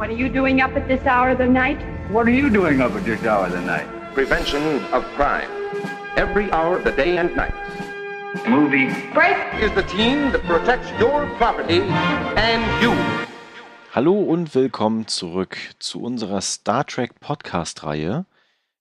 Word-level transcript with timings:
What 0.00 0.08
are 0.08 0.16
you 0.16 0.30
doing 0.30 0.62
up 0.62 0.74
at 0.76 0.88
this 0.88 1.04
hour 1.04 1.28
of 1.28 1.36
the 1.36 1.46
night? 1.46 1.78
What 2.10 2.26
are 2.26 2.30
you 2.30 2.48
doing 2.48 2.80
up 2.80 2.92
at 2.92 3.04
this 3.04 3.22
hour 3.22 3.44
of 3.44 3.52
the 3.52 3.60
night? 3.60 3.86
Prevention 4.14 4.82
of 4.94 5.04
crime. 5.14 5.50
Every 6.16 6.50
hour 6.52 6.78
of 6.78 6.84
the 6.84 6.92
day 6.92 7.18
and 7.18 7.36
night. 7.36 7.52
Movie. 8.48 8.88
Break! 9.12 9.36
Is 9.60 9.70
the 9.74 9.82
team 9.82 10.32
that 10.32 10.42
protects 10.44 10.88
your 10.98 11.26
property 11.36 11.82
and 11.82 12.82
you. 12.82 12.94
Hallo 13.92 14.14
und 14.14 14.54
willkommen 14.54 15.06
zurück 15.06 15.58
zu 15.78 16.00
unserer 16.00 16.40
Star 16.40 16.86
Trek 16.86 17.20
Podcast-Reihe. 17.20 18.24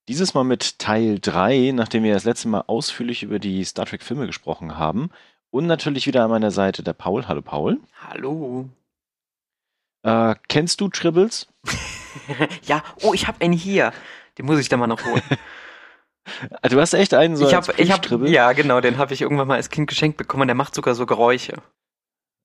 Dieses 0.08 0.34
Mal 0.34 0.46
mit 0.46 0.80
Teil 0.80 1.20
3, 1.20 1.74
nachdem 1.76 2.04
wir 2.04 2.14
das 2.14 2.24
letzte 2.24 2.48
Mal 2.48 2.64
ausführlich 2.68 3.24
über 3.24 3.40
die 3.40 3.62
Star 3.66 3.86
Trek-Filme 3.86 4.26
gesprochen 4.26 4.78
haben. 4.78 5.10
Und 5.52 5.68
natürlich 5.68 6.08
wieder 6.08 6.24
an 6.24 6.30
meiner 6.30 6.52
Seite 6.52 6.82
der 6.82 6.94
Paul. 6.94 7.28
Hallo 7.28 7.42
Paul. 7.42 7.82
Hallo. 8.08 8.70
Äh, 10.04 10.36
kennst 10.48 10.82
du 10.82 10.90
Tribbles? 10.90 11.48
ja, 12.64 12.84
oh, 13.02 13.14
ich 13.14 13.28
habe 13.28 13.42
einen 13.42 13.54
hier. 13.54 13.92
Den 14.38 14.46
muss 14.46 14.60
ich 14.60 14.70
dann 14.70 14.80
mal 14.80 14.88
noch 14.88 15.04
holen. 15.04 15.22
Ah, 16.62 16.70
du 16.70 16.80
hast 16.80 16.94
echt 16.94 17.14
einen 17.14 17.36
so 17.36 17.48
ich 17.48 17.54
habe, 17.54 17.72
ich 17.72 17.88
Plüschtribbel? 17.88 18.30
ja, 18.30 18.54
genau, 18.54 18.82
den 18.82 18.98
habe 18.98 19.14
ich 19.14 19.22
irgendwann 19.22 19.48
mal 19.48 19.56
als 19.56 19.70
Kind 19.70 19.90
geschenkt 19.90 20.18
bekommen. 20.18 20.48
Der 20.48 20.56
macht 20.56 20.76
sogar 20.76 20.96
so 20.96 21.06
Geräusche. 21.06 21.62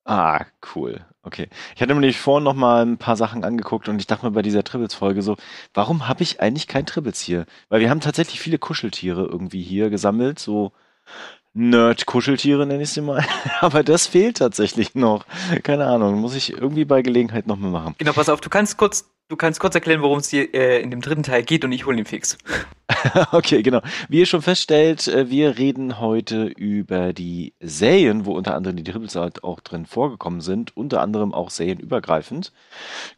Ah, 0.04 0.44
cool. 0.74 1.06
Okay. 1.22 1.48
Ich 1.74 1.80
hatte 1.80 1.94
mir 1.94 2.00
nämlich 2.00 2.20
vorhin 2.20 2.44
noch 2.44 2.54
mal 2.54 2.84
ein 2.84 2.98
paar 2.98 3.16
Sachen 3.16 3.44
angeguckt 3.44 3.88
und 3.88 3.98
ich 3.98 4.06
dachte 4.06 4.26
mir 4.26 4.32
bei 4.32 4.42
dieser 4.42 4.62
Tribbles-Folge 4.62 5.22
so, 5.22 5.36
warum 5.72 6.08
habe 6.08 6.22
ich 6.22 6.40
eigentlich 6.40 6.68
kein 6.68 6.84
Tribbles 6.84 7.20
hier? 7.20 7.46
Weil 7.70 7.80
wir 7.80 7.88
haben 7.88 8.00
tatsächlich 8.00 8.40
viele 8.40 8.58
Kuscheltiere 8.58 9.24
irgendwie 9.24 9.62
hier 9.62 9.88
gesammelt, 9.88 10.38
so 10.38 10.72
Nerd-Kuscheltiere 11.54 12.66
nenne 12.66 12.82
ich 12.82 12.90
sie 12.90 13.00
mal. 13.00 13.24
Aber 13.60 13.82
das 13.82 14.06
fehlt 14.06 14.38
tatsächlich 14.38 14.94
noch. 14.94 15.24
Keine 15.62 15.86
Ahnung, 15.86 16.20
muss 16.20 16.34
ich 16.34 16.52
irgendwie 16.52 16.84
bei 16.84 17.02
Gelegenheit 17.02 17.46
nochmal 17.46 17.70
machen. 17.70 17.94
Genau, 17.98 18.12
pass 18.12 18.28
auf, 18.28 18.40
du 18.40 18.50
kannst 18.50 18.76
kurz, 18.76 19.08
du 19.28 19.36
kannst 19.36 19.60
kurz 19.60 19.74
erklären, 19.76 20.02
worum 20.02 20.18
es 20.18 20.28
dir 20.28 20.52
äh, 20.52 20.82
in 20.82 20.90
dem 20.90 21.00
dritten 21.00 21.22
Teil 21.22 21.44
geht 21.44 21.64
und 21.64 21.72
ich 21.72 21.86
hole 21.86 21.96
den 21.96 22.06
fix. 22.06 22.36
Okay, 23.32 23.62
genau. 23.62 23.80
Wie 24.08 24.20
ihr 24.20 24.26
schon 24.26 24.40
feststellt, 24.40 25.08
äh, 25.08 25.28
wir 25.28 25.58
reden 25.58 26.00
heute 26.00 26.46
über 26.46 27.12
die 27.12 27.52
Serien, 27.60 28.24
wo 28.24 28.32
unter 28.32 28.54
anderem 28.54 28.76
die 28.76 28.84
Tribbles 28.84 29.14
halt 29.14 29.44
auch 29.44 29.60
drin 29.60 29.84
vorgekommen 29.84 30.40
sind, 30.40 30.74
unter 30.74 31.02
anderem 31.02 31.34
auch 31.34 31.50
serienübergreifend. 31.50 32.52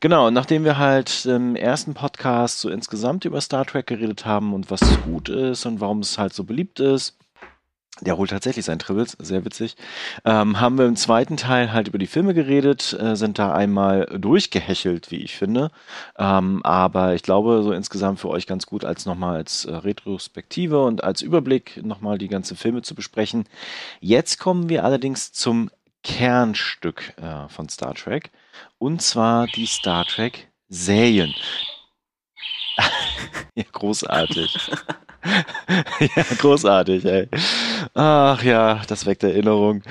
Genau, 0.00 0.30
nachdem 0.30 0.64
wir 0.64 0.78
halt 0.78 1.24
im 1.26 1.54
ersten 1.54 1.94
Podcast 1.94 2.60
so 2.60 2.68
insgesamt 2.68 3.24
über 3.24 3.40
Star 3.40 3.64
Trek 3.64 3.86
geredet 3.86 4.26
haben 4.26 4.54
und 4.54 4.70
was 4.70 4.80
gut 5.04 5.28
ist 5.28 5.66
und 5.66 5.80
warum 5.80 6.00
es 6.00 6.18
halt 6.18 6.32
so 6.32 6.42
beliebt 6.42 6.80
ist, 6.80 7.16
der 8.00 8.16
holt 8.18 8.30
tatsächlich 8.30 8.64
seinen 8.64 8.78
Tribbles, 8.78 9.16
sehr 9.18 9.44
witzig. 9.44 9.76
Ähm, 10.24 10.60
haben 10.60 10.76
wir 10.76 10.86
im 10.86 10.96
zweiten 10.96 11.36
Teil 11.36 11.72
halt 11.72 11.88
über 11.88 11.98
die 11.98 12.06
Filme 12.06 12.34
geredet, 12.34 12.92
äh, 12.92 13.16
sind 13.16 13.38
da 13.38 13.52
einmal 13.52 14.06
durchgehechelt, 14.18 15.10
wie 15.10 15.22
ich 15.22 15.34
finde. 15.36 15.70
Ähm, 16.18 16.62
aber 16.62 17.14
ich 17.14 17.22
glaube, 17.22 17.62
so 17.62 17.72
insgesamt 17.72 18.20
für 18.20 18.28
euch 18.28 18.46
ganz 18.46 18.66
gut 18.66 18.84
als 18.84 19.06
nochmal 19.06 19.36
als 19.36 19.64
äh, 19.64 19.74
Retrospektive 19.74 20.84
und 20.84 21.04
als 21.04 21.22
Überblick 21.22 21.82
nochmal 21.82 22.18
die 22.18 22.28
ganzen 22.28 22.56
Filme 22.56 22.82
zu 22.82 22.94
besprechen. 22.94 23.44
Jetzt 24.00 24.38
kommen 24.38 24.68
wir 24.68 24.84
allerdings 24.84 25.32
zum 25.32 25.70
Kernstück 26.02 27.14
äh, 27.16 27.48
von 27.48 27.68
Star 27.68 27.94
Trek. 27.94 28.30
Und 28.78 29.00
zwar 29.00 29.46
die 29.46 29.66
Star 29.66 30.04
Trek 30.04 30.48
Serien. 30.68 31.34
ja, 33.54 33.64
großartig. 33.72 34.70
ja, 36.16 36.22
großartig, 36.38 37.04
ey. 37.04 37.28
Ach 37.94 38.42
ja, 38.42 38.82
das 38.88 39.06
weckt 39.06 39.22
Erinnerung. 39.22 39.82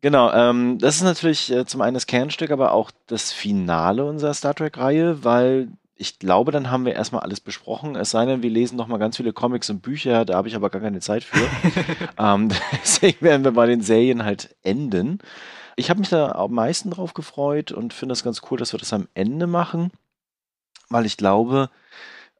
Genau, 0.00 0.32
ähm, 0.32 0.78
das 0.78 0.96
ist 0.96 1.02
natürlich 1.02 1.52
äh, 1.52 1.64
zum 1.64 1.80
einen 1.80 1.94
das 1.94 2.06
Kernstück, 2.06 2.50
aber 2.50 2.72
auch 2.72 2.90
das 3.06 3.32
Finale 3.32 4.04
unserer 4.04 4.34
Star 4.34 4.54
Trek-Reihe, 4.54 5.22
weil 5.22 5.68
ich 5.94 6.18
glaube, 6.18 6.50
dann 6.50 6.70
haben 6.70 6.84
wir 6.84 6.94
erstmal 6.94 7.22
alles 7.22 7.38
besprochen. 7.38 7.94
Es 7.94 8.10
sei 8.10 8.26
denn, 8.26 8.42
wir 8.42 8.50
lesen 8.50 8.76
noch 8.76 8.88
mal 8.88 8.98
ganz 8.98 9.16
viele 9.16 9.32
Comics 9.32 9.70
und 9.70 9.82
Bücher, 9.82 10.24
da 10.24 10.34
habe 10.34 10.48
ich 10.48 10.56
aber 10.56 10.70
gar 10.70 10.82
keine 10.82 10.98
Zeit 10.98 11.22
für. 11.22 11.48
ähm, 12.18 12.48
deswegen 12.82 13.20
werden 13.20 13.44
wir 13.44 13.52
bei 13.52 13.66
den 13.66 13.80
Serien 13.80 14.24
halt 14.24 14.56
enden. 14.64 15.20
Ich 15.76 15.88
habe 15.88 16.00
mich 16.00 16.08
da 16.08 16.32
am 16.32 16.52
meisten 16.52 16.90
drauf 16.90 17.14
gefreut 17.14 17.70
und 17.70 17.94
finde 17.94 18.14
es 18.14 18.24
ganz 18.24 18.42
cool, 18.50 18.58
dass 18.58 18.72
wir 18.72 18.80
das 18.80 18.92
am 18.92 19.06
Ende 19.14 19.46
machen, 19.46 19.92
weil 20.88 21.06
ich 21.06 21.16
glaube, 21.16 21.70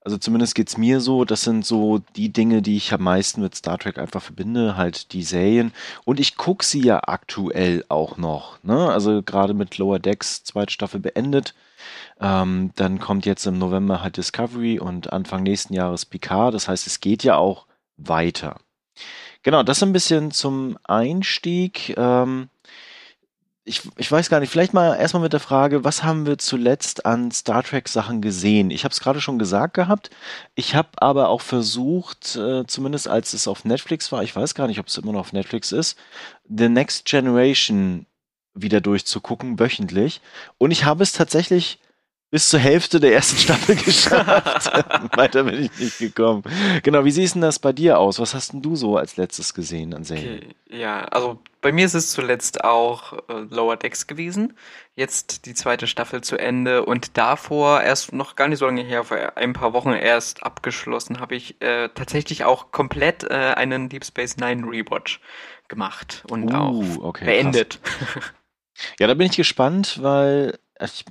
also 0.04 0.18
zumindest 0.18 0.54
geht's 0.54 0.76
mir 0.76 1.00
so, 1.00 1.24
das 1.24 1.42
sind 1.42 1.64
so 1.64 2.00
die 2.16 2.32
Dinge, 2.32 2.62
die 2.62 2.76
ich 2.76 2.92
am 2.92 3.02
meisten 3.02 3.40
mit 3.40 3.54
Star 3.54 3.78
Trek 3.78 3.98
einfach 3.98 4.22
verbinde, 4.22 4.76
halt 4.76 5.12
die 5.12 5.22
Serien. 5.22 5.72
Und 6.04 6.20
ich 6.20 6.36
gucke 6.36 6.64
sie 6.64 6.82
ja 6.82 7.00
aktuell 7.06 7.84
auch 7.88 8.16
noch. 8.16 8.62
Ne? 8.62 8.90
Also 8.90 9.22
gerade 9.22 9.54
mit 9.54 9.78
Lower 9.78 9.98
Decks, 9.98 10.44
zweite 10.44 10.72
Staffel 10.72 11.00
beendet. 11.00 11.54
Ähm, 12.20 12.70
dann 12.76 12.98
kommt 12.98 13.26
jetzt 13.26 13.46
im 13.46 13.58
November 13.58 14.02
halt 14.02 14.16
Discovery 14.16 14.78
und 14.78 15.12
Anfang 15.12 15.42
nächsten 15.42 15.74
Jahres 15.74 16.04
Picard. 16.04 16.54
Das 16.54 16.68
heißt, 16.68 16.86
es 16.86 17.00
geht 17.00 17.24
ja 17.24 17.36
auch 17.36 17.66
weiter. 17.96 18.56
Genau, 19.42 19.62
das 19.62 19.82
ein 19.82 19.92
bisschen 19.92 20.30
zum 20.30 20.78
Einstieg. 20.84 21.94
Ähm, 21.96 22.48
ich, 23.64 23.82
ich 23.96 24.10
weiß 24.10 24.28
gar 24.28 24.40
nicht, 24.40 24.50
vielleicht 24.50 24.74
mal 24.74 24.96
erstmal 24.96 25.22
mit 25.22 25.32
der 25.32 25.40
Frage, 25.40 25.84
was 25.84 26.02
haben 26.02 26.26
wir 26.26 26.36
zuletzt 26.38 27.06
an 27.06 27.30
Star 27.30 27.62
Trek 27.62 27.88
Sachen 27.88 28.20
gesehen? 28.20 28.70
Ich 28.70 28.82
habe 28.84 28.92
es 28.92 29.00
gerade 29.00 29.20
schon 29.20 29.38
gesagt 29.38 29.74
gehabt. 29.74 30.10
Ich 30.56 30.74
habe 30.74 30.88
aber 30.96 31.28
auch 31.28 31.40
versucht, 31.40 32.34
äh, 32.34 32.66
zumindest 32.66 33.06
als 33.06 33.34
es 33.34 33.46
auf 33.46 33.64
Netflix 33.64 34.10
war, 34.10 34.24
ich 34.24 34.34
weiß 34.34 34.54
gar 34.54 34.66
nicht, 34.66 34.80
ob 34.80 34.88
es 34.88 34.98
immer 34.98 35.12
noch 35.12 35.20
auf 35.20 35.32
Netflix 35.32 35.70
ist, 35.70 35.96
The 36.48 36.68
Next 36.68 37.04
Generation 37.04 38.06
wieder 38.54 38.80
durchzugucken, 38.80 39.60
wöchentlich. 39.60 40.20
Und 40.58 40.72
ich 40.72 40.84
habe 40.84 41.04
es 41.04 41.12
tatsächlich 41.12 41.78
bis 42.32 42.48
zur 42.48 42.60
Hälfte 42.60 42.98
der 42.98 43.12
ersten 43.12 43.36
Staffel 43.36 43.76
geschafft. 43.84 44.72
Weiter 45.16 45.44
bin 45.44 45.64
ich 45.64 45.78
nicht 45.78 45.98
gekommen. 45.98 46.42
Genau, 46.82 47.04
wie 47.04 47.10
sieht 47.10 47.34
denn 47.34 47.42
das 47.42 47.58
bei 47.58 47.74
dir 47.74 47.98
aus? 47.98 48.18
Was 48.18 48.34
hast 48.34 48.54
denn 48.54 48.62
du 48.62 48.74
so 48.74 48.96
als 48.96 49.18
letztes 49.18 49.52
gesehen 49.52 49.92
an 49.92 50.02
Serien? 50.02 50.38
Okay, 50.38 50.48
ja, 50.70 51.04
also 51.04 51.38
bei 51.60 51.72
mir 51.72 51.84
ist 51.84 51.92
es 51.92 52.10
zuletzt 52.10 52.64
auch 52.64 53.12
äh, 53.28 53.34
Lower 53.50 53.76
Decks 53.76 54.06
gewesen. 54.06 54.54
Jetzt 54.96 55.44
die 55.44 55.52
zweite 55.52 55.86
Staffel 55.86 56.22
zu 56.22 56.38
Ende 56.38 56.86
und 56.86 57.18
davor 57.18 57.82
erst 57.82 58.14
noch 58.14 58.34
gar 58.34 58.48
nicht 58.48 58.60
so 58.60 58.64
lange 58.64 58.82
her, 58.82 59.04
vor 59.04 59.18
ein 59.36 59.52
paar 59.52 59.74
Wochen 59.74 59.90
erst 59.90 60.42
abgeschlossen, 60.42 61.20
habe 61.20 61.34
ich 61.34 61.60
äh, 61.60 61.90
tatsächlich 61.90 62.44
auch 62.44 62.72
komplett 62.72 63.24
äh, 63.24 63.34
einen 63.34 63.90
Deep 63.90 64.06
Space 64.06 64.38
Nine 64.38 64.66
Rewatch 64.66 65.20
gemacht 65.68 66.24
und 66.30 66.44
Uh, 66.44 66.56
auch 66.56 67.04
okay, 67.04 67.26
beendet. 67.26 67.78
Ja, 68.98 69.06
da 69.06 69.14
bin 69.14 69.26
ich 69.26 69.36
gespannt, 69.36 69.98
weil 70.02 70.58
ich 70.84 71.04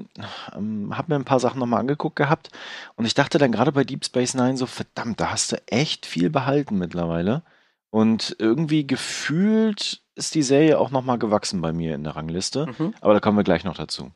ähm, 0.56 0.98
habe 0.98 1.12
mir 1.12 1.16
ein 1.16 1.26
paar 1.26 1.40
Sachen 1.40 1.60
nochmal 1.60 1.80
angeguckt 1.80 2.16
gehabt 2.16 2.52
und 2.96 3.06
ich 3.06 3.14
dachte 3.14 3.38
dann 3.38 3.52
gerade 3.52 3.72
bei 3.72 3.84
Deep 3.84 4.06
Space 4.06 4.34
Nine 4.34 4.58
so, 4.58 4.66
verdammt, 4.66 5.20
da 5.20 5.32
hast 5.32 5.52
du 5.52 5.62
echt 5.68 6.06
viel 6.06 6.30
behalten 6.30 6.78
mittlerweile. 6.78 7.44
Und 7.90 8.36
irgendwie 8.40 8.88
gefühlt 8.88 10.02
ist 10.16 10.36
die 10.36 10.44
Serie 10.44 10.80
auch 10.80 10.92
nochmal 10.92 11.20
gewachsen 11.20 11.62
bei 11.62 11.74
mir 11.74 11.94
in 11.94 12.04
der 12.04 12.16
Rangliste. 12.16 12.68
Mhm. 12.68 12.94
Aber 13.02 13.14
da 13.14 13.20
kommen 13.20 13.38
wir 13.38 13.44
gleich 13.44 13.66
noch 13.66 13.76
dazu. 13.76 14.12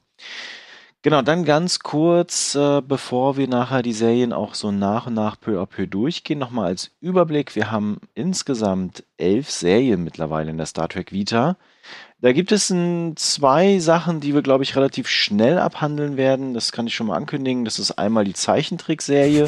Genau, 1.05 1.21
dann 1.21 1.45
ganz 1.45 1.81
kurz, 1.81 2.55
äh, 2.55 2.81
bevor 2.81 3.37
wir 3.37 3.47
nachher 3.47 3.83
die 3.83 3.93
Serien 3.93 4.33
auch 4.33 4.55
so 4.55 4.71
nach 4.71 5.05
und 5.05 5.13
nach 5.13 5.39
peu 5.39 5.61
à 5.61 5.67
peu 5.67 5.85
durchgehen, 5.85 6.39
nochmal 6.39 6.65
als 6.65 6.89
Überblick. 6.99 7.55
Wir 7.55 7.69
haben 7.69 7.99
insgesamt 8.15 9.03
elf 9.17 9.51
Serien 9.51 10.03
mittlerweile 10.03 10.49
in 10.49 10.57
der 10.57 10.65
Star 10.65 10.89
Trek 10.89 11.11
Vita. 11.11 11.57
Da 12.21 12.31
gibt 12.31 12.51
es 12.51 12.71
n, 12.71 13.13
zwei 13.17 13.77
Sachen, 13.77 14.19
die 14.19 14.33
wir, 14.33 14.41
glaube 14.41 14.63
ich, 14.63 14.75
relativ 14.75 15.07
schnell 15.07 15.59
abhandeln 15.59 16.17
werden. 16.17 16.55
Das 16.55 16.71
kann 16.71 16.87
ich 16.87 16.95
schon 16.95 17.05
mal 17.05 17.17
ankündigen. 17.17 17.65
Das 17.65 17.77
ist 17.77 17.91
einmal 17.99 18.23
die 18.23 18.33
Zeichentrickserie, 18.33 19.47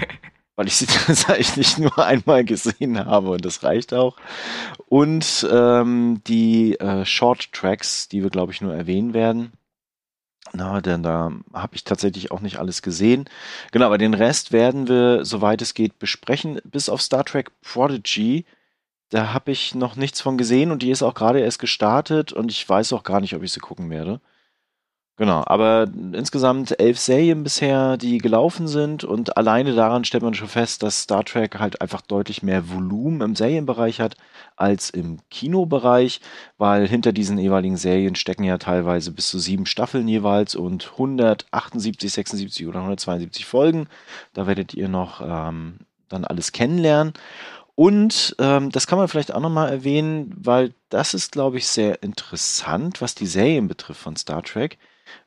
weil 0.56 0.66
ich 0.66 0.76
sie 0.76 0.84
tatsächlich 0.84 1.78
nur 1.78 1.96
einmal 1.96 2.44
gesehen 2.44 3.02
habe 3.02 3.30
und 3.30 3.46
das 3.46 3.62
reicht 3.62 3.94
auch. 3.94 4.18
Und 4.86 5.48
ähm, 5.50 6.20
die 6.26 6.78
äh, 6.78 7.06
Short 7.06 7.54
Tracks, 7.54 8.06
die 8.10 8.22
wir, 8.22 8.28
glaube 8.28 8.52
ich, 8.52 8.60
nur 8.60 8.74
erwähnen 8.74 9.14
werden. 9.14 9.52
Na, 10.52 10.80
denn 10.80 11.02
da 11.02 11.32
habe 11.52 11.76
ich 11.76 11.84
tatsächlich 11.84 12.30
auch 12.32 12.40
nicht 12.40 12.58
alles 12.58 12.82
gesehen. 12.82 13.26
Genau, 13.72 13.86
aber 13.86 13.98
den 13.98 14.14
Rest 14.14 14.52
werden 14.52 14.88
wir, 14.88 15.24
soweit 15.24 15.62
es 15.62 15.74
geht, 15.74 15.98
besprechen. 15.98 16.60
Bis 16.64 16.88
auf 16.88 17.02
Star 17.02 17.24
Trek 17.24 17.50
Prodigy. 17.60 18.46
Da 19.10 19.32
habe 19.32 19.52
ich 19.52 19.74
noch 19.74 19.96
nichts 19.96 20.20
von 20.20 20.38
gesehen 20.38 20.70
und 20.70 20.82
die 20.82 20.90
ist 20.90 21.02
auch 21.02 21.14
gerade 21.14 21.40
erst 21.40 21.58
gestartet 21.58 22.32
und 22.32 22.50
ich 22.50 22.68
weiß 22.68 22.92
auch 22.92 23.02
gar 23.02 23.20
nicht, 23.20 23.34
ob 23.34 23.42
ich 23.42 23.52
sie 23.52 23.60
gucken 23.60 23.90
werde. 23.90 24.20
Genau, 25.20 25.42
aber 25.44 25.86
insgesamt 26.14 26.80
elf 26.80 26.98
Serien 26.98 27.42
bisher, 27.42 27.98
die 27.98 28.16
gelaufen 28.16 28.66
sind 28.66 29.04
und 29.04 29.36
alleine 29.36 29.74
daran 29.74 30.04
stellt 30.04 30.22
man 30.22 30.32
schon 30.32 30.48
fest, 30.48 30.82
dass 30.82 31.02
Star 31.02 31.26
Trek 31.26 31.58
halt 31.58 31.82
einfach 31.82 32.00
deutlich 32.00 32.42
mehr 32.42 32.70
Volumen 32.70 33.20
im 33.20 33.36
Serienbereich 33.36 34.00
hat 34.00 34.16
als 34.56 34.88
im 34.88 35.18
Kinobereich, 35.28 36.22
weil 36.56 36.88
hinter 36.88 37.12
diesen 37.12 37.36
jeweiligen 37.36 37.76
Serien 37.76 38.14
stecken 38.14 38.44
ja 38.44 38.56
teilweise 38.56 39.12
bis 39.12 39.28
zu 39.28 39.38
sieben 39.38 39.66
Staffeln 39.66 40.08
jeweils 40.08 40.54
und 40.54 40.92
178, 40.92 42.10
76 42.10 42.66
oder 42.66 42.78
172 42.78 43.44
Folgen. 43.44 43.88
Da 44.32 44.46
werdet 44.46 44.72
ihr 44.72 44.88
noch 44.88 45.20
ähm, 45.22 45.80
dann 46.08 46.24
alles 46.24 46.52
kennenlernen. 46.52 47.12
Und 47.74 48.36
ähm, 48.38 48.70
das 48.70 48.86
kann 48.86 48.98
man 48.98 49.08
vielleicht 49.08 49.34
auch 49.34 49.40
nochmal 49.40 49.70
erwähnen, 49.70 50.32
weil 50.34 50.72
das 50.88 51.12
ist, 51.12 51.32
glaube 51.32 51.58
ich, 51.58 51.66
sehr 51.68 52.02
interessant, 52.02 53.02
was 53.02 53.14
die 53.14 53.26
Serien 53.26 53.68
betrifft 53.68 54.00
von 54.00 54.16
Star 54.16 54.42
Trek 54.42 54.78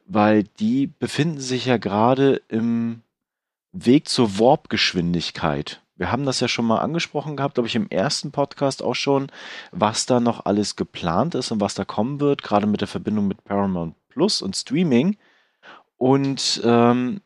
weil 0.05 0.43
die 0.43 0.87
befinden 0.87 1.39
sich 1.39 1.65
ja 1.65 1.77
gerade 1.77 2.41
im 2.47 3.01
Weg 3.71 4.07
zur 4.07 4.39
Warp-Geschwindigkeit. 4.39 5.81
Wir 5.95 6.11
haben 6.11 6.25
das 6.25 6.39
ja 6.39 6.47
schon 6.47 6.65
mal 6.65 6.79
angesprochen 6.79 7.37
gehabt, 7.37 7.55
glaube 7.55 7.67
ich, 7.67 7.75
im 7.75 7.89
ersten 7.89 8.31
Podcast 8.31 8.81
auch 8.81 8.95
schon, 8.95 9.31
was 9.71 10.05
da 10.05 10.19
noch 10.19 10.45
alles 10.45 10.75
geplant 10.75 11.35
ist 11.35 11.51
und 11.51 11.61
was 11.61 11.75
da 11.75 11.85
kommen 11.85 12.19
wird, 12.19 12.43
gerade 12.43 12.67
mit 12.67 12.81
der 12.81 12.87
Verbindung 12.87 13.27
mit 13.27 13.43
Paramount 13.43 13.95
Plus 14.09 14.41
und 14.41 14.55
Streaming. 14.55 15.17
Und 15.97 16.61
ähm, 16.63 17.21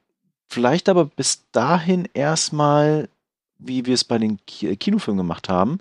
vielleicht 0.48 0.90
aber 0.90 1.06
bis 1.06 1.50
dahin 1.52 2.08
erstmal, 2.14 3.10
wie 3.58 3.86
wir 3.86 3.94
es 3.94 4.04
bei 4.04 4.18
den 4.18 4.40
Kinofilmen 4.46 5.18
gemacht 5.18 5.50
haben, 5.50 5.80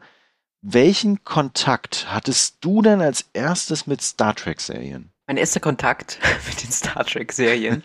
welchen 0.63 1.23
Kontakt 1.25 2.07
hattest 2.13 2.59
du 2.61 2.83
denn 2.83 3.01
als 3.01 3.27
erstes 3.33 3.87
mit 3.87 4.01
Star 4.01 4.35
Trek-Serien? 4.35 5.13
Mein 5.27 5.37
erster 5.37 5.61
Kontakt 5.61 6.19
mit 6.47 6.63
den 6.63 6.71
Star 6.71 7.05
Trek-Serien 7.05 7.83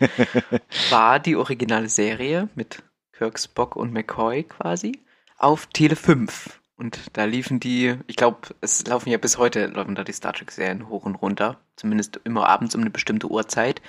war 0.90 1.18
die 1.18 1.36
originale 1.36 1.88
Serie 1.88 2.48
mit 2.54 2.82
Kirk, 3.12 3.38
Spock 3.38 3.76
und 3.76 3.92
McCoy 3.92 4.44
quasi 4.44 5.00
auf 5.38 5.66
Tele 5.66 5.96
5. 5.96 6.60
Und 6.76 6.98
da 7.12 7.24
liefen 7.24 7.60
die, 7.60 7.96
ich 8.06 8.16
glaube, 8.16 8.38
es 8.60 8.86
laufen 8.86 9.10
ja 9.10 9.18
bis 9.18 9.38
heute, 9.38 9.66
laufen 9.66 9.94
da 9.94 10.04
die 10.04 10.12
Star 10.12 10.32
Trek-Serien 10.32 10.88
hoch 10.88 11.04
und 11.04 11.16
runter. 11.16 11.60
Zumindest 11.76 12.20
immer 12.24 12.48
abends 12.48 12.74
um 12.74 12.80
eine 12.80 12.90
bestimmte 12.90 13.28
Uhrzeit. 13.28 13.82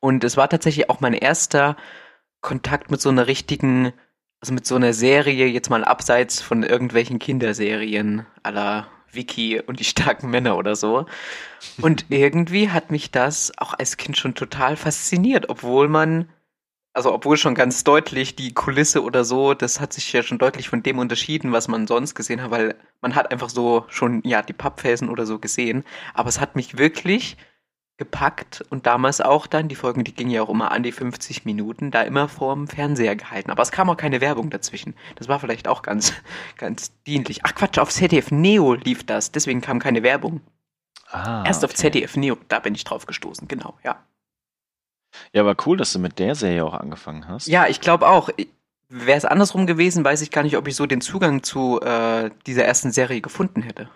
Und 0.00 0.22
es 0.24 0.36
war 0.36 0.48
tatsächlich 0.48 0.90
auch 0.90 1.00
mein 1.00 1.14
erster 1.14 1.76
Kontakt 2.40 2.90
mit 2.90 3.00
so 3.00 3.08
einer 3.08 3.26
richtigen 3.26 3.92
also 4.40 4.54
mit 4.54 4.66
so 4.66 4.76
einer 4.76 4.92
Serie 4.92 5.46
jetzt 5.46 5.70
mal 5.70 5.84
abseits 5.84 6.40
von 6.40 6.62
irgendwelchen 6.62 7.18
Kinderserien 7.18 8.26
aller 8.42 8.86
Vicky 9.12 9.60
und 9.60 9.80
die 9.80 9.84
starken 9.84 10.30
Männer 10.30 10.56
oder 10.56 10.76
so. 10.76 11.06
Und 11.80 12.06
irgendwie 12.08 12.70
hat 12.70 12.90
mich 12.90 13.10
das 13.10 13.52
auch 13.58 13.74
als 13.74 13.96
Kind 13.96 14.16
schon 14.16 14.34
total 14.34 14.76
fasziniert, 14.76 15.48
obwohl 15.48 15.88
man, 15.88 16.28
also 16.92 17.12
obwohl 17.12 17.36
schon 17.36 17.54
ganz 17.54 17.84
deutlich 17.84 18.36
die 18.36 18.54
Kulisse 18.54 19.02
oder 19.02 19.24
so, 19.24 19.54
das 19.54 19.80
hat 19.80 19.92
sich 19.92 20.12
ja 20.12 20.22
schon 20.22 20.38
deutlich 20.38 20.68
von 20.68 20.82
dem 20.82 20.98
unterschieden, 20.98 21.52
was 21.52 21.68
man 21.68 21.86
sonst 21.86 22.14
gesehen 22.14 22.42
hat, 22.42 22.50
weil 22.50 22.76
man 23.00 23.14
hat 23.14 23.30
einfach 23.30 23.50
so 23.50 23.84
schon, 23.88 24.22
ja, 24.24 24.42
die 24.42 24.52
Pappfelsen 24.52 25.08
oder 25.08 25.26
so 25.26 25.38
gesehen. 25.38 25.84
Aber 26.14 26.28
es 26.28 26.40
hat 26.40 26.56
mich 26.56 26.78
wirklich 26.78 27.36
gepackt 27.98 28.64
und 28.70 28.86
damals 28.86 29.20
auch 29.20 29.46
dann, 29.48 29.68
die 29.68 29.74
Folgen, 29.74 30.04
die 30.04 30.14
gingen 30.14 30.30
ja 30.30 30.42
auch 30.42 30.48
immer 30.48 30.70
an 30.70 30.84
die 30.84 30.92
50 30.92 31.44
Minuten, 31.44 31.90
da 31.90 32.02
immer 32.02 32.28
vorm 32.28 32.68
Fernseher 32.68 33.16
gehalten. 33.16 33.50
Aber 33.50 33.62
es 33.62 33.72
kam 33.72 33.90
auch 33.90 33.96
keine 33.96 34.20
Werbung 34.20 34.50
dazwischen. 34.50 34.94
Das 35.16 35.28
war 35.28 35.40
vielleicht 35.40 35.66
auch 35.68 35.82
ganz, 35.82 36.12
ganz 36.56 36.92
dienlich. 37.06 37.40
Ach 37.44 37.54
Quatsch, 37.54 37.78
auf 37.78 37.90
ZDF 37.90 38.30
Neo 38.30 38.74
lief 38.74 39.04
das, 39.04 39.32
deswegen 39.32 39.60
kam 39.60 39.80
keine 39.80 40.02
Werbung. 40.02 40.40
Ah, 41.10 41.42
Erst 41.44 41.64
okay. 41.64 41.72
auf 41.72 41.76
ZDF 41.76 42.16
Neo, 42.16 42.38
da 42.48 42.60
bin 42.60 42.74
ich 42.74 42.84
drauf 42.84 43.04
gestoßen, 43.06 43.48
genau, 43.48 43.76
ja. 43.82 44.02
Ja, 45.32 45.42
aber 45.42 45.56
cool, 45.66 45.76
dass 45.76 45.92
du 45.92 45.98
mit 45.98 46.18
der 46.18 46.34
Serie 46.34 46.64
auch 46.64 46.74
angefangen 46.74 47.26
hast. 47.26 47.48
Ja, 47.48 47.66
ich 47.66 47.80
glaube 47.80 48.06
auch. 48.06 48.30
Wäre 48.90 49.18
es 49.18 49.26
andersrum 49.26 49.66
gewesen, 49.66 50.02
weiß 50.02 50.22
ich 50.22 50.30
gar 50.30 50.42
nicht, 50.42 50.56
ob 50.56 50.66
ich 50.66 50.74
so 50.74 50.86
den 50.86 51.02
Zugang 51.02 51.42
zu 51.42 51.78
äh, 51.82 52.30
dieser 52.46 52.64
ersten 52.64 52.90
Serie 52.90 53.20
gefunden 53.20 53.60
hätte. 53.60 53.90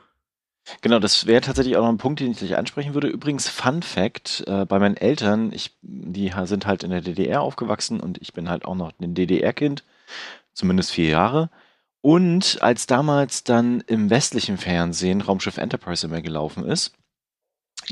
Genau, 0.80 0.98
das 0.98 1.26
wäre 1.26 1.40
tatsächlich 1.40 1.76
auch 1.76 1.82
noch 1.82 1.88
ein 1.88 1.98
Punkt, 1.98 2.20
den 2.20 2.30
ich 2.30 2.38
gleich 2.38 2.56
ansprechen 2.56 2.94
würde. 2.94 3.08
Übrigens, 3.08 3.48
Fun 3.48 3.82
Fact, 3.82 4.44
äh, 4.46 4.64
bei 4.64 4.78
meinen 4.78 4.96
Eltern, 4.96 5.52
ich, 5.52 5.76
die 5.82 6.32
sind 6.44 6.66
halt 6.66 6.84
in 6.84 6.90
der 6.90 7.00
DDR 7.00 7.42
aufgewachsen 7.42 8.00
und 8.00 8.20
ich 8.22 8.32
bin 8.32 8.48
halt 8.48 8.64
auch 8.64 8.76
noch 8.76 8.92
ein 9.00 9.14
DDR-Kind, 9.14 9.84
zumindest 10.52 10.92
vier 10.92 11.08
Jahre. 11.08 11.50
Und 12.00 12.58
als 12.62 12.86
damals 12.86 13.44
dann 13.44 13.80
im 13.86 14.10
westlichen 14.10 14.58
Fernsehen 14.58 15.20
Raumschiff 15.20 15.56
Enterprise 15.58 16.06
immer 16.06 16.20
gelaufen 16.20 16.64
ist, 16.64 16.94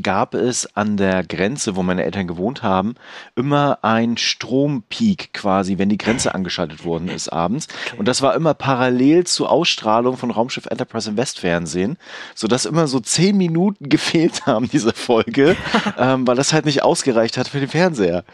gab 0.02 0.34
es 0.34 0.76
an 0.76 0.96
der 0.96 1.24
Grenze, 1.24 1.76
wo 1.76 1.82
meine 1.82 2.04
Eltern 2.04 2.26
gewohnt 2.26 2.62
haben, 2.62 2.94
immer 3.36 3.78
ein 3.82 4.16
Strompeak 4.16 5.32
quasi, 5.32 5.78
wenn 5.78 5.88
die 5.88 5.98
Grenze 5.98 6.34
angeschaltet 6.34 6.84
worden 6.84 7.08
ist 7.08 7.28
abends. 7.28 7.68
Okay. 7.86 7.96
Und 7.98 8.06
das 8.08 8.22
war 8.22 8.34
immer 8.34 8.54
parallel 8.54 9.24
zur 9.26 9.50
Ausstrahlung 9.50 10.16
von 10.16 10.30
Raumschiff 10.30 10.66
Enterprise 10.66 11.10
im 11.10 11.16
Westfernsehen, 11.16 11.98
sodass 12.34 12.66
immer 12.66 12.86
so 12.86 13.00
zehn 13.00 13.36
Minuten 13.36 13.88
gefehlt 13.88 14.46
haben, 14.46 14.68
diese 14.68 14.92
Folge, 14.92 15.56
ähm, 15.98 16.26
weil 16.26 16.36
das 16.36 16.52
halt 16.52 16.64
nicht 16.64 16.82
ausgereicht 16.82 17.36
hat 17.36 17.48
für 17.48 17.60
den 17.60 17.68
Fernseher. 17.68 18.24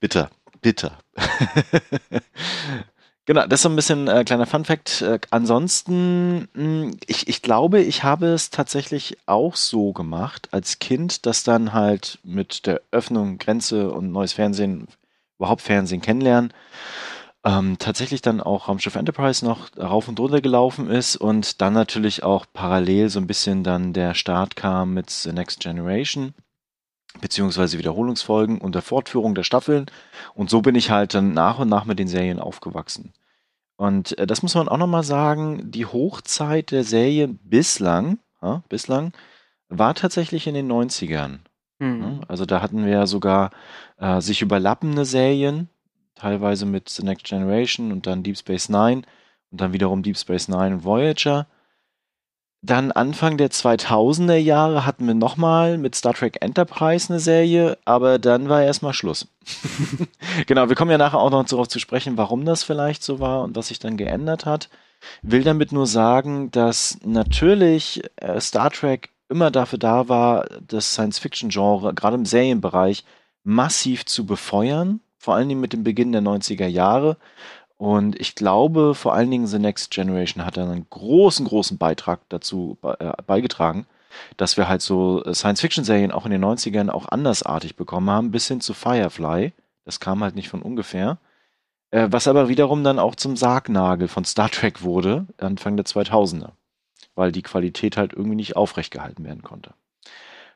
Bitter, 0.00 0.30
bitter. 0.60 0.98
Genau, 3.28 3.46
das 3.46 3.58
ist 3.58 3.64
so 3.64 3.68
ein 3.68 3.76
bisschen 3.76 4.08
äh, 4.08 4.24
kleiner 4.24 4.46
Fun-Fact. 4.46 5.02
Äh, 5.02 5.18
ansonsten, 5.28 6.48
mh, 6.54 6.62
hm, 6.62 6.96
ich, 7.06 7.28
ich 7.28 7.42
glaube, 7.42 7.80
ich 7.82 8.02
habe 8.02 8.28
es 8.28 8.48
tatsächlich 8.48 9.18
auch 9.26 9.54
so 9.54 9.92
gemacht 9.92 10.48
als 10.52 10.78
Kind, 10.78 11.26
dass 11.26 11.44
dann 11.44 11.74
halt 11.74 12.20
mit 12.22 12.66
der 12.66 12.80
Öffnung 12.90 13.36
Grenze 13.36 13.90
und 13.90 14.12
neues 14.12 14.32
Fernsehen, 14.32 14.88
überhaupt 15.38 15.60
Fernsehen 15.60 16.00
kennenlernen, 16.00 16.54
ähm, 17.44 17.76
tatsächlich 17.78 18.22
dann 18.22 18.40
auch 18.40 18.68
Raumschiff 18.68 18.96
Enterprise 18.96 19.44
noch 19.44 19.76
rauf 19.76 20.08
und 20.08 20.18
runter 20.18 20.40
gelaufen 20.40 20.88
ist 20.90 21.16
und 21.16 21.60
dann 21.60 21.74
natürlich 21.74 22.22
auch 22.22 22.46
parallel 22.54 23.10
so 23.10 23.20
ein 23.20 23.26
bisschen 23.26 23.62
dann 23.62 23.92
der 23.92 24.14
Start 24.14 24.56
kam 24.56 24.94
mit 24.94 25.10
The 25.10 25.32
Next 25.32 25.60
Generation 25.60 26.32
beziehungsweise 27.20 27.78
Wiederholungsfolgen 27.78 28.58
und 28.58 28.74
der 28.74 28.82
Fortführung 28.82 29.34
der 29.34 29.42
Staffeln. 29.42 29.86
Und 30.34 30.50
so 30.50 30.62
bin 30.62 30.74
ich 30.74 30.90
halt 30.90 31.14
dann 31.14 31.32
nach 31.32 31.58
und 31.58 31.68
nach 31.68 31.84
mit 31.84 31.98
den 31.98 32.08
Serien 32.08 32.38
aufgewachsen. 32.38 33.12
Und 33.76 34.18
äh, 34.18 34.26
das 34.26 34.42
muss 34.42 34.54
man 34.54 34.68
auch 34.68 34.76
nochmal 34.76 35.04
sagen, 35.04 35.70
die 35.70 35.86
Hochzeit 35.86 36.70
der 36.70 36.84
Serie 36.84 37.28
bislang, 37.28 38.18
ja, 38.42 38.62
bislang, 38.68 39.12
war 39.68 39.94
tatsächlich 39.94 40.46
in 40.46 40.54
den 40.54 40.70
90ern. 40.70 41.38
Mhm. 41.78 42.20
Also 42.28 42.44
da 42.44 42.60
hatten 42.60 42.84
wir 42.84 42.92
ja 42.92 43.06
sogar 43.06 43.50
äh, 43.98 44.20
sich 44.20 44.42
überlappende 44.42 45.04
Serien, 45.04 45.68
teilweise 46.14 46.66
mit 46.66 46.88
The 46.88 47.04
Next 47.04 47.26
Generation 47.26 47.92
und 47.92 48.06
dann 48.06 48.22
Deep 48.22 48.36
Space 48.36 48.68
Nine 48.68 49.02
und 49.50 49.60
dann 49.60 49.72
wiederum 49.72 50.02
Deep 50.02 50.18
Space 50.18 50.48
Nine 50.48 50.76
und 50.76 50.84
Voyager. 50.84 51.46
Dann 52.60 52.90
Anfang 52.90 53.36
der 53.36 53.50
2000er 53.50 54.34
Jahre 54.34 54.84
hatten 54.84 55.06
wir 55.06 55.14
nochmal 55.14 55.78
mit 55.78 55.94
Star 55.94 56.12
Trek 56.12 56.38
Enterprise 56.40 57.08
eine 57.08 57.20
Serie, 57.20 57.78
aber 57.84 58.18
dann 58.18 58.48
war 58.48 58.62
erstmal 58.62 58.92
Schluss. 58.92 59.28
genau, 60.46 60.68
wir 60.68 60.74
kommen 60.74 60.90
ja 60.90 60.98
nachher 60.98 61.20
auch 61.20 61.30
noch 61.30 61.44
darauf 61.44 61.68
zu 61.68 61.78
sprechen, 61.78 62.16
warum 62.16 62.44
das 62.44 62.64
vielleicht 62.64 63.04
so 63.04 63.20
war 63.20 63.42
und 63.42 63.54
was 63.54 63.68
sich 63.68 63.78
dann 63.78 63.96
geändert 63.96 64.44
hat. 64.44 64.68
Will 65.22 65.44
damit 65.44 65.70
nur 65.70 65.86
sagen, 65.86 66.50
dass 66.50 66.98
natürlich 67.04 68.02
äh, 68.16 68.40
Star 68.40 68.70
Trek 68.70 69.10
immer 69.28 69.52
dafür 69.52 69.78
da 69.78 70.08
war, 70.08 70.46
das 70.66 70.92
Science-Fiction-Genre, 70.94 71.94
gerade 71.94 72.16
im 72.16 72.26
Serienbereich, 72.26 73.04
massiv 73.44 74.04
zu 74.04 74.26
befeuern, 74.26 75.00
vor 75.18 75.34
allen 75.34 75.48
Dingen 75.48 75.60
mit 75.60 75.72
dem 75.72 75.84
Beginn 75.84 76.12
der 76.12 76.22
90er 76.22 76.66
Jahre. 76.66 77.16
Und 77.78 78.20
ich 78.20 78.34
glaube, 78.34 78.96
vor 78.96 79.14
allen 79.14 79.30
Dingen 79.30 79.46
The 79.46 79.60
Next 79.60 79.92
Generation 79.92 80.44
hat 80.44 80.58
einen 80.58 80.86
großen, 80.90 81.46
großen 81.46 81.78
Beitrag 81.78 82.20
dazu 82.28 82.76
äh, 82.82 83.12
beigetragen, 83.24 83.86
dass 84.36 84.56
wir 84.56 84.68
halt 84.68 84.82
so 84.82 85.24
äh, 85.24 85.32
Science-Fiction-Serien 85.32 86.10
auch 86.10 86.26
in 86.26 86.32
den 86.32 86.44
90ern 86.44 86.90
auch 86.90 87.06
andersartig 87.06 87.76
bekommen 87.76 88.10
haben, 88.10 88.32
bis 88.32 88.48
hin 88.48 88.60
zu 88.60 88.74
Firefly. 88.74 89.52
Das 89.84 90.00
kam 90.00 90.24
halt 90.24 90.34
nicht 90.34 90.48
von 90.48 90.60
ungefähr. 90.60 91.18
Äh, 91.92 92.08
was 92.10 92.26
aber 92.26 92.48
wiederum 92.48 92.82
dann 92.82 92.98
auch 92.98 93.14
zum 93.14 93.36
Sargnagel 93.36 94.08
von 94.08 94.24
Star 94.24 94.50
Trek 94.50 94.82
wurde, 94.82 95.26
Anfang 95.38 95.76
der 95.76 95.86
2000er. 95.86 96.50
Weil 97.14 97.30
die 97.30 97.42
Qualität 97.42 97.96
halt 97.96 98.12
irgendwie 98.12 98.36
nicht 98.36 98.56
aufrecht 98.56 98.92
gehalten 98.92 99.24
werden 99.24 99.42
konnte. 99.42 99.72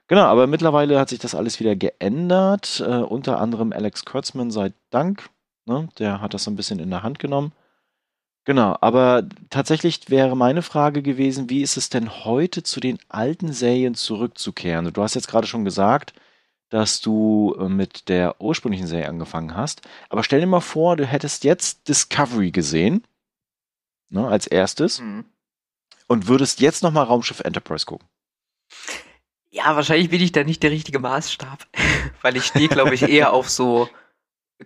Genau, 0.09 0.25
aber 0.25 0.49
mittlerweile 0.49 0.99
hat 0.99 1.09
sich 1.09 1.21
das 1.21 1.37
alles 1.37 1.61
wieder 1.61 1.77
geändert. 1.77 2.81
Unter 2.81 3.41
anderem 3.41 3.73
Alex 3.73 4.05
Kurtzman 4.05 4.51
sei 4.51 4.73
Dank 4.91 5.31
Ne? 5.67 5.89
Der 5.99 6.21
hat 6.21 6.35
das 6.35 6.45
so 6.45 6.51
ein 6.51 6.57
bisschen 6.57 6.79
in 6.79 6.91
der 6.91 7.03
Hand 7.03 7.19
genommen. 7.19 7.53
Genau, 8.45 8.77
aber 8.81 9.29
tatsächlich 9.51 10.11
wäre 10.11 10.37
meine 10.37 10.63
Frage 10.63 11.03
gewesen, 11.03 11.49
wie 11.49 11.63
ist 11.63 11.77
es 11.77 11.91
denn 11.91 12.25
heute 12.25 12.65
zu 12.65 12.81
den 12.81 12.99
alten 13.09 13.53
Serien 13.53 13.95
zurückzukehren? 13.95 14.93
Du 14.93 15.03
hast 15.03 15.15
jetzt 15.15 15.29
gerade 15.29 15.47
schon 15.47 15.65
gesagt, 15.65 16.13
dass 16.69 17.01
du 17.01 17.55
äh, 17.59 17.69
mit 17.69 18.09
der 18.09 18.41
ursprünglichen 18.41 18.89
Serie 18.89 19.09
angefangen 19.09 19.55
hast. 19.55 19.83
Aber 20.09 20.25
stell 20.25 20.41
dir 20.41 20.47
mal 20.47 20.61
vor, 20.61 20.97
du 20.97 21.07
hättest 21.07 21.45
jetzt 21.45 21.87
Discovery 21.87 22.51
gesehen, 22.51 23.05
ne, 24.09 24.27
als 24.27 24.49
erstes, 24.49 25.01
mhm. 25.01 25.27
und 26.09 26.27
würdest 26.27 26.61
jetzt 26.61 26.83
nochmal 26.83 27.05
Raumschiff 27.05 27.41
Enterprise 27.41 27.87
gucken. 27.87 28.09
Ja, 29.51 29.77
wahrscheinlich 29.77 30.09
bin 30.09 30.23
ich 30.23 30.33
da 30.33 30.43
nicht 30.43 30.63
der 30.63 30.71
richtige 30.71 30.99
Maßstab, 30.99 31.67
weil 32.23 32.37
ich 32.37 32.47
stehe, 32.47 32.69
glaube 32.69 32.95
ich, 32.95 33.03
eher 33.03 33.33
auf 33.35 33.51
so 33.51 33.89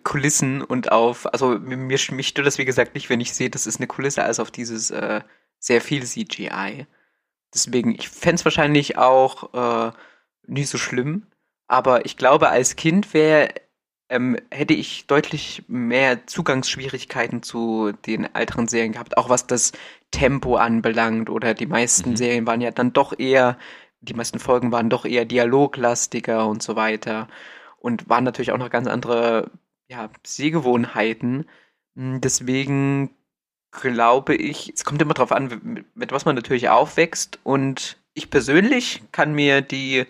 Kulissen 0.03 0.63
und 0.63 0.93
auf, 0.93 1.33
also 1.33 1.59
mir, 1.59 1.77
mich 1.77 2.29
stört 2.29 2.47
das 2.47 2.59
wie 2.59 2.65
gesagt 2.65 2.95
nicht, 2.95 3.11
wenn 3.11 3.21
ich 3.21 3.33
sehe, 3.33 3.51
das 3.51 3.67
ist 3.67 3.79
eine 3.79 3.87
Kulisse, 3.87 4.23
als 4.25 4.41
auf 4.41 4.51
dieses 4.51 4.91
äh, 4.91 5.21
sehr 5.59 5.81
viel 5.81 6.05
CGI. 6.05 6.87
Deswegen, 7.55 7.95
ich 7.95 8.09
fände 8.09 8.37
es 8.37 8.45
wahrscheinlich 8.45 8.99
auch 8.99 9.89
äh, 9.89 9.93
nicht 10.47 10.69
so 10.69 10.79
schlimm, 10.79 11.27
aber 11.69 12.05
ich 12.07 12.17
glaube, 12.17 12.49
als 12.51 12.77
Kind 12.77 13.15
wäre, 13.15 13.49
ähm, 14.09 14.37
hätte 14.51 14.75
ich 14.75 15.07
deutlich 15.07 15.65
mehr 15.69 16.27
Zugangsschwierigkeiten 16.27 17.43
zu 17.43 17.93
den 18.07 18.33
älteren 18.35 18.69
Serien 18.69 18.93
gehabt, 18.93 19.17
auch 19.17 19.29
was 19.29 19.47
das 19.47 19.73
Tempo 20.11 20.57
anbelangt 20.57 21.31
oder 21.31 21.55
die 21.55 21.67
meisten 21.67 22.11
mhm. 22.11 22.17
Serien 22.17 22.47
waren 22.47 22.61
ja 22.61 22.71
dann 22.71 22.93
doch 22.93 23.19
eher, 23.19 23.59
die 24.01 24.15
meisten 24.15 24.39
Folgen 24.39 24.71
waren 24.73 24.91
doch 24.91 25.05
eher 25.05 25.25
dialoglastiger 25.25 26.47
und 26.47 26.63
so 26.63 26.77
weiter. 26.77 27.29
und 27.79 28.09
waren 28.09 28.25
natürlich 28.25 28.53
auch 28.53 28.59
noch 28.59 28.71
ganz 28.71 28.89
andere 28.89 29.51
ja, 29.89 30.11
Sehgewohnheiten. 30.25 31.47
Hm, 31.97 32.21
deswegen 32.21 33.11
glaube 33.71 34.35
ich, 34.35 34.73
es 34.75 34.85
kommt 34.85 35.03
immer 35.03 35.15
darauf 35.15 35.33
an, 35.33 35.61
mit, 35.63 35.97
mit 35.97 36.13
was 36.13 36.25
man 36.25 36.35
natürlich 36.35 36.69
aufwächst. 36.69 37.39
Und 37.45 37.99
ich 38.15 38.31
persönlich 38.31 39.03
kann 39.13 39.35
mir 39.35 39.61
die 39.61 40.07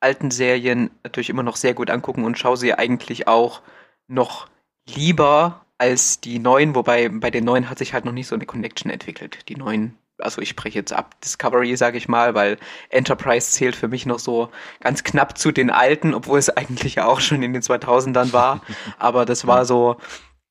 alten 0.00 0.30
Serien 0.30 0.90
natürlich 1.02 1.30
immer 1.30 1.42
noch 1.42 1.56
sehr 1.56 1.74
gut 1.74 1.90
angucken 1.90 2.24
und 2.24 2.38
schaue 2.38 2.56
sie 2.56 2.74
eigentlich 2.74 3.28
auch 3.28 3.62
noch 4.06 4.48
lieber 4.88 5.64
als 5.78 6.20
die 6.20 6.38
neuen, 6.38 6.74
wobei 6.74 7.08
bei 7.08 7.30
den 7.30 7.44
neuen 7.44 7.68
hat 7.70 7.78
sich 7.78 7.94
halt 7.94 8.04
noch 8.04 8.12
nicht 8.12 8.26
so 8.26 8.34
eine 8.34 8.46
Connection 8.46 8.90
entwickelt. 8.90 9.48
Die 9.48 9.56
neuen, 9.56 9.96
also 10.18 10.40
ich 10.40 10.48
spreche 10.48 10.78
jetzt 10.78 10.92
ab 10.92 11.20
Discovery, 11.20 11.76
sage 11.76 11.98
ich 11.98 12.08
mal, 12.08 12.34
weil 12.34 12.58
Enterprise 12.88 13.50
zählt 13.50 13.76
für 13.76 13.88
mich 13.88 14.06
noch 14.06 14.18
so 14.18 14.50
ganz 14.80 15.04
knapp 15.04 15.36
zu 15.38 15.52
den 15.52 15.70
alten, 15.70 16.14
obwohl 16.14 16.38
es 16.38 16.48
eigentlich 16.56 16.96
ja 16.96 17.06
auch 17.06 17.20
schon 17.20 17.42
in 17.42 17.52
den 17.52 17.62
2000ern 17.62 18.32
war. 18.32 18.62
Aber 18.98 19.24
das 19.24 19.46
war 19.46 19.64
so 19.64 19.96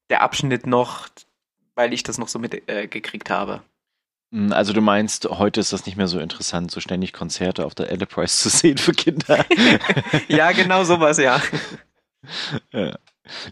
der 0.09 0.21
Abschnitt 0.21 0.67
noch, 0.67 1.07
weil 1.75 1.93
ich 1.93 2.03
das 2.03 2.17
noch 2.17 2.27
so 2.27 2.39
mitgekriegt 2.39 3.29
äh, 3.29 3.33
habe. 3.33 3.61
Hm, 4.33 4.51
also 4.51 4.73
du 4.73 4.81
meinst, 4.81 5.29
heute 5.29 5.59
ist 5.59 5.73
das 5.73 5.85
nicht 5.85 5.95
mehr 5.95 6.07
so 6.07 6.19
interessant, 6.19 6.71
so 6.71 6.79
ständig 6.79 7.13
Konzerte 7.13 7.65
auf 7.65 7.75
der 7.75 7.91
Enterprise 7.91 8.37
zu 8.41 8.49
sehen 8.49 8.77
für 8.77 8.93
Kinder. 8.93 9.45
ja, 10.27 10.51
genau 10.51 10.83
sowas, 10.83 11.17
ja. 11.17 11.41
ja. 12.71 12.97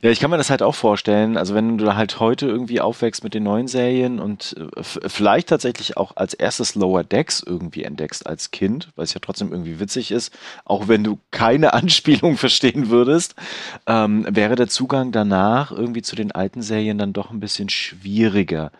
Ja, 0.01 0.09
ich 0.09 0.19
kann 0.19 0.29
mir 0.29 0.37
das 0.37 0.49
halt 0.49 0.61
auch 0.61 0.75
vorstellen. 0.75 1.37
Also 1.37 1.55
wenn 1.55 1.77
du 1.77 1.95
halt 1.95 2.19
heute 2.19 2.45
irgendwie 2.45 2.81
aufwächst 2.81 3.23
mit 3.23 3.33
den 3.33 3.43
neuen 3.43 3.67
Serien 3.67 4.19
und 4.19 4.55
äh, 4.57 4.83
vielleicht 4.83 5.47
tatsächlich 5.47 5.95
auch 5.95 6.17
als 6.17 6.33
erstes 6.33 6.75
Lower 6.75 7.05
Decks 7.05 7.41
irgendwie 7.45 7.83
entdeckst 7.83 8.27
als 8.27 8.51
Kind, 8.51 8.89
weil 8.95 9.05
es 9.05 9.13
ja 9.13 9.21
trotzdem 9.21 9.51
irgendwie 9.51 9.79
witzig 9.79 10.11
ist, 10.11 10.37
auch 10.65 10.89
wenn 10.89 11.05
du 11.05 11.19
keine 11.31 11.73
Anspielung 11.73 12.35
verstehen 12.35 12.89
würdest, 12.89 13.35
ähm, 13.87 14.25
wäre 14.29 14.55
der 14.55 14.67
Zugang 14.67 15.13
danach 15.13 15.71
irgendwie 15.71 16.01
zu 16.01 16.17
den 16.17 16.33
alten 16.33 16.61
Serien 16.61 16.97
dann 16.97 17.13
doch 17.13 17.31
ein 17.31 17.39
bisschen 17.39 17.69
schwieriger. 17.69 18.71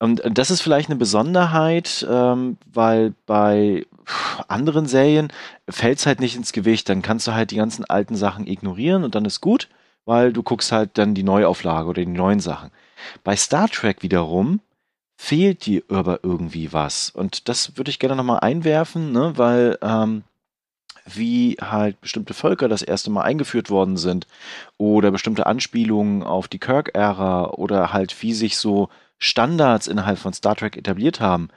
Und 0.00 0.22
das 0.24 0.50
ist 0.50 0.62
vielleicht 0.62 0.90
eine 0.90 0.98
Besonderheit, 0.98 2.06
ähm, 2.08 2.56
weil 2.72 3.14
bei 3.26 3.84
anderen 4.48 4.86
Serien 4.86 5.32
fällt 5.68 5.98
es 5.98 6.06
halt 6.06 6.20
nicht 6.20 6.36
ins 6.36 6.52
Gewicht. 6.52 6.88
Dann 6.88 7.02
kannst 7.02 7.26
du 7.26 7.34
halt 7.34 7.50
die 7.52 7.56
ganzen 7.56 7.84
alten 7.84 8.16
Sachen 8.16 8.46
ignorieren 8.46 9.04
und 9.04 9.14
dann 9.14 9.24
ist 9.24 9.40
gut 9.40 9.68
weil 10.08 10.32
du 10.32 10.42
guckst 10.42 10.72
halt 10.72 10.96
dann 10.96 11.14
die 11.14 11.22
Neuauflage 11.22 11.86
oder 11.86 12.02
die 12.02 12.10
neuen 12.10 12.40
Sachen. 12.40 12.70
Bei 13.24 13.36
Star 13.36 13.68
Trek 13.68 14.02
wiederum 14.02 14.60
fehlt 15.18 15.66
dir 15.66 15.82
aber 15.90 16.20
irgendwie 16.22 16.72
was. 16.72 17.10
Und 17.10 17.46
das 17.50 17.76
würde 17.76 17.90
ich 17.90 17.98
gerne 17.98 18.16
nochmal 18.16 18.40
einwerfen, 18.40 19.12
ne? 19.12 19.34
weil 19.36 19.76
ähm, 19.82 20.22
wie 21.04 21.58
halt 21.60 22.00
bestimmte 22.00 22.32
Völker 22.32 22.68
das 22.68 22.80
erste 22.80 23.10
Mal 23.10 23.20
eingeführt 23.24 23.68
worden 23.68 23.98
sind 23.98 24.26
oder 24.78 25.10
bestimmte 25.10 25.44
Anspielungen 25.44 26.22
auf 26.22 26.48
die 26.48 26.58
Kirk-Ära 26.58 27.50
oder 27.50 27.92
halt 27.92 28.22
wie 28.22 28.32
sich 28.32 28.56
so 28.56 28.88
Standards 29.18 29.88
innerhalb 29.88 30.18
von 30.18 30.32
Star 30.32 30.56
Trek 30.56 30.78
etabliert 30.78 31.20
haben, 31.20 31.50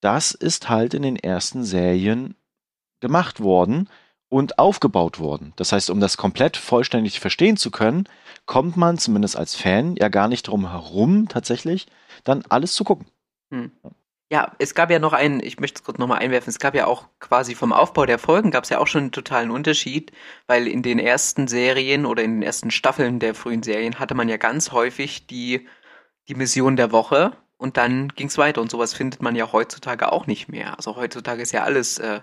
das 0.00 0.30
ist 0.30 0.68
halt 0.68 0.94
in 0.94 1.02
den 1.02 1.16
ersten 1.16 1.64
Serien 1.64 2.36
gemacht 3.00 3.40
worden 3.40 3.88
und 4.28 4.58
aufgebaut 4.58 5.18
worden. 5.18 5.52
Das 5.56 5.72
heißt, 5.72 5.90
um 5.90 6.00
das 6.00 6.16
komplett 6.16 6.56
vollständig 6.56 7.20
verstehen 7.20 7.56
zu 7.56 7.70
können, 7.70 8.08
kommt 8.44 8.76
man 8.76 8.98
zumindest 8.98 9.36
als 9.36 9.54
Fan 9.54 9.96
ja 9.96 10.08
gar 10.08 10.28
nicht 10.28 10.48
drum 10.48 10.70
herum, 10.70 11.28
tatsächlich 11.28 11.86
dann 12.24 12.44
alles 12.48 12.74
zu 12.74 12.84
gucken. 12.84 13.06
Hm. 13.50 13.70
Ja, 14.28 14.56
es 14.58 14.74
gab 14.74 14.90
ja 14.90 14.98
noch 14.98 15.12
einen, 15.12 15.40
ich 15.40 15.60
möchte 15.60 15.78
es 15.78 15.84
kurz 15.84 15.98
nochmal 15.98 16.18
einwerfen, 16.18 16.50
es 16.50 16.58
gab 16.58 16.74
ja 16.74 16.86
auch 16.86 17.04
quasi 17.20 17.54
vom 17.54 17.72
Aufbau 17.72 18.06
der 18.06 18.18
Folgen 18.18 18.50
gab 18.50 18.64
es 18.64 18.70
ja 18.70 18.78
auch 18.78 18.88
schon 18.88 19.02
einen 19.02 19.12
totalen 19.12 19.52
Unterschied, 19.52 20.10
weil 20.48 20.66
in 20.66 20.82
den 20.82 20.98
ersten 20.98 21.46
Serien 21.46 22.06
oder 22.06 22.24
in 22.24 22.32
den 22.32 22.42
ersten 22.42 22.72
Staffeln 22.72 23.20
der 23.20 23.36
frühen 23.36 23.62
Serien 23.62 24.00
hatte 24.00 24.16
man 24.16 24.28
ja 24.28 24.36
ganz 24.36 24.72
häufig 24.72 25.28
die, 25.28 25.68
die 26.26 26.34
Mission 26.34 26.74
der 26.74 26.90
Woche 26.90 27.36
und 27.56 27.76
dann 27.76 28.08
ging 28.08 28.26
es 28.26 28.36
weiter 28.36 28.60
und 28.60 28.70
sowas 28.70 28.94
findet 28.94 29.22
man 29.22 29.36
ja 29.36 29.52
heutzutage 29.52 30.10
auch 30.10 30.26
nicht 30.26 30.48
mehr. 30.48 30.76
Also 30.76 30.96
heutzutage 30.96 31.42
ist 31.42 31.52
ja 31.52 31.62
alles 31.62 31.98
äh, 31.98 32.20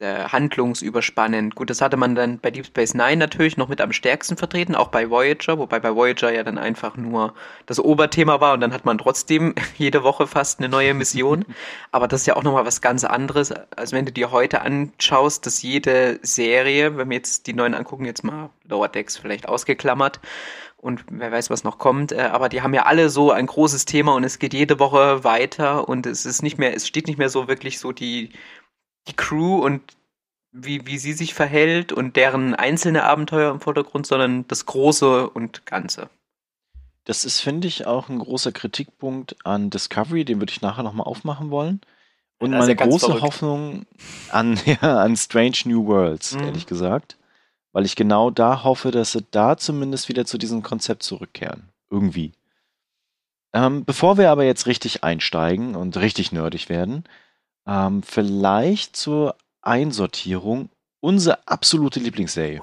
äh, 0.00 0.24
handlungsüberspannend. 0.24 1.54
Gut, 1.54 1.68
das 1.68 1.82
hatte 1.82 1.96
man 1.98 2.14
dann 2.14 2.38
bei 2.38 2.50
Deep 2.50 2.66
Space 2.66 2.94
Nine 2.94 3.18
natürlich 3.18 3.56
noch 3.56 3.68
mit 3.68 3.80
am 3.82 3.92
stärksten 3.92 4.36
vertreten, 4.36 4.74
auch 4.74 4.88
bei 4.88 5.10
Voyager, 5.10 5.58
wobei 5.58 5.78
bei 5.78 5.94
Voyager 5.94 6.32
ja 6.32 6.42
dann 6.42 6.56
einfach 6.56 6.96
nur 6.96 7.34
das 7.66 7.78
Oberthema 7.78 8.40
war 8.40 8.54
und 8.54 8.60
dann 8.60 8.72
hat 8.72 8.86
man 8.86 8.96
trotzdem 8.96 9.54
jede 9.76 10.02
Woche 10.02 10.26
fast 10.26 10.58
eine 10.58 10.70
neue 10.70 10.94
Mission. 10.94 11.44
Aber 11.92 12.08
das 12.08 12.22
ist 12.22 12.26
ja 12.26 12.36
auch 12.36 12.42
nochmal 12.42 12.64
was 12.66 12.80
ganz 12.80 13.04
anderes, 13.04 13.52
als 13.76 13.92
wenn 13.92 14.06
du 14.06 14.12
dir 14.12 14.30
heute 14.30 14.62
anschaust, 14.62 15.44
dass 15.44 15.60
jede 15.60 16.18
Serie, 16.22 16.96
wenn 16.96 17.10
wir 17.10 17.16
jetzt 17.16 17.46
die 17.46 17.52
neuen 17.52 17.74
angucken, 17.74 18.06
jetzt 18.06 18.24
mal 18.24 18.50
Lower 18.68 18.88
Decks 18.88 19.18
vielleicht 19.18 19.48
ausgeklammert, 19.48 20.20
und 20.82 21.04
wer 21.10 21.30
weiß, 21.30 21.50
was 21.50 21.62
noch 21.62 21.76
kommt. 21.76 22.12
Äh, 22.12 22.22
aber 22.22 22.48
die 22.48 22.62
haben 22.62 22.72
ja 22.72 22.84
alle 22.86 23.10
so 23.10 23.30
ein 23.32 23.44
großes 23.44 23.84
Thema 23.84 24.14
und 24.14 24.24
es 24.24 24.38
geht 24.38 24.54
jede 24.54 24.78
Woche 24.78 25.24
weiter 25.24 25.88
und 25.88 26.06
es 26.06 26.24
ist 26.24 26.42
nicht 26.42 26.56
mehr, 26.56 26.74
es 26.74 26.86
steht 26.88 27.06
nicht 27.06 27.18
mehr 27.18 27.28
so 27.28 27.48
wirklich 27.48 27.78
so 27.78 27.92
die 27.92 28.30
die 29.08 29.14
Crew 29.14 29.64
und 29.64 29.82
wie, 30.52 30.86
wie 30.86 30.98
sie 30.98 31.12
sich 31.12 31.34
verhält 31.34 31.92
und 31.92 32.16
deren 32.16 32.54
einzelne 32.54 33.04
Abenteuer 33.04 33.50
im 33.50 33.60
Vordergrund, 33.60 34.06
sondern 34.06 34.46
das 34.48 34.66
Große 34.66 35.30
und 35.30 35.64
Ganze. 35.66 36.10
Das 37.04 37.24
ist, 37.24 37.40
finde 37.40 37.68
ich, 37.68 37.86
auch 37.86 38.08
ein 38.08 38.18
großer 38.18 38.52
Kritikpunkt 38.52 39.36
an 39.44 39.70
Discovery, 39.70 40.24
den 40.24 40.40
würde 40.40 40.52
ich 40.52 40.60
nachher 40.60 40.82
nochmal 40.82 41.06
aufmachen 41.06 41.50
wollen. 41.50 41.80
Und 42.38 42.52
meine 42.52 42.68
ja 42.68 42.74
große 42.74 43.06
verrückt. 43.06 43.22
Hoffnung 43.22 43.86
an, 44.30 44.58
ja, 44.64 45.02
an 45.02 45.16
Strange 45.16 45.58
New 45.66 45.86
Worlds, 45.86 46.34
mhm. 46.34 46.44
ehrlich 46.44 46.66
gesagt. 46.66 47.16
Weil 47.72 47.84
ich 47.84 47.94
genau 47.94 48.30
da 48.30 48.64
hoffe, 48.64 48.90
dass 48.90 49.12
sie 49.12 49.24
da 49.30 49.56
zumindest 49.56 50.08
wieder 50.08 50.24
zu 50.24 50.38
diesem 50.38 50.62
Konzept 50.62 51.02
zurückkehren. 51.02 51.68
Irgendwie. 51.90 52.32
Ähm, 53.52 53.84
bevor 53.84 54.16
wir 54.16 54.30
aber 54.30 54.44
jetzt 54.44 54.66
richtig 54.66 55.04
einsteigen 55.04 55.76
und 55.76 55.96
richtig 55.96 56.32
nerdig 56.32 56.68
werden, 56.68 57.04
ähm, 57.66 58.02
vielleicht 58.02 58.96
zur 58.96 59.36
Einsortierung 59.62 60.70
unsere 61.00 61.46
absolute 61.46 62.00
Lieblingsserie. 62.00 62.62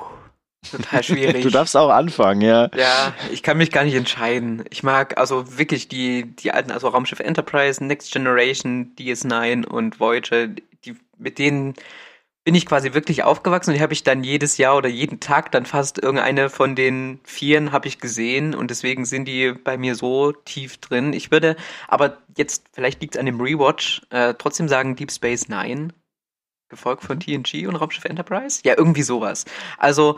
Total 0.69 1.03
schwierig. 1.03 1.43
du 1.43 1.49
darfst 1.49 1.77
auch 1.77 1.89
anfangen, 1.89 2.41
ja. 2.41 2.69
Ja, 2.75 3.13
ich 3.31 3.43
kann 3.43 3.57
mich 3.57 3.71
gar 3.71 3.83
nicht 3.83 3.95
entscheiden. 3.95 4.65
Ich 4.69 4.83
mag 4.83 5.17
also 5.17 5.57
wirklich 5.57 5.87
die, 5.87 6.35
die 6.35 6.51
alten, 6.51 6.71
also 6.71 6.87
Raumschiff 6.89 7.19
Enterprise, 7.19 7.83
Next 7.83 8.11
Generation, 8.11 8.93
DS9 8.97 9.65
und 9.65 9.99
Voyager, 9.99 10.47
die, 10.47 10.95
mit 11.17 11.39
denen 11.39 11.75
bin 12.47 12.55
ich 12.55 12.65
quasi 12.65 12.93
wirklich 12.93 13.23
aufgewachsen 13.23 13.71
und 13.71 13.75
die 13.75 13.81
habe 13.81 13.91
ich 13.91 14.03
dann 14.03 14.23
jedes 14.23 14.57
Jahr 14.57 14.77
oder 14.77 14.87
jeden 14.87 15.19
Tag 15.19 15.51
dann 15.51 15.65
fast 15.65 15.97
irgendeine 15.97 16.49
von 16.49 16.77
den 16.77 17.19
Vieren 17.25 17.73
habe 17.73 17.89
ich 17.89 17.99
gesehen 17.99 18.55
und 18.55 18.71
deswegen 18.71 19.03
sind 19.03 19.25
die 19.25 19.51
bei 19.51 19.77
mir 19.77 19.95
so 19.95 20.31
tief 20.31 20.77
drin. 20.77 21.11
Ich 21.11 21.29
würde 21.29 21.57
aber 21.89 22.19
jetzt, 22.37 22.63
vielleicht 22.71 23.01
liegt 23.01 23.15
es 23.15 23.19
an 23.19 23.25
dem 23.25 23.41
Rewatch, 23.41 24.01
äh, 24.11 24.33
trotzdem 24.33 24.69
sagen 24.69 24.95
Deep 24.95 25.11
Space 25.11 25.49
Nine, 25.49 25.89
gefolgt 26.69 27.03
von 27.03 27.19
TNG 27.19 27.67
und 27.67 27.75
Raumschiff 27.75 28.05
Enterprise. 28.05 28.61
Ja, 28.63 28.75
irgendwie 28.77 29.03
sowas. 29.03 29.43
Also 29.77 30.17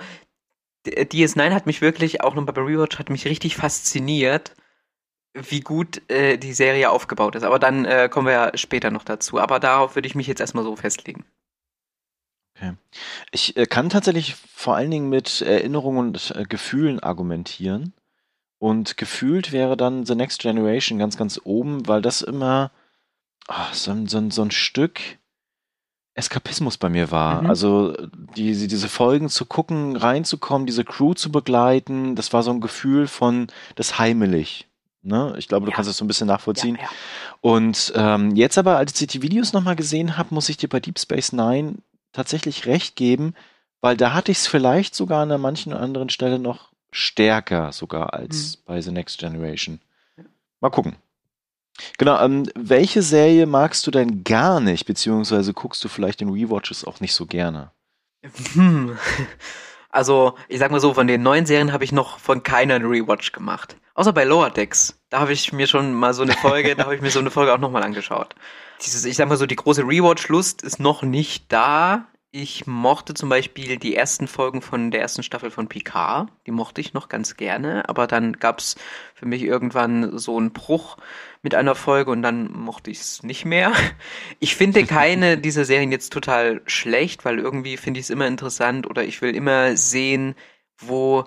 DS9 0.86 1.50
hat 1.50 1.66
mich 1.66 1.82
wirklich, 1.82 2.22
auch 2.22 2.36
noch 2.36 2.46
bei 2.46 2.62
Rewatch, 2.62 3.00
hat 3.00 3.10
mich 3.10 3.26
richtig 3.26 3.56
fasziniert, 3.56 4.54
wie 5.34 5.62
gut 5.62 6.08
äh, 6.12 6.38
die 6.38 6.54
Serie 6.54 6.92
aufgebaut 6.92 7.34
ist. 7.34 7.44
Aber 7.44 7.58
dann 7.58 7.86
äh, 7.86 8.08
kommen 8.08 8.28
wir 8.28 8.34
ja 8.34 8.52
später 8.56 8.92
noch 8.92 9.04
dazu. 9.04 9.40
Aber 9.40 9.60
darauf 9.60 9.96
würde 9.96 10.08
ich 10.08 10.14
mich 10.14 10.28
jetzt 10.28 10.42
erstmal 10.42 10.64
so 10.64 10.76
festlegen. 10.76 11.26
Okay. 12.60 12.74
Ich 13.32 13.56
äh, 13.56 13.66
kann 13.66 13.90
tatsächlich 13.90 14.36
vor 14.36 14.76
allen 14.76 14.92
Dingen 14.92 15.10
mit 15.10 15.42
Erinnerungen 15.42 16.10
und 16.10 16.34
äh, 16.36 16.44
Gefühlen 16.44 17.00
argumentieren. 17.00 17.94
Und 18.58 18.98
gefühlt 18.98 19.54
wäre 19.54 19.78
dann 19.78 20.06
The 20.06 20.16
Next 20.16 20.42
Generation 20.42 21.00
ganz, 21.00 21.16
ganz 21.16 21.40
oben, 21.44 21.88
weil 21.88 22.02
das 22.02 22.22
immer 22.22 22.72
oh, 23.48 23.54
so, 23.72 23.96
so, 24.06 24.30
so 24.30 24.42
ein 24.42 24.52
Stück 24.52 25.00
Eskapismus 26.16 26.78
bei 26.78 26.90
mir 26.90 27.12
war. 27.12 27.44
Mhm. 27.44 27.50
Also 27.50 27.96
die, 28.36 28.68
diese 28.68 28.90
Folgen 28.90 29.30
zu 29.30 29.46
gucken, 29.46 29.96
reinzukommen, 29.96 30.68
diese 30.68 30.84
Crew 30.84 31.14
zu 31.14 31.32
begleiten, 31.32 32.16
das 32.16 32.34
war 32.34 32.44
so 32.44 32.52
ein 32.52 32.60
Gefühl 32.60 33.08
von 33.08 33.48
das 33.76 33.98
heimelig. 33.98 34.68
Ne? 35.02 35.34
Ich 35.38 35.48
glaube, 35.48 35.66
du 35.66 35.72
ja. 35.72 35.76
kannst 35.76 35.90
das 35.90 35.96
so 35.96 36.04
ein 36.04 36.10
bisschen 36.10 36.28
nachvollziehen. 36.28 36.76
Ja, 36.76 36.82
ja. 36.82 36.90
Und 37.40 37.94
ähm, 37.96 38.36
jetzt 38.36 38.58
aber, 38.58 38.76
als 38.76 39.00
ich 39.00 39.08
die 39.08 39.22
Videos 39.22 39.54
nochmal 39.54 39.78
gesehen 39.78 40.18
habe, 40.18 40.36
muss 40.36 40.50
ich 40.50 40.58
dir 40.58 40.68
bei 40.68 40.82
Deep 40.82 41.00
Space 41.00 41.32
Nine 41.32 41.76
tatsächlich 42.12 42.66
recht 42.66 42.96
geben, 42.96 43.34
weil 43.82 43.98
da 43.98 44.14
hatte 44.14 44.32
ich 44.32 44.40
es 44.40 44.48
vielleicht 44.48 44.96
sogar 44.96 45.24
an 45.24 45.30
einer 45.30 45.38
manchen 45.38 45.74
anderen 45.74 46.10
Stelle 46.10 46.40
noch 46.40 46.72
stärker 46.92 47.72
sogar 47.72 48.14
als 48.14 48.58
mhm. 48.58 48.62
bei 48.66 48.82
The 48.82 48.92
Next 48.92 49.20
Generation. 49.20 49.80
Mal 50.60 50.70
gucken. 50.70 50.96
Genau, 51.98 52.20
ähm, 52.20 52.50
welche 52.56 53.02
Serie 53.02 53.46
magst 53.46 53.88
du 53.88 53.92
denn 53.92 54.24
gar 54.24 54.60
nicht, 54.60 54.86
beziehungsweise 54.86 55.54
guckst 55.54 55.84
du 55.84 55.88
vielleicht 55.88 56.22
in 56.22 56.30
Rewatches 56.30 56.84
auch 56.84 57.00
nicht 57.00 57.14
so 57.14 57.26
gerne? 57.26 57.72
Hm. 58.54 58.98
Also, 59.90 60.36
ich 60.48 60.60
sag 60.60 60.72
mal 60.72 60.80
so, 60.80 60.94
von 60.94 61.08
den 61.08 61.24
neuen 61.24 61.46
Serien 61.46 61.74
habe 61.74 61.84
ich 61.84 61.92
noch 61.92 62.20
von 62.20 62.44
keiner 62.44 62.76
einen 62.76 62.86
Rewatch 62.86 63.32
gemacht. 63.32 63.76
Außer 63.96 64.14
bei 64.14 64.24
Lower 64.24 64.50
Decks. 64.50 65.00
Da 65.10 65.20
habe 65.20 65.34
ich 65.34 65.52
mir 65.52 65.68
schon 65.68 65.94
mal 65.94 66.14
so 66.14 66.22
eine 66.22 66.34
Folge, 66.34 66.76
da 66.78 66.84
habe 66.84 66.96
ich 66.96 67.02
mir 67.02 67.12
so 67.12 67.20
eine 67.20 67.32
Folge 67.32 67.54
auch 67.54 67.58
nochmal 67.58 67.84
angeschaut 67.84 68.36
dieses, 68.82 69.06
ich 69.06 69.16
sag 69.16 69.28
mal 69.28 69.38
so, 69.38 69.46
die 69.46 69.56
große 69.56 69.84
Rewatch-Lust 69.84 70.62
ist 70.62 70.80
noch 70.80 71.04
nicht 71.04 71.52
da. 71.52 72.08
Ich 72.32 72.68
mochte 72.68 73.16
zum 73.16 73.28
Beispiel 73.28 73.78
die 73.78 73.96
ersten 73.96 74.28
Folgen 74.28 74.62
von 74.62 74.92
der 74.92 75.02
ersten 75.02 75.24
Staffel 75.24 75.50
von 75.50 75.68
Picard. 75.68 76.30
Die 76.46 76.52
mochte 76.52 76.80
ich 76.80 76.94
noch 76.94 77.10
ganz 77.10 77.38
gerne. 77.38 77.90
Aber 77.90 78.06
dann 78.06 78.34
gab 78.34 78.60
es 78.60 78.76
für 79.16 79.26
mich 79.26 79.42
irgendwann 79.42 80.16
so 80.20 80.38
einen 80.38 80.52
Bruch 80.54 80.98
mit 81.42 81.56
einer 81.56 81.74
Folge 81.74 82.12
und 82.12 82.22
dann 82.22 82.52
mochte 82.52 82.92
ich 82.92 83.00
es 83.00 83.24
nicht 83.24 83.46
mehr. 83.46 83.74
Ich 84.40 84.56
finde 84.56 84.86
keine 84.86 85.38
dieser 85.40 85.66
Serien 85.66 85.92
jetzt 85.92 86.14
total 86.14 86.62
schlecht, 86.66 87.26
weil 87.26 87.40
irgendwie 87.40 87.78
finde 87.78 88.00
ich 88.00 88.06
es 88.06 88.10
immer 88.12 88.28
interessant 88.28 88.86
oder 88.88 89.04
ich 89.04 89.22
will 89.24 89.36
immer 89.36 89.76
sehen, 89.76 90.36
wo 90.78 91.26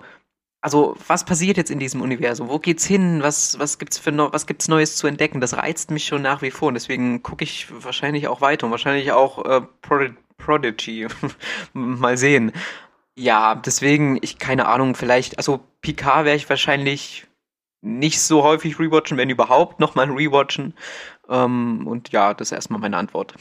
also 0.61 0.95
was 1.07 1.25
passiert 1.25 1.57
jetzt 1.57 1.71
in 1.71 1.79
diesem 1.79 2.01
Universum? 2.01 2.47
Wo 2.47 2.57
geht's 2.59 2.85
hin? 2.85 3.21
Was 3.21 3.59
was 3.59 3.77
gibt's 3.77 3.97
für 3.99 4.13
no 4.13 4.31
was 4.31 4.47
gibt's 4.47 4.69
Neues 4.69 4.95
zu 4.95 5.07
entdecken? 5.07 5.41
Das 5.41 5.57
reizt 5.57 5.91
mich 5.91 6.05
schon 6.05 6.21
nach 6.21 6.41
wie 6.41 6.51
vor 6.51 6.69
und 6.69 6.75
deswegen 6.75 7.21
gucke 7.23 7.43
ich 7.43 7.67
wahrscheinlich 7.83 8.29
auch 8.29 8.39
weiter 8.39 8.65
und 8.67 8.71
wahrscheinlich 8.71 9.11
auch 9.11 9.43
äh, 9.45 9.61
Prod 9.81 10.13
Prodigy. 10.37 11.07
Mal 11.73 12.17
sehen. 12.17 12.51
Ja, 13.15 13.55
deswegen 13.55 14.17
ich 14.21 14.39
keine 14.39 14.67
Ahnung. 14.67 14.95
Vielleicht 14.95 15.37
also 15.37 15.59
Picard 15.81 16.25
werde 16.25 16.37
ich 16.37 16.49
wahrscheinlich 16.49 17.27
nicht 17.81 18.21
so 18.21 18.43
häufig 18.43 18.79
rewatchen, 18.79 19.17
wenn 19.17 19.29
überhaupt 19.29 19.79
nochmal 19.79 20.09
rewatchen. 20.09 20.73
Ähm, 21.29 21.85
und 21.85 22.09
ja, 22.09 22.33
das 22.33 22.47
ist 22.47 22.53
erstmal 22.53 22.79
meine 22.79 22.97
Antwort. 22.97 23.35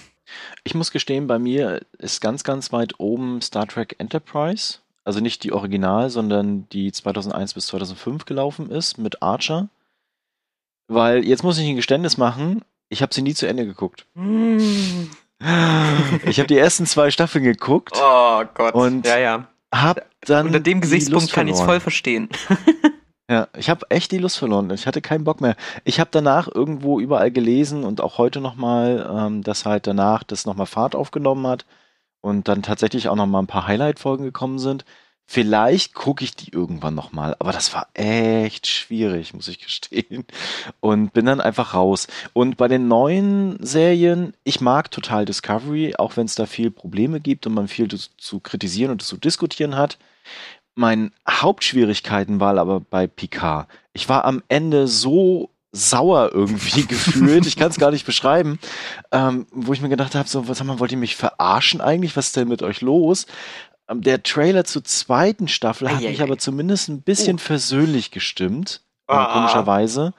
Ich 0.64 0.75
muss 0.75 0.90
gestehen, 0.90 1.26
bei 1.26 1.38
mir 1.38 1.82
ist 1.99 2.20
ganz, 2.20 2.44
ganz 2.44 2.72
weit 2.72 2.99
oben 2.99 3.40
Star 3.40 3.66
Trek 3.66 3.96
Enterprise. 3.99 4.78
Also 5.04 5.20
nicht 5.20 5.42
die 5.44 5.52
Original, 5.52 6.11
sondern 6.11 6.68
die 6.70 6.92
2001 6.92 7.54
bis 7.54 7.66
2005 7.68 8.25
gelaufen 8.25 8.70
ist 8.70 8.99
mit 8.99 9.22
Archer. 9.22 9.68
Weil 10.88 11.25
jetzt 11.25 11.42
muss 11.42 11.58
ich 11.58 11.68
ein 11.68 11.76
Geständnis 11.76 12.18
machen, 12.18 12.62
ich 12.88 13.02
habe 13.02 13.14
sie 13.14 13.22
nie 13.22 13.34
zu 13.34 13.46
Ende 13.46 13.64
geguckt. 13.64 14.06
Mm. 14.14 15.06
Ich 16.25 16.38
habe 16.38 16.46
die 16.46 16.58
ersten 16.58 16.87
zwei 16.87 17.11
Staffeln 17.11 17.44
geguckt. 17.44 17.96
Oh 17.96 18.42
Gott. 18.54 18.75
Und 18.75 19.06
ja, 19.06 19.18
ja. 19.18 19.46
Hab 19.75 20.06
dann 20.20 20.46
Unter 20.46 20.61
dem 20.61 20.80
Gesichtspunkt 20.80 21.32
kann 21.32 21.49
ich 21.49 21.54
es 21.54 21.61
voll 21.61 21.80
verstehen. 21.80 22.28
Ja, 23.30 23.49
ich 23.56 23.70
habe 23.70 23.87
echt 23.88 24.12
die 24.12 24.18
Lust 24.18 24.37
verloren. 24.37 24.68
Ich 24.72 24.87
hatte 24.87 25.00
keinen 25.00 25.25
Bock 25.25 25.40
mehr. 25.40 25.56
Ich 25.84 26.00
habe 26.00 26.11
danach 26.12 26.49
irgendwo 26.54 27.00
überall 27.00 27.30
gelesen 27.30 27.82
und 27.82 28.02
auch 28.02 28.18
heute 28.18 28.42
nochmal, 28.42 29.08
ähm, 29.11 29.42
dass 29.42 29.64
halt 29.64 29.87
danach 29.87 30.22
das 30.22 30.44
nochmal 30.44 30.66
Fahrt 30.66 30.94
aufgenommen 30.94 31.46
hat 31.46 31.64
und 32.20 32.49
dann 32.49 32.62
tatsächlich 32.62 33.08
auch 33.08 33.16
nochmal 33.16 33.42
ein 33.42 33.46
paar 33.46 33.66
Highlight-Folgen 33.66 34.25
gekommen 34.25 34.58
sind. 34.58 34.84
Vielleicht 35.33 35.95
gucke 35.95 36.25
ich 36.25 36.37
die 36.37 36.53
irgendwann 36.53 36.95
nochmal, 36.95 37.35
aber 37.39 37.53
das 37.53 37.73
war 37.73 37.89
echt 37.95 38.67
schwierig, 38.67 39.33
muss 39.33 39.49
ich 39.49 39.61
gestehen. 39.61 40.27
Und 40.81 41.15
bin 41.15 41.25
dann 41.25 41.41
einfach 41.41 41.73
raus. 41.73 42.07
Und 42.35 42.59
bei 42.59 42.69
den 42.69 42.87
neuen 42.87 43.57
Serien, 43.65 44.35
ich 44.45 44.61
mag 44.61 44.91
total 44.91 45.25
Discovery, 45.25 45.95
auch 45.97 46.19
wenn 46.19 46.27
es 46.27 46.35
da 46.35 46.45
viel 46.45 46.71
Probleme 46.71 47.19
gibt 47.19 47.47
und 47.47 47.55
man 47.55 47.67
viel 47.67 47.89
zu, 47.89 47.97
zu 48.19 48.41
kritisieren 48.41 48.93
und 48.93 49.01
zu 49.01 49.17
diskutieren 49.17 49.75
hat. 49.75 49.97
Mein 50.75 51.12
Hauptschwierigkeiten 51.27 52.39
war 52.39 52.59
aber 52.59 52.81
bei 52.81 53.07
Picard. 53.07 53.69
Ich 53.95 54.11
war 54.11 54.27
am 54.27 54.43
Ende 54.49 54.87
so 54.87 55.49
sauer 55.75 56.31
irgendwie 56.35 56.83
gefühlt, 56.87 57.47
ich 57.47 57.57
kann 57.57 57.71
es 57.71 57.79
gar 57.79 57.91
nicht 57.91 58.05
beschreiben, 58.05 58.59
ähm, 59.12 59.47
wo 59.51 59.73
ich 59.73 59.81
mir 59.81 59.89
gedacht 59.89 60.15
habe, 60.15 60.29
so, 60.29 60.47
was 60.47 60.61
haben 60.61 60.67
wir, 60.67 60.79
wollt 60.79 60.93
ihr 60.93 60.99
mich 60.99 61.17
verarschen 61.17 61.81
eigentlich? 61.81 62.19
Was 62.19 62.27
ist 62.27 62.37
denn 62.37 62.49
mit 62.49 62.62
euch 62.62 62.83
los? 62.83 63.27
Ähm, 63.89 64.01
der 64.03 64.23
Trailer 64.23 64.65
zur 64.65 64.85
zweiten 64.85 65.49
Staffel 65.49 65.91
hat 65.91 66.01
mich 66.03 66.23
aber 66.23 66.39
zumindest 66.39 66.89
ein 66.89 67.03
bisschen 67.03 67.39
versöhnlich 67.39 68.11
gestimmt, 68.11 68.81
äh, 69.09 69.12
Ah. 69.15 69.33
komischerweise, 69.33 70.15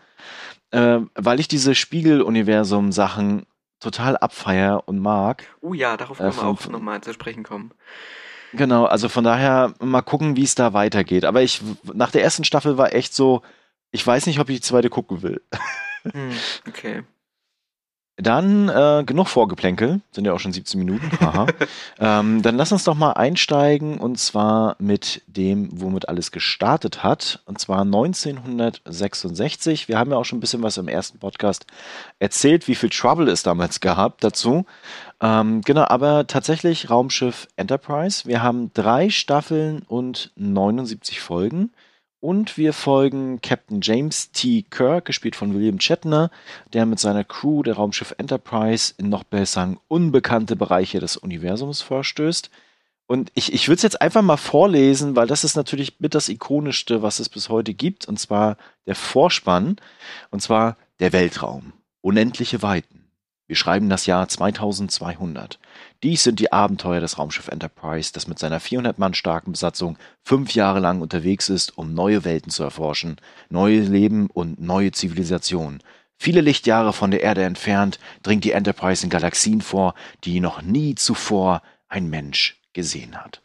äh, 0.71 0.99
weil 1.15 1.39
ich 1.39 1.47
diese 1.47 1.75
Spiegel-Universum-Sachen 1.75 3.45
total 3.79 4.17
abfeier 4.17 4.83
und 4.87 4.99
mag. 4.99 5.43
Oh 5.61 5.73
ja, 5.73 5.97
darauf 5.97 6.19
Äh, 6.19 6.23
können 6.23 6.35
wir 6.35 6.41
von- 6.55 6.57
auch 6.57 6.69
nochmal 6.79 7.01
zu 7.01 7.13
sprechen 7.13 7.43
kommen. 7.43 7.71
Genau, 8.53 8.85
also 8.85 9.09
von 9.09 9.23
daher 9.23 9.73
mal 9.79 10.01
gucken, 10.03 10.35
wie 10.35 10.43
es 10.43 10.55
da 10.55 10.73
weitergeht. 10.73 11.25
Aber 11.25 11.41
ich, 11.41 11.61
nach 11.93 12.11
der 12.11 12.23
ersten 12.23 12.43
Staffel 12.43 12.77
war 12.77 12.93
echt 12.93 13.13
so, 13.15 13.41
ich 13.91 14.05
weiß 14.05 14.27
nicht, 14.27 14.39
ob 14.39 14.49
ich 14.49 14.57
die 14.57 14.61
zweite 14.61 14.89
gucken 14.89 15.21
will. 15.23 15.41
Hm, 16.11 16.31
okay. 16.67 17.03
Dann 18.17 18.69
äh, 18.69 19.03
genug 19.05 19.27
Vorgeplänkel, 19.27 20.01
sind 20.11 20.25
ja 20.25 20.33
auch 20.33 20.39
schon 20.39 20.53
17 20.53 20.79
Minuten. 20.79 21.09
Ähm, 21.99 22.41
dann 22.41 22.57
lass 22.57 22.71
uns 22.71 22.83
doch 22.83 22.95
mal 22.95 23.13
einsteigen 23.13 23.97
und 23.97 24.19
zwar 24.19 24.75
mit 24.79 25.21
dem, 25.27 25.69
womit 25.71 26.09
alles 26.09 26.31
gestartet 26.31 27.03
hat. 27.03 27.41
Und 27.45 27.59
zwar 27.59 27.81
1966. 27.81 29.87
Wir 29.87 29.97
haben 29.97 30.11
ja 30.11 30.17
auch 30.17 30.25
schon 30.25 30.37
ein 30.37 30.41
bisschen 30.41 30.61
was 30.63 30.77
im 30.77 30.87
ersten 30.87 31.19
Podcast 31.19 31.65
erzählt, 32.19 32.67
wie 32.67 32.75
viel 32.75 32.89
Trouble 32.89 33.31
es 33.31 33.43
damals 33.43 33.79
gab 33.79 34.19
dazu. 34.21 34.65
Ähm, 35.21 35.61
genau, 35.61 35.85
aber 35.87 36.27
tatsächlich 36.27 36.89
Raumschiff 36.89 37.47
Enterprise. 37.55 38.27
Wir 38.27 38.43
haben 38.43 38.71
drei 38.73 39.09
Staffeln 39.09 39.83
und 39.87 40.31
79 40.35 41.21
Folgen. 41.21 41.71
Und 42.23 42.57
wir 42.57 42.71
folgen 42.71 43.41
Captain 43.41 43.81
James 43.81 44.31
T. 44.31 44.61
Kirk, 44.69 45.03
gespielt 45.03 45.35
von 45.35 45.53
William 45.53 45.81
Shatner, 45.81 46.31
der 46.71 46.85
mit 46.85 46.97
seiner 46.97 47.25
Crew 47.25 47.63
der 47.63 47.73
Raumschiff 47.73 48.15
Enterprise 48.17 48.93
in 48.97 49.09
noch 49.09 49.25
besser 49.25 49.75
unbekannte 49.89 50.55
Bereiche 50.55 51.01
des 51.01 51.17
Universums 51.17 51.81
vorstößt. 51.81 52.49
Und 53.07 53.29
ich, 53.35 53.51
ich 53.51 53.67
würde 53.67 53.75
es 53.75 53.81
jetzt 53.81 54.01
einfach 54.01 54.21
mal 54.21 54.37
vorlesen, 54.37 55.17
weil 55.17 55.27
das 55.27 55.43
ist 55.43 55.57
natürlich 55.57 55.99
mit 55.99 56.15
das 56.15 56.29
Ikonischste, 56.29 57.01
was 57.01 57.19
es 57.19 57.27
bis 57.27 57.49
heute 57.49 57.73
gibt, 57.73 58.07
und 58.07 58.17
zwar 58.17 58.55
der 58.87 58.95
Vorspann, 58.95 59.75
und 60.31 60.41
zwar 60.41 60.77
der 61.01 61.11
Weltraum. 61.11 61.73
Unendliche 61.99 62.61
Weiten. 62.61 63.03
Wir 63.47 63.57
schreiben 63.57 63.89
das 63.89 64.05
Jahr 64.05 64.29
2200. 64.29 65.59
Dies 66.03 66.23
sind 66.23 66.39
die 66.39 66.51
Abenteuer 66.51 66.99
des 66.99 67.17
Raumschiff 67.17 67.47
Enterprise, 67.47 68.11
das 68.11 68.27
mit 68.27 68.37
seiner 68.37 68.59
400 68.59 68.99
Mann 68.99 69.13
starken 69.13 69.53
Besatzung 69.53 69.97
fünf 70.21 70.53
Jahre 70.53 70.81
lang 70.81 70.99
unterwegs 71.01 71.47
ist, 71.47 71.77
um 71.77 71.93
neue 71.93 72.25
Welten 72.25 72.51
zu 72.51 72.61
erforschen, 72.61 73.15
neue 73.49 73.79
Leben 73.79 74.27
und 74.27 74.59
neue 74.59 74.91
Zivilisationen. 74.91 75.81
Viele 76.17 76.41
Lichtjahre 76.41 76.91
von 76.91 77.09
der 77.09 77.23
Erde 77.23 77.43
entfernt 77.43 77.99
dringt 78.21 78.43
die 78.43 78.51
Enterprise 78.51 79.05
in 79.05 79.09
Galaxien 79.09 79.61
vor, 79.61 79.95
die 80.25 80.41
noch 80.41 80.61
nie 80.61 80.95
zuvor 80.95 81.61
ein 81.87 82.09
Mensch 82.09 82.61
gesehen 82.73 83.15
hat. 83.15 83.41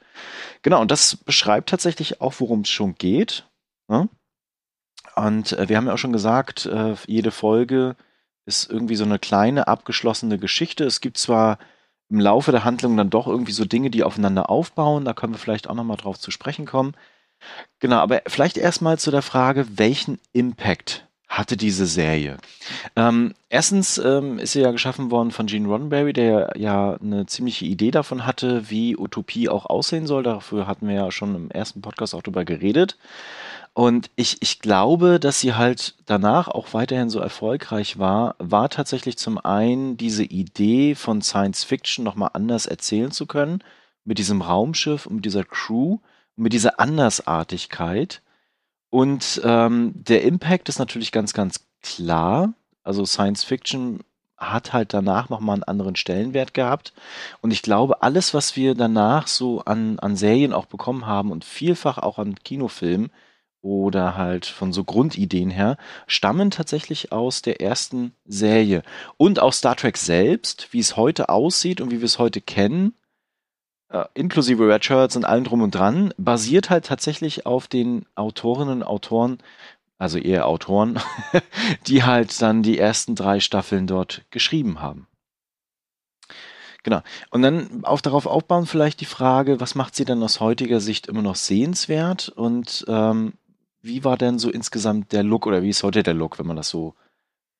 Genau, 0.62 0.80
und 0.80 0.90
das 0.90 1.14
beschreibt 1.14 1.70
tatsächlich 1.70 2.20
auch, 2.20 2.34
worum 2.38 2.62
es 2.62 2.70
schon 2.70 2.96
geht. 2.96 3.46
Ne? 3.86 4.08
Und 5.14 5.52
äh, 5.52 5.68
wir 5.68 5.76
haben 5.76 5.86
ja 5.86 5.92
auch 5.92 5.98
schon 5.98 6.12
gesagt, 6.12 6.66
äh, 6.66 6.96
jede 7.06 7.30
Folge 7.30 7.94
ist 8.46 8.68
irgendwie 8.68 8.96
so 8.96 9.04
eine 9.04 9.20
kleine 9.20 9.68
abgeschlossene 9.68 10.38
Geschichte. 10.38 10.84
Es 10.84 11.00
gibt 11.00 11.18
zwar 11.18 11.58
im 12.10 12.20
Laufe 12.20 12.52
der 12.52 12.64
Handlung 12.64 12.96
dann 12.96 13.10
doch 13.10 13.26
irgendwie 13.26 13.52
so 13.52 13.64
Dinge, 13.64 13.90
die 13.90 14.04
aufeinander 14.04 14.50
aufbauen. 14.50 15.04
Da 15.04 15.12
können 15.12 15.34
wir 15.34 15.38
vielleicht 15.38 15.68
auch 15.68 15.74
nochmal 15.74 15.96
drauf 15.96 16.18
zu 16.18 16.30
sprechen 16.30 16.66
kommen. 16.66 16.94
Genau, 17.80 17.96
aber 17.96 18.22
vielleicht 18.26 18.56
erstmal 18.56 18.98
zu 18.98 19.10
der 19.10 19.22
Frage, 19.22 19.66
welchen 19.78 20.18
Impact 20.32 21.06
hatte 21.28 21.56
diese 21.56 21.86
Serie? 21.86 22.38
Ähm, 22.96 23.34
erstens 23.50 23.98
ähm, 23.98 24.38
ist 24.38 24.52
sie 24.52 24.62
ja 24.62 24.70
geschaffen 24.70 25.10
worden 25.10 25.30
von 25.30 25.46
Gene 25.46 25.68
Roddenberry, 25.68 26.14
der 26.14 26.52
ja 26.56 26.94
eine 26.94 27.26
ziemliche 27.26 27.66
Idee 27.66 27.90
davon 27.90 28.26
hatte, 28.26 28.70
wie 28.70 28.96
Utopie 28.96 29.48
auch 29.48 29.66
aussehen 29.66 30.06
soll. 30.06 30.22
Dafür 30.22 30.66
hatten 30.66 30.88
wir 30.88 30.94
ja 30.94 31.10
schon 31.10 31.34
im 31.34 31.50
ersten 31.50 31.82
Podcast 31.82 32.14
auch 32.14 32.22
drüber 32.22 32.44
geredet. 32.44 32.96
Und 33.78 34.10
ich, 34.16 34.38
ich 34.40 34.58
glaube, 34.58 35.20
dass 35.20 35.38
sie 35.38 35.54
halt 35.54 35.94
danach 36.04 36.48
auch 36.48 36.74
weiterhin 36.74 37.10
so 37.10 37.20
erfolgreich 37.20 37.96
war, 37.96 38.34
war 38.40 38.70
tatsächlich 38.70 39.16
zum 39.18 39.38
einen 39.38 39.96
diese 39.96 40.24
Idee 40.24 40.96
von 40.96 41.22
Science 41.22 41.62
Fiction 41.62 42.04
nochmal 42.04 42.30
anders 42.32 42.66
erzählen 42.66 43.12
zu 43.12 43.26
können, 43.26 43.62
mit 44.02 44.18
diesem 44.18 44.42
Raumschiff 44.42 45.06
und 45.06 45.14
mit 45.14 45.26
dieser 45.26 45.44
Crew, 45.44 45.98
mit 46.34 46.54
dieser 46.54 46.80
Andersartigkeit. 46.80 48.20
Und 48.90 49.40
ähm, 49.44 49.92
der 49.94 50.24
Impact 50.24 50.68
ist 50.68 50.80
natürlich 50.80 51.12
ganz, 51.12 51.32
ganz 51.32 51.60
klar. 51.80 52.54
Also 52.82 53.04
Science 53.04 53.44
Fiction 53.44 54.00
hat 54.36 54.72
halt 54.72 54.92
danach 54.92 55.28
nochmal 55.28 55.54
einen 55.54 55.62
anderen 55.62 55.94
Stellenwert 55.94 56.52
gehabt. 56.52 56.94
Und 57.42 57.52
ich 57.52 57.62
glaube, 57.62 58.02
alles, 58.02 58.34
was 58.34 58.56
wir 58.56 58.74
danach 58.74 59.28
so 59.28 59.60
an, 59.60 60.00
an 60.00 60.16
Serien 60.16 60.52
auch 60.52 60.66
bekommen 60.66 61.06
haben 61.06 61.30
und 61.30 61.44
vielfach 61.44 61.98
auch 61.98 62.18
an 62.18 62.34
Kinofilmen, 62.42 63.12
oder 63.60 64.16
halt 64.16 64.46
von 64.46 64.72
so 64.72 64.84
Grundideen 64.84 65.50
her, 65.50 65.76
stammen 66.06 66.50
tatsächlich 66.50 67.12
aus 67.12 67.42
der 67.42 67.60
ersten 67.60 68.12
Serie. 68.24 68.82
Und 69.16 69.40
auch 69.40 69.52
Star 69.52 69.76
Trek 69.76 69.96
selbst, 69.96 70.72
wie 70.72 70.78
es 70.78 70.96
heute 70.96 71.28
aussieht 71.28 71.80
und 71.80 71.90
wie 71.90 71.98
wir 71.98 72.06
es 72.06 72.18
heute 72.18 72.40
kennen, 72.40 72.94
äh, 73.90 74.04
inklusive 74.14 74.66
Red 74.66 74.84
Shirts 74.84 75.16
und 75.16 75.24
allem 75.24 75.44
drum 75.44 75.62
und 75.62 75.74
dran, 75.74 76.12
basiert 76.16 76.70
halt 76.70 76.86
tatsächlich 76.86 77.46
auf 77.46 77.68
den 77.68 78.06
Autorinnen 78.14 78.82
und 78.82 78.82
Autoren, 78.84 79.38
also 79.98 80.18
eher 80.18 80.46
Autoren, 80.46 81.00
die 81.86 82.04
halt 82.04 82.40
dann 82.40 82.62
die 82.62 82.78
ersten 82.78 83.14
drei 83.14 83.40
Staffeln 83.40 83.86
dort 83.86 84.22
geschrieben 84.30 84.80
haben. 84.80 85.08
Genau. 86.84 87.02
Und 87.30 87.42
dann 87.42 87.84
auch 87.84 88.00
darauf 88.00 88.26
aufbauen 88.26 88.66
vielleicht 88.66 89.00
die 89.00 89.04
Frage, 89.04 89.60
was 89.60 89.74
macht 89.74 89.96
sie 89.96 90.04
denn 90.04 90.22
aus 90.22 90.40
heutiger 90.40 90.80
Sicht 90.80 91.08
immer 91.08 91.22
noch 91.22 91.34
sehenswert 91.34 92.28
und 92.28 92.84
ähm, 92.88 93.34
wie 93.88 94.04
war 94.04 94.16
denn 94.16 94.38
so 94.38 94.50
insgesamt 94.50 95.12
der 95.12 95.24
Look 95.24 95.46
oder 95.46 95.62
wie 95.62 95.70
ist 95.70 95.82
heute 95.82 96.04
der 96.04 96.14
Look, 96.14 96.38
wenn 96.38 96.46
man 96.46 96.56
das 96.56 96.68
so 96.68 96.94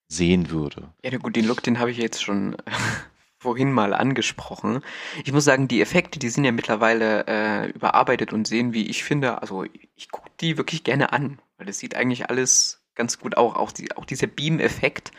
sehen 0.07 0.51
würde? 0.51 0.93
Ja, 1.03 1.17
gut, 1.19 1.35
den 1.35 1.47
Look, 1.47 1.63
den 1.63 1.81
habe 1.81 1.91
ich 1.91 1.97
jetzt 1.97 2.23
schon 2.23 2.57
vorhin 3.39 3.73
mal 3.73 3.93
angesprochen. 3.93 4.83
Ich 5.25 5.33
muss 5.33 5.45
sagen, 5.45 5.67
die 5.67 5.81
Effekte, 5.81 6.19
die 6.19 6.29
sind 6.29 6.45
ja 6.45 6.53
mittlerweile 6.53 7.27
äh, 7.27 7.71
überarbeitet 7.71 8.33
und 8.33 8.47
sehen, 8.47 8.73
wie 8.73 8.87
ich 8.87 9.03
finde, 9.03 9.43
also 9.43 9.65
ich 9.97 10.11
gucke 10.11 10.31
die 10.41 10.57
wirklich 10.57 10.85
gerne 10.85 11.13
an, 11.13 11.41
weil 11.57 11.67
das 11.67 11.79
sieht 11.79 11.97
eigentlich 11.97 12.31
alles 12.31 12.85
ganz 12.95 13.19
gut 13.19 13.37
auch, 13.37 13.57
auch, 13.57 13.73
die, 13.73 13.97
auch 13.97 14.05
dieser 14.05 14.27
Beam-Effekt, 14.27 15.13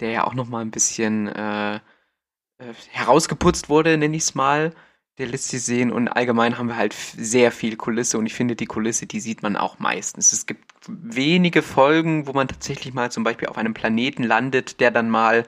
der 0.00 0.10
ja 0.10 0.24
auch 0.24 0.34
nochmal 0.34 0.62
ein 0.62 0.70
bisschen 0.70 1.28
äh, 1.28 1.76
äh, 1.76 1.80
herausgeputzt 2.90 3.68
wurde, 3.68 3.96
nenne 3.96 4.16
ich 4.16 4.22
es 4.22 4.34
mal, 4.34 4.72
der 5.18 5.26
lässt 5.26 5.48
sich 5.48 5.62
sehen 5.62 5.90
und 5.90 6.08
allgemein 6.08 6.58
haben 6.58 6.68
wir 6.68 6.76
halt 6.76 6.92
sehr 6.92 7.50
viel 7.50 7.76
Kulisse 7.76 8.18
und 8.18 8.26
ich 8.26 8.34
finde, 8.34 8.54
die 8.54 8.66
Kulisse, 8.66 9.06
die 9.06 9.20
sieht 9.20 9.42
man 9.42 9.56
auch 9.56 9.78
meistens. 9.78 10.32
Es 10.32 10.46
gibt 10.46 10.64
wenige 10.88 11.62
Folgen, 11.62 12.26
wo 12.26 12.32
man 12.32 12.48
tatsächlich 12.48 12.92
mal 12.92 13.10
zum 13.10 13.24
Beispiel 13.24 13.48
auf 13.48 13.56
einem 13.56 13.74
Planeten 13.74 14.22
landet, 14.22 14.80
der 14.80 14.90
dann 14.90 15.08
mal 15.08 15.44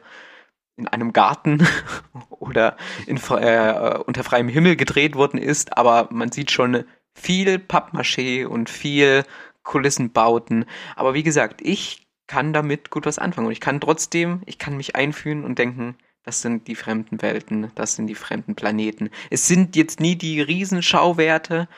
in 0.77 0.89
einem 0.89 1.13
Garten 1.13 1.67
oder 2.31 2.77
in, 3.07 3.19
äh, 3.19 3.99
unter 4.07 4.25
freiem 4.25 4.49
Himmel 4.49 4.77
gedreht 4.77 5.17
worden 5.17 5.39
ist, 5.39 5.77
aber 5.77 6.09
man 6.11 6.33
sieht 6.33 6.51
schon 6.51 6.85
viel 7.15 7.57
Pappmaché 7.57 8.47
und 8.47 8.71
viel 8.71 9.25
Kulissenbauten. 9.65 10.65
Aber 10.97 11.13
wie 11.15 11.25
gesagt, 11.25 11.61
ich 11.63 12.07
kann 12.27 12.53
damit 12.53 12.91
gut 12.91 13.07
was 13.07 13.19
anfangen 13.19 13.49
und 13.49 13.53
ich 13.53 13.61
kann 13.61 13.81
trotzdem, 13.81 14.43
ich 14.47 14.59
kann 14.59 14.77
mich 14.77 14.97
einfühlen 14.97 15.45
und 15.45 15.59
denken, 15.59 15.97
das 16.29 16.43
sind 16.43 16.69
die 16.69 16.75
fremden 16.75 17.23
Welten, 17.23 17.73
das 17.75 17.95
sind 17.95 18.07
die 18.07 18.15
fremden 18.15 18.55
Planeten. 18.55 19.09
Es 19.31 19.47
sind 19.47 19.77
jetzt 19.77 19.99
nie 19.99 20.15
die 20.15 20.43
Riesenschauwerte 20.43 21.69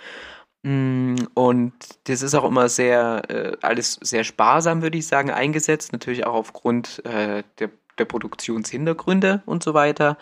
mm, 0.64 1.14
und 1.34 1.72
das 2.04 2.22
ist 2.22 2.34
auch 2.34 2.44
immer 2.44 2.68
sehr, 2.68 3.22
äh, 3.28 3.56
alles 3.62 4.00
sehr 4.02 4.24
sparsam, 4.24 4.82
würde 4.82 4.98
ich 4.98 5.06
sagen, 5.06 5.30
eingesetzt. 5.30 5.92
Natürlich 5.92 6.26
auch 6.26 6.34
aufgrund 6.34 7.04
äh, 7.04 7.44
der 7.60 7.70
der 8.00 8.06
Produktionshintergründe 8.06 9.42
und 9.46 9.62
so 9.62 9.74
weiter. 9.74 10.18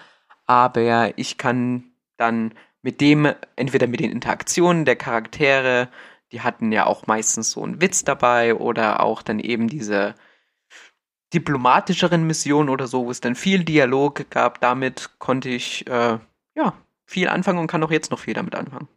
Aber 0.47 1.19
ich 1.19 1.39
kann 1.39 1.85
dann 2.19 2.53
mit 2.83 3.01
dem, 3.01 3.33
entweder 3.57 3.87
mit 3.87 4.01
den 4.01 4.11
Interaktionen 4.11 4.85
der 4.85 4.97
Charaktere, 4.97 5.89
die 6.33 6.43
hatten 6.43 6.71
ja 6.73 6.85
auch 6.85 7.07
meistens 7.07 7.53
so 7.53 7.63
einen 7.63 7.81
Witz 7.81 8.05
dabei 8.05 8.55
oder 8.55 9.01
auch 9.01 9.23
dann 9.23 9.39
eben 9.39 9.69
diese 9.69 10.15
diplomatischeren 11.35 12.27
Missionen 12.27 12.69
oder 12.69 12.87
so, 12.87 13.07
wo 13.07 13.11
es 13.11 13.21
dann 13.21 13.35
viel 13.35 13.65
Dialog 13.65 14.31
gab. 14.31 14.61
Damit 14.61 15.11
konnte 15.19 15.49
ich 15.49 15.87
äh, 15.87 16.19
ja 16.55 16.75
viel 17.07 17.29
anfangen 17.29 17.59
und 17.59 17.67
kann 17.67 17.83
auch 17.83 17.91
jetzt 17.91 18.11
noch 18.11 18.19
viel 18.19 18.35
damit 18.35 18.55
anfangen. 18.55 18.89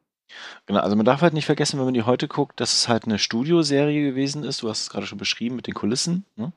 Genau, 0.66 0.80
also 0.80 0.96
man 0.96 1.06
darf 1.06 1.22
halt 1.22 1.34
nicht 1.34 1.46
vergessen, 1.46 1.78
wenn 1.78 1.86
man 1.86 1.94
die 1.94 2.04
heute 2.04 2.28
guckt, 2.28 2.60
dass 2.60 2.74
es 2.74 2.88
halt 2.88 3.06
eine 3.06 3.20
Studioserie 3.20 4.10
gewesen 4.10 4.44
ist. 4.44 4.62
Du 4.62 4.70
hast 4.70 4.84
es 4.84 4.90
gerade 4.90 5.06
schon 5.06 5.18
beschrieben 5.18 5.56
mit 5.56 5.68
den 5.68 5.74
Kulissen. 5.74 6.26
Ne? 6.36 6.54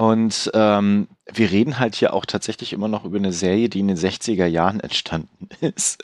Und 0.00 0.50
ähm, 0.54 1.08
wir 1.30 1.50
reden 1.50 1.78
halt 1.78 1.94
hier 1.94 2.14
auch 2.14 2.24
tatsächlich 2.24 2.72
immer 2.72 2.88
noch 2.88 3.04
über 3.04 3.18
eine 3.18 3.34
Serie, 3.34 3.68
die 3.68 3.80
in 3.80 3.88
den 3.88 3.98
60er 3.98 4.46
Jahren 4.46 4.80
entstanden 4.80 5.50
ist. 5.60 6.02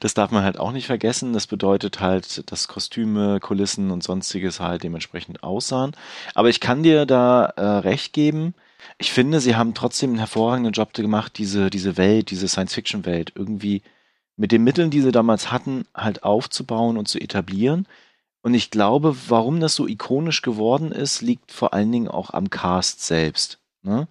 das 0.00 0.12
darf 0.12 0.30
man 0.30 0.44
halt 0.44 0.60
auch 0.60 0.72
nicht 0.72 0.84
vergessen. 0.84 1.32
Das 1.32 1.46
bedeutet 1.46 2.00
halt, 2.00 2.52
dass 2.52 2.68
Kostüme, 2.68 3.40
Kulissen 3.40 3.90
und 3.90 4.02
sonstiges 4.02 4.60
halt 4.60 4.82
dementsprechend 4.82 5.42
aussahen. 5.42 5.92
Aber 6.34 6.50
ich 6.50 6.60
kann 6.60 6.82
dir 6.82 7.06
da 7.06 7.46
äh, 7.46 7.64
recht 7.64 8.12
geben. 8.12 8.52
Ich 8.98 9.10
finde, 9.10 9.40
sie 9.40 9.56
haben 9.56 9.72
trotzdem 9.72 10.10
einen 10.10 10.18
hervorragenden 10.18 10.74
Job 10.74 10.92
gemacht, 10.92 11.38
diese, 11.38 11.70
diese 11.70 11.96
Welt, 11.96 12.30
diese 12.30 12.46
Science-Fiction-Welt 12.46 13.32
irgendwie 13.36 13.80
mit 14.36 14.52
den 14.52 14.64
Mitteln, 14.64 14.90
die 14.90 15.00
sie 15.00 15.12
damals 15.12 15.50
hatten, 15.50 15.86
halt 15.94 16.24
aufzubauen 16.24 16.98
und 16.98 17.08
zu 17.08 17.18
etablieren. 17.18 17.86
Und 18.46 18.54
ich 18.54 18.70
glaube, 18.70 19.16
warum 19.26 19.58
das 19.58 19.74
so 19.74 19.88
ikonisch 19.88 20.40
geworden 20.40 20.92
ist, 20.92 21.20
liegt 21.20 21.50
vor 21.50 21.74
allen 21.74 21.90
Dingen 21.90 22.06
auch 22.06 22.30
am 22.30 22.48
Cast 22.48 23.04
selbst. 23.04 23.58
Ne? 23.82 24.06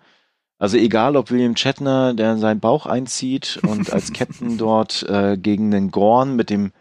Also 0.59 0.75
egal, 0.75 1.15
ob 1.15 1.31
William 1.31 1.55
Shatner, 1.55 2.13
der 2.13 2.37
seinen 2.37 2.59
Bauch 2.59 2.85
einzieht 2.85 3.61
und 3.65 3.93
als 3.93 4.11
Captain 4.11 4.57
dort 4.57 5.03
äh, 5.03 5.37
gegen 5.37 5.71
den 5.71 5.89
Gorn 5.89 6.35
mit 6.35 6.49
dem 6.49 6.73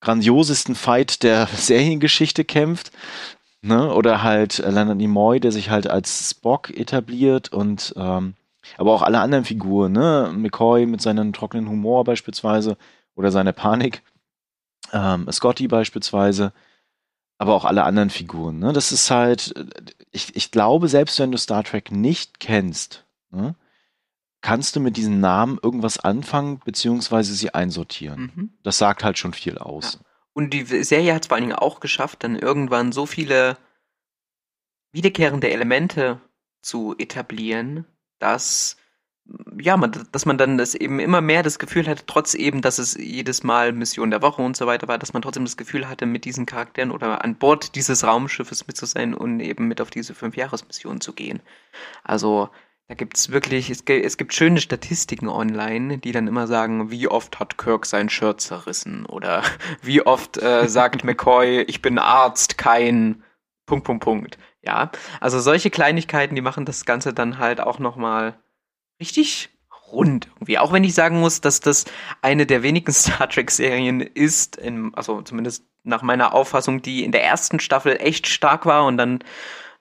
grandiosesten 0.00 0.76
Fight 0.76 1.24
der 1.24 1.46
Seriengeschichte 1.52 2.44
kämpft, 2.44 2.92
ne? 3.60 3.92
oder 3.92 4.22
halt 4.22 4.58
Leonard 4.58 4.98
Nimoy, 4.98 5.40
der 5.40 5.50
sich 5.50 5.68
halt 5.68 5.88
als 5.88 6.30
Spock 6.30 6.70
etabliert 6.70 7.52
und 7.52 7.92
ähm, 7.96 8.34
aber 8.76 8.94
auch 8.94 9.02
alle 9.02 9.18
anderen 9.18 9.44
Figuren, 9.44 9.90
ne? 9.90 10.32
McCoy 10.32 10.86
mit 10.86 11.02
seinem 11.02 11.32
trockenen 11.32 11.68
Humor 11.68 12.04
beispielsweise 12.04 12.76
oder 13.16 13.32
seiner 13.32 13.52
Panik, 13.52 14.04
ähm, 14.92 15.26
Scotty 15.28 15.66
beispielsweise 15.66 16.52
aber 17.40 17.54
auch 17.54 17.64
alle 17.64 17.84
anderen 17.84 18.10
Figuren. 18.10 18.58
Ne? 18.58 18.74
Das 18.74 18.92
ist 18.92 19.10
halt, 19.10 19.54
ich, 20.12 20.36
ich 20.36 20.50
glaube, 20.50 20.88
selbst 20.88 21.18
wenn 21.18 21.32
du 21.32 21.38
Star 21.38 21.64
Trek 21.64 21.90
nicht 21.90 22.38
kennst, 22.38 23.06
ne, 23.30 23.56
kannst 24.42 24.76
du 24.76 24.80
mit 24.80 24.98
diesen 24.98 25.20
Namen 25.20 25.58
irgendwas 25.62 25.98
anfangen, 25.98 26.60
beziehungsweise 26.62 27.32
sie 27.34 27.54
einsortieren. 27.54 28.30
Mhm. 28.34 28.50
Das 28.62 28.76
sagt 28.76 29.04
halt 29.04 29.16
schon 29.16 29.32
viel 29.32 29.56
aus. 29.56 29.94
Ja. 29.94 30.00
Und 30.34 30.50
die 30.52 30.64
Serie 30.84 31.14
hat 31.14 31.22
es 31.22 31.28
vor 31.28 31.36
allen 31.36 31.46
Dingen 31.46 31.58
auch 31.58 31.80
geschafft, 31.80 32.24
dann 32.24 32.36
irgendwann 32.36 32.92
so 32.92 33.06
viele 33.06 33.56
wiederkehrende 34.92 35.50
Elemente 35.50 36.20
zu 36.60 36.94
etablieren, 36.98 37.86
dass 38.18 38.76
ja, 39.60 39.76
man, 39.76 39.92
dass 40.12 40.26
man 40.26 40.38
dann 40.38 40.58
das 40.58 40.74
eben 40.74 41.00
immer 41.00 41.20
mehr 41.20 41.42
das 41.42 41.58
Gefühl 41.58 41.86
hatte, 41.86 42.04
trotz 42.06 42.34
eben, 42.34 42.62
dass 42.62 42.78
es 42.78 42.94
jedes 42.94 43.42
Mal 43.42 43.72
Mission 43.72 44.10
der 44.10 44.22
Woche 44.22 44.42
und 44.42 44.56
so 44.56 44.66
weiter 44.66 44.88
war, 44.88 44.98
dass 44.98 45.12
man 45.12 45.22
trotzdem 45.22 45.44
das 45.44 45.56
Gefühl 45.56 45.88
hatte, 45.88 46.06
mit 46.06 46.24
diesen 46.24 46.46
Charakteren 46.46 46.90
oder 46.90 47.24
an 47.24 47.36
Bord 47.36 47.74
dieses 47.74 48.04
Raumschiffes 48.04 48.66
mit 48.66 48.76
zu 48.76 48.86
sein 48.86 49.14
und 49.14 49.40
eben 49.40 49.68
mit 49.68 49.80
auf 49.80 49.90
diese 49.90 50.14
Fünfjahresmission 50.14 51.00
zu 51.00 51.12
gehen. 51.12 51.40
Also 52.02 52.48
da 52.88 52.96
wirklich, 53.30 53.70
es, 53.70 53.82
es 53.82 54.16
gibt 54.16 54.34
schöne 54.34 54.60
Statistiken 54.60 55.28
online, 55.28 55.98
die 55.98 56.10
dann 56.10 56.26
immer 56.26 56.48
sagen, 56.48 56.90
wie 56.90 57.06
oft 57.06 57.38
hat 57.38 57.56
Kirk 57.56 57.86
sein 57.86 58.08
Shirt 58.08 58.40
zerrissen 58.40 59.06
oder 59.06 59.44
wie 59.82 60.02
oft 60.04 60.42
äh, 60.42 60.68
sagt 60.68 61.04
McCoy, 61.04 61.62
ich 61.62 61.82
bin 61.82 61.98
Arzt, 61.98 62.58
kein 62.58 63.22
Punkt, 63.66 63.84
Punkt, 63.84 64.02
Punkt. 64.02 64.38
Ja, 64.62 64.90
also 65.20 65.38
solche 65.38 65.70
Kleinigkeiten, 65.70 66.34
die 66.34 66.42
machen 66.42 66.64
das 66.64 66.84
Ganze 66.84 67.14
dann 67.14 67.38
halt 67.38 67.60
auch 67.60 67.78
nochmal 67.78 68.36
richtig 69.00 69.50
rund 69.92 70.28
irgendwie. 70.36 70.58
Auch 70.58 70.72
wenn 70.72 70.84
ich 70.84 70.94
sagen 70.94 71.20
muss, 71.20 71.40
dass 71.40 71.60
das 71.60 71.84
eine 72.22 72.46
der 72.46 72.62
wenigen 72.62 72.92
Star 72.92 73.28
Trek-Serien 73.28 74.00
ist, 74.00 74.56
in, 74.56 74.94
also 74.94 75.22
zumindest 75.22 75.64
nach 75.82 76.02
meiner 76.02 76.34
Auffassung, 76.34 76.82
die 76.82 77.04
in 77.04 77.12
der 77.12 77.24
ersten 77.24 77.58
Staffel 77.58 77.96
echt 77.98 78.26
stark 78.26 78.66
war 78.66 78.84
und 78.84 78.98
dann 78.98 79.20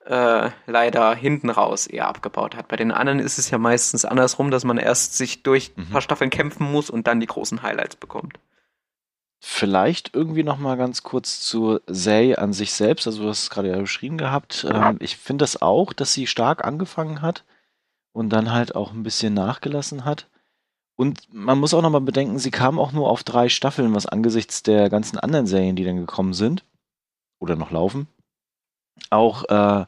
äh, 0.05 0.49
leider 0.65 1.13
hinten 1.13 1.49
raus 1.49 1.85
eher 1.85 2.07
abgebaut 2.07 2.55
hat. 2.55 2.67
Bei 2.67 2.77
den 2.77 2.91
anderen 2.91 3.19
ist 3.19 3.37
es 3.37 3.51
ja 3.51 3.57
meistens 3.57 4.05
andersrum, 4.05 4.49
dass 4.49 4.63
man 4.63 4.77
erst 4.77 5.17
sich 5.17 5.43
durch 5.43 5.73
ein 5.77 5.83
mhm. 5.83 5.91
paar 5.91 6.01
Staffeln 6.01 6.29
kämpfen 6.29 6.71
muss 6.71 6.89
und 6.89 7.07
dann 7.07 7.19
die 7.19 7.27
großen 7.27 7.61
Highlights 7.61 7.97
bekommt. 7.97 8.39
Vielleicht 9.41 10.15
irgendwie 10.15 10.43
noch 10.43 10.57
mal 10.57 10.75
ganz 10.75 11.03
kurz 11.03 11.41
zu 11.41 11.79
Zay 11.89 12.35
an 12.35 12.51
sich 12.51 12.73
selbst. 12.73 13.07
Also 13.07 13.23
du 13.23 13.29
hast 13.29 13.43
es 13.43 13.49
gerade 13.49 13.69
ja 13.69 13.77
beschrieben 13.77 14.17
gehabt. 14.17 14.65
Ähm, 14.69 14.97
ich 14.99 15.15
finde 15.15 15.43
das 15.43 15.61
auch, 15.61 15.93
dass 15.93 16.11
sie 16.13 16.27
stark 16.27 16.65
angefangen 16.65 17.21
hat 17.21 17.45
und 18.11 18.29
dann 18.29 18.51
halt 18.51 18.75
auch 18.75 18.91
ein 18.91 19.03
bisschen 19.03 19.33
nachgelassen 19.33 20.05
hat. 20.05 20.27
Und 20.95 21.33
man 21.33 21.59
muss 21.59 21.73
auch 21.73 21.81
nochmal 21.81 22.01
bedenken, 22.01 22.39
sie 22.39 22.51
kam 22.51 22.77
auch 22.77 22.91
nur 22.91 23.09
auf 23.09 23.23
drei 23.23 23.47
Staffeln, 23.47 23.95
was 23.95 24.05
angesichts 24.05 24.63
der 24.63 24.89
ganzen 24.89 25.17
anderen 25.17 25.47
Serien, 25.47 25.75
die 25.75 25.85
dann 25.85 25.95
gekommen 25.97 26.33
sind 26.33 26.65
oder 27.39 27.55
noch 27.55 27.71
laufen, 27.71 28.07
auch 29.09 29.45
äh, 29.45 29.85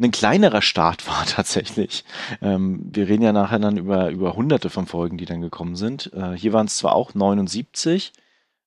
ein 0.00 0.10
kleinerer 0.10 0.62
Start 0.62 1.06
war 1.08 1.24
tatsächlich. 1.26 2.04
Ähm, 2.42 2.80
wir 2.92 3.08
reden 3.08 3.22
ja 3.22 3.32
nachher 3.32 3.58
dann 3.58 3.76
über, 3.76 4.10
über 4.10 4.34
hunderte 4.34 4.70
von 4.70 4.86
Folgen, 4.86 5.18
die 5.18 5.26
dann 5.26 5.40
gekommen 5.40 5.76
sind. 5.76 6.12
Äh, 6.14 6.32
hier 6.32 6.52
waren 6.52 6.66
es 6.66 6.78
zwar 6.78 6.94
auch 6.94 7.14
79, 7.14 8.12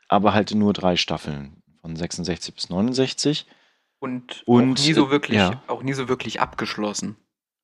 aber 0.08 0.34
halt 0.34 0.54
nur 0.54 0.74
drei 0.74 0.96
Staffeln, 0.96 1.64
von 1.82 1.96
66 1.96 2.56
bis 2.56 2.70
69. 2.70 3.46
Und, 4.00 4.44
und 4.46 4.80
auch 4.80 4.86
nie 4.86 4.94
so 4.94 5.12
wirklich, 5.12 5.38
ja. 5.38 5.62
auch 5.68 5.82
nie 5.82 5.94
so 5.94 6.08
wirklich 6.08 6.42
abgeschlossen. 6.42 7.16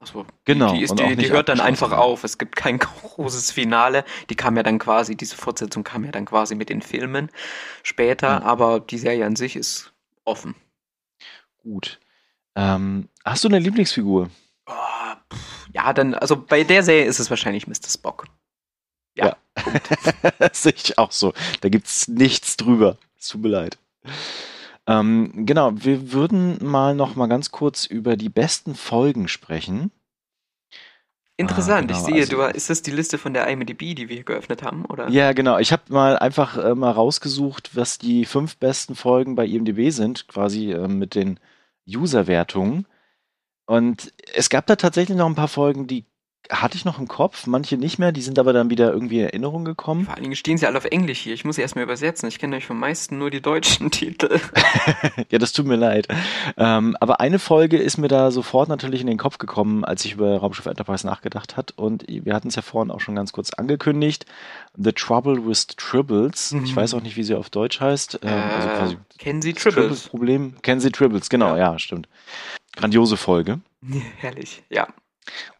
Achso, 0.01 0.25
genau. 0.45 0.73
Die, 0.73 0.83
ist, 0.83 0.97
die, 0.97 1.15
die 1.17 1.29
hört 1.29 1.49
dann 1.49 1.59
einfach 1.59 1.91
auf. 1.91 2.23
Es 2.23 2.37
gibt 2.37 2.55
kein 2.55 2.79
großes 2.79 3.51
Finale. 3.51 4.05
Die 4.29 4.35
kam 4.35 4.55
ja 4.55 4.63
dann 4.63 4.79
quasi, 4.79 5.15
diese 5.15 5.35
Fortsetzung 5.35 5.83
kam 5.83 6.05
ja 6.05 6.11
dann 6.11 6.25
quasi 6.25 6.55
mit 6.55 6.69
den 6.69 6.81
Filmen 6.81 7.29
später, 7.83 8.39
mhm. 8.39 8.45
aber 8.45 8.79
die 8.79 8.97
Serie 8.97 9.25
an 9.25 9.35
sich 9.35 9.55
ist 9.55 9.91
offen. 10.23 10.55
Gut. 11.57 11.99
Ähm, 12.55 13.09
hast 13.25 13.43
du 13.43 13.49
eine 13.49 13.59
Lieblingsfigur? 13.59 14.29
Oh, 14.67 14.73
pff, 15.33 15.67
ja, 15.73 15.91
dann, 15.91 16.13
also 16.13 16.37
bei 16.37 16.63
der 16.63 16.83
Serie 16.83 17.05
ist 17.05 17.19
es 17.19 17.29
wahrscheinlich 17.29 17.67
Mr. 17.67 17.89
Spock. 17.89 18.25
Ja. 19.15 19.35
ja. 19.57 20.49
Sehe 20.53 20.73
ich 20.73 20.97
auch 20.97 21.11
so. 21.11 21.33
Da 21.59 21.67
gibt 21.67 21.87
es 21.87 22.07
nichts 22.07 22.55
drüber. 22.55 22.97
Es 23.17 23.27
tut 23.27 23.41
mir 23.41 23.49
leid. 23.49 23.77
Ähm, 24.89 25.45
genau, 25.45 25.71
wir 25.75 26.11
würden 26.13 26.57
mal 26.65 26.95
noch 26.95 27.15
mal 27.15 27.27
ganz 27.27 27.51
kurz 27.51 27.85
über 27.85 28.17
die 28.17 28.29
besten 28.29 28.73
Folgen 28.73 29.27
sprechen. 29.27 29.91
Interessant, 31.37 31.91
ah, 31.91 31.93
genau, 31.93 31.99
ich 31.99 32.05
sehe, 32.05 32.21
also, 32.21 32.37
du, 32.37 32.57
ist 32.57 32.69
das 32.71 32.81
die 32.81 32.91
Liste 32.91 33.19
von 33.19 33.33
der 33.33 33.47
IMDb, 33.47 33.95
die 33.95 34.09
wir 34.09 34.15
hier 34.15 34.23
geöffnet 34.25 34.63
haben, 34.63 34.85
oder? 34.85 35.07
Ja, 35.09 35.31
genau. 35.33 35.59
Ich 35.59 35.71
habe 35.71 35.83
mal 35.89 36.17
einfach 36.17 36.57
äh, 36.57 36.73
mal 36.73 36.91
rausgesucht, 36.91 37.75
was 37.75 37.99
die 37.99 38.25
fünf 38.25 38.57
besten 38.57 38.95
Folgen 38.95 39.35
bei 39.35 39.45
IMDb 39.45 39.91
sind, 39.91 40.27
quasi 40.27 40.71
äh, 40.71 40.87
mit 40.87 41.13
den 41.13 41.39
User-Wertungen. 41.87 42.87
Und 43.67 44.11
es 44.33 44.49
gab 44.49 44.65
da 44.65 44.75
tatsächlich 44.75 45.17
noch 45.17 45.27
ein 45.27 45.35
paar 45.35 45.47
Folgen, 45.47 45.85
die 45.85 46.03
hatte 46.49 46.77
ich 46.77 46.85
noch 46.85 46.99
im 46.99 47.07
Kopf, 47.07 47.45
manche 47.45 47.77
nicht 47.77 47.99
mehr, 47.99 48.11
die 48.11 48.21
sind 48.21 48.39
aber 48.39 48.53
dann 48.53 48.69
wieder 48.69 48.91
irgendwie 48.91 49.19
in 49.19 49.25
Erinnerung 49.25 49.65
gekommen. 49.65 50.05
Vor 50.05 50.15
allen 50.15 50.23
Dingen 50.23 50.35
stehen 50.35 50.57
sie 50.57 50.65
alle 50.65 50.77
auf 50.77 50.85
Englisch 50.85 51.19
hier. 51.19 51.33
Ich 51.33 51.45
muss 51.45 51.57
sie 51.57 51.61
erstmal 51.61 51.83
übersetzen. 51.83 52.27
Ich 52.27 52.39
kenne 52.39 52.55
euch 52.55 52.65
vom 52.65 52.79
meisten 52.79 53.17
nur 53.17 53.29
die 53.29 53.41
deutschen 53.41 53.91
Titel. 53.91 54.39
ja, 55.29 55.37
das 55.37 55.53
tut 55.53 55.67
mir 55.67 55.75
leid. 55.75 56.07
Ähm, 56.57 56.97
aber 56.99 57.19
eine 57.19 57.37
Folge 57.37 57.77
ist 57.77 57.97
mir 57.97 58.07
da 58.07 58.31
sofort 58.31 58.67
natürlich 58.67 59.01
in 59.01 59.07
den 59.07 59.17
Kopf 59.17 59.37
gekommen, 59.37 59.85
als 59.85 60.03
ich 60.05 60.13
über 60.13 60.37
Raumschiff 60.37 60.65
Enterprise 60.65 61.05
nachgedacht 61.05 61.55
hat. 61.55 61.71
Und 61.75 62.05
wir 62.07 62.33
hatten 62.33 62.47
es 62.47 62.55
ja 62.55 62.61
vorhin 62.61 62.91
auch 62.91 62.99
schon 62.99 63.15
ganz 63.15 63.31
kurz 63.31 63.51
angekündigt. 63.53 64.25
The 64.75 64.91
Trouble 64.91 65.45
with 65.45 65.67
Tribbles. 65.67 66.51
Mhm. 66.51 66.65
Ich 66.65 66.75
weiß 66.75 66.95
auch 66.95 67.01
nicht, 67.01 67.15
wie 67.15 67.23
sie 67.23 67.35
auf 67.35 67.49
Deutsch 67.49 67.79
heißt. 67.79 68.19
Ähm, 68.23 68.29
also 68.29 68.67
äh, 68.67 68.77
quasi 68.77 68.97
kennen 69.19 69.41
Sie 69.41 69.53
Tribbles? 69.53 69.75
Tribbles 69.75 70.07
Problem. 70.07 70.55
Kennen 70.61 70.81
Sie 70.81 70.91
Tribbles, 70.91 71.29
genau, 71.29 71.55
ja, 71.55 71.73
ja 71.73 71.79
stimmt. 71.79 72.07
Grandiose 72.75 73.17
Folge. 73.17 73.59
Herrlich, 74.17 74.63
ja. 74.69 74.87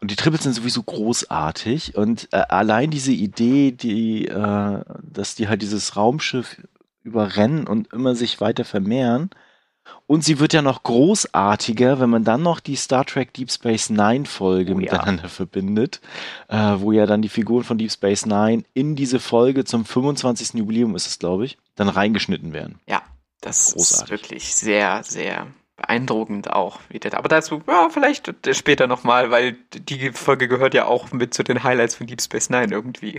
Und 0.00 0.10
die 0.10 0.16
Triples 0.16 0.42
sind 0.42 0.54
sowieso 0.54 0.82
großartig 0.82 1.96
und 1.96 2.28
äh, 2.32 2.38
allein 2.48 2.90
diese 2.90 3.12
Idee, 3.12 3.72
die, 3.72 4.26
äh, 4.26 4.82
dass 5.02 5.34
die 5.34 5.48
halt 5.48 5.62
dieses 5.62 5.96
Raumschiff 5.96 6.60
überrennen 7.02 7.66
und 7.66 7.92
immer 7.92 8.14
sich 8.14 8.40
weiter 8.40 8.64
vermehren. 8.64 9.30
Und 10.06 10.24
sie 10.24 10.38
wird 10.38 10.52
ja 10.52 10.62
noch 10.62 10.82
großartiger, 10.82 12.00
wenn 12.00 12.10
man 12.10 12.24
dann 12.24 12.42
noch 12.42 12.60
die 12.60 12.76
Star 12.76 13.04
Trek 13.04 13.32
Deep 13.32 13.50
Space 13.50 13.90
Nine 13.90 14.24
Folge 14.24 14.72
oh, 14.72 14.76
miteinander 14.76 15.24
ja. 15.24 15.28
verbindet, 15.28 16.00
äh, 16.48 16.56
wo 16.78 16.92
ja 16.92 17.06
dann 17.06 17.22
die 17.22 17.28
Figuren 17.28 17.64
von 17.64 17.78
Deep 17.78 17.90
Space 17.90 18.26
Nine 18.26 18.64
in 18.74 18.96
diese 18.96 19.20
Folge 19.20 19.64
zum 19.64 19.84
25. 19.84 20.54
Jubiläum 20.54 20.94
ist 20.94 21.06
es, 21.06 21.18
glaube 21.18 21.44
ich, 21.44 21.58
dann 21.76 21.88
reingeschnitten 21.88 22.52
werden. 22.52 22.80
Ja, 22.86 23.02
das 23.40 23.72
Großartig. 23.72 24.02
ist 24.02 24.10
wirklich 24.10 24.54
sehr, 24.54 25.02
sehr 25.02 25.46
beeindruckend 25.80 26.52
auch. 26.52 26.80
Aber 27.12 27.28
dazu, 27.28 27.62
ja, 27.66 27.88
vielleicht 27.90 28.32
später 28.52 28.86
nochmal, 28.86 29.30
weil 29.30 29.56
die 29.74 30.12
Folge 30.12 30.48
gehört 30.48 30.74
ja 30.74 30.86
auch 30.86 31.12
mit 31.12 31.34
zu 31.34 31.42
den 31.42 31.62
Highlights 31.62 31.94
von 31.94 32.06
Deep 32.06 32.20
Space 32.20 32.50
Nine 32.50 32.72
irgendwie. 32.72 33.18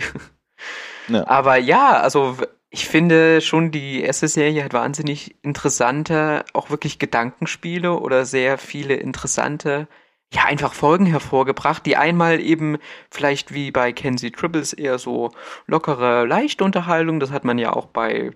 Ja. 1.08 1.26
Aber 1.26 1.56
ja, 1.56 2.00
also 2.00 2.36
ich 2.70 2.86
finde 2.86 3.40
schon, 3.40 3.70
die 3.70 4.00
erste 4.00 4.28
Serie 4.28 4.64
hat 4.64 4.72
wahnsinnig 4.72 5.36
interessante, 5.42 6.44
auch 6.52 6.70
wirklich 6.70 6.98
Gedankenspiele 6.98 7.92
oder 7.98 8.24
sehr 8.24 8.56
viele 8.56 8.94
interessante, 8.94 9.88
ja, 10.32 10.44
einfach 10.44 10.72
Folgen 10.72 11.04
hervorgebracht, 11.04 11.84
die 11.84 11.96
einmal 11.96 12.40
eben 12.40 12.78
vielleicht 13.10 13.52
wie 13.52 13.70
bei 13.70 13.92
Kenzie 13.92 14.30
Tribbles 14.30 14.72
eher 14.72 14.98
so 14.98 15.30
lockere, 15.66 16.24
leichte 16.24 16.64
Unterhaltung, 16.64 17.20
das 17.20 17.30
hat 17.30 17.44
man 17.44 17.58
ja 17.58 17.72
auch 17.72 17.86
bei 17.86 18.30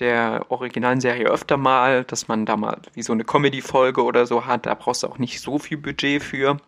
der 0.00 0.46
originalen 0.48 1.00
Serie 1.00 1.26
öfter 1.26 1.56
mal, 1.56 2.04
dass 2.04 2.28
man 2.28 2.46
da 2.46 2.56
mal 2.56 2.80
wie 2.94 3.02
so 3.02 3.12
eine 3.12 3.24
Comedy-Folge 3.24 4.02
oder 4.02 4.26
so 4.26 4.46
hat. 4.46 4.66
Da 4.66 4.74
brauchst 4.74 5.02
du 5.02 5.08
auch 5.08 5.18
nicht 5.18 5.40
so 5.40 5.58
viel 5.58 5.78
Budget 5.78 6.22
für. 6.22 6.58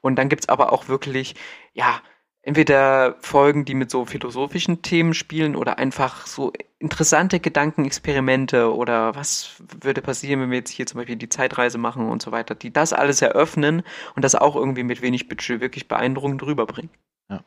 Und 0.00 0.16
dann 0.16 0.28
gibt's 0.28 0.48
aber 0.48 0.72
auch 0.72 0.88
wirklich, 0.88 1.34
ja, 1.74 2.00
entweder 2.42 3.16
Folgen, 3.20 3.64
die 3.64 3.74
mit 3.74 3.90
so 3.90 4.04
philosophischen 4.04 4.82
Themen 4.82 5.14
spielen 5.14 5.54
oder 5.54 5.78
einfach 5.78 6.26
so 6.26 6.52
interessante 6.78 7.38
Gedankenexperimente 7.38 8.74
oder 8.74 9.14
was 9.14 9.62
würde 9.80 10.02
passieren, 10.02 10.40
wenn 10.40 10.50
wir 10.50 10.58
jetzt 10.58 10.70
hier 10.70 10.86
zum 10.86 10.98
Beispiel 10.98 11.16
die 11.16 11.28
Zeitreise 11.28 11.78
machen 11.78 12.08
und 12.08 12.20
so 12.20 12.32
weiter, 12.32 12.56
die 12.56 12.72
das 12.72 12.92
alles 12.92 13.22
eröffnen 13.22 13.82
und 14.16 14.24
das 14.24 14.34
auch 14.34 14.56
irgendwie 14.56 14.82
mit 14.82 15.00
wenig 15.00 15.28
Budget 15.28 15.60
wirklich 15.60 15.86
beeindruckend 15.86 16.42
rüberbringen. 16.42 16.90
Ja. 17.30 17.44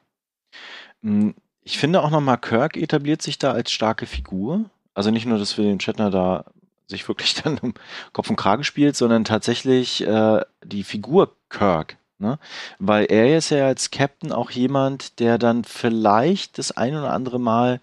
Hm, 1.02 1.36
ich 1.62 1.78
finde 1.78 2.02
auch 2.02 2.12
nochmal, 2.12 2.38
Kirk 2.38 2.78
etabliert 2.78 3.22
sich 3.22 3.38
da 3.38 3.52
als 3.52 3.72
starke 3.72 4.06
Figur. 4.06 4.70
Also 4.96 5.12
nicht 5.12 5.28
nur, 5.28 5.38
dass 5.38 5.58
William 5.58 5.80
Shatner 5.80 6.10
da 6.10 6.46
sich 6.88 7.08
wirklich 7.08 7.36
dann 7.44 7.60
um 7.60 7.74
Kopf 8.14 8.30
und 8.30 8.36
Krage 8.36 8.64
spielt, 8.64 8.96
sondern 8.96 9.24
tatsächlich 9.24 10.02
äh, 10.02 10.42
die 10.64 10.84
Figur 10.84 11.36
Kirk. 11.50 11.98
Ne? 12.18 12.40
Weil 12.80 13.06
er 13.06 13.38
ist 13.38 13.52
ja 13.52 13.68
als 13.68 13.92
Captain 13.92 14.32
auch 14.32 14.50
jemand, 14.50 15.20
der 15.20 15.38
dann 15.38 15.64
vielleicht 15.66 16.58
das 16.58 16.72
ein 16.72 16.96
oder 16.96 17.12
andere 17.12 17.40
Mal 17.40 17.82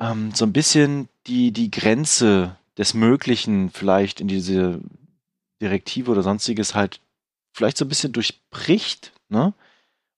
ähm, 0.00 0.32
so 0.34 0.46
ein 0.46 0.54
bisschen 0.54 1.08
die, 1.26 1.52
die 1.52 1.70
Grenze 1.70 2.56
des 2.78 2.94
Möglichen 2.94 3.70
vielleicht 3.70 4.22
in 4.22 4.28
diese 4.28 4.80
Direktive 5.60 6.10
oder 6.10 6.22
sonstiges 6.22 6.74
halt 6.74 7.00
vielleicht 7.52 7.76
so 7.76 7.84
ein 7.84 7.88
bisschen 7.88 8.12
durchbricht, 8.12 9.12
ne? 9.28 9.52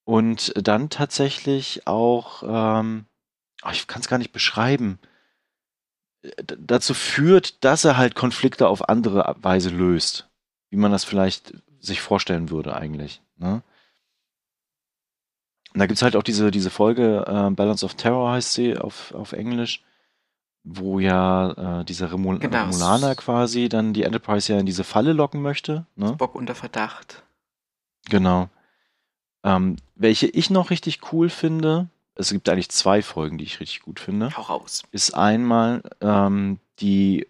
Und 0.04 0.52
dann 0.56 0.90
tatsächlich 0.90 1.86
auch, 1.86 2.42
ähm, 2.44 3.06
oh, 3.64 3.70
ich 3.72 3.86
kann 3.86 4.00
es 4.00 4.08
gar 4.08 4.18
nicht 4.18 4.32
beschreiben, 4.32 4.98
dazu 6.58 6.94
führt, 6.94 7.64
dass 7.64 7.84
er 7.84 7.96
halt 7.96 8.14
Konflikte 8.14 8.68
auf 8.68 8.88
andere 8.88 9.34
Weise 9.40 9.70
löst, 9.70 10.28
wie 10.70 10.76
man 10.76 10.92
das 10.92 11.04
vielleicht 11.04 11.54
sich 11.80 12.00
vorstellen 12.00 12.50
würde 12.50 12.76
eigentlich. 12.76 13.22
Ne? 13.38 13.62
Und 15.72 15.80
da 15.80 15.86
gibt's 15.86 16.02
halt 16.02 16.16
auch 16.16 16.22
diese, 16.22 16.50
diese 16.50 16.70
Folge, 16.70 17.24
äh, 17.26 17.50
Balance 17.50 17.84
of 17.84 17.94
Terror 17.94 18.32
heißt 18.32 18.52
sie 18.52 18.76
auf, 18.76 19.12
auf 19.14 19.32
Englisch, 19.32 19.82
wo 20.64 21.00
ja 21.00 21.80
äh, 21.80 21.84
dieser 21.84 22.12
Remul 22.12 22.38
genau. 22.38 22.64
Remulaner 22.64 23.14
quasi 23.14 23.68
dann 23.68 23.92
die 23.92 24.04
Enterprise 24.04 24.52
ja 24.52 24.60
in 24.60 24.66
diese 24.66 24.84
Falle 24.84 25.12
locken 25.12 25.42
möchte. 25.42 25.86
Ne? 25.96 26.12
Bock 26.12 26.34
unter 26.34 26.54
Verdacht. 26.54 27.22
Genau. 28.08 28.48
Ähm, 29.44 29.76
welche 29.96 30.28
ich 30.28 30.50
noch 30.50 30.70
richtig 30.70 31.12
cool 31.12 31.30
finde, 31.30 31.88
es 32.14 32.30
gibt 32.30 32.48
eigentlich 32.48 32.68
zwei 32.68 33.02
Folgen, 33.02 33.38
die 33.38 33.44
ich 33.44 33.60
richtig 33.60 33.82
gut 33.82 34.00
finde. 34.00 34.36
Hau 34.36 34.42
raus. 34.42 34.82
Ist 34.90 35.14
einmal 35.14 35.82
ähm, 36.00 36.58
die 36.80 37.26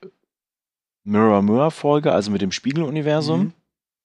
Mirror 1.05 1.42
Mirror 1.42 1.71
Folge, 1.71 2.12
also 2.12 2.31
mit 2.31 2.42
dem 2.42 2.53
Spiegeluniversum. 2.53 3.40
Mhm. 3.40 3.53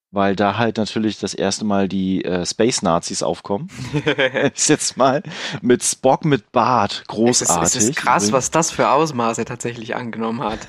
Weil 0.09 0.37
da 0.37 0.57
halt 0.57 0.77
natürlich 0.77 1.19
das 1.19 1.33
erste 1.33 1.65
Mal 1.65 1.89
die 1.89 2.23
äh, 2.23 2.45
Space 2.45 2.81
Nazis 2.81 3.21
aufkommen. 3.23 3.69
ist 4.55 4.69
jetzt 4.69 4.95
mal 4.95 5.21
mit 5.61 5.83
Spock 5.83 6.23
mit 6.23 6.53
Bart 6.53 7.03
großartig. 7.07 7.63
Es 7.63 7.75
ist, 7.75 7.83
es 7.83 7.89
ist 7.89 7.95
krass, 7.97 8.31
was 8.31 8.49
das 8.49 8.71
für 8.71 8.89
Ausmaße 8.89 9.43
tatsächlich 9.43 9.95
angenommen 9.95 10.41
hat. 10.41 10.59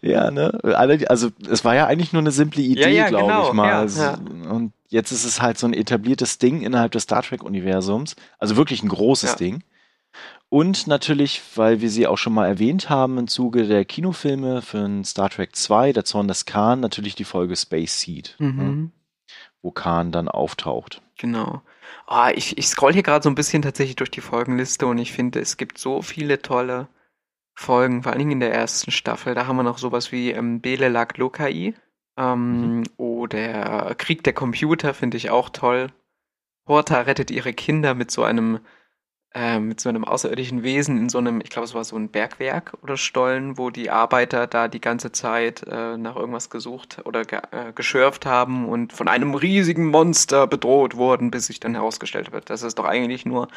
Ja, 0.00 0.30
ne? 0.30 0.58
Also 1.08 1.30
es 1.48 1.64
war 1.64 1.74
ja 1.74 1.86
eigentlich 1.86 2.12
nur 2.12 2.20
eine 2.20 2.32
simple 2.32 2.62
Idee, 2.62 2.80
ja, 2.80 2.88
ja, 2.88 3.08
glaube 3.08 3.26
genau. 3.26 3.48
ich 3.48 3.52
mal. 3.52 3.68
Ja, 3.68 3.78
also, 3.80 4.02
und 4.50 4.72
jetzt 4.88 5.12
ist 5.12 5.24
es 5.24 5.40
halt 5.40 5.58
so 5.58 5.66
ein 5.66 5.72
etabliertes 5.72 6.38
Ding 6.38 6.62
innerhalb 6.62 6.92
des 6.92 7.04
Star 7.04 7.22
Trek-Universums. 7.22 8.16
Also 8.38 8.56
wirklich 8.56 8.82
ein 8.82 8.88
großes 8.88 9.36
Ding. 9.36 9.62
Und 10.48 10.86
natürlich, 10.86 11.40
weil 11.54 11.80
wir 11.80 11.88
sie 11.88 12.06
auch 12.06 12.18
schon 12.18 12.34
mal 12.34 12.46
erwähnt 12.46 12.90
haben 12.90 13.16
im 13.16 13.26
Zuge 13.26 13.66
der 13.66 13.86
Kinofilme 13.86 14.60
für 14.60 15.02
Star 15.04 15.30
Trek 15.30 15.56
2, 15.56 15.94
der 15.94 16.04
Zorn 16.04 16.28
des 16.28 16.44
Khan, 16.44 16.80
natürlich 16.80 17.14
die 17.14 17.24
Folge 17.24 17.56
Space 17.56 18.00
Seed, 18.00 18.36
mhm. 18.38 18.56
ne? 18.56 18.90
wo 19.62 19.70
Khan 19.70 20.12
dann 20.12 20.28
auftaucht. 20.28 21.00
Genau. 21.18 21.62
Oh, 22.06 22.28
ich, 22.34 22.58
ich 22.58 22.68
scroll 22.68 22.92
hier 22.92 23.02
gerade 23.02 23.22
so 23.22 23.30
ein 23.30 23.34
bisschen 23.34 23.62
tatsächlich 23.62 23.96
durch 23.96 24.10
die 24.10 24.20
Folgenliste 24.20 24.86
und 24.86 24.98
ich 24.98 25.12
finde, 25.12 25.40
es 25.40 25.56
gibt 25.56 25.78
so 25.78 26.02
viele 26.02 26.42
tolle 26.42 26.88
Folgen, 27.54 28.02
vor 28.02 28.12
allen 28.12 28.18
Dingen 28.18 28.32
in 28.32 28.40
der 28.40 28.52
ersten 28.52 28.90
Staffel. 28.90 29.34
Da 29.34 29.46
haben 29.46 29.56
wir 29.56 29.62
noch 29.62 29.78
sowas 29.78 30.12
wie 30.12 30.30
ähm, 30.30 30.60
Bele 30.60 30.88
Lag 30.88 31.16
Lokai 31.16 31.74
ähm, 32.16 32.78
mhm. 32.78 32.84
oder 32.96 33.94
Krieg 33.96 34.22
der 34.24 34.32
Computer 34.32 34.94
finde 34.94 35.16
ich 35.16 35.30
auch 35.30 35.50
toll. 35.50 35.88
Horta 36.66 37.00
rettet 37.00 37.30
ihre 37.30 37.52
Kinder 37.52 37.94
mit 37.94 38.10
so 38.10 38.22
einem 38.22 38.60
äh, 39.34 39.58
mit 39.58 39.80
so 39.80 39.88
einem 39.88 40.04
außerirdischen 40.04 40.62
Wesen 40.62 40.98
in 40.98 41.08
so 41.08 41.18
einem, 41.18 41.40
ich 41.40 41.50
glaube, 41.50 41.64
es 41.64 41.74
war 41.74 41.84
so 41.84 41.96
ein 41.96 42.10
Bergwerk 42.10 42.76
oder 42.82 42.96
Stollen, 42.96 43.56
wo 43.58 43.70
die 43.70 43.90
Arbeiter 43.90 44.46
da 44.46 44.68
die 44.68 44.80
ganze 44.80 45.12
Zeit 45.12 45.62
äh, 45.66 45.96
nach 45.96 46.16
irgendwas 46.16 46.50
gesucht 46.50 47.00
oder 47.04 47.24
ge 47.24 47.40
äh, 47.50 47.72
geschürft 47.72 48.26
haben 48.26 48.68
und 48.68 48.92
von 48.92 49.08
einem 49.08 49.34
riesigen 49.34 49.86
Monster 49.86 50.46
bedroht 50.46 50.96
wurden, 50.96 51.30
bis 51.30 51.46
sich 51.46 51.60
dann 51.60 51.74
herausgestellt 51.74 52.32
wird, 52.32 52.50
dass 52.50 52.62
es 52.62 52.74
doch 52.74 52.84
eigentlich 52.84 53.24
nur 53.24 53.48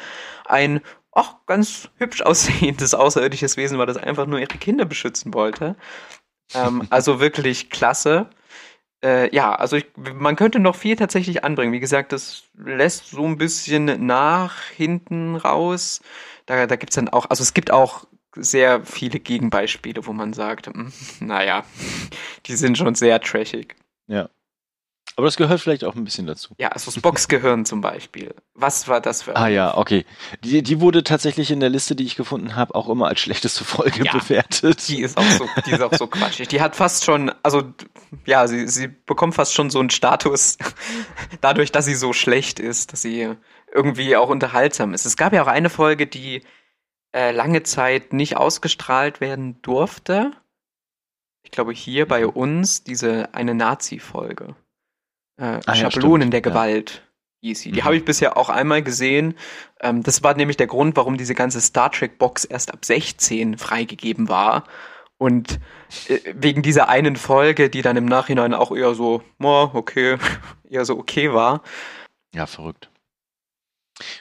ein 0.46 0.80
ach, 1.12 1.36
ganz 1.46 1.90
hübsch 1.96 2.22
aussehendes 2.22 2.94
außerirdisches 2.94 3.56
Wesen 3.56 3.78
war, 3.78 3.86
das 3.86 3.96
einfach 3.96 4.26
nur 4.26 4.38
ihre 4.38 4.58
Kinder 4.58 4.84
beschützen 4.84 5.34
wollte. 5.34 5.76
Ähm, 6.54 6.86
also 6.90 7.20
wirklich 7.20 7.70
klasse. 7.70 8.30
Äh, 9.06 9.32
ja, 9.32 9.54
also 9.54 9.76
ich, 9.76 9.86
man 9.94 10.34
könnte 10.34 10.58
noch 10.58 10.74
viel 10.74 10.96
tatsächlich 10.96 11.44
anbringen. 11.44 11.72
Wie 11.72 11.80
gesagt, 11.80 12.10
das 12.12 12.42
lässt 12.56 13.10
so 13.10 13.24
ein 13.24 13.38
bisschen 13.38 14.04
nach 14.04 14.62
hinten 14.70 15.36
raus. 15.36 16.00
Da, 16.46 16.66
da 16.66 16.74
gibt's 16.74 16.96
dann 16.96 17.08
auch, 17.08 17.30
also 17.30 17.42
es 17.42 17.54
gibt 17.54 17.70
auch 17.70 18.04
sehr 18.34 18.84
viele 18.84 19.20
Gegenbeispiele, 19.20 20.04
wo 20.06 20.12
man 20.12 20.32
sagt, 20.32 20.66
hm, 20.66 20.92
naja, 21.20 21.64
die 22.46 22.56
sind 22.56 22.78
schon 22.78 22.96
sehr 22.96 23.20
trashig. 23.20 23.76
Ja. 24.08 24.28
Aber 25.16 25.24
das 25.24 25.38
gehört 25.38 25.62
vielleicht 25.62 25.82
auch 25.84 25.94
ein 25.94 26.04
bisschen 26.04 26.26
dazu. 26.26 26.54
Ja, 26.58 26.68
also 26.68 26.90
das 26.90 27.00
Boxgehirn 27.00 27.64
zum 27.64 27.80
Beispiel. 27.80 28.34
Was 28.54 28.86
war 28.86 29.00
das 29.00 29.22
für 29.22 29.34
Ah 29.34 29.48
ja, 29.48 29.74
okay. 29.74 30.04
Die, 30.44 30.62
die 30.62 30.80
wurde 30.82 31.04
tatsächlich 31.04 31.50
in 31.50 31.58
der 31.58 31.70
Liste, 31.70 31.96
die 31.96 32.04
ich 32.04 32.16
gefunden 32.16 32.54
habe, 32.54 32.74
auch 32.74 32.86
immer 32.90 33.08
als 33.08 33.20
schlechteste 33.20 33.64
Folge 33.64 34.04
ja, 34.04 34.12
bewertet. 34.12 34.86
Die 34.88 35.00
ist 35.00 35.16
auch 35.16 35.30
so, 35.30 35.48
die 35.64 35.70
ist 35.70 35.80
auch 35.80 35.94
so 35.94 36.06
quatschig. 36.06 36.48
Die 36.48 36.60
hat 36.60 36.76
fast 36.76 37.06
schon, 37.06 37.32
also 37.42 37.62
ja, 38.26 38.46
sie, 38.46 38.68
sie 38.68 38.88
bekommt 38.88 39.34
fast 39.34 39.54
schon 39.54 39.70
so 39.70 39.80
einen 39.80 39.88
Status 39.88 40.58
dadurch, 41.40 41.72
dass 41.72 41.86
sie 41.86 41.94
so 41.94 42.12
schlecht 42.12 42.60
ist, 42.60 42.92
dass 42.92 43.00
sie 43.00 43.34
irgendwie 43.72 44.16
auch 44.16 44.28
unterhaltsam 44.28 44.92
ist. 44.92 45.06
Es 45.06 45.16
gab 45.16 45.32
ja 45.32 45.42
auch 45.42 45.48
eine 45.48 45.70
Folge, 45.70 46.06
die 46.06 46.42
äh, 47.14 47.32
lange 47.32 47.62
Zeit 47.62 48.12
nicht 48.12 48.36
ausgestrahlt 48.36 49.22
werden 49.22 49.62
durfte. 49.62 50.32
Ich 51.42 51.52
glaube 51.52 51.72
hier 51.72 52.06
bei 52.06 52.26
uns 52.26 52.84
diese 52.84 53.34
eine 53.34 53.54
Nazi-Folge. 53.54 54.56
Äh, 55.38 55.60
ah, 55.66 55.74
Schablonen 55.74 56.28
ja, 56.28 56.30
der 56.30 56.40
Gewalt. 56.40 57.02
hieß 57.42 57.60
sie. 57.60 57.70
Die 57.72 57.80
Mhm. 57.80 57.84
habe 57.84 57.96
ich 57.96 58.04
bisher 58.04 58.36
auch 58.36 58.48
einmal 58.48 58.82
gesehen. 58.82 59.34
Ähm, 59.80 60.02
das 60.02 60.22
war 60.22 60.34
nämlich 60.34 60.56
der 60.56 60.66
Grund, 60.66 60.96
warum 60.96 61.16
diese 61.16 61.34
ganze 61.34 61.60
Star 61.60 61.90
Trek 61.92 62.18
Box 62.18 62.44
erst 62.44 62.72
ab 62.72 62.84
16 62.84 63.58
freigegeben 63.58 64.28
war. 64.28 64.64
Und 65.18 65.60
äh, 66.08 66.18
wegen 66.34 66.62
dieser 66.62 66.88
einen 66.88 67.16
Folge, 67.16 67.70
die 67.70 67.82
dann 67.82 67.96
im 67.96 68.04
Nachhinein 68.06 68.54
auch 68.54 68.70
eher 68.74 68.94
so, 68.94 69.22
oh, 69.42 69.70
okay, 69.72 70.16
eher 70.68 70.84
so 70.84 70.98
okay 70.98 71.32
war. 71.32 71.62
Ja, 72.34 72.46
verrückt. 72.46 72.90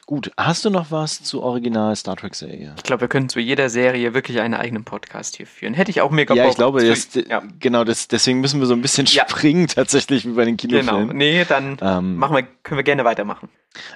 Gut, 0.05 0.31
hast 0.38 0.63
du 0.63 0.69
noch 0.69 0.89
was 0.91 1.21
zur 1.21 1.43
Original 1.43 1.95
Star 1.95 2.15
Trek 2.15 2.33
Serie? 2.35 2.73
Ich 2.77 2.83
glaube, 2.83 3.01
wir 3.01 3.07
können 3.09 3.27
zu 3.27 3.39
jeder 3.41 3.69
Serie 3.69 4.13
wirklich 4.13 4.39
einen 4.39 4.53
eigenen 4.53 4.85
Podcast 4.85 5.35
hier 5.35 5.45
führen. 5.47 5.73
Hätte 5.73 5.91
ich 5.91 5.99
auch 6.01 6.11
mega 6.11 6.33
Ja, 6.33 6.43
Bock 6.43 6.51
ich 6.51 6.57
glaube, 6.57 6.79
zu- 6.79 6.88
das, 7.21 7.27
ja, 7.29 7.43
genau, 7.59 7.83
das, 7.83 8.07
deswegen 8.07 8.39
müssen 8.39 8.59
wir 8.61 8.67
so 8.67 8.73
ein 8.73 8.81
bisschen 8.81 9.05
Ja. 9.07 9.27
springen, 9.27 9.67
tatsächlich, 9.67 10.25
wie 10.25 10.31
bei 10.31 10.45
den 10.45 10.55
genau. 10.55 10.79
Kinofilmen. 10.79 11.17
Nee, 11.17 11.43
dann 11.45 11.77
Ähm, 11.81 12.15
machen 12.15 12.35
wir, 12.38 12.43
können 12.63 12.77
wir 12.79 12.83
gerne 12.83 13.03
weitermachen. 13.03 13.49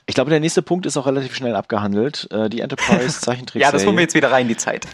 ich 0.05 0.15
glaube, 0.15 0.29
der 0.31 0.41
nächste 0.41 0.61
Punkt 0.61 0.85
ist 0.85 0.97
auch 0.97 1.05
relativ 1.07 1.33
schnell 1.35 1.55
abgehandelt. 1.55 2.27
Äh, 2.31 2.49
die 2.49 2.59
Enterprise 2.61 3.21
Zeichentrickserie. 3.21 3.61
Ja, 3.61 3.71
das 3.71 3.85
holen 3.85 3.95
wir 3.95 4.01
jetzt 4.01 4.15
wieder 4.15 4.31
rein, 4.31 4.47
die 4.49 4.57
Zeit. 4.57 4.85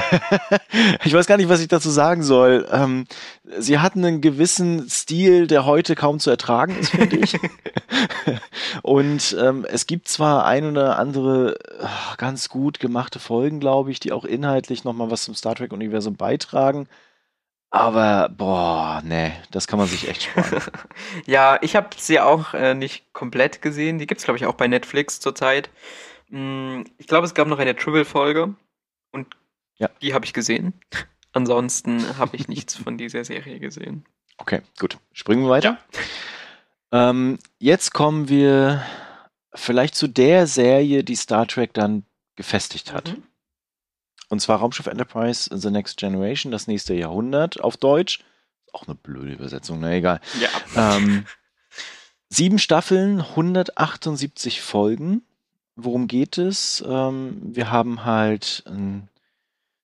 ich 1.04 1.12
weiß 1.12 1.26
gar 1.26 1.36
nicht, 1.36 1.48
was 1.48 1.60
ich 1.60 1.68
dazu 1.68 1.90
sagen 1.90 2.22
soll. 2.22 2.68
Ähm, 2.70 3.06
sie 3.58 3.78
hatten 3.78 4.04
einen 4.04 4.20
gewissen 4.20 4.88
Stil, 4.88 5.46
der 5.46 5.66
heute 5.66 5.94
kaum 5.94 6.18
zu 6.20 6.30
ertragen 6.30 6.76
ist, 6.78 6.90
finde 6.90 7.16
ich. 7.16 7.36
Und 8.82 9.36
ähm, 9.40 9.66
es 9.68 9.86
gibt 9.86 10.08
zwar 10.08 10.44
ein 10.46 10.66
oder 10.66 10.98
andere 10.98 11.56
äh, 11.80 11.86
ganz 12.18 12.48
gut 12.48 12.80
gemachte 12.80 13.18
Folgen, 13.18 13.60
glaube 13.60 13.90
ich, 13.90 14.00
die 14.00 14.12
auch 14.12 14.24
inhaltlich 14.24 14.84
nochmal 14.84 15.10
was 15.10 15.24
zum 15.24 15.34
Star 15.34 15.54
Trek-Universum 15.54 16.16
beitragen. 16.16 16.88
Aber, 17.70 18.28
boah, 18.28 19.00
nee, 19.04 19.32
das 19.50 19.66
kann 19.66 19.78
man 19.78 19.88
sich 19.88 20.08
echt 20.08 20.24
sparen. 20.24 20.62
Ja, 21.26 21.58
ich 21.62 21.74
habe 21.76 21.88
sie 21.96 22.20
auch 22.20 22.54
äh, 22.54 22.74
nicht 22.74 23.12
komplett 23.12 23.62
gesehen. 23.62 23.98
Die 23.98 24.06
gibt's 24.06 24.24
glaube 24.24 24.36
ich, 24.38 24.46
auch 24.46 24.54
bei 24.54 24.68
Netflix 24.68 25.20
zurzeit. 25.20 25.70
Mm, 26.30 26.82
Ich 26.98 27.06
glaube, 27.06 27.26
es 27.26 27.34
gab 27.34 27.48
noch 27.48 27.58
eine 27.58 27.76
Triple-Folge 27.76 28.54
und 29.12 29.36
Ja. 29.82 29.90
die 30.00 30.14
habe 30.14 30.24
ich 30.24 30.32
gesehen. 30.32 30.74
Ansonsten 31.32 32.18
habe 32.18 32.36
ich 32.36 32.46
nichts 32.46 32.76
von 32.76 32.98
dieser 32.98 33.24
Serie 33.24 33.58
gesehen. 33.58 34.04
Okay, 34.38 34.62
gut. 34.78 34.98
Springen 35.12 35.42
wir 35.42 35.50
weiter. 35.50 35.78
Ähm, 36.92 37.38
jetzt 37.58 37.92
kommen 37.92 38.28
wir 38.28 38.84
vielleicht 39.54 39.94
zu 39.94 40.08
der 40.08 40.46
Serie, 40.46 41.02
die 41.02 41.16
Star 41.16 41.48
Trek 41.48 41.74
dann 41.74 42.04
gefestigt 42.36 42.92
hat. 42.92 43.08
Mhm. 43.08 43.22
Und 44.28 44.40
zwar 44.40 44.60
Raumschiff 44.60 44.86
Enterprise 44.86 45.50
The 45.52 45.70
Next 45.70 45.96
Generation, 45.96 46.52
das 46.52 46.66
nächste 46.66 46.94
Jahrhundert 46.94 47.60
auf 47.60 47.76
Deutsch. 47.76 48.20
Auch 48.72 48.86
eine 48.86 48.94
blöde 48.94 49.32
Übersetzung, 49.32 49.80
na 49.80 49.92
egal. 49.92 50.20
Ja. 50.40 50.96
Ähm, 50.96 51.26
sieben 52.28 52.58
Staffeln, 52.58 53.20
178 53.20 54.62
Folgen. 54.62 55.22
Worum 55.76 56.06
geht 56.06 56.38
es? 56.38 56.82
Ähm, 56.86 57.40
wir 57.42 57.70
haben 57.70 58.04
halt 58.04 58.64
ähm, 58.66 59.08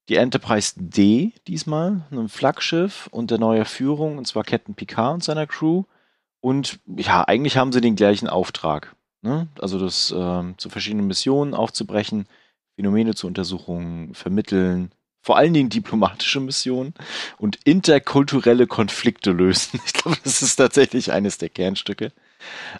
die 0.08 0.16
Enterprise 0.16 0.72
D 0.76 1.32
diesmal, 1.46 2.02
ein 2.10 2.28
Flaggschiff 2.28 3.08
unter 3.10 3.38
neuer 3.38 3.64
Führung, 3.64 4.18
und 4.18 4.26
zwar 4.26 4.44
Captain 4.44 4.74
Picard 4.74 5.14
und 5.14 5.24
seiner 5.24 5.46
Crew. 5.46 5.84
Und 6.40 6.78
ja, 6.86 7.24
eigentlich 7.24 7.56
haben 7.56 7.72
sie 7.72 7.80
den 7.80 7.96
gleichen 7.96 8.28
Auftrag. 8.28 8.94
Ne? 9.22 9.48
Also 9.60 9.78
das 9.78 10.14
ähm, 10.16 10.54
zu 10.56 10.70
verschiedenen 10.70 11.06
Missionen 11.06 11.54
aufzubrechen, 11.54 12.26
Phänomene 12.76 13.14
zu 13.14 13.26
untersuchen, 13.26 14.14
vermitteln, 14.14 14.92
vor 15.20 15.36
allen 15.36 15.52
Dingen 15.52 15.68
diplomatische 15.68 16.40
Missionen 16.40 16.94
und 17.36 17.58
interkulturelle 17.64 18.66
Konflikte 18.66 19.32
lösen. 19.32 19.80
Ich 19.86 19.92
glaube, 19.92 20.16
das 20.22 20.42
ist 20.42 20.56
tatsächlich 20.56 21.12
eines 21.12 21.38
der 21.38 21.48
Kernstücke. 21.48 22.12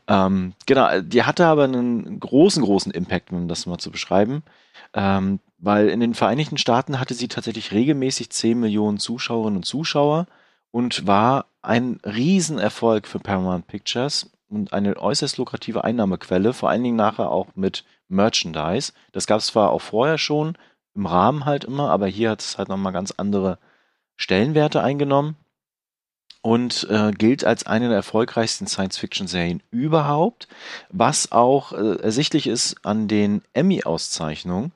Ähm, 0.07 0.55
genau, 0.64 1.01
die 1.01 1.25
hatte 1.25 1.47
aber 1.47 1.64
einen 1.64 2.21
großen, 2.21 2.62
großen 2.62 2.93
Impact, 2.93 3.33
um 3.33 3.49
das 3.49 3.67
mal 3.67 3.79
zu 3.79 3.91
beschreiben, 3.91 4.45
ähm, 4.94 5.40
weil 5.59 5.88
in 5.88 6.01
den 6.01 6.14
Vereinigten 6.14 6.59
Staaten 6.59 7.01
hatte 7.01 7.14
sie 7.14 7.29
tatsächlich 7.29 7.72
regelmäßig 7.72 8.31
10 8.31 8.61
Millionen 8.61 8.98
Zuschauerinnen 8.98 9.59
und 9.59 9.64
Zuschauer 9.64 10.27
und 10.70 11.07
war 11.07 11.46
ein 11.62 12.01
Riesenerfolg 12.05 13.07
für 13.07 13.18
Paramount 13.18 13.66
Pictures 13.66 14.31
und 14.48 14.72
eine 14.72 14.96
äußerst 14.96 15.37
lukrative 15.37 15.85
Einnahmequelle, 15.85 16.53
vor 16.53 16.70
allen 16.70 16.83
Dingen 16.83 16.96
nachher 16.96 17.31
auch 17.31 17.48
mit 17.55 17.85
Merchandise. 18.09 18.92
Das 19.12 19.27
gab 19.27 19.40
es 19.40 19.46
zwar 19.46 19.70
auch 19.70 19.83
vorher 19.83 20.18
schon, 20.18 20.57
im 20.94 21.07
Rahmen 21.07 21.44
halt 21.44 21.64
immer, 21.64 21.90
aber 21.90 22.07
hier 22.07 22.31
hat 22.31 22.40
es 22.40 22.59
halt 22.59 22.68
nochmal 22.68 22.92
ganz 22.92 23.12
andere 23.16 23.59
Stellenwerte 24.16 24.83
eingenommen 24.83 25.37
und 26.40 26.87
äh, 26.90 27.11
gilt 27.12 27.44
als 27.44 27.66
eine 27.66 27.88
der 27.88 27.96
erfolgreichsten 27.96 28.66
Science-Fiction-Serien 28.66 29.62
überhaupt, 29.70 30.48
was 30.90 31.33
auch 31.33 31.72
äh, 31.72 31.96
ersichtlich 32.01 32.46
ist 32.46 32.85
an 32.85 33.09
den 33.09 33.42
Emmy-Auszeichnungen, 33.53 34.72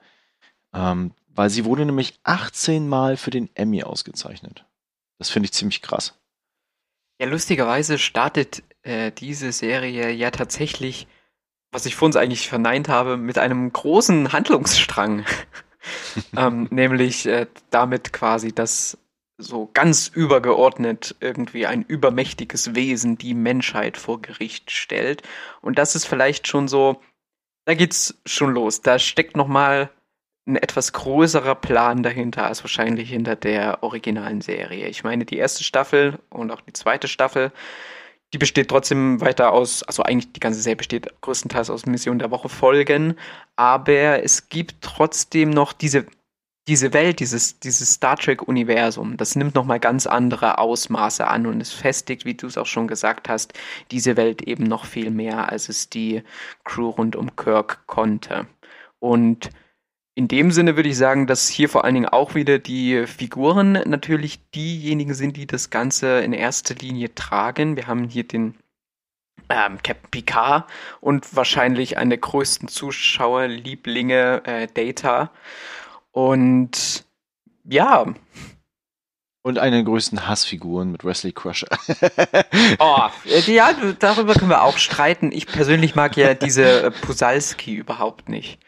ähm, 0.75 1.13
weil 1.29 1.51
sie 1.51 1.65
wurde 1.65 1.85
nämlich 1.85 2.19
18 2.25 2.89
Mal 2.89 3.17
für 3.17 3.31
den 3.31 3.49
Emmy 3.55 3.83
ausgezeichnet. 3.85 4.65
Das 5.19 5.31
finde 5.31 5.47
ich 5.47 5.53
ziemlich 5.53 5.83
krass. 5.83 6.15
Ja, 7.21 7.29
lustigerweise 7.29 7.99
startet 7.99 8.63
äh, 8.83 9.13
diese 9.13 9.53
Serie 9.53 10.11
ja 10.11 10.31
tatsächlich, 10.31 11.07
was 11.71 11.87
ich 11.87 11.95
vor 11.95 12.07
uns 12.07 12.17
eigentlich 12.17 12.49
verneint 12.49 12.89
habe, 12.89 13.17
mit 13.17 13.39
einem 13.39 13.73
großen 13.73 14.33
Handlungsstrang. 14.33 15.25
ähm, 16.37 16.67
nämlich 16.71 17.27
äh, 17.27 17.47
damit 17.71 18.13
quasi, 18.13 18.53
dass 18.53 18.99
so 19.39 19.71
ganz 19.73 20.09
übergeordnet 20.09 21.17
irgendwie 21.21 21.67
ein 21.67 21.83
übermächtiges 21.83 22.75
Wesen 22.75 23.19
die 23.19 23.35
Menschheit 23.35 23.97
vor 23.97 24.21
Gericht 24.23 24.71
stellt. 24.71 25.23
Und 25.61 25.79
das 25.79 25.95
ist 25.95 26.05
vielleicht 26.05 26.47
schon 26.47 26.69
so, 26.69 27.01
da 27.65 27.75
geht's 27.75 28.21
schon 28.27 28.53
los. 28.53 28.83
Da 28.83 28.99
steckt 28.99 29.37
noch 29.37 29.49
mal 29.49 29.91
ein 30.47 30.57
etwas 30.57 30.93
größerer 30.93 31.55
Plan 31.55 32.03
dahinter 32.03 32.47
als 32.47 32.65
wahrscheinlich 32.65 33.09
hinter 33.11 33.37
der 33.37 33.83
originalen 33.83 34.41
Serie. 34.41 34.89
Ich 34.89 35.05
meine, 35.05 35.25
die 35.25 35.37
erste 35.37 35.63
Staffel 35.63 36.19
und 36.31 36.51
auch 36.51 36.61
die 36.61 36.73
zweite 36.73 37.07
Staffel, 37.07 37.53
die 38.33 38.39
besteht 38.39 38.69
trotzdem 38.69 39.21
weiter 39.21 39.53
aus, 39.53 39.83
also 39.83 40.03
eigentlich 40.03 40.33
die 40.33 40.41
ganze 40.41 40.61
Serie 40.61 40.77
besteht 40.77 41.21
größtenteils 41.21 41.71
aus 41.71 41.87
Mission 41.87 42.19
der 42.19 42.31
Woche 42.31 42.49
Folgen, 42.49 43.17
aber 43.57 44.25
es 44.25 44.49
gibt 44.49 44.77
trotzdem 44.81 45.51
noch 45.51 45.73
diese 45.73 46.07
diese 46.69 46.93
Welt, 46.93 47.19
dieses, 47.19 47.59
dieses 47.59 47.95
Star 47.95 48.17
Trek-Universum, 48.17 49.17
das 49.17 49.35
nimmt 49.35 49.55
nochmal 49.55 49.81
ganz 49.81 50.07
andere 50.07 50.59
Ausmaße 50.59 51.27
an 51.27 51.47
und 51.47 51.61
es 51.61 51.73
festigt, 51.73 52.25
wie 52.25 52.35
du 52.35 52.47
es 52.47 52.57
auch 52.57 52.67
schon 52.67 52.87
gesagt 52.87 53.29
hast, 53.29 53.53
diese 53.91 54.17
Welt 54.17 54.43
eben 54.43 54.65
noch 54.65 54.85
viel 54.85 55.11
mehr, 55.11 55.51
als 55.51 55.69
es 55.69 55.91
die 55.91 56.23
Crew 56.65 56.91
rund 56.91 57.17
um 57.17 57.35
Kirk 57.35 57.87
konnte. 57.87 58.47
Und 59.01 59.51
in 60.15 60.29
dem 60.29 60.53
Sinne 60.53 60.77
würde 60.77 60.91
ich 60.91 60.97
sagen, 60.97 61.27
dass 61.27 61.49
hier 61.49 61.69
vor 61.69 61.85
allen 61.85 61.95
Dingen 61.95 62.09
auch 62.09 62.35
wieder 62.35 62.59
die 62.59 63.07
Figuren 63.07 63.73
natürlich 63.87 64.39
diejenigen 64.51 65.15
sind, 65.15 65.37
die 65.37 65.47
das 65.47 65.71
Ganze 65.71 66.21
in 66.21 66.33
erster 66.33 66.75
Linie 66.75 67.15
tragen. 67.15 67.77
Wir 67.77 67.87
haben 67.87 68.05
hier 68.05 68.25
den 68.25 68.55
ähm, 69.49 69.79
Captain 69.83 70.11
Picard 70.11 70.71
und 71.01 71.35
wahrscheinlich 71.35 71.97
eine 71.97 72.11
der 72.11 72.19
größten 72.19 72.69
Zuschauerlieblinge 72.69 74.43
äh, 74.45 74.67
Data. 74.67 75.31
Und 76.13 77.05
ja, 77.65 78.07
Und 79.45 79.59
eine 79.59 79.77
der 79.77 79.85
größten 79.85 80.29
Hassfiguren 80.29 80.93
mit 80.93 81.05
Wesley 81.05 81.33
Crusher. 81.33 81.67
oh, 82.79 83.09
äh, 83.25 83.41
ja, 83.53 83.73
darüber 83.99 84.35
können 84.35 84.51
wir 84.51 84.63
auch 84.63 84.79
streiten. 84.79 85.33
Ich 85.33 85.47
persönlich 85.49 85.97
mag 85.97 86.17
ja 86.17 86.35
diese 86.35 86.85
äh, 86.85 86.91
Pusalski 86.93 87.75
überhaupt 87.75 88.29
nicht. 88.29 88.61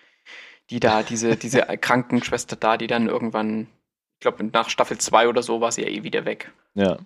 Die 0.71 0.81
da, 0.81 1.05
diese, 1.05 1.37
diese 1.37 1.61
Krankenschwester 1.61 2.57
da, 2.57 2.77
die 2.77 2.89
dann 2.89 3.09
irgendwann, 3.09 3.69
ich 4.15 4.21
glaube, 4.21 4.43
nach 4.45 4.69
Staffel 4.69 4.99
2 4.99 5.29
oder 5.29 5.45
so 5.45 5.61
war 5.61 5.71
sie 5.71 5.83
ja 5.83 5.89
eh 5.89 6.03
wieder 6.03 6.25
weg. 6.25 6.51
Ja. 6.75 6.99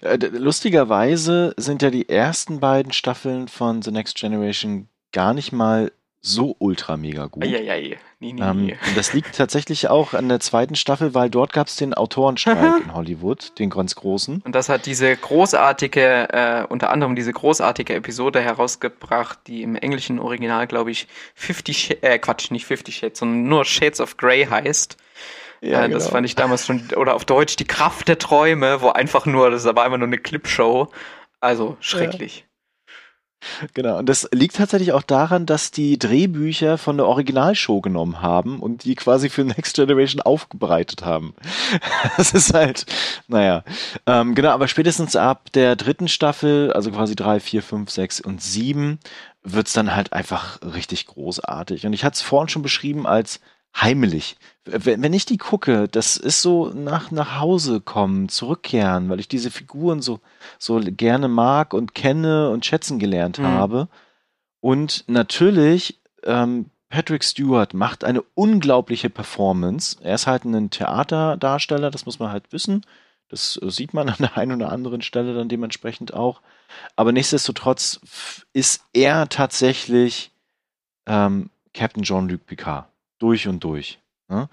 Äh, 0.00 0.16
Lustigerweise 0.16 1.54
sind 1.56 1.82
ja 1.82 1.90
die 1.90 2.08
ersten 2.08 2.58
beiden 2.58 2.92
Staffeln 2.92 3.46
von 3.46 3.82
The 3.82 3.92
Next 3.92 4.16
Generation 4.16 4.88
gar 5.12 5.32
nicht 5.32 5.52
mal 5.52 5.92
so 6.22 6.54
ultra 6.58 6.96
mega 6.98 7.26
gut. 7.26 7.42
Eieiei, 7.44 7.98
nee, 8.18 8.32
nee, 8.34 8.42
Ähm, 8.42 8.66
nee. 8.66 8.78
und 8.86 8.96
das 8.96 9.14
liegt 9.14 9.34
tatsächlich 9.36 9.88
auch 9.88 10.12
an 10.12 10.28
der 10.28 10.38
zweiten 10.40 10.74
Staffel, 10.74 11.14
weil 11.14 11.30
dort 11.30 11.52
gab 11.54 11.68
es 11.68 11.76
den 11.76 11.94
Autorenstreik 11.94 12.56
in 12.84 12.94
Hollywood, 12.94 13.58
den 13.58 13.70
ganz 13.70 13.94
großen. 13.94 14.42
Und 14.44 14.54
das 14.54 14.68
hat 14.68 14.84
diese 14.84 15.16
großartige, 15.16 16.28
äh, 16.32 16.66
unter 16.68 16.90
anderem 16.90 17.16
diese 17.16 17.32
großartige 17.32 17.94
Episode 17.94 18.40
herausgebracht, 18.40 19.38
die 19.46 19.62
im 19.62 19.76
englischen 19.76 20.18
Original, 20.18 20.66
glaube 20.66 20.90
ich, 20.90 21.08
50 21.36 21.78
Sh 21.78 21.90
äh, 22.02 22.18
Quatsch, 22.18 22.50
nicht 22.50 22.66
50 22.66 22.96
Shades, 22.96 23.18
sondern 23.18 23.44
nur 23.44 23.64
Shades 23.64 24.00
of 24.00 24.16
Grey 24.18 24.44
heißt. 24.44 24.98
Ja, 25.62 25.84
äh, 25.84 25.88
Das 25.88 26.04
genau. 26.04 26.12
fand 26.16 26.26
ich 26.26 26.34
damals 26.36 26.66
schon, 26.66 26.88
oder 26.96 27.14
auf 27.14 27.24
Deutsch 27.24 27.56
die 27.56 27.66
Kraft 27.66 28.08
der 28.08 28.18
Träume, 28.18 28.82
wo 28.82 28.90
einfach 28.90 29.24
nur, 29.26 29.50
das 29.50 29.64
war 29.64 29.84
einfach 29.84 29.98
nur 29.98 30.06
eine 30.06 30.18
Clipshow. 30.18 30.88
Also 31.40 31.78
schrecklich. 31.80 32.44
Genau, 33.74 33.98
und 33.98 34.08
das 34.08 34.28
liegt 34.32 34.56
tatsächlich 34.56 34.92
auch 34.92 35.02
daran, 35.02 35.46
dass 35.46 35.70
die 35.70 35.98
Drehbücher 35.98 36.78
von 36.78 36.96
der 36.96 37.06
Originalshow 37.06 37.80
genommen 37.80 38.20
haben 38.20 38.60
und 38.60 38.84
die 38.84 38.94
quasi 38.94 39.28
für 39.30 39.44
Next 39.44 39.76
Generation 39.76 40.20
aufbereitet 40.20 41.04
haben. 41.04 41.34
Das 42.16 42.32
ist 42.32 42.52
halt, 42.54 42.86
naja. 43.28 43.64
Ähm, 44.06 44.34
genau, 44.34 44.50
aber 44.50 44.68
spätestens 44.68 45.16
ab 45.16 45.50
der 45.52 45.76
dritten 45.76 46.08
Staffel, 46.08 46.72
also 46.72 46.90
quasi 46.90 47.14
drei, 47.16 47.40
vier, 47.40 47.62
fünf, 47.62 47.90
sechs 47.90 48.20
und 48.20 48.42
sieben, 48.42 48.98
wird's 49.42 49.72
dann 49.72 49.94
halt 49.94 50.12
einfach 50.12 50.58
richtig 50.62 51.06
großartig. 51.06 51.86
Und 51.86 51.92
ich 51.92 52.04
hatte 52.04 52.14
es 52.14 52.22
vorhin 52.22 52.48
schon 52.48 52.62
beschrieben 52.62 53.06
als 53.06 53.40
heimelig. 53.76 54.36
Wenn, 54.72 55.02
wenn 55.02 55.12
ich 55.12 55.26
die 55.26 55.38
gucke, 55.38 55.88
das 55.88 56.16
ist 56.16 56.42
so 56.42 56.68
nach, 56.70 57.10
nach 57.10 57.38
Hause 57.40 57.80
kommen, 57.80 58.28
zurückkehren, 58.28 59.08
weil 59.08 59.20
ich 59.20 59.28
diese 59.28 59.50
Figuren 59.50 60.02
so, 60.02 60.20
so 60.58 60.80
gerne 60.82 61.28
mag 61.28 61.74
und 61.74 61.94
kenne 61.94 62.50
und 62.50 62.64
schätzen 62.66 62.98
gelernt 62.98 63.38
Mhm. 63.38 63.46
habe. 63.46 63.88
Und 64.60 65.04
natürlich, 65.08 66.00
ähm, 66.24 66.66
Patrick 66.88 67.22
Stewart 67.24 67.72
macht 67.72 68.04
eine 68.04 68.22
unglaubliche 68.34 69.10
Performance. 69.10 69.96
Er 70.02 70.16
ist 70.16 70.26
halt 70.26 70.44
ein 70.44 70.70
Theaterdarsteller, 70.70 71.90
das 71.90 72.04
muss 72.04 72.18
man 72.18 72.30
halt 72.32 72.52
wissen. 72.52 72.84
Das 73.28 73.58
äh, 73.62 73.70
sieht 73.70 73.94
man 73.94 74.08
an 74.08 74.16
der 74.18 74.36
einen 74.36 74.60
oder 74.60 74.72
anderen 74.72 75.02
Stelle 75.02 75.34
dann 75.34 75.48
dementsprechend 75.48 76.12
auch. 76.14 76.40
Aber 76.96 77.12
nichtsdestotrotz 77.12 78.00
ist 78.52 78.82
er 78.92 79.28
tatsächlich 79.28 80.30
ähm, 81.06 81.50
Captain 81.74 82.02
Jean-Luc 82.02 82.44
Picard. 82.46 82.86
Durch 83.18 83.46
und 83.48 83.62
durch. 83.62 83.98
Ne? 84.30 84.48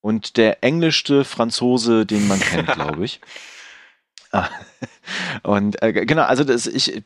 Und 0.00 0.36
der 0.36 0.62
englischste 0.62 1.24
Franzose, 1.24 2.06
den 2.06 2.28
man 2.28 2.40
kennt, 2.40 2.72
glaube 2.72 3.04
ich. 3.04 3.20
Ah, 4.32 4.48
Und 5.42 5.80
äh, 5.82 5.92
genau, 5.92 6.22
also 6.22 6.44
das, 6.44 6.66
ich, 6.66 7.02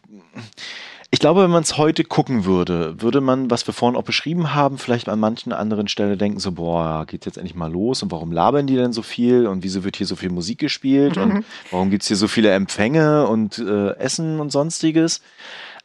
ich 1.10 1.18
glaube, 1.18 1.42
wenn 1.42 1.50
man 1.50 1.62
es 1.62 1.76
heute 1.76 2.04
gucken 2.04 2.44
würde, 2.44 3.00
würde 3.00 3.20
man, 3.20 3.50
was 3.50 3.66
wir 3.66 3.74
vorhin 3.74 3.96
auch 3.96 4.04
beschrieben 4.04 4.54
haben, 4.54 4.78
vielleicht 4.78 5.08
an 5.08 5.18
manchen 5.18 5.52
anderen 5.52 5.88
Stellen 5.88 6.18
denken, 6.18 6.38
so, 6.38 6.52
boah, 6.52 7.04
geht 7.06 7.26
jetzt 7.26 7.36
endlich 7.36 7.56
mal 7.56 7.70
los 7.70 8.02
und 8.02 8.12
warum 8.12 8.32
labern 8.32 8.66
die 8.66 8.76
denn 8.76 8.92
so 8.92 9.02
viel 9.02 9.46
und 9.46 9.62
wieso 9.62 9.84
wird 9.84 9.96
hier 9.96 10.06
so 10.06 10.16
viel 10.16 10.30
Musik 10.30 10.58
gespielt 10.58 11.16
und 11.16 11.44
warum 11.70 11.90
gibt's 11.90 12.08
hier 12.08 12.16
so 12.16 12.28
viele 12.28 12.52
Empfänge 12.52 13.26
und 13.26 13.58
äh, 13.58 13.96
Essen 13.96 14.40
und 14.40 14.50
sonstiges. 14.50 15.20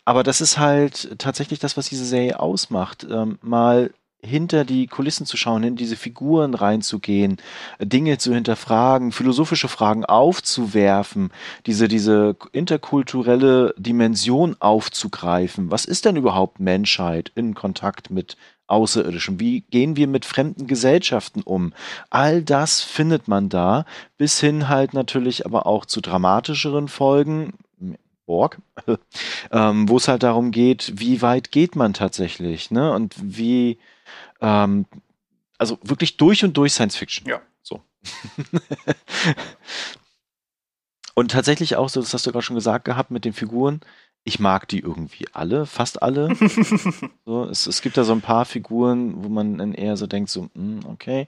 Aber 0.05 0.21
das 0.21 0.41
ist 0.41 0.59
halt 0.59 1.17
tatsächlich 1.17 1.57
das, 1.59 1.77
was 1.77 1.89
diese 1.89 2.05
Serie 2.05 2.39
ausmacht. 2.39 3.05
Ähm, 3.09 3.39
mal 3.41 3.91
hinter 4.25 4.65
die 4.65 4.87
Kulissen 4.87 5.25
zu 5.25 5.37
schauen, 5.37 5.63
in 5.63 5.75
diese 5.75 5.95
Figuren 5.95 6.53
reinzugehen, 6.53 7.37
Dinge 7.79 8.17
zu 8.17 8.33
hinterfragen, 8.33 9.11
philosophische 9.11 9.67
Fragen 9.67 10.05
aufzuwerfen, 10.05 11.31
diese, 11.65 11.87
diese 11.87 12.35
interkulturelle 12.51 13.73
Dimension 13.77 14.55
aufzugreifen. 14.59 15.71
Was 15.71 15.85
ist 15.85 16.05
denn 16.05 16.15
überhaupt 16.15 16.59
Menschheit 16.59 17.31
in 17.35 17.53
Kontakt 17.53 18.09
mit 18.09 18.37
Außerirdischen? 18.67 19.39
Wie 19.39 19.61
gehen 19.61 19.95
wir 19.95 20.07
mit 20.07 20.25
fremden 20.25 20.67
Gesellschaften 20.67 21.41
um? 21.41 21.73
All 22.09 22.41
das 22.41 22.81
findet 22.81 23.27
man 23.27 23.49
da, 23.49 23.85
bis 24.17 24.39
hin 24.39 24.67
halt 24.67 24.93
natürlich 24.93 25.45
aber 25.45 25.65
auch 25.67 25.85
zu 25.85 26.01
dramatischeren 26.01 26.87
Folgen. 26.87 27.53
Borg, 28.25 28.59
ähm, 29.51 29.87
wo 29.87 29.97
es 29.97 30.07
halt 30.07 30.23
darum 30.23 30.51
geht, 30.51 30.93
wie 30.95 31.21
weit 31.21 31.51
geht 31.51 31.75
man 31.75 31.93
tatsächlich, 31.93 32.71
ne? 32.71 32.91
Und 32.91 33.15
wie, 33.21 33.77
ähm, 34.45 34.85
also 35.57 35.79
wirklich 35.81 36.17
durch 36.17 36.43
und 36.43 36.55
durch 36.55 36.73
Science 36.73 36.95
Fiction. 36.95 37.27
Ja. 37.27 37.41
So. 37.63 37.81
und 41.15 41.31
tatsächlich 41.31 41.75
auch 41.75 41.89
so, 41.89 42.01
das 42.01 42.13
hast 42.13 42.25
du 42.27 42.31
gerade 42.31 42.43
schon 42.43 42.55
gesagt 42.55 42.85
gehabt 42.85 43.11
mit 43.11 43.25
den 43.25 43.33
Figuren. 43.33 43.81
Ich 44.23 44.39
mag 44.39 44.67
die 44.67 44.79
irgendwie 44.79 45.27
alle, 45.33 45.65
fast 45.65 46.01
alle. 46.01 46.35
so, 47.25 47.45
es, 47.45 47.67
es 47.67 47.81
gibt 47.81 47.95
da 47.97 48.03
so 48.03 48.11
ein 48.13 48.21
paar 48.21 48.45
Figuren, 48.45 49.23
wo 49.23 49.29
man 49.29 49.57
dann 49.57 49.73
eher 49.73 49.97
so 49.97 50.07
denkt, 50.07 50.29
so, 50.29 50.49
hm, 50.55 50.79
okay. 50.87 51.27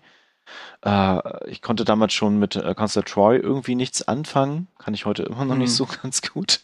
Äh, 0.83 1.49
ich 1.49 1.61
konnte 1.61 1.85
damals 1.85 2.13
schon 2.13 2.39
mit 2.39 2.55
äh, 2.55 2.73
Constable 2.75 3.05
Troy 3.09 3.37
irgendwie 3.37 3.75
nichts 3.75 4.07
anfangen. 4.07 4.67
Kann 4.79 4.93
ich 4.93 5.05
heute 5.05 5.23
immer 5.23 5.45
noch 5.45 5.55
nicht 5.55 5.69
Mhm. 5.69 5.75
so 5.75 5.85
ganz 6.01 6.21
gut. 6.21 6.61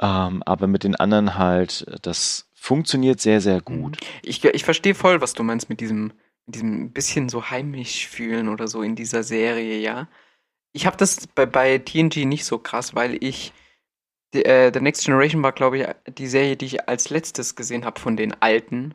Ähm, 0.00 0.42
aber 0.44 0.66
mit 0.66 0.84
den 0.84 0.96
anderen 0.96 1.36
halt, 1.36 1.86
das 2.02 2.43
funktioniert 2.64 3.20
sehr, 3.20 3.42
sehr 3.42 3.60
gut. 3.60 3.98
Ich, 4.22 4.42
ich 4.42 4.64
verstehe 4.64 4.94
voll, 4.94 5.20
was 5.20 5.34
du 5.34 5.42
meinst 5.42 5.68
mit 5.68 5.80
diesem, 5.80 6.14
mit 6.46 6.54
diesem 6.54 6.92
bisschen 6.92 7.28
so 7.28 7.50
heimisch 7.50 8.08
fühlen 8.08 8.48
oder 8.48 8.68
so 8.68 8.82
in 8.82 8.96
dieser 8.96 9.22
Serie, 9.22 9.78
ja. 9.78 10.08
Ich 10.72 10.86
habe 10.86 10.96
das 10.96 11.26
bei, 11.26 11.44
bei 11.44 11.78
TNG 11.78 12.24
nicht 12.24 12.46
so 12.46 12.58
krass, 12.58 12.94
weil 12.94 13.22
ich 13.22 13.52
die, 14.32 14.46
äh, 14.46 14.72
The 14.72 14.80
Next 14.80 15.04
Generation 15.04 15.42
war, 15.42 15.52
glaube 15.52 15.78
ich, 15.78 15.86
die 16.16 16.26
Serie, 16.26 16.56
die 16.56 16.64
ich 16.64 16.88
als 16.88 17.10
letztes 17.10 17.54
gesehen 17.54 17.84
habe 17.84 18.00
von 18.00 18.16
den 18.16 18.32
alten. 18.40 18.94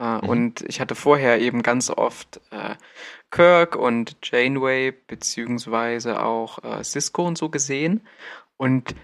Äh, 0.00 0.22
Mhm. 0.22 0.28
Und 0.28 0.62
ich 0.62 0.80
hatte 0.80 0.94
vorher 0.94 1.40
eben 1.40 1.62
ganz 1.62 1.90
oft 1.90 2.40
äh, 2.50 2.74
Kirk 3.30 3.76
und 3.76 4.16
Janeway 4.22 4.92
beziehungsweise 4.92 6.22
auch 6.22 6.64
äh, 6.64 6.82
Cisco 6.82 7.26
und 7.26 7.36
so 7.36 7.50
gesehen. 7.50 8.00
Und 8.56 8.94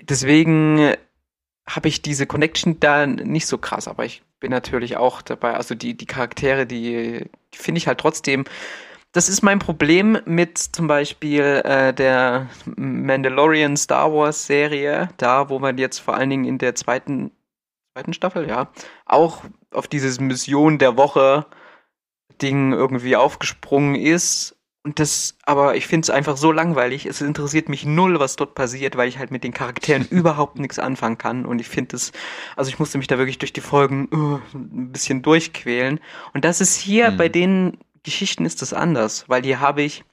deswegen 0.00 0.94
habe 1.74 1.88
ich 1.88 2.02
diese 2.02 2.26
Connection 2.26 2.80
da 2.80 3.06
nicht 3.06 3.46
so 3.46 3.58
krass, 3.58 3.88
aber 3.88 4.04
ich 4.04 4.22
bin 4.40 4.50
natürlich 4.50 4.96
auch 4.96 5.22
dabei. 5.22 5.54
Also 5.54 5.74
die, 5.74 5.96
die 5.96 6.06
Charaktere, 6.06 6.66
die, 6.66 7.28
die 7.54 7.58
finde 7.58 7.78
ich 7.78 7.86
halt 7.86 7.98
trotzdem. 7.98 8.44
Das 9.12 9.28
ist 9.28 9.42
mein 9.42 9.58
Problem 9.58 10.18
mit 10.24 10.58
zum 10.58 10.86
Beispiel 10.86 11.62
äh, 11.64 11.92
der 11.92 12.48
Mandalorian 12.76 13.76
Star 13.76 14.12
Wars 14.12 14.46
Serie, 14.46 15.08
da 15.16 15.48
wo 15.48 15.58
man 15.58 15.78
jetzt 15.78 15.98
vor 15.98 16.14
allen 16.14 16.30
Dingen 16.30 16.44
in 16.44 16.58
der 16.58 16.74
zweiten, 16.76 17.32
zweiten 17.92 18.12
Staffel, 18.12 18.48
ja, 18.48 18.68
auch 19.06 19.42
auf 19.72 19.88
dieses 19.88 20.20
Mission 20.20 20.78
der 20.78 20.96
Woche 20.96 21.46
Ding 22.40 22.72
irgendwie 22.72 23.16
aufgesprungen 23.16 23.96
ist. 23.96 24.56
Und 24.82 24.98
das, 24.98 25.36
aber 25.44 25.76
ich 25.76 25.86
finde 25.86 26.06
es 26.06 26.10
einfach 26.10 26.38
so 26.38 26.52
langweilig. 26.52 27.04
Es 27.04 27.20
interessiert 27.20 27.68
mich 27.68 27.84
null, 27.84 28.18
was 28.18 28.36
dort 28.36 28.54
passiert, 28.54 28.96
weil 28.96 29.08
ich 29.08 29.18
halt 29.18 29.30
mit 29.30 29.44
den 29.44 29.52
Charakteren 29.52 30.06
überhaupt 30.10 30.58
nichts 30.58 30.78
anfangen 30.78 31.18
kann. 31.18 31.44
Und 31.44 31.60
ich 31.60 31.68
finde 31.68 31.96
es, 31.96 32.12
also 32.56 32.70
ich 32.70 32.78
musste 32.78 32.96
mich 32.96 33.06
da 33.06 33.18
wirklich 33.18 33.38
durch 33.38 33.52
die 33.52 33.60
Folgen 33.60 34.08
äh, 34.10 34.56
ein 34.56 34.90
bisschen 34.92 35.20
durchquälen. 35.22 36.00
Und 36.32 36.44
das 36.46 36.60
ist 36.62 36.76
hier 36.76 37.10
Mhm. 37.10 37.16
bei 37.18 37.28
den 37.28 37.78
Geschichten 38.04 38.46
ist 38.46 38.62
das 38.62 38.72
anders, 38.72 39.28
weil 39.28 39.42
hier 39.42 39.60
habe 39.60 39.82
ich 39.82 40.04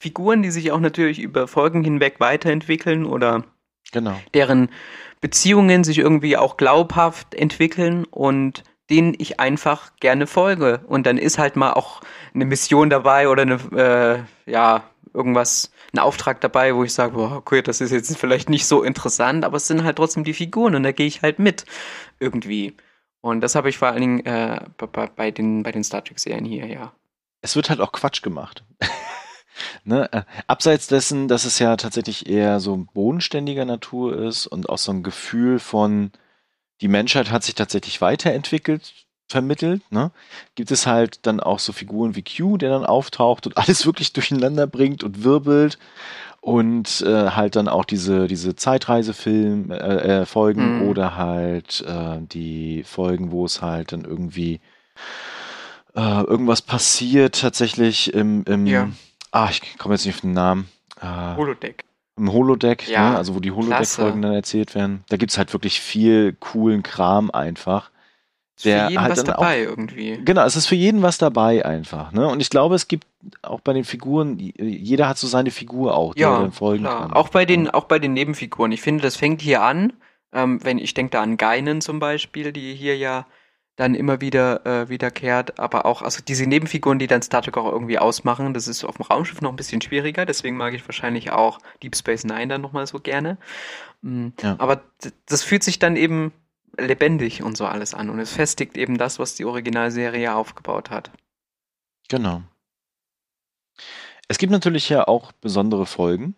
Figuren, 0.00 0.42
die 0.42 0.50
sich 0.50 0.72
auch 0.72 0.80
natürlich 0.80 1.18
über 1.18 1.46
Folgen 1.46 1.84
hinweg 1.84 2.14
weiterentwickeln 2.18 3.04
oder 3.04 3.44
Genau. 3.92 4.18
deren 4.32 4.70
Beziehungen 5.20 5.84
sich 5.84 5.98
irgendwie 5.98 6.36
auch 6.36 6.56
glaubhaft 6.56 7.34
entwickeln 7.34 8.04
und 8.04 8.62
denen 8.90 9.14
ich 9.18 9.40
einfach 9.40 9.92
gerne 10.00 10.26
folge. 10.26 10.80
Und 10.86 11.06
dann 11.06 11.18
ist 11.18 11.38
halt 11.38 11.56
mal 11.56 11.72
auch 11.72 12.00
eine 12.34 12.44
Mission 12.44 12.90
dabei 12.90 13.28
oder 13.28 13.42
eine, 13.42 14.26
äh, 14.46 14.50
ja, 14.50 14.84
irgendwas, 15.14 15.70
ein 15.92 15.98
Auftrag 15.98 16.40
dabei, 16.40 16.74
wo 16.74 16.84
ich 16.84 16.92
sage, 16.92 17.14
boah, 17.14 17.32
okay, 17.32 17.62
das 17.62 17.80
ist 17.80 17.90
jetzt 17.90 18.16
vielleicht 18.16 18.48
nicht 18.48 18.66
so 18.66 18.82
interessant, 18.82 19.44
aber 19.44 19.56
es 19.56 19.66
sind 19.66 19.84
halt 19.84 19.96
trotzdem 19.96 20.24
die 20.24 20.34
Figuren 20.34 20.74
und 20.74 20.82
da 20.82 20.92
gehe 20.92 21.06
ich 21.06 21.22
halt 21.22 21.38
mit 21.38 21.64
irgendwie. 22.20 22.76
Und 23.20 23.40
das 23.40 23.54
habe 23.54 23.68
ich 23.68 23.78
vor 23.78 23.88
allen 23.88 24.00
Dingen 24.00 24.26
äh, 24.26 24.60
bei, 24.76 25.06
bei, 25.06 25.30
den, 25.30 25.62
bei 25.62 25.72
den 25.72 25.84
Star 25.84 26.04
Trek-Serien 26.04 26.44
hier, 26.44 26.66
ja. 26.66 26.92
es 27.42 27.56
wird 27.56 27.70
halt 27.70 27.80
auch 27.80 27.92
Quatsch 27.92 28.22
gemacht. 28.22 28.64
ne? 29.84 30.12
äh, 30.12 30.22
Abseits 30.46 30.86
dessen, 30.86 31.26
dass 31.28 31.44
es 31.44 31.58
ja 31.58 31.76
tatsächlich 31.76 32.28
eher 32.28 32.60
so 32.60 32.86
bodenständiger 32.94 33.64
Natur 33.64 34.16
ist 34.16 34.46
und 34.46 34.68
auch 34.68 34.78
so 34.78 34.92
ein 34.92 35.02
Gefühl 35.02 35.58
von, 35.58 36.12
die 36.80 36.88
Menschheit 36.88 37.30
hat 37.30 37.42
sich 37.44 37.54
tatsächlich 37.54 38.00
weiterentwickelt, 38.00 38.92
vermittelt, 39.30 39.82
ne? 39.92 40.10
gibt 40.54 40.70
es 40.70 40.86
halt 40.86 41.26
dann 41.26 41.40
auch 41.40 41.58
so 41.58 41.72
Figuren 41.72 42.16
wie 42.16 42.22
Q, 42.24 42.56
der 42.56 42.70
dann 42.70 42.86
auftaucht 42.86 43.46
und 43.46 43.56
alles 43.58 43.84
wirklich 43.86 44.12
durcheinander 44.12 44.66
bringt 44.66 45.02
und 45.04 45.22
wirbelt. 45.24 45.78
Und 46.40 47.02
äh, 47.02 47.30
halt 47.30 47.56
dann 47.56 47.66
auch 47.68 47.84
diese, 47.84 48.28
diese 48.28 48.54
Zeitreisefilm, 48.54 49.70
äh, 49.72 50.20
äh, 50.20 50.24
Folgen 50.26 50.76
Mhm. 50.76 50.88
oder 50.88 51.16
halt 51.16 51.84
äh, 51.86 52.18
die 52.20 52.84
Folgen, 52.84 53.32
wo 53.32 53.44
es 53.44 53.60
halt 53.60 53.90
dann 53.92 54.04
irgendwie 54.04 54.60
äh, 55.96 56.00
irgendwas 56.22 56.62
passiert 56.62 57.40
tatsächlich 57.40 58.14
im, 58.14 58.44
im 58.44 58.66
Ja. 58.66 58.88
ah, 59.32 59.48
ich 59.50 59.78
komme 59.78 59.94
jetzt 59.94 60.06
nicht 60.06 60.14
auf 60.14 60.20
den 60.20 60.32
Namen. 60.32 60.68
Äh, 61.00 61.36
Holodeck. 61.36 61.84
Im 62.18 62.32
Holodeck, 62.32 62.88
Ja, 62.88 63.10
ne? 63.10 63.16
also 63.16 63.34
wo 63.34 63.40
die 63.40 63.50
Holodeck-Folgen 63.52 64.22
dann 64.22 64.32
erzählt 64.34 64.74
werden. 64.74 65.04
Da 65.08 65.16
gibt's 65.16 65.38
halt 65.38 65.52
wirklich 65.52 65.80
viel 65.80 66.34
coolen 66.40 66.82
Kram 66.82 67.30
einfach. 67.30 67.90
Ist 68.56 68.64
Der 68.64 68.86
für 68.86 68.90
jeden 68.90 69.02
halt 69.02 69.12
was 69.12 69.22
dann 69.24 69.34
auch- 69.36 69.40
dabei 69.40 69.60
irgendwie. 69.62 70.20
Genau, 70.24 70.44
es 70.44 70.56
ist 70.56 70.66
für 70.66 70.74
jeden 70.74 71.02
was 71.02 71.16
dabei 71.18 71.64
einfach. 71.64 72.10
Ne? 72.12 72.26
Und 72.26 72.40
ich 72.40 72.50
glaube, 72.50 72.74
es 72.74 72.88
gibt 72.88 73.06
auch 73.42 73.60
bei 73.60 73.72
den 73.72 73.84
Figuren, 73.84 74.36
jeder 74.58 75.08
hat 75.08 75.16
so 75.18 75.26
seine 75.28 75.52
Figur 75.52 75.94
auch, 75.96 76.14
die 76.14 76.22
er 76.22 76.30
Ja, 76.30 76.40
dann 76.40 76.50
folgen 76.52 76.82
klar. 76.84 77.02
kann. 77.02 77.12
Auch 77.12 77.28
bei 77.28 77.44
den, 77.44 77.70
auch 77.70 77.84
bei 77.84 78.00
den 78.00 78.14
Nebenfiguren. 78.14 78.72
Ich 78.72 78.80
finde, 78.82 79.02
das 79.02 79.14
fängt 79.16 79.40
hier 79.40 79.62
an, 79.62 79.92
ähm, 80.32 80.58
wenn 80.64 80.78
ich 80.78 80.92
denke 80.94 81.12
da 81.12 81.22
an 81.22 81.36
Geinen 81.36 81.80
zum 81.80 82.00
Beispiel, 82.00 82.50
die 82.52 82.74
hier 82.74 82.96
ja 82.96 83.26
dann 83.78 83.94
immer 83.94 84.20
wieder 84.20 84.66
äh, 84.66 84.88
wiederkehrt, 84.88 85.60
aber 85.60 85.86
auch, 85.86 86.02
also 86.02 86.20
diese 86.20 86.46
Nebenfiguren, 86.46 86.98
die 86.98 87.06
dann 87.06 87.22
Star 87.22 87.42
Trek 87.42 87.56
auch 87.56 87.70
irgendwie 87.70 88.00
ausmachen, 88.00 88.52
das 88.52 88.66
ist 88.66 88.82
auf 88.82 88.96
dem 88.96 89.06
Raumschiff 89.06 89.40
noch 89.40 89.50
ein 89.50 89.56
bisschen 89.56 89.80
schwieriger, 89.80 90.26
deswegen 90.26 90.56
mag 90.56 90.74
ich 90.74 90.86
wahrscheinlich 90.88 91.30
auch 91.30 91.60
Deep 91.80 91.94
Space 91.94 92.24
Nine 92.24 92.48
dann 92.48 92.60
nochmal 92.60 92.88
so 92.88 92.98
gerne. 92.98 93.38
Mm, 94.02 94.30
Ja. 94.42 94.56
Aber 94.58 94.82
das 95.26 95.44
fühlt 95.44 95.62
sich 95.62 95.78
dann 95.78 95.94
eben 95.94 96.32
lebendig 96.76 97.44
und 97.44 97.56
so 97.56 97.66
alles 97.66 97.94
an. 97.94 98.10
Und 98.10 98.18
es 98.18 98.32
festigt 98.32 98.76
eben 98.76 98.98
das, 98.98 99.20
was 99.20 99.36
die 99.36 99.44
Originalserie 99.44 100.34
aufgebaut 100.34 100.90
hat. 100.90 101.12
Genau. 102.08 102.42
Es 104.26 104.38
gibt 104.38 104.50
natürlich 104.50 104.88
ja 104.88 105.06
auch 105.06 105.30
besondere 105.32 105.86
Folgen. 105.86 106.34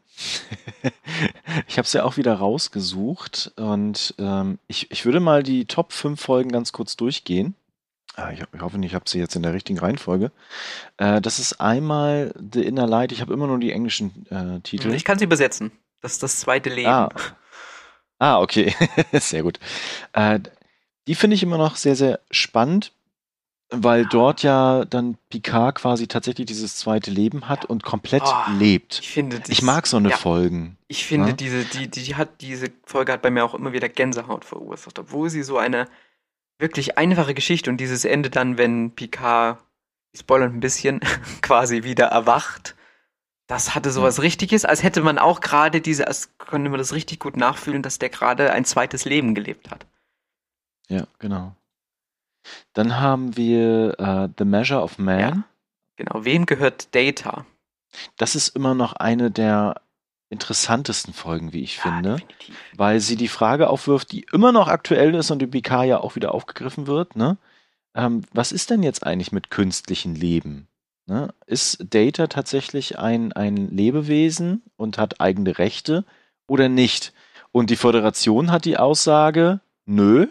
ich 1.68 1.78
habe 1.78 1.86
es 1.86 1.92
ja 1.92 2.04
auch 2.04 2.16
wieder 2.16 2.34
rausgesucht 2.34 3.52
und 3.56 4.14
ähm, 4.18 4.58
ich, 4.66 4.90
ich 4.90 5.04
würde 5.04 5.20
mal 5.20 5.42
die 5.42 5.64
Top 5.64 5.92
5 5.92 6.20
Folgen 6.20 6.50
ganz 6.50 6.72
kurz 6.72 6.96
durchgehen. 6.96 7.54
Ah, 8.16 8.30
ich, 8.32 8.42
ich 8.52 8.60
hoffe, 8.60 8.78
ich 8.82 8.94
habe 8.94 9.08
sie 9.08 9.18
jetzt 9.18 9.36
in 9.36 9.42
der 9.42 9.54
richtigen 9.54 9.78
Reihenfolge. 9.78 10.32
Äh, 10.96 11.20
das 11.20 11.38
ist 11.38 11.60
einmal 11.60 12.34
The 12.52 12.64
Inner 12.64 12.86
Light. 12.86 13.12
Ich 13.12 13.20
habe 13.20 13.32
immer 13.32 13.46
nur 13.46 13.58
die 13.58 13.72
englischen 13.72 14.26
äh, 14.30 14.60
Titel. 14.60 14.92
Ich 14.92 15.04
kann 15.04 15.18
sie 15.18 15.24
übersetzen. 15.24 15.70
Das 16.02 16.12
ist 16.12 16.22
das 16.22 16.40
zweite 16.40 16.70
Leben. 16.70 16.88
Ah, 16.88 17.08
ah 18.18 18.40
okay. 18.40 18.74
sehr 19.12 19.42
gut. 19.42 19.60
Äh, 20.12 20.40
die 21.06 21.14
finde 21.14 21.34
ich 21.34 21.42
immer 21.42 21.58
noch 21.58 21.76
sehr, 21.76 21.96
sehr 21.96 22.20
spannend, 22.30 22.92
weil 23.70 24.04
dort 24.06 24.42
ja 24.42 24.84
dann 24.84 25.16
Picard 25.28 25.76
quasi 25.76 26.08
tatsächlich 26.08 26.46
dieses 26.46 26.76
zweite 26.76 27.10
Leben 27.10 27.48
hat 27.48 27.64
und 27.64 27.82
komplett 27.82 28.22
Oh, 28.26 28.34
lebt. 28.58 28.98
Ich 29.00 29.10
finde, 29.10 29.38
das, 29.38 29.48
Ich 29.48 29.62
mag 29.62 29.86
so 29.86 29.96
eine 29.96 30.10
ja, 30.10 30.16
Folgen. 30.16 30.76
Ich 30.88 31.06
finde, 31.06 31.28
Ja. 31.28 31.34
diese, 31.34 31.64
die, 31.64 31.88
die 31.88 32.14
hat, 32.16 32.40
diese 32.40 32.66
Folge 32.84 33.12
hat 33.12 33.22
bei 33.22 33.30
mir 33.30 33.44
auch 33.44 33.54
immer 33.54 33.72
wieder 33.72 33.88
Gänsehaut 33.88 34.44
verursacht, 34.44 34.98
obwohl 34.98 35.30
sie 35.30 35.42
so 35.42 35.56
eine 35.58 35.86
wirklich 36.58 36.98
einfache 36.98 37.32
Geschichte 37.34 37.70
und 37.70 37.78
dieses 37.78 38.04
Ende 38.04 38.28
dann, 38.28 38.58
wenn 38.58 38.90
Picard, 38.94 39.58
ich 40.12 40.20
spoilere 40.20 40.48
ein 40.50 40.60
bisschen, 40.60 41.00
quasi 41.42 41.84
wieder 41.84 42.06
erwacht, 42.06 42.74
das 43.46 43.74
hatte 43.74 43.90
sowas 43.90 44.22
Richtiges, 44.22 44.64
als 44.64 44.82
hätte 44.82 45.00
man 45.02 45.18
auch 45.18 45.40
gerade 45.40 45.80
diese, 45.80 46.06
als 46.06 46.36
könnte 46.38 46.70
man 46.70 46.78
das 46.78 46.92
richtig 46.92 47.18
gut 47.18 47.36
nachfühlen, 47.36 47.82
dass 47.82 47.98
der 47.98 48.08
gerade 48.08 48.52
ein 48.52 48.64
zweites 48.64 49.04
Leben 49.04 49.34
gelebt 49.34 49.70
hat. 49.70 49.86
Ja, 50.88 51.06
genau. 51.18 51.54
Dann 52.72 53.00
haben 53.00 53.36
wir 53.36 53.98
äh, 53.98 54.28
The 54.38 54.44
Measure 54.44 54.82
of 54.82 54.98
Man. 54.98 55.18
Ja. 55.20 55.42
Genau, 55.96 56.24
wem 56.24 56.46
gehört 56.46 56.94
Data? 56.94 57.44
Das 58.16 58.34
ist 58.34 58.48
immer 58.56 58.74
noch 58.74 58.92
eine 58.94 59.30
der 59.30 59.80
interessantesten 60.30 61.12
Folgen, 61.12 61.52
wie 61.52 61.62
ich 61.62 61.76
Ja, 61.78 61.82
finde, 61.82 62.16
definitiv. 62.16 62.56
weil 62.76 63.00
sie 63.00 63.16
die 63.16 63.28
Frage 63.28 63.68
aufwirft, 63.68 64.12
die 64.12 64.24
immer 64.32 64.52
noch 64.52 64.68
aktuell 64.68 65.14
ist 65.14 65.30
und 65.30 65.42
im 65.42 65.50
PK 65.50 65.84
ja 65.84 65.98
auch 66.00 66.14
wieder 66.14 66.32
aufgegriffen 66.32 66.86
wird. 66.86 67.16
Ne? 67.16 67.36
Ähm, 67.94 68.22
was 68.32 68.52
ist 68.52 68.70
denn 68.70 68.82
jetzt 68.84 69.04
eigentlich 69.04 69.32
mit 69.32 69.50
künstlichem 69.50 70.14
Leben? 70.14 70.68
Ne? 71.06 71.34
Ist 71.46 71.84
Data 71.90 72.28
tatsächlich 72.28 72.98
ein, 73.00 73.32
ein 73.32 73.56
Lebewesen 73.56 74.62
und 74.76 74.98
hat 74.98 75.20
eigene 75.20 75.58
Rechte 75.58 76.04
oder 76.46 76.68
nicht? 76.68 77.12
Und 77.50 77.70
die 77.70 77.76
Föderation 77.76 78.52
hat 78.52 78.64
die 78.64 78.78
Aussage, 78.78 79.60
nö, 79.84 80.28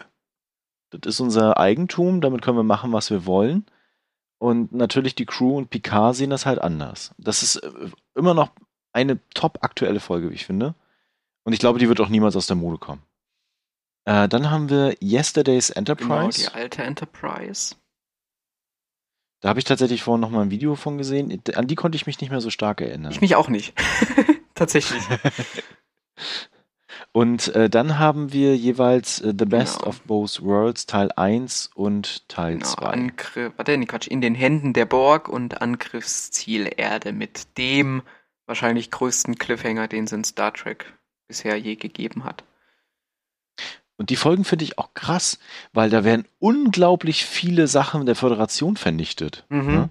das 0.90 1.14
ist 1.14 1.20
unser 1.20 1.58
Eigentum, 1.58 2.20
damit 2.20 2.42
können 2.42 2.56
wir 2.56 2.62
machen, 2.62 2.92
was 2.92 3.10
wir 3.10 3.26
wollen. 3.26 3.66
Und 4.38 4.72
natürlich 4.72 5.14
die 5.14 5.26
Crew 5.26 5.56
und 5.58 5.70
Picard 5.70 6.16
sehen 6.16 6.30
das 6.30 6.46
halt 6.46 6.60
anders. 6.60 7.14
Das 7.18 7.42
ist 7.42 7.56
äh, 7.56 7.70
immer 8.14 8.34
noch 8.34 8.50
eine 8.92 9.20
top 9.34 9.58
aktuelle 9.62 10.00
Folge, 10.00 10.30
wie 10.30 10.34
ich 10.34 10.46
finde. 10.46 10.74
Und 11.44 11.52
ich 11.52 11.58
glaube, 11.58 11.78
die 11.78 11.88
wird 11.88 12.00
auch 12.00 12.08
niemals 12.08 12.36
aus 12.36 12.46
der 12.46 12.56
Mode 12.56 12.78
kommen. 12.78 13.02
Äh, 14.06 14.28
dann 14.28 14.50
haben 14.50 14.70
wir 14.70 14.96
Yesterday's 15.02 15.68
Genau, 15.68 15.78
Enterprise. 15.78 16.40
die 16.40 16.54
alte 16.54 16.82
Enterprise. 16.82 17.76
Da 19.40 19.50
habe 19.50 19.58
ich 19.58 19.64
tatsächlich 19.64 20.02
vorhin 20.02 20.20
noch 20.20 20.30
mal 20.30 20.42
ein 20.42 20.50
Video 20.50 20.74
von 20.74 20.98
gesehen. 20.98 21.42
An 21.54 21.66
die 21.66 21.74
konnte 21.74 21.96
ich 21.96 22.06
mich 22.06 22.20
nicht 22.20 22.30
mehr 22.30 22.40
so 22.40 22.50
stark 22.50 22.80
erinnern. 22.80 23.12
Ich 23.12 23.20
mich 23.20 23.36
auch 23.36 23.48
nicht. 23.48 23.74
Tatsächlich. 24.54 25.02
Und 27.12 27.48
äh, 27.56 27.68
dann 27.68 27.98
haben 27.98 28.32
wir 28.32 28.56
jeweils 28.56 29.20
äh, 29.20 29.34
The 29.36 29.44
Best 29.44 29.78
Genau. 29.78 29.88
of 29.88 30.02
Both 30.02 30.42
Worlds 30.42 30.86
Teil 30.86 31.10
1 31.16 31.70
und 31.74 32.28
Teil 32.28 32.54
Genau, 32.54 32.66
2. 32.68 32.86
Angriff, 32.86 33.52
warte, 33.56 33.76
nee, 33.76 33.86
Quatsch, 33.86 34.06
in 34.06 34.20
den 34.20 34.34
Händen 34.36 34.72
der 34.72 34.86
Borg 34.86 35.28
und 35.28 35.60
Angriffsziel 35.60 36.70
Erde 36.76 37.12
mit 37.12 37.58
dem 37.58 38.02
wahrscheinlich 38.46 38.90
größten 38.92 39.36
Cliffhanger, 39.36 39.88
den 39.88 40.04
es 40.04 40.12
in 40.12 40.22
Star 40.24 40.52
Trek 40.54 40.92
bisher 41.26 41.56
je 41.56 41.74
gegeben 41.76 42.24
hat. 42.24 42.44
Und 43.96 44.10
die 44.10 44.16
Folgen 44.16 44.44
finde 44.44 44.64
ich 44.64 44.78
auch 44.78 44.94
krass, 44.94 45.38
weil 45.72 45.90
da 45.90 46.04
werden 46.04 46.24
unglaublich 46.38 47.24
viele 47.26 47.66
Sachen 47.66 48.06
der 48.06 48.14
Föderation 48.16 48.76
vernichtet. 48.76 49.44
Mhm. 49.50 49.66
Ne? 49.66 49.88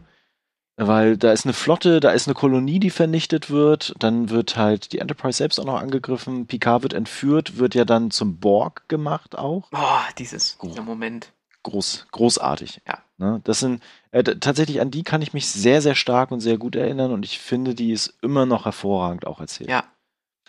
Weil 0.81 1.17
da 1.17 1.33
ist 1.33 1.45
eine 1.45 1.51
Flotte, 1.51 1.99
da 1.99 2.11
ist 2.11 2.29
eine 2.29 2.35
Kolonie, 2.35 2.79
die 2.79 2.89
vernichtet 2.89 3.49
wird, 3.49 3.93
dann 3.99 4.29
wird 4.29 4.55
halt 4.55 4.93
die 4.93 4.99
Enterprise 4.99 5.37
selbst 5.37 5.59
auch 5.59 5.65
noch 5.65 5.77
angegriffen, 5.77 6.47
Picard 6.47 6.83
wird 6.83 6.93
entführt, 6.93 7.57
wird 7.57 7.75
ja 7.75 7.83
dann 7.83 8.11
zum 8.11 8.37
Borg 8.37 8.87
gemacht 8.87 9.37
auch. 9.37 9.67
Oh, 9.73 9.99
dieses, 10.17 10.57
dieser 10.63 10.83
Moment. 10.83 11.33
Groß, 11.63 12.07
großartig. 12.11 12.79
Ja. 12.87 12.99
Ne? 13.17 13.41
Das 13.43 13.59
sind, 13.59 13.83
äh, 14.11 14.23
tatsächlich 14.23 14.79
an 14.79 14.89
die 14.89 15.03
kann 15.03 15.21
ich 15.21 15.33
mich 15.33 15.49
sehr, 15.49 15.81
sehr 15.81 15.95
stark 15.95 16.31
und 16.31 16.39
sehr 16.39 16.57
gut 16.57 16.77
erinnern 16.77 17.11
und 17.11 17.25
ich 17.25 17.39
finde, 17.39 17.75
die 17.75 17.91
ist 17.91 18.17
immer 18.21 18.45
noch 18.45 18.63
hervorragend 18.63 19.27
auch 19.27 19.41
erzählt. 19.41 19.69
Ja. 19.69 19.83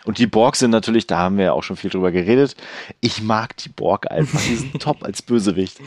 Und 0.05 0.17
die 0.17 0.27
Borg 0.27 0.55
sind 0.55 0.71
natürlich, 0.71 1.07
da 1.07 1.17
haben 1.17 1.37
wir 1.37 1.45
ja 1.45 1.53
auch 1.53 1.63
schon 1.63 1.75
viel 1.75 1.89
drüber 1.89 2.11
geredet. 2.11 2.55
Ich 3.01 3.21
mag 3.21 3.57
die 3.57 3.69
Borg 3.69 4.09
einfach, 4.09 4.39
die 4.41 4.55
sind 4.55 4.79
top 4.81 5.03
als 5.03 5.21
Bösewicht. 5.21 5.81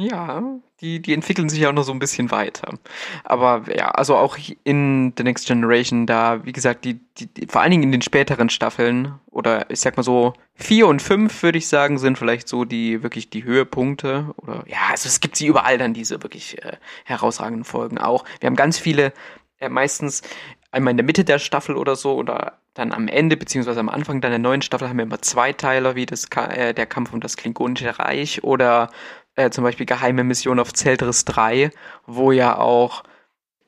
Ja, 0.00 0.42
die, 0.80 1.02
die 1.02 1.12
entwickeln 1.12 1.50
sich 1.50 1.60
ja 1.60 1.68
auch 1.68 1.74
noch 1.74 1.82
so 1.82 1.92
ein 1.92 1.98
bisschen 1.98 2.30
weiter. 2.30 2.78
Aber 3.22 3.64
ja, 3.70 3.90
also 3.90 4.16
auch 4.16 4.38
in 4.64 5.12
The 5.14 5.24
Next 5.24 5.46
Generation, 5.46 6.06
da, 6.06 6.42
wie 6.46 6.52
gesagt, 6.52 6.86
die, 6.86 7.00
die, 7.18 7.26
die 7.26 7.46
vor 7.46 7.60
allen 7.60 7.70
Dingen 7.70 7.82
in 7.82 7.92
den 7.92 8.00
späteren 8.00 8.48
Staffeln, 8.48 9.12
oder 9.30 9.70
ich 9.70 9.80
sag 9.80 9.98
mal 9.98 10.02
so, 10.02 10.32
vier 10.54 10.86
und 10.86 11.02
fünf, 11.02 11.42
würde 11.42 11.58
ich 11.58 11.68
sagen, 11.68 11.98
sind 11.98 12.16
vielleicht 12.16 12.48
so 12.48 12.64
die 12.64 13.02
wirklich 13.02 13.28
die 13.28 13.44
Höhepunkte. 13.44 14.32
Oder 14.38 14.64
ja, 14.66 14.78
also 14.90 15.06
es 15.06 15.20
gibt 15.20 15.36
sie 15.36 15.48
überall 15.48 15.76
dann 15.76 15.92
diese 15.92 16.22
wirklich 16.22 16.64
äh, 16.64 16.78
herausragenden 17.04 17.64
Folgen 17.64 17.98
auch. 17.98 18.24
Wir 18.40 18.46
haben 18.46 18.56
ganz 18.56 18.78
viele, 18.78 19.12
äh, 19.58 19.68
meistens 19.68 20.22
einmal 20.70 20.92
in 20.92 20.96
der 20.96 21.06
Mitte 21.06 21.24
der 21.24 21.38
Staffel 21.38 21.76
oder 21.76 21.94
so, 21.94 22.14
oder 22.14 22.54
dann 22.74 22.92
am 22.92 23.08
Ende, 23.08 23.36
beziehungsweise 23.36 23.80
am 23.80 23.88
Anfang 23.88 24.20
dann 24.20 24.30
der 24.30 24.38
neuen 24.38 24.62
Staffel 24.62 24.88
haben 24.88 24.96
wir 24.96 25.02
immer 25.02 25.20
Zweiteiler, 25.20 25.96
wie 25.96 26.06
das, 26.06 26.26
äh, 26.36 26.72
der 26.72 26.86
Kampf 26.86 27.12
um 27.12 27.20
das 27.20 27.36
Klingonische 27.36 27.98
Reich 27.98 28.44
oder 28.44 28.88
äh, 29.36 29.50
zum 29.50 29.64
Beispiel 29.64 29.86
Geheime 29.86 30.24
Mission 30.24 30.58
auf 30.60 30.72
Zeltris 30.72 31.24
3, 31.24 31.70
wo 32.06 32.32
ja 32.32 32.58
auch, 32.58 33.04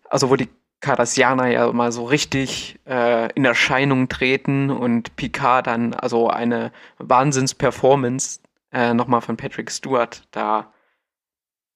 also 0.08 0.30
wo 0.30 0.36
die 0.36 0.48
Cardassianer 0.80 1.46
ja 1.48 1.72
mal 1.72 1.92
so 1.92 2.04
richtig 2.04 2.78
äh, 2.86 3.32
in 3.34 3.44
Erscheinung 3.44 4.08
treten 4.08 4.70
und 4.70 5.14
Picard 5.16 5.68
dann 5.68 5.94
also 5.94 6.28
eine 6.28 6.72
Wahnsinns-Performance 6.98 8.40
äh, 8.72 8.92
nochmal 8.94 9.20
von 9.20 9.36
Patrick 9.36 9.70
Stewart 9.70 10.26
da 10.32 10.72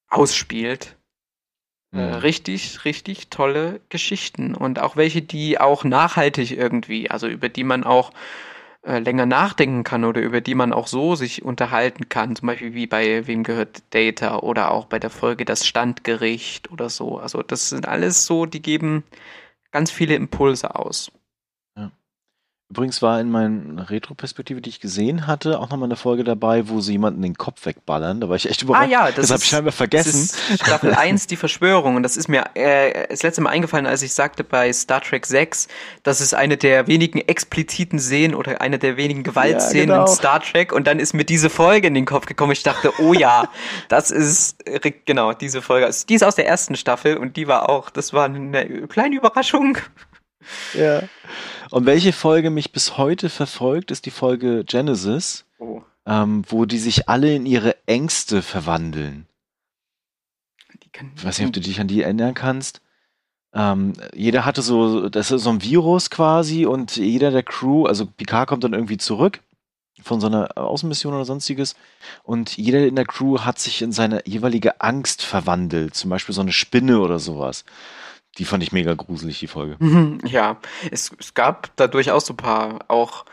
ausspielt. 0.08 0.96
Äh, 1.92 1.98
Mhm. 1.98 2.14
richtig, 2.14 2.84
richtig 2.84 3.30
tolle 3.30 3.80
Geschichten 3.88 4.54
und 4.54 4.80
auch 4.80 4.96
welche, 4.96 5.22
die 5.22 5.60
auch 5.60 5.84
nachhaltig 5.84 6.50
irgendwie, 6.50 7.10
also 7.10 7.28
über 7.28 7.48
die 7.48 7.64
man 7.64 7.84
auch 7.84 8.10
äh, 8.86 9.00
länger 9.00 9.26
nachdenken 9.26 9.82
kann 9.84 10.04
oder 10.04 10.20
über 10.20 10.40
die 10.40 10.54
man 10.54 10.72
auch 10.72 10.86
so 10.86 11.16
sich 11.16 11.44
unterhalten 11.44 12.08
kann, 12.08 12.36
zum 12.36 12.46
Beispiel 12.46 12.74
wie 12.74 12.86
bei 12.86 13.26
Wem 13.26 13.42
gehört 13.42 13.82
Data 13.90 14.38
oder 14.38 14.70
auch 14.70 14.86
bei 14.86 14.98
der 15.00 15.10
Folge 15.10 15.44
Das 15.44 15.66
Standgericht 15.66 16.70
oder 16.70 16.88
so. 16.88 17.18
Also 17.18 17.42
das 17.42 17.70
sind 17.70 17.88
alles 17.88 18.26
so, 18.26 18.46
die 18.46 18.62
geben 18.62 19.04
ganz 19.72 19.90
viele 19.90 20.14
Impulse 20.14 20.76
aus. 20.76 21.10
Übrigens 22.68 23.00
war 23.00 23.20
in 23.20 23.30
meiner 23.30 23.90
Retro-Perspektive, 23.90 24.60
die 24.60 24.70
ich 24.70 24.80
gesehen 24.80 25.28
hatte, 25.28 25.60
auch 25.60 25.70
nochmal 25.70 25.86
eine 25.86 25.94
Folge 25.94 26.24
dabei, 26.24 26.68
wo 26.68 26.80
sie 26.80 26.92
jemanden 26.92 27.22
den 27.22 27.36
Kopf 27.36 27.64
wegballern. 27.64 28.20
Da 28.20 28.28
war 28.28 28.34
ich 28.34 28.50
echt 28.50 28.62
überrascht. 28.62 28.88
Ah 28.88 28.90
ja, 28.90 29.10
das 29.12 29.30
habe 29.30 29.40
ich 29.40 29.48
scheinbar 29.48 29.70
vergessen. 29.70 30.28
Das 30.50 30.66
Staffel 30.66 30.92
1, 30.96 31.28
die 31.28 31.36
Verschwörung. 31.36 31.94
Und 31.94 32.02
das 32.02 32.16
ist 32.16 32.26
mir 32.26 32.44
äh, 32.54 33.06
das 33.08 33.22
letzte 33.22 33.40
Mal 33.40 33.50
eingefallen, 33.50 33.86
als 33.86 34.02
ich 34.02 34.12
sagte 34.14 34.42
bei 34.42 34.72
Star 34.72 35.00
Trek 35.00 35.26
6, 35.26 35.68
das 36.02 36.20
ist 36.20 36.34
eine 36.34 36.56
der 36.56 36.88
wenigen 36.88 37.20
expliziten 37.20 38.00
Szenen 38.00 38.34
oder 38.34 38.60
eine 38.60 38.80
der 38.80 38.96
wenigen 38.96 39.22
Gewaltszenen 39.22 39.88
Ja, 39.90 39.94
genau. 39.98 40.10
in 40.10 40.16
Star 40.16 40.40
Trek. 40.40 40.72
Und 40.72 40.88
dann 40.88 40.98
ist 40.98 41.14
mir 41.14 41.24
diese 41.24 41.50
Folge 41.50 41.86
in 41.86 41.94
den 41.94 42.04
Kopf 42.04 42.26
gekommen. 42.26 42.50
Ich 42.50 42.64
dachte, 42.64 42.92
oh 42.98 43.12
ja, 43.12 43.48
das 43.88 44.10
ist 44.10 44.66
äh, 44.66 44.92
genau 45.04 45.34
diese 45.34 45.62
Folge. 45.62 45.86
Also, 45.86 46.04
Die 46.04 46.14
ist 46.14 46.24
aus 46.24 46.34
der 46.34 46.48
ersten 46.48 46.74
Staffel 46.74 47.16
und 47.16 47.36
die 47.36 47.46
war 47.46 47.68
auch, 47.68 47.90
das 47.90 48.12
war 48.12 48.24
eine 48.24 48.88
kleine 48.88 49.14
Überraschung. 49.14 49.78
Ja. 50.74 51.02
Und 51.70 51.86
welche 51.86 52.12
Folge 52.12 52.50
mich 52.50 52.72
bis 52.72 52.96
heute 52.96 53.28
verfolgt, 53.28 53.90
ist 53.90 54.06
die 54.06 54.10
Folge 54.10 54.64
Genesis, 54.64 55.44
Oh. 55.58 55.82
ähm, 56.06 56.44
wo 56.48 56.64
die 56.66 56.78
sich 56.78 57.08
alle 57.08 57.34
in 57.34 57.46
ihre 57.46 57.76
Ängste 57.86 58.42
verwandeln. 58.42 59.26
Die 60.82 60.90
kann, 60.90 61.12
Ich 61.16 61.24
weiß 61.24 61.38
nicht, 61.38 61.48
ob 61.48 61.54
du 61.54 61.60
dich 61.60 61.80
an 61.80 61.88
die 61.88 62.02
erinnern 62.02 62.34
kannst. 62.34 62.80
Ähm, 63.54 63.94
jeder 64.14 64.44
hatte 64.44 64.60
so, 64.62 65.08
das 65.08 65.30
ist 65.30 65.42
so 65.42 65.50
ein 65.50 65.62
Virus 65.62 66.10
quasi 66.10 66.66
und 66.66 66.96
jeder 66.96 67.30
der 67.30 67.42
Crew, 67.42 67.86
also 67.86 68.04
Picard 68.06 68.48
kommt 68.48 68.64
dann 68.64 68.74
irgendwie 68.74 68.98
zurück 68.98 69.40
von 70.02 70.20
so 70.20 70.26
einer 70.26 70.58
Außenmission 70.58 71.14
oder 71.14 71.24
sonstiges 71.24 71.74
und 72.22 72.56
jeder 72.58 72.86
in 72.86 72.96
der 72.96 73.06
Crew 73.06 73.40
hat 73.40 73.58
sich 73.58 73.80
in 73.80 73.92
seine 73.92 74.20
jeweilige 74.26 74.82
Angst 74.82 75.22
verwandelt, 75.22 75.94
zum 75.94 76.10
Beispiel 76.10 76.34
so 76.34 76.42
eine 76.42 76.52
Spinne 76.52 77.00
oder 77.00 77.18
sowas. 77.18 77.64
Die 78.38 78.44
fand 78.44 78.62
ich 78.62 78.72
mega 78.72 78.94
gruselig, 78.94 79.38
die 79.38 79.46
Folge. 79.46 79.76
Mhm, 79.78 80.20
Ja, 80.24 80.58
es, 80.90 81.10
es 81.18 81.34
gab 81.34 81.74
da 81.76 81.86
durchaus 81.86 82.26
so 82.26 82.34
ein 82.34 82.36
paar 82.38 82.84
auch 82.88 83.24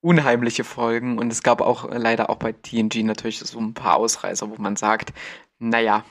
unheimliche 0.00 0.64
Folgen 0.64 1.18
und 1.18 1.30
es 1.32 1.42
gab 1.42 1.60
auch 1.60 1.90
äh, 1.90 1.98
leider 1.98 2.30
auch 2.30 2.36
bei 2.36 2.52
TNG 2.52 3.04
natürlich 3.04 3.38
so 3.40 3.58
ein 3.58 3.74
paar 3.74 3.96
Ausreißer, 3.96 4.50
wo 4.50 4.56
man 4.56 4.76
sagt, 4.76 5.12
naja, 5.58 6.04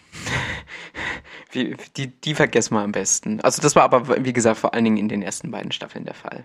die, 1.53 1.75
die 2.07 2.35
vergessen 2.35 2.75
wir 2.75 2.81
am 2.81 2.91
besten. 2.91 3.41
Also 3.41 3.61
das 3.61 3.75
war 3.75 3.83
aber, 3.83 4.23
wie 4.23 4.33
gesagt, 4.33 4.59
vor 4.59 4.73
allen 4.73 4.83
Dingen 4.83 4.97
in 4.97 5.09
den 5.09 5.21
ersten 5.23 5.49
beiden 5.51 5.71
Staffeln 5.71 6.05
der 6.05 6.13
Fall. 6.13 6.43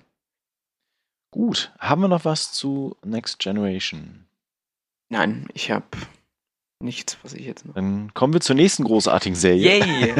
Gut, 1.30 1.72
haben 1.78 2.00
wir 2.00 2.08
noch 2.08 2.24
was 2.24 2.52
zu 2.52 2.96
Next 3.04 3.40
Generation? 3.40 4.26
Nein, 5.10 5.48
ich 5.52 5.70
habe 5.70 5.86
nichts, 6.80 7.18
was 7.22 7.32
ich 7.32 7.46
jetzt 7.46 7.66
noch. 7.66 7.74
Dann 7.74 8.12
kommen 8.14 8.32
wir 8.32 8.40
zur 8.40 8.56
nächsten 8.56 8.84
großartigen 8.84 9.36
Serie. 9.36 9.80
Yay! 9.80 10.14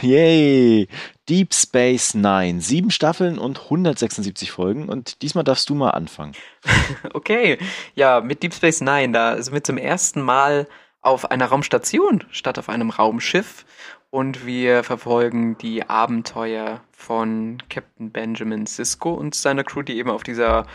Yay! 0.02 0.88
Deep 1.28 1.54
Space 1.54 2.14
Nine. 2.14 2.60
Sieben 2.60 2.90
Staffeln 2.90 3.38
und 3.38 3.60
176 3.64 4.50
Folgen. 4.50 4.88
Und 4.88 5.22
diesmal 5.22 5.44
darfst 5.44 5.68
du 5.70 5.74
mal 5.74 5.90
anfangen. 5.90 6.32
okay. 7.14 7.58
Ja, 7.94 8.20
mit 8.20 8.42
Deep 8.42 8.54
Space 8.54 8.80
Nine, 8.80 9.12
da 9.12 9.40
sind 9.40 9.54
wir 9.54 9.64
zum 9.64 9.78
ersten 9.78 10.20
Mal 10.20 10.66
auf 11.00 11.30
einer 11.30 11.46
Raumstation 11.46 12.24
statt 12.30 12.58
auf 12.58 12.68
einem 12.68 12.90
Raumschiff. 12.90 13.64
Und 14.10 14.44
wir 14.44 14.84
verfolgen 14.84 15.56
die 15.56 15.88
Abenteuer 15.88 16.82
von 16.92 17.62
Captain 17.70 18.10
Benjamin 18.10 18.66
Sisko 18.66 19.14
und 19.14 19.34
seiner 19.34 19.64
Crew, 19.64 19.80
die 19.80 19.96
eben 19.96 20.10
auf 20.10 20.22
dieser 20.22 20.66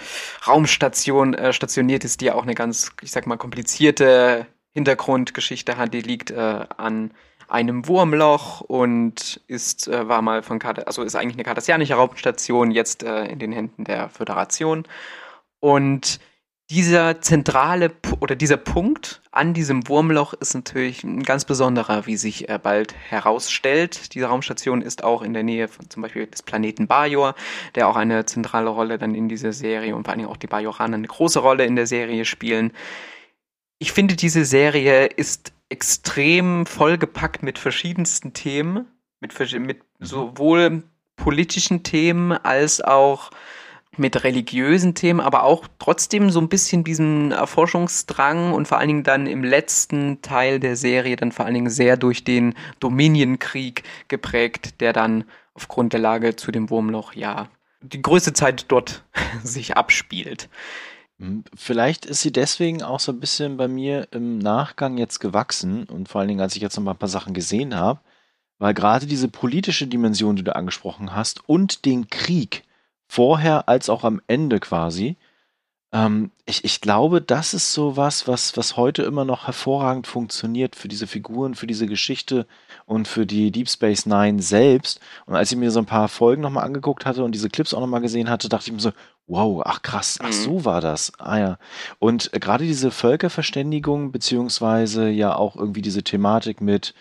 Raumstation 0.47 1.35
äh, 1.35 1.53
stationiert 1.53 2.03
ist, 2.03 2.21
die 2.21 2.25
ja 2.25 2.33
auch 2.33 2.41
eine 2.41 2.55
ganz, 2.55 2.91
ich 3.01 3.11
sag 3.11 3.27
mal, 3.27 3.37
komplizierte 3.37 4.47
Hintergrundgeschichte 4.77 5.75
hat. 5.77 5.93
Die 5.95 6.01
liegt 6.01 6.29
äh, 6.29 6.65
an 6.77 7.11
einem 7.47 7.87
Wurmloch 7.87 8.61
und 8.61 9.41
ist, 9.47 9.87
äh, 9.87 10.07
war 10.07 10.21
mal 10.21 10.43
von 10.43 10.59
Karte, 10.59 10.85
also 10.85 11.01
ist 11.01 11.15
eigentlich 11.15 11.35
eine 11.35 11.43
kardassianische 11.43 11.95
Raumstation, 11.95 12.69
jetzt 12.69 13.01
äh, 13.01 13.25
in 13.25 13.39
den 13.39 13.51
Händen 13.51 13.85
der 13.85 14.09
Föderation. 14.09 14.83
Und 15.59 16.19
dieser 16.69 17.21
zentrale 17.21 17.91
oder 18.19 18.35
dieser 18.35 18.57
Punkt 18.57 19.21
an 19.31 19.55
diesem 19.55 19.87
Wurmloch 19.87 20.33
ist 20.33 20.53
natürlich 20.53 21.03
ein 21.03 21.23
ganz 21.23 21.45
besonderer, 21.45 22.05
wie 22.05 22.17
sich 22.17 22.47
äh, 22.47 22.59
bald 22.61 22.93
herausstellt. 22.93 24.13
Diese 24.13 24.27
Raumstation 24.27 24.83
ist 24.83 25.03
auch 25.03 25.23
in 25.23 25.33
der 25.33 25.43
Nähe 25.43 25.69
von 25.69 25.89
zum 25.89 26.03
Beispiel 26.03 26.27
des 26.27 26.43
Planeten 26.43 26.85
Bajor, 26.85 27.33
der 27.73 27.87
auch 27.87 27.95
eine 27.95 28.25
zentrale 28.25 28.69
Rolle 28.69 28.99
dann 28.99 29.15
in 29.15 29.27
dieser 29.27 29.53
Serie 29.53 29.95
und 29.95 30.03
vor 30.03 30.13
allem 30.13 30.27
auch 30.27 30.37
die 30.37 30.47
Bajoraner 30.47 30.97
eine 30.97 31.07
große 31.07 31.39
Rolle 31.39 31.65
in 31.65 31.75
der 31.75 31.87
Serie 31.87 32.25
spielen. 32.25 32.73
Ich 33.79 33.91
finde, 33.91 34.15
diese 34.15 34.45
Serie 34.45 35.05
ist 35.05 35.53
extrem 35.69 36.65
vollgepackt 36.65 37.43
mit 37.43 37.59
verschiedensten 37.59 38.33
Themen, 38.33 38.87
mit, 39.19 39.37
mit 39.59 39.79
mhm. 39.99 40.05
sowohl 40.05 40.83
politischen 41.15 41.83
Themen 41.83 42.31
als 42.31 42.81
auch 42.81 43.31
mit 43.97 44.23
religiösen 44.23 44.93
Themen, 44.93 45.19
aber 45.19 45.43
auch 45.43 45.67
trotzdem 45.79 46.29
so 46.29 46.39
ein 46.39 46.49
bisschen 46.49 46.83
diesen 46.83 47.31
Erforschungsdrang 47.31 48.53
und 48.53 48.67
vor 48.67 48.77
allen 48.77 48.87
Dingen 48.87 49.03
dann 49.03 49.25
im 49.27 49.43
letzten 49.43 50.21
Teil 50.21 50.59
der 50.59 50.75
Serie 50.75 51.15
dann 51.15 51.31
vor 51.31 51.45
allen 51.45 51.55
Dingen 51.55 51.69
sehr 51.69 51.97
durch 51.97 52.23
den 52.23 52.53
Dominienkrieg 52.79 53.83
geprägt, 54.07 54.81
der 54.81 54.93
dann 54.93 55.23
aufgrund 55.55 55.93
der 55.93 55.99
Lage 55.99 56.35
zu 56.35 56.51
dem 56.51 56.69
Wurmloch 56.69 57.13
ja 57.13 57.49
die 57.81 58.01
größte 58.01 58.33
Zeit 58.33 58.65
dort 58.69 59.03
sich 59.43 59.77
abspielt. 59.77 60.49
Hm, 61.19 61.43
vielleicht 61.55 62.05
ist 62.05 62.21
sie 62.21 62.31
deswegen 62.31 62.83
auch 62.83 62.99
so 62.99 63.11
ein 63.11 63.19
bisschen 63.19 63.57
bei 63.57 63.67
mir 63.67 64.07
im 64.11 64.37
Nachgang 64.37 64.97
jetzt 64.97 65.19
gewachsen 65.19 65.85
und 65.85 66.09
vor 66.09 66.19
allen 66.21 66.27
Dingen, 66.27 66.41
als 66.41 66.55
ich 66.55 66.61
jetzt 66.61 66.75
noch 66.77 66.83
mal 66.83 66.91
ein 66.91 66.97
paar 66.97 67.09
Sachen 67.09 67.33
gesehen 67.33 67.75
habe, 67.75 67.99
weil 68.59 68.73
gerade 68.73 69.05
diese 69.07 69.27
politische 69.27 69.87
Dimension, 69.87 70.35
die 70.35 70.43
du 70.43 70.55
angesprochen 70.55 71.15
hast, 71.15 71.47
und 71.49 71.85
den 71.85 72.09
Krieg 72.09 72.63
vorher 73.07 73.69
als 73.69 73.89
auch 73.89 74.03
am 74.03 74.21
Ende 74.27 74.59
quasi, 74.59 75.17
ähm, 75.93 76.31
ich, 76.45 76.65
ich 76.65 76.81
glaube, 76.81 77.21
das 77.21 77.53
ist 77.53 77.73
so 77.73 77.97
was, 77.97 78.27
was, 78.27 78.57
was 78.57 78.77
heute 78.77 79.03
immer 79.03 79.25
noch 79.25 79.47
hervorragend 79.47 80.07
funktioniert 80.07 80.75
für 80.75 80.87
diese 80.89 81.07
Figuren, 81.07 81.55
für 81.55 81.67
diese 81.67 81.87
Geschichte 81.87 82.45
und 82.85 83.07
für 83.07 83.25
die 83.25 83.51
Deep 83.51 83.69
Space 83.69 84.05
Nine 84.05 84.41
selbst. 84.41 84.99
Und 85.25 85.35
als 85.35 85.51
ich 85.51 85.57
mir 85.57 85.71
so 85.71 85.79
ein 85.79 85.85
paar 85.85 86.09
Folgen 86.09 86.41
nochmal 86.41 86.65
angeguckt 86.65 87.05
hatte 87.05 87.23
und 87.23 87.33
diese 87.33 87.49
Clips 87.49 87.73
auch 87.73 87.79
nochmal 87.79 88.01
gesehen 88.01 88.29
hatte, 88.29 88.49
dachte 88.49 88.67
ich 88.67 88.73
mir 88.73 88.79
so, 88.81 88.91
wow, 89.27 89.61
ach 89.65 89.81
krass, 89.81 90.19
ach 90.21 90.27
mhm. 90.27 90.31
so 90.31 90.65
war 90.65 90.81
das. 90.81 91.11
Ah 91.19 91.37
ja. 91.37 91.59
Und 91.99 92.33
äh, 92.33 92.39
gerade 92.39 92.65
diese 92.65 92.91
Völkerverständigung, 92.91 94.11
beziehungsweise 94.11 95.09
ja 95.09 95.35
auch 95.35 95.55
irgendwie 95.55 95.81
diese 95.81 96.03
Thematik 96.03 96.61
mit 96.61 96.93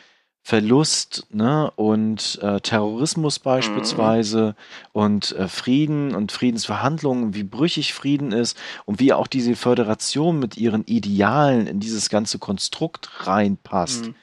Verlust 0.42 1.26
ne, 1.30 1.72
und 1.74 2.38
äh, 2.40 2.60
Terrorismus 2.60 3.40
beispielsweise 3.40 4.54
mhm. 4.56 4.90
und 4.92 5.32
äh, 5.32 5.48
Frieden 5.48 6.14
und 6.14 6.30
Friedensverhandlungen, 6.30 7.34
wie 7.34 7.42
brüchig 7.42 7.94
Frieden 7.94 8.30
ist 8.30 8.56
und 8.84 9.00
wie 9.00 9.12
auch 9.12 9.26
diese 9.26 9.56
Föderation 9.56 10.38
mit 10.38 10.56
ihren 10.56 10.84
Idealen 10.84 11.66
in 11.66 11.80
dieses 11.80 12.10
ganze 12.10 12.38
Konstrukt 12.38 13.26
reinpasst, 13.26 14.06
mhm. 14.06 14.14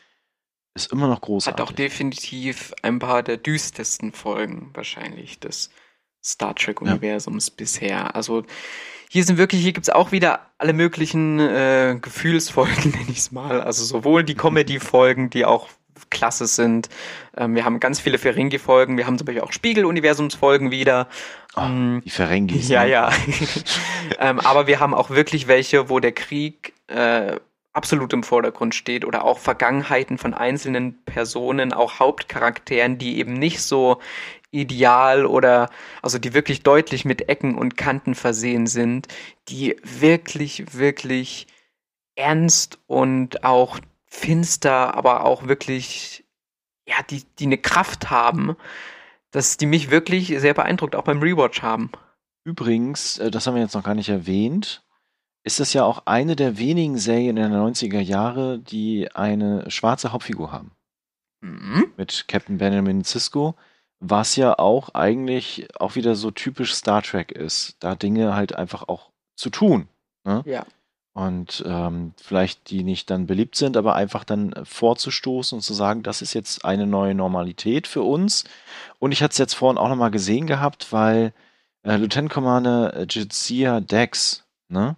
ist 0.76 0.94
immer 0.94 1.08
noch 1.08 1.20
großartig. 1.20 1.62
Hat 1.62 1.70
auch 1.70 1.76
definitiv 1.76 2.74
ein 2.84 3.00
paar 3.00 3.22
der 3.22 3.36
düstersten 3.36 4.14
Folgen 4.14 4.72
wahrscheinlich 4.74 5.42
des 5.42 5.72
Star 6.24 6.56
Trek-Universums 6.56 7.48
ja. 7.48 7.54
bisher. 7.58 8.16
Also 8.16 8.44
hier 9.10 9.24
sind 9.24 9.38
wirklich, 9.38 9.62
hier 9.62 9.74
gibt's 9.74 9.90
auch 9.90 10.12
wieder 10.12 10.40
alle 10.58 10.74
möglichen 10.74 11.40
äh, 11.40 11.98
Gefühlsfolgen, 12.02 12.92
nenne 12.98 13.10
ich 13.10 13.20
es 13.20 13.32
mal. 13.32 13.62
Also 13.62 13.84
sowohl 13.84 14.24
die 14.24 14.36
Comedy-Folgen, 14.36 15.30
die 15.30 15.46
auch 15.46 15.70
klasse 16.10 16.48
sind. 16.48 16.90
Ähm, 17.38 17.56
wir 17.56 17.66
haben 17.66 17.80
ganz 17.80 18.00
viele 18.00 18.18
Ferengi-Folgen, 18.18 18.98
wir 18.98 19.06
haben 19.06 19.18
zum 19.18 19.26
Beispiel 19.26 19.44
auch 19.44 19.52
Spiegel-Universums-Folgen 19.52 20.72
wieder. 20.72 21.08
Oh, 21.56 21.62
ähm, 21.62 22.02
die 22.04 22.10
Ferengis. 22.10 22.70
Ja, 22.70 22.84
ne? 22.84 22.90
ja. 22.90 23.12
ähm, 24.20 24.40
aber 24.40 24.68
wir 24.68 24.80
haben 24.80 24.94
auch 24.94 25.10
wirklich 25.10 25.48
welche, 25.48 25.90
wo 25.90 26.00
der 26.00 26.14
Krieg 26.14 26.74
äh, 26.88 27.38
absolut 27.74 28.14
im 28.14 28.24
Vordergrund 28.24 28.76
steht 28.76 29.04
oder 29.04 29.26
auch 29.26 29.40
Vergangenheiten 29.40 30.18
von 30.18 30.34
einzelnen 30.34 31.04
Personen, 31.06 31.74
auch 31.74 32.00
Hauptcharakteren, 32.00 32.98
die 32.98 33.18
eben 33.18 33.34
nicht 33.34 33.62
so 33.62 34.00
ideal 34.54 35.26
oder 35.26 35.70
also 36.02 36.20
die 36.20 36.34
wirklich 36.34 36.64
deutlich 36.64 37.06
mit 37.06 37.30
Ecken 37.30 37.56
und 37.56 37.78
Kanten 37.78 38.16
versehen 38.16 38.68
sind, 38.68 39.08
die 39.50 39.76
wirklich, 39.84 40.78
wirklich 40.78 41.48
ernst 42.16 42.80
und 42.88 43.44
auch 43.44 43.80
finster, 44.06 44.96
aber 44.96 45.26
auch 45.26 45.48
wirklich, 45.48 46.24
ja, 46.88 46.96
die, 47.10 47.24
die 47.40 47.46
eine 47.46 47.58
Kraft 47.58 48.10
haben, 48.10 48.56
dass 49.32 49.58
die 49.58 49.66
mich 49.66 49.90
wirklich 49.90 50.28
sehr 50.28 50.54
beeindruckt, 50.54 50.96
auch 50.96 51.04
beim 51.04 51.22
Rewatch 51.22 51.62
haben. 51.64 51.92
Übrigens, 52.44 53.18
äh, 53.18 53.32
das 53.32 53.48
haben 53.48 53.56
wir 53.56 53.64
jetzt 53.64 53.74
noch 53.74 53.84
gar 53.84 53.96
nicht 53.96 54.10
erwähnt, 54.10 54.84
ist 55.44 55.60
das 55.60 55.74
ja 55.74 55.84
auch 55.84 56.06
eine 56.06 56.36
der 56.36 56.58
wenigen 56.58 56.98
Serien 56.98 57.38
in 57.38 57.52
den 57.52 57.54
90er 57.54 58.00
Jahre, 58.00 58.60
die 58.60 59.12
eine 59.14 59.70
schwarze 59.70 60.14
Hauptfigur 60.14 60.52
haben. 60.52 60.72
Mhm. 61.42 61.92
Mit 61.98 62.26
Captain 62.28 62.58
Benjamin 62.58 63.04
Sisko, 63.04 63.56
was 64.06 64.36
ja 64.36 64.60
auch 64.60 64.90
eigentlich 64.94 65.68
auch 65.80 65.96
wieder 65.96 66.16
so 66.16 66.32
typisch 66.32 66.74
Star 66.74 67.02
Trek 67.02 67.32
ist, 67.32 67.78
da 67.80 67.96
Dinge 67.96 68.36
halt 68.36 68.56
einfach 68.56 68.88
auch 68.88 69.10
zu 69.36 69.50
tun. 69.50 69.88
Ne? 70.24 70.44
Ja 70.46 70.66
und 71.14 71.64
ähm, 71.68 72.14
vielleicht 72.18 72.72
die 72.72 72.84
nicht 72.84 73.10
dann 73.10 73.28
beliebt 73.28 73.56
sind, 73.56 73.78
aber 73.78 73.96
einfach 73.96 74.24
dann 74.24 74.54
vorzustoßen 74.64 75.58
und 75.58 75.62
zu 75.62 75.74
sagen, 75.74 76.02
das 76.02 76.24
ist 76.24 76.34
jetzt 76.34 76.66
eine 76.66 76.88
neue 76.88 77.14
Normalität 77.14 77.88
für 77.88 78.02
uns. 78.02 78.46
Und 78.98 79.12
ich 79.12 79.22
hatte 79.22 79.34
es 79.34 79.38
jetzt 79.38 79.54
vorhin 79.54 79.78
auch 79.78 79.90
nochmal 79.90 80.12
gesehen 80.12 80.48
gehabt, 80.48 80.92
weil 80.92 81.34
äh, 81.84 81.98
Lieutenant 81.98 82.32
Commander 82.32 83.06
Jadzia 83.08 83.80
Dex, 83.80 84.46
ne, 84.70 84.96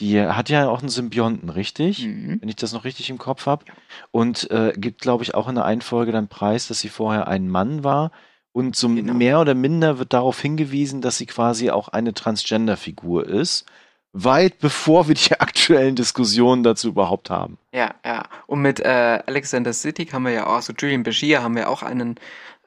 die 0.00 0.18
hat 0.22 0.48
ja 0.48 0.66
auch 0.66 0.80
einen 0.80 0.88
Symbionten, 0.88 1.50
richtig? 1.50 2.06
Mhm. 2.06 2.40
Wenn 2.40 2.48
ich 2.48 2.56
das 2.56 2.72
noch 2.72 2.84
richtig 2.84 3.10
im 3.10 3.18
Kopf 3.18 3.44
habe. 3.44 3.66
Und 4.10 4.50
äh, 4.50 4.72
gibt, 4.74 5.02
glaube 5.02 5.24
ich, 5.24 5.34
auch 5.34 5.46
in 5.46 5.56
der 5.56 5.66
einen 5.66 5.82
Folge 5.82 6.10
dann 6.10 6.28
Preis, 6.28 6.68
dass 6.68 6.80
sie 6.80 6.88
vorher 6.88 7.28
ein 7.28 7.50
Mann 7.50 7.84
war. 7.84 8.12
Und 8.52 8.74
so 8.74 8.88
genau. 8.88 9.14
mehr 9.14 9.40
oder 9.40 9.54
minder 9.54 9.98
wird 9.98 10.12
darauf 10.12 10.40
hingewiesen, 10.40 11.00
dass 11.00 11.18
sie 11.18 11.26
quasi 11.26 11.70
auch 11.70 11.88
eine 11.88 12.14
Transgender-Figur 12.14 13.26
ist 13.26 13.66
weit 14.12 14.58
bevor 14.58 15.08
wir 15.08 15.14
die 15.14 15.32
aktuellen 15.40 15.96
Diskussionen 15.96 16.62
dazu 16.62 16.88
überhaupt 16.88 17.30
haben. 17.30 17.58
Ja, 17.72 17.94
ja. 18.04 18.24
Und 18.46 18.62
mit 18.62 18.80
äh, 18.80 19.22
Alexander 19.26 19.72
City 19.72 20.06
haben 20.06 20.24
wir 20.24 20.32
ja 20.32 20.46
auch, 20.46 20.56
also 20.56 20.72
Julian 20.76 21.02
Bashir 21.02 21.42
haben 21.42 21.56
wir 21.56 21.68
auch 21.68 21.82
einen, 21.82 22.16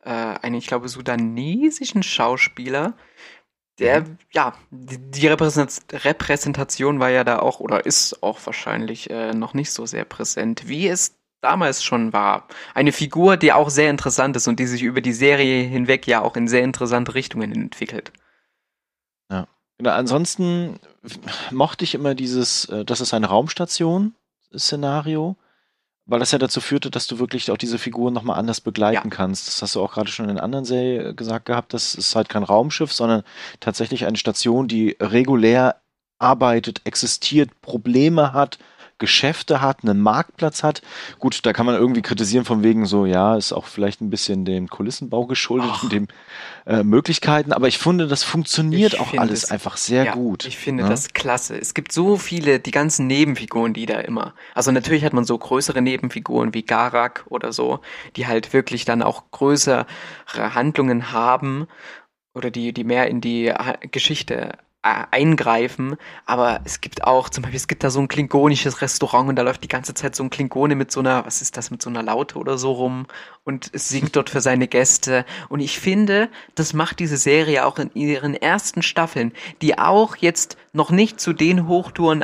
äh, 0.03 0.09
einen, 0.09 0.55
ich 0.55 0.67
glaube, 0.67 0.89
sudanesischen 0.89 2.03
Schauspieler, 2.03 2.95
der, 3.79 4.01
mhm. 4.01 4.17
ja, 4.31 4.53
die, 4.69 4.99
die 4.99 5.27
Repräsentation 5.27 6.99
war 6.99 7.09
ja 7.09 7.23
da 7.23 7.39
auch, 7.39 7.59
oder 7.59 7.85
ist 7.85 8.21
auch 8.21 8.39
wahrscheinlich 8.45 9.09
äh, 9.09 9.33
noch 9.33 9.55
nicht 9.55 9.71
so 9.71 9.85
sehr 9.87 10.05
präsent, 10.05 10.67
wie 10.67 10.87
es 10.87 11.15
damals 11.43 11.83
schon 11.83 12.13
war. 12.13 12.47
Eine 12.73 12.91
Figur, 12.91 13.37
die 13.37 13.53
auch 13.53 13.69
sehr 13.69 13.89
interessant 13.89 14.35
ist 14.35 14.47
und 14.47 14.59
die 14.59 14.67
sich 14.67 14.83
über 14.83 15.01
die 15.01 15.13
Serie 15.13 15.63
hinweg 15.63 16.05
ja 16.07 16.21
auch 16.21 16.35
in 16.35 16.47
sehr 16.47 16.63
interessante 16.63 17.15
Richtungen 17.15 17.51
entwickelt. 17.51 18.11
Ja. 19.31 19.47
Genau, 19.77 19.91
ansonsten 19.91 20.79
mochte 21.51 21.83
ich 21.83 21.95
immer 21.95 22.15
dieses, 22.15 22.65
äh, 22.65 22.85
das 22.85 23.01
ist 23.01 23.13
eine 23.13 23.27
Raumstation-Szenario, 23.27 25.35
weil 26.05 26.19
das 26.19 26.31
ja 26.31 26.37
dazu 26.37 26.61
führte, 26.61 26.89
dass 26.89 27.07
du 27.07 27.19
wirklich 27.19 27.51
auch 27.51 27.57
diese 27.57 27.77
Figuren 27.77 28.13
nochmal 28.13 28.39
anders 28.39 28.61
begleiten 28.61 29.09
ja. 29.09 29.15
kannst. 29.15 29.47
Das 29.47 29.61
hast 29.61 29.75
du 29.75 29.81
auch 29.81 29.93
gerade 29.93 30.09
schon 30.09 30.29
in 30.29 30.39
anderen 30.39 30.65
Serien 30.65 31.15
gesagt 31.15 31.45
gehabt. 31.45 31.73
Das 31.73 31.95
ist 31.95 32.15
halt 32.15 32.29
kein 32.29 32.43
Raumschiff, 32.43 32.93
sondern 32.93 33.23
tatsächlich 33.59 34.05
eine 34.05 34.17
Station, 34.17 34.67
die 34.67 34.95
regulär 34.99 35.77
arbeitet, 36.19 36.81
existiert, 36.85 37.49
Probleme 37.61 38.33
hat, 38.33 38.59
Geschäfte 39.03 39.59
hat, 39.59 39.83
einen 39.83 39.99
Marktplatz 39.99 40.63
hat. 40.63 40.81
Gut, 41.19 41.45
da 41.45 41.51
kann 41.51 41.65
man 41.65 41.75
irgendwie 41.75 42.01
kritisieren 42.01 42.45
von 42.45 42.63
wegen 42.63 42.85
so, 42.85 43.05
ja, 43.05 43.35
ist 43.35 43.51
auch 43.51 43.65
vielleicht 43.65 43.99
ein 43.99 44.09
bisschen 44.09 44.45
dem 44.45 44.69
Kulissenbau 44.69 45.25
geschuldet 45.25 45.69
Ach. 45.73 45.83
und 45.83 45.91
dem 45.91 46.07
äh, 46.65 46.83
Möglichkeiten, 46.83 47.51
aber 47.51 47.67
ich 47.67 47.79
finde, 47.79 48.07
das 48.07 48.23
funktioniert 48.23 48.93
Ich 48.93 48.99
auch 49.01 49.13
alles 49.15 49.43
es- 49.43 49.51
einfach 49.51 49.75
sehr 49.75 50.05
ja, 50.05 50.13
gut. 50.13 50.45
Ich 50.45 50.57
finde 50.57 50.83
ne? 50.83 50.89
das 50.89 51.11
klasse. 51.11 51.57
Es 51.59 51.73
gibt 51.73 51.91
so 51.91 52.15
viele, 52.15 52.61
die 52.61 52.71
ganzen 52.71 53.05
Nebenfiguren, 53.07 53.73
die 53.73 53.85
da 53.85 53.99
immer. 53.99 54.33
Also 54.55 54.71
natürlich 54.71 55.03
hat 55.03 55.11
man 55.11 55.25
so 55.25 55.37
größere 55.37 55.81
Nebenfiguren 55.81 56.53
wie 56.53 56.63
Garak 56.63 57.25
oder 57.27 57.51
so, 57.51 57.81
die 58.15 58.25
halt 58.25 58.53
wirklich 58.53 58.85
dann 58.85 59.01
auch 59.01 59.23
größere 59.31 59.85
Handlungen 60.33 61.11
haben 61.11 61.67
oder 62.33 62.49
die, 62.51 62.71
die 62.71 62.85
mehr 62.85 63.09
in 63.09 63.19
die 63.19 63.51
Geschichte 63.91 64.53
eingreifen, 64.83 65.95
aber 66.25 66.59
es 66.65 66.81
gibt 66.81 67.05
auch, 67.05 67.29
zum 67.29 67.41
Beispiel, 67.41 67.57
es 67.57 67.67
gibt 67.67 67.83
da 67.83 67.89
so 67.89 68.01
ein 68.01 68.09
klingonisches 68.09 68.81
Restaurant 68.81 69.29
und 69.29 69.35
da 69.37 69.41
läuft 69.41 69.63
die 69.63 69.69
ganze 69.69 69.93
Zeit 69.93 70.15
so 70.15 70.23
ein 70.23 70.29
Klingone 70.29 70.75
mit 70.75 70.91
so 70.91 70.99
einer, 70.99 71.25
was 71.25 71.41
ist 71.41 71.55
das, 71.55 71.71
mit 71.71 71.81
so 71.81 71.89
einer 71.89 72.03
Laute 72.03 72.37
oder 72.37 72.57
so 72.57 72.73
rum 72.73 73.07
und 73.45 73.69
es 73.73 73.87
singt 73.89 74.15
dort 74.15 74.29
für 74.29 74.41
seine 74.41 74.67
Gäste. 74.67 75.25
Und 75.47 75.61
ich 75.61 75.79
finde, 75.79 76.29
das 76.55 76.73
macht 76.73 76.99
diese 76.99 77.17
Serie 77.17 77.65
auch 77.65 77.79
in 77.79 77.91
ihren 77.93 78.35
ersten 78.35 78.81
Staffeln, 78.81 79.31
die 79.61 79.77
auch 79.77 80.17
jetzt 80.17 80.57
noch 80.73 80.91
nicht 80.91 81.19
zu 81.19 81.31
den 81.31 81.67
Hochtouren 81.67 82.21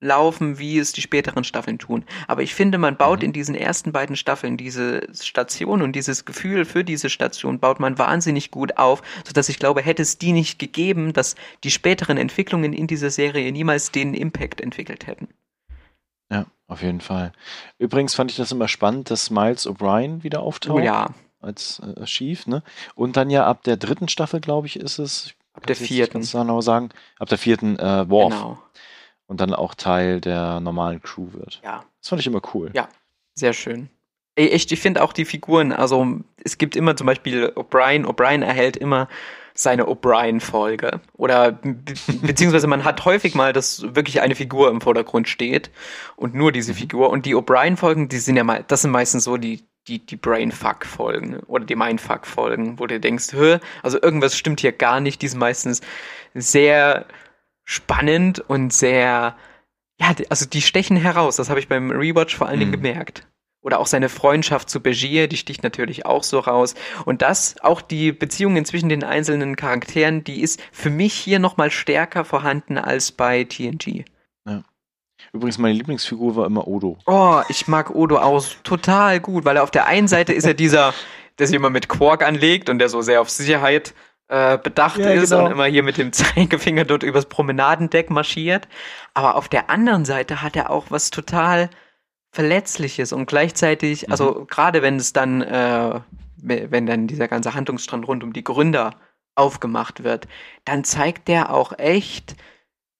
auflaufen, 0.00 0.58
wie 0.58 0.78
es 0.78 0.92
die 0.92 1.00
späteren 1.00 1.44
Staffeln 1.44 1.78
tun. 1.78 2.04
Aber 2.28 2.42
ich 2.42 2.54
finde, 2.54 2.78
man 2.78 2.96
baut 2.96 3.22
in 3.22 3.32
diesen 3.32 3.54
ersten 3.54 3.92
beiden 3.92 4.16
Staffeln 4.16 4.56
diese 4.56 5.06
Station 5.14 5.82
und 5.82 5.92
dieses 5.92 6.24
Gefühl 6.24 6.64
für 6.64 6.84
diese 6.84 7.10
Station 7.10 7.58
baut 7.58 7.80
man 7.80 7.98
wahnsinnig 7.98 8.50
gut 8.50 8.78
auf, 8.78 9.02
sodass 9.26 9.48
ich 9.48 9.58
glaube, 9.58 9.82
hätte 9.82 10.02
es 10.02 10.18
die 10.18 10.32
nicht 10.32 10.58
gegeben, 10.58 11.12
dass 11.12 11.34
die 11.64 11.70
späteren 11.70 12.16
Entwicklungen 12.16 12.72
in 12.72 12.86
dieser 12.86 13.10
Serie 13.10 13.50
niemals 13.52 13.90
den 13.90 14.14
Impact 14.14 14.60
entwickelt 14.60 15.06
hätten. 15.06 15.28
Ja, 16.30 16.46
auf 16.66 16.82
jeden 16.82 17.00
Fall. 17.00 17.32
Übrigens 17.78 18.14
fand 18.14 18.30
ich 18.30 18.36
das 18.36 18.52
immer 18.52 18.68
spannend, 18.68 19.10
dass 19.10 19.30
Miles 19.30 19.66
O'Brien 19.66 20.22
wieder 20.22 20.42
auftaucht 20.42 20.80
Oh 20.80 20.84
ja, 20.84 21.10
als 21.40 21.80
äh, 21.80 22.04
Chief, 22.04 22.46
ne? 22.46 22.62
Und 22.96 23.16
dann 23.16 23.30
ja 23.30 23.46
ab 23.46 23.62
der 23.62 23.76
dritten 23.76 24.08
Staffel, 24.08 24.40
glaube 24.40 24.66
ich, 24.66 24.76
ist 24.76 24.98
es. 24.98 25.34
Ab 25.52 25.66
der 25.66 25.76
vierten. 25.76 26.14
Ganz 26.14 26.32
genau 26.32 26.60
sagen. 26.60 26.90
Ab 27.18 27.28
der 27.28 27.38
vierten 27.38 27.78
äh, 27.78 28.10
Worf. 28.10 28.34
genau. 28.34 28.58
Und 29.26 29.40
dann 29.40 29.54
auch 29.54 29.74
Teil 29.74 30.20
der 30.20 30.60
normalen 30.60 31.02
Crew 31.02 31.32
wird. 31.32 31.60
Ja. 31.64 31.84
Das 32.00 32.08
fand 32.08 32.20
ich 32.20 32.26
immer 32.26 32.42
cool. 32.54 32.70
Ja. 32.74 32.88
Sehr 33.34 33.52
schön. 33.52 33.88
Ey, 34.36 34.50
echt, 34.50 34.70
ich 34.70 34.80
finde 34.80 35.02
auch 35.02 35.12
die 35.12 35.24
Figuren, 35.24 35.72
also 35.72 36.20
es 36.44 36.58
gibt 36.58 36.76
immer 36.76 36.94
zum 36.96 37.06
Beispiel 37.06 37.46
O'Brien, 37.56 38.04
O'Brien 38.04 38.44
erhält 38.44 38.76
immer 38.76 39.08
seine 39.54 39.86
O'Brien-Folge. 39.86 41.00
Oder 41.14 41.52
be 41.52 41.76
beziehungsweise 42.22 42.66
man 42.66 42.84
hat 42.84 43.04
häufig 43.04 43.34
mal, 43.34 43.52
dass 43.52 43.94
wirklich 43.94 44.20
eine 44.20 44.34
Figur 44.34 44.70
im 44.70 44.80
Vordergrund 44.80 45.28
steht 45.28 45.70
und 46.16 46.34
nur 46.34 46.52
diese 46.52 46.74
Figur. 46.74 47.10
Und 47.10 47.26
die 47.26 47.34
O'Brien-Folgen, 47.34 48.08
die 48.08 48.18
sind 48.18 48.36
ja 48.36 48.44
mal, 48.44 48.64
das 48.68 48.82
sind 48.82 48.90
meistens 48.90 49.24
so 49.24 49.38
die, 49.38 49.64
die, 49.88 50.04
die 50.04 50.16
Brainfuck-Folgen 50.16 51.40
oder 51.46 51.64
die 51.64 51.76
Mindfuck-Folgen, 51.76 52.78
wo 52.78 52.86
du 52.86 53.00
denkst, 53.00 53.32
hä, 53.32 53.58
also 53.82 54.00
irgendwas 54.00 54.36
stimmt 54.36 54.60
hier 54.60 54.72
gar 54.72 55.00
nicht. 55.00 55.22
Die 55.22 55.28
sind 55.28 55.38
meistens 55.38 55.80
sehr 56.34 57.06
spannend 57.66 58.40
und 58.40 58.72
sehr, 58.72 59.36
ja, 60.00 60.14
also 60.30 60.46
die 60.46 60.62
stechen 60.62 60.96
heraus. 60.96 61.36
Das 61.36 61.50
habe 61.50 61.60
ich 61.60 61.68
beim 61.68 61.90
Rewatch 61.90 62.34
vor 62.34 62.46
allen 62.48 62.60
Dingen 62.60 62.70
Mhm. 62.70 62.82
gemerkt. 62.82 63.26
Oder 63.60 63.80
auch 63.80 63.88
seine 63.88 64.08
Freundschaft 64.08 64.70
zu 64.70 64.80
Begier, 64.80 65.26
die 65.26 65.36
sticht 65.36 65.64
natürlich 65.64 66.06
auch 66.06 66.22
so 66.22 66.38
raus. 66.38 66.76
Und 67.04 67.20
das, 67.20 67.56
auch 67.62 67.80
die 67.82 68.12
Beziehungen 68.12 68.64
zwischen 68.64 68.88
den 68.88 69.02
einzelnen 69.02 69.56
Charakteren, 69.56 70.22
die 70.22 70.40
ist 70.40 70.62
für 70.70 70.88
mich 70.90 71.12
hier 71.14 71.40
nochmal 71.40 71.72
stärker 71.72 72.24
vorhanden 72.24 72.78
als 72.78 73.10
bei 73.10 73.42
TNG. 73.44 74.04
Übrigens, 75.32 75.58
meine 75.58 75.74
Lieblingsfigur 75.74 76.36
war 76.36 76.46
immer 76.46 76.68
Odo. 76.68 76.98
Oh, 77.06 77.40
ich 77.48 77.66
mag 77.66 77.90
Odo 77.90 78.18
aus 78.18 78.58
total 78.62 79.18
gut, 79.18 79.44
weil 79.44 79.56
er 79.56 79.62
auf 79.64 79.70
der 79.70 79.86
einen 79.86 80.08
Seite 80.08 80.32
ist 80.32 80.44
er 80.44 80.54
dieser, 80.54 80.94
der 81.38 81.46
sich 81.46 81.56
immer 81.56 81.70
mit 81.70 81.88
Quark 81.88 82.22
anlegt 82.22 82.68
und 82.68 82.78
der 82.78 82.88
so 82.88 83.00
sehr 83.00 83.20
auf 83.20 83.30
Sicherheit 83.30 83.94
äh, 84.28 84.58
bedacht 84.58 84.98
Ja, 84.98 85.10
ist 85.10 85.30
genau. 85.30 85.46
und 85.46 85.52
immer 85.52 85.66
hier 85.66 85.82
mit 85.82 85.98
dem 85.98 86.12
Zeigefinger 86.12 86.84
dort 86.84 87.02
übers 87.02 87.26
Promenadendeck 87.26 88.10
marschiert. 88.10 88.68
Aber 89.14 89.36
auf 89.36 89.48
der 89.48 89.70
anderen 89.70 90.04
Seite 90.04 90.42
hat 90.42 90.56
er 90.56 90.70
auch 90.70 90.86
was 90.90 91.10
total 91.10 91.70
Verletzliches 92.32 93.12
und 93.12 93.26
gleichzeitig, 93.26 94.10
also 94.10 94.44
gerade 94.44 94.82
wenn 94.82 94.96
es 94.96 95.12
dann, 95.12 95.40
äh, 95.40 96.00
wenn 96.36 96.86
dann 96.86 97.06
dieser 97.06 97.28
ganze 97.28 97.54
Handlungsstrand 97.54 98.06
rund 98.06 98.22
um 98.22 98.32
die 98.32 98.44
Gründer 98.44 98.94
aufgemacht 99.36 100.04
wird, 100.04 100.28
dann 100.64 100.84
zeigt 100.84 101.28
der 101.28 101.52
auch 101.52 101.78
echt, 101.78 102.36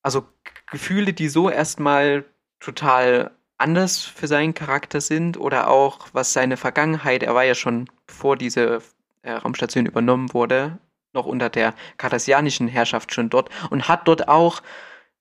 also 0.02 0.24
Gefühle, 0.70 1.12
die 1.12 1.28
so 1.28 1.50
erstmal 1.50 2.24
total 2.60 3.32
anders 3.58 4.02
für 4.02 4.26
seinen 4.26 4.54
Charakter 4.54 5.00
sind 5.00 5.38
oder 5.38 5.68
auch 5.68 6.08
was 6.12 6.32
seine 6.32 6.56
Vergangenheit, 6.56 7.22
er 7.22 7.34
war 7.34 7.44
ja 7.44 7.54
schon, 7.54 7.90
bevor 8.06 8.36
diese 8.36 8.80
äh, 9.22 9.32
Raumstation 9.32 9.86
übernommen 9.86 10.32
wurde, 10.32 10.78
noch 11.16 11.26
unter 11.26 11.50
der 11.50 11.74
kardassianischen 11.96 12.68
Herrschaft 12.68 13.12
schon 13.12 13.28
dort 13.30 13.50
und 13.70 13.88
hat 13.88 14.06
dort 14.06 14.28
auch 14.28 14.62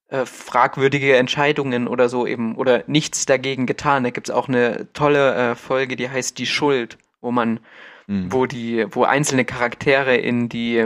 äh, 0.09 0.25
fragwürdige 0.25 1.17
Entscheidungen 1.17 1.87
oder 1.87 2.09
so 2.09 2.27
eben 2.27 2.55
oder 2.55 2.83
nichts 2.85 3.25
dagegen 3.25 3.65
getan. 3.65 4.03
Da 4.03 4.11
gibt's 4.11 4.29
auch 4.29 4.47
eine 4.47 4.87
tolle 4.93 5.33
äh, 5.33 5.55
Folge, 5.55 5.95
die 5.95 6.09
heißt 6.09 6.37
Die 6.37 6.45
Schuld, 6.45 6.99
wo 7.21 7.31
man, 7.31 7.59
Mhm. 8.07 8.31
wo 8.31 8.45
die, 8.45 8.85
wo 8.91 9.03
einzelne 9.03 9.45
Charaktere 9.45 10.15
in 10.15 10.47
die, 10.47 10.85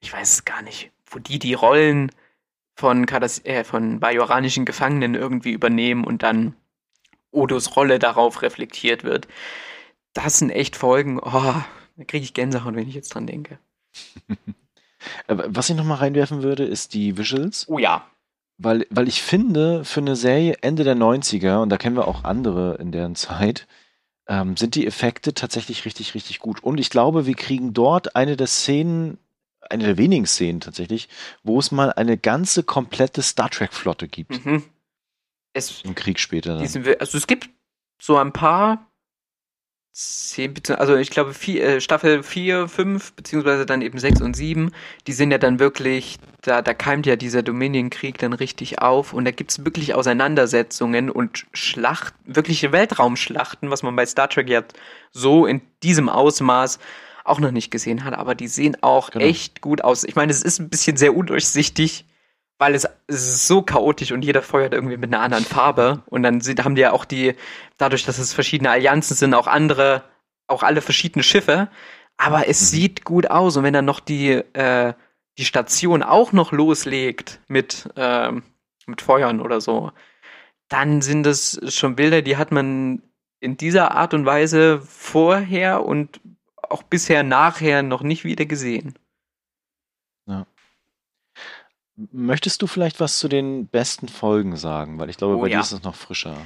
ich 0.00 0.10
weiß 0.12 0.32
es 0.32 0.44
gar 0.46 0.62
nicht, 0.62 0.90
wo 1.04 1.18
die 1.18 1.38
die 1.38 1.52
Rollen 1.52 2.10
von, 2.74 3.04
Kardas 3.04 3.44
äh, 3.44 3.64
von 3.64 4.00
bajoranischen 4.00 4.64
Gefangenen 4.64 5.14
irgendwie 5.14 5.52
übernehmen 5.52 6.04
und 6.04 6.22
dann 6.22 6.54
Odos 7.32 7.76
Rolle 7.76 7.98
darauf 7.98 8.40
reflektiert 8.40 9.04
wird. 9.04 9.28
Das 10.14 10.38
sind 10.38 10.48
echt 10.50 10.76
Folgen, 10.76 11.18
oh, 11.20 11.30
da 11.96 12.04
kriege 12.06 12.24
ich 12.24 12.32
Gänsehaut, 12.32 12.74
wenn 12.74 12.88
ich 12.88 12.94
jetzt 12.94 13.14
dran 13.14 13.26
denke. 13.26 13.58
Äh, 15.28 15.36
Was 15.46 15.70
ich 15.70 15.76
noch 15.76 15.84
mal 15.84 15.94
reinwerfen 15.94 16.42
würde, 16.42 16.64
ist 16.64 16.92
die 16.92 17.16
Visuals. 17.16 17.66
Oh 17.68 17.78
ja. 17.78 18.04
Weil, 18.58 18.86
weil 18.90 19.06
ich 19.06 19.22
finde, 19.22 19.84
für 19.84 20.00
eine 20.00 20.16
Serie 20.16 20.56
Ende 20.60 20.82
der 20.82 20.96
90er, 20.96 21.62
und 21.62 21.68
da 21.68 21.76
kennen 21.76 21.96
wir 21.96 22.08
auch 22.08 22.24
andere 22.24 22.74
in 22.80 22.90
deren 22.90 23.14
Zeit, 23.14 23.68
ähm, 24.26 24.56
sind 24.56 24.74
die 24.74 24.86
Effekte 24.86 25.34
tatsächlich 25.34 25.84
richtig, 25.84 26.14
richtig 26.14 26.40
gut. 26.40 26.62
Und 26.62 26.78
ich 26.78 26.90
glaube, 26.90 27.26
wir 27.26 27.34
kriegen 27.34 27.72
dort 27.72 28.16
eine 28.16 28.36
der 28.36 28.48
Szenen, 28.48 29.18
eine 29.70 29.84
der 29.84 29.98
wenigen 29.98 30.26
Szenen 30.26 30.60
tatsächlich, 30.60 31.08
wo 31.44 31.58
es 31.60 31.70
mal 31.70 31.92
eine 31.92 32.18
ganze 32.18 32.64
komplette 32.64 33.22
Star 33.22 33.48
Trek-Flotte 33.48 34.08
gibt. 34.08 34.44
Mhm. 34.44 34.64
Es, 35.52 35.82
Im 35.82 35.94
Krieg 35.94 36.18
später 36.18 36.54
dann. 36.54 36.62
diesen, 36.62 36.84
also 36.98 37.16
es 37.16 37.26
gibt 37.26 37.48
so 38.00 38.16
ein 38.16 38.32
paar 38.32 38.87
zehn, 40.00 40.54
bezieh- 40.54 40.74
also 40.76 40.94
ich 40.94 41.10
glaube 41.10 41.34
vier, 41.34 41.64
äh, 41.64 41.80
Staffel 41.80 42.22
4, 42.22 42.68
5, 42.68 43.14
beziehungsweise 43.14 43.66
dann 43.66 43.82
eben 43.82 43.98
6 43.98 44.20
und 44.22 44.34
7, 44.36 44.70
die 45.08 45.12
sind 45.12 45.32
ja 45.32 45.38
dann 45.38 45.58
wirklich, 45.58 46.18
da, 46.42 46.62
da 46.62 46.72
keimt 46.72 47.04
ja 47.06 47.16
dieser 47.16 47.42
Dominion-Krieg 47.42 48.16
dann 48.18 48.32
richtig 48.32 48.80
auf 48.80 49.12
und 49.12 49.24
da 49.24 49.32
gibt's 49.32 49.64
wirklich 49.64 49.94
Auseinandersetzungen 49.94 51.10
und 51.10 51.46
Schlachten, 51.52 52.16
wirkliche 52.36 52.70
Weltraumschlachten, 52.70 53.70
was 53.70 53.82
man 53.82 53.96
bei 53.96 54.06
Star 54.06 54.28
Trek 54.28 54.48
ja 54.48 54.62
so 55.10 55.46
in 55.46 55.62
diesem 55.82 56.08
Ausmaß 56.08 56.78
auch 57.24 57.40
noch 57.40 57.50
nicht 57.50 57.70
gesehen 57.72 58.04
hat, 58.04 58.14
aber 58.14 58.34
die 58.36 58.48
sehen 58.48 58.76
auch 58.82 59.10
Genau. 59.10 59.24
echt 59.24 59.60
gut 59.60 59.82
aus. 59.82 60.04
Ich 60.04 60.14
meine, 60.14 60.30
es 60.30 60.42
ist 60.42 60.60
ein 60.60 60.68
bisschen 60.70 60.96
sehr 60.96 61.14
undurchsichtig, 61.16 62.04
weil 62.58 62.74
es, 62.74 62.84
es 63.06 63.22
ist 63.22 63.46
so 63.48 63.62
chaotisch 63.62 64.12
und 64.12 64.24
jeder 64.24 64.42
feuert 64.42 64.74
irgendwie 64.74 64.96
mit 64.96 65.12
einer 65.12 65.22
anderen 65.22 65.44
Farbe. 65.44 66.02
Und 66.06 66.22
dann 66.24 66.40
sind, 66.40 66.64
haben 66.64 66.74
die 66.74 66.82
ja 66.82 66.92
auch 66.92 67.04
die, 67.04 67.34
dadurch, 67.78 68.04
dass 68.04 68.18
es 68.18 68.34
verschiedene 68.34 68.70
Allianzen 68.70 69.16
sind, 69.16 69.34
auch 69.34 69.46
andere, 69.46 70.02
auch 70.48 70.62
alle 70.62 70.80
verschiedene 70.80 71.22
Schiffe. 71.22 71.68
Aber 72.16 72.48
es 72.48 72.60
Mhm. 72.60 72.66
sieht 72.66 73.04
gut 73.04 73.30
aus. 73.30 73.56
Und 73.56 73.62
wenn 73.64 73.74
dann 73.74 73.84
noch 73.84 74.00
die, 74.00 74.30
äh, 74.30 74.94
die 75.38 75.44
Station 75.44 76.02
auch 76.02 76.32
noch 76.32 76.50
loslegt 76.52 77.40
mit, 77.46 77.88
ähm, 77.96 78.42
mit 78.86 79.02
Feuern 79.02 79.40
oder 79.40 79.60
so, 79.60 79.92
dann 80.68 81.00
sind 81.00 81.22
das 81.24 81.60
schon 81.68 81.96
Bilder, 81.96 82.22
die 82.22 82.36
hat 82.36 82.50
man 82.52 83.02
in 83.40 83.56
dieser 83.56 83.92
Art 83.92 84.14
und 84.14 84.26
Weise 84.26 84.80
vorher 84.80 85.84
und 85.84 86.20
auch 86.56 86.82
bisher 86.82 87.22
nachher 87.22 87.82
noch 87.82 88.02
nicht 88.02 88.24
wieder 88.24 88.46
gesehen. 88.46 88.94
Möchtest 92.12 92.62
du 92.62 92.66
vielleicht 92.66 93.00
was 93.00 93.18
zu 93.18 93.28
den 93.28 93.66
besten 93.66 94.08
Folgen 94.08 94.56
sagen? 94.56 94.98
Weil 94.98 95.10
ich 95.10 95.16
glaube, 95.16 95.36
Oh 95.36 95.40
bei 95.40 95.48
ja. 95.48 95.58
dir 95.58 95.62
ist 95.62 95.72
es 95.72 95.82
noch 95.82 95.96
frischer. 95.96 96.36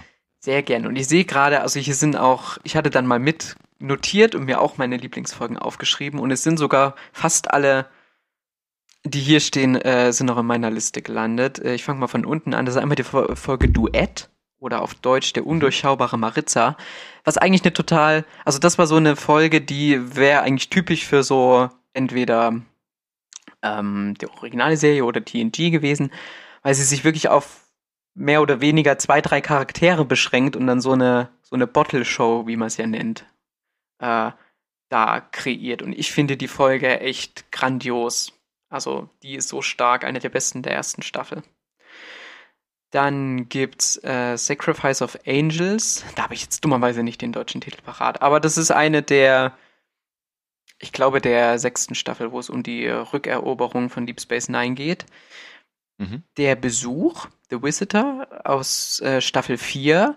Sehr 0.41 0.63
gern. 0.63 0.87
Und 0.87 0.97
ich 0.97 1.07
sehe 1.07 1.25
gerade, 1.25 1.61
also 1.61 1.79
hier 1.79 1.95
sind 1.95 2.17
auch, 2.17 2.59
ich 2.65 2.75
hatte 2.75 2.91
dann 2.91 3.07
mal 3.07 3.19
mit 3.19 3.55
notiert 3.79 4.35
und 4.35 4.45
mir 4.45 4.61
auch 4.61 4.79
meine 4.79 4.97
Lieblingsfolgen 4.97 5.59
aufgeschrieben. 5.59 6.19
Und 6.19 6.31
es 6.31 6.43
sind 6.43 6.59
sogar 6.59 6.95
fast 7.13 7.51
alle, 7.53 7.87
die 9.05 9.21
hier 9.21 9.41
stehen, 9.41 9.77
äh, 9.77 10.13
sind 10.13 10.27
noch 10.27 10.39
in 10.39 10.47
meiner 10.47 10.71
Liste 10.71 11.03
gelandet. 11.03 11.59
Äh, 11.59 11.75
ich 11.75 11.85
fange 11.85 12.01
mal 12.01 12.07
von 12.09 12.25
unten 12.25 12.55
an. 12.55 12.65
Das 12.65 12.75
ist 12.77 12.81
einmal 12.81 12.97
die 12.97 13.05
Fo- 13.05 13.35
Folge 13.37 13.69
Duett 13.69 14.31
oder 14.59 14.81
auf 14.81 14.95
Deutsch 14.95 15.33
der 15.33 15.47
undurchschaubare 15.47 16.17
Maritza. 16.19 16.77
Was 17.25 17.37
eigentlich 17.37 17.63
eine 17.63 17.73
total, 17.73 18.25
also 18.45 18.59
das 18.59 18.79
war 18.79 18.87
so 18.87 18.97
eine 18.97 19.17
Folge, 19.17 19.61
die 19.61 20.17
wäre 20.17 20.43
eigentlich 20.43 20.71
typisch 20.71 21.05
für 21.05 21.23
so 21.25 21.69
entweder 21.93 22.55
ähm, 23.63 24.15
die 24.21 24.29
originale 24.29 24.77
Serie 24.77 25.05
oder 25.05 25.25
TNG 25.25 25.71
gewesen, 25.71 26.13
weil 26.63 26.75
sie 26.75 26.85
sich 26.85 27.05
wirklich 27.05 27.29
auf 27.29 27.63
mehr 28.15 28.43
oder 28.43 28.61
weniger 28.61 28.99
zwei, 28.99 29.21
drei 29.21 29.41
Charaktere 29.41 30.05
beschränkt 30.05 30.57
und 30.57 30.67
dann 30.67 30.81
so 30.81 30.93
eine, 30.93 31.31
so 31.43 31.55
eine 31.55 31.67
Bottle-Show, 31.67 32.47
wie 32.47 32.57
man 32.57 32.67
es 32.67 32.77
ja 32.77 32.87
nennt, 32.87 33.25
äh, 33.99 34.31
da 34.89 35.21
kreiert. 35.33 35.83
Und 35.83 35.93
ich 35.95 36.13
finde 36.13 36.37
die 36.37 36.49
Folge 36.49 37.01
echt 37.01 37.51
grandios. 37.51 38.33
Also, 38.69 39.09
die 39.23 39.35
ist 39.35 39.49
so 39.49 39.63
stark, 39.63 40.05
eine 40.05 40.19
der 40.19 40.29
besten 40.29 40.63
der 40.63 40.75
ersten 40.75 41.03
Staffel. 41.03 41.43
Dann 42.91 43.49
gibt's 43.49 44.03
äh, 44.05 44.37
Sacrifice 44.37 45.01
of 45.01 45.19
Angels. 45.27 46.05
Da 46.15 46.25
habe 46.25 46.35
ich 46.35 46.43
jetzt 46.43 46.63
dummerweise 46.63 47.03
nicht 47.03 47.23
den 47.23 47.33
deutschen 47.33 47.63
Titel 47.63 47.81
parat. 47.81 48.21
Aber 48.21 48.39
das 48.39 48.59
ist 48.59 48.71
eine 48.71 49.03
der, 49.03 49.57
ich 50.83 50.93
glaube, 50.93 51.21
der 51.21 51.59
sechsten 51.59 51.95
Staffel, 51.95 52.33
wo 52.33 52.39
es 52.41 52.51
um 52.51 52.63
die 52.63 52.87
Rückeroberung 52.89 53.89
von 53.89 54.05
Deep 54.07 54.21
Space 54.21 54.49
Nine 54.49 54.75
geht. 54.75 55.07
Mhm. 55.99 56.25
Der 56.37 56.57
Besuch, 56.57 57.27
The 57.51 57.63
Visitor 57.63 58.27
aus 58.45 59.01
äh, 59.01 59.21
Staffel 59.21 59.57
4. 59.59 60.17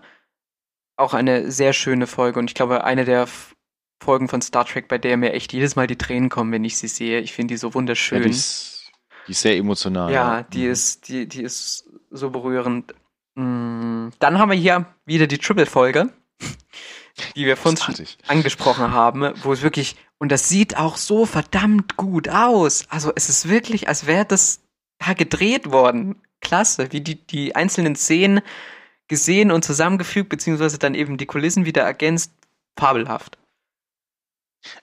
Auch 0.96 1.14
eine 1.14 1.50
sehr 1.50 1.72
schöne 1.72 2.06
Folge 2.06 2.38
und 2.38 2.50
ich 2.50 2.54
glaube, 2.54 2.84
eine 2.84 3.04
der 3.04 3.22
F 3.22 3.54
Folgen 4.02 4.28
von 4.28 4.42
Star 4.42 4.66
Trek, 4.66 4.88
bei 4.88 4.98
der 4.98 5.16
mir 5.16 5.32
echt 5.32 5.54
jedes 5.54 5.74
Mal 5.74 5.86
die 5.86 5.96
Tränen 5.96 6.28
kommen, 6.28 6.52
wenn 6.52 6.64
ich 6.64 6.76
sie 6.76 6.86
sehe. 6.88 7.20
Ich 7.20 7.32
finde 7.32 7.54
die 7.54 7.58
so 7.58 7.72
wunderschön. 7.72 8.18
Ja, 8.18 8.24
die, 8.24 8.30
ist, 8.30 8.90
die 9.26 9.30
ist 9.32 9.40
sehr 9.40 9.56
emotional. 9.56 10.12
Ja, 10.12 10.42
die 10.42 10.66
Mhm. 10.66 10.70
ist, 10.72 11.08
die, 11.08 11.26
die 11.26 11.42
ist 11.42 11.88
so 12.10 12.28
berührend. 12.30 12.94
Mm, 13.36 14.08
Dann 14.18 14.38
haben 14.38 14.50
wir 14.50 14.58
hier 14.58 14.84
wieder 15.06 15.26
die 15.26 15.38
Triple-Folge, 15.38 16.12
die 17.36 17.46
wir 17.46 17.56
von 17.56 17.74
angesprochen 18.28 18.92
haben, 18.92 19.32
wo 19.42 19.52
es 19.52 19.62
wirklich, 19.62 19.96
und 20.18 20.30
das 20.32 20.48
sieht 20.48 20.76
auch 20.76 20.96
so 20.96 21.26
verdammt 21.26 21.96
gut 21.96 22.28
aus. 22.28 22.84
Also 22.88 23.12
es 23.14 23.28
ist 23.28 23.48
wirklich, 23.48 23.88
als 23.88 24.06
wäre 24.06 24.24
das 24.24 24.60
da 24.98 25.12
gedreht 25.12 25.70
worden. 25.70 26.20
Klasse, 26.40 26.92
wie 26.92 27.00
die, 27.00 27.16
die 27.26 27.56
einzelnen 27.56 27.96
Szenen 27.96 28.40
gesehen 29.08 29.50
und 29.50 29.64
zusammengefügt, 29.64 30.28
beziehungsweise 30.28 30.78
dann 30.78 30.94
eben 30.94 31.16
die 31.16 31.26
Kulissen 31.26 31.64
wieder 31.64 31.82
ergänzt. 31.82 32.32
Fabelhaft. 32.78 33.38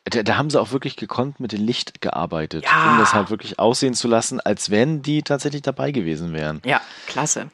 Da, 0.05 0.23
da 0.23 0.37
haben 0.37 0.49
sie 0.49 0.59
auch 0.59 0.71
wirklich 0.71 0.95
gekonnt 0.95 1.39
mit 1.39 1.51
dem 1.51 1.63
Licht 1.63 2.01
gearbeitet, 2.01 2.63
Ja. 2.65 2.91
um 2.93 2.97
das 2.99 3.13
halt 3.13 3.29
wirklich 3.29 3.59
aussehen 3.59 3.93
zu 3.93 4.07
lassen, 4.07 4.39
als 4.39 4.69
wenn 4.71 5.01
die 5.01 5.23
tatsächlich 5.23 5.61
dabei 5.61 5.91
gewesen 5.91 6.33
wären. 6.33 6.61
Ja, 6.65 6.81
klasse. 7.07 7.49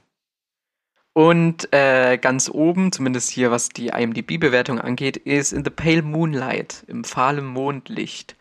Und 1.19 1.73
äh, 1.73 2.17
ganz 2.17 2.47
oben, 2.49 2.93
zumindest 2.93 3.29
hier 3.29 3.51
was 3.51 3.67
die 3.67 3.87
IMDb-Bewertung 3.87 4.79
angeht, 4.79 5.17
ist 5.17 5.51
In 5.51 5.65
the 5.65 5.69
Pale 5.69 6.01
Moonlight, 6.01 6.85
im 6.87 7.03
fahlen 7.03 7.45
Mondlicht. 7.45 8.37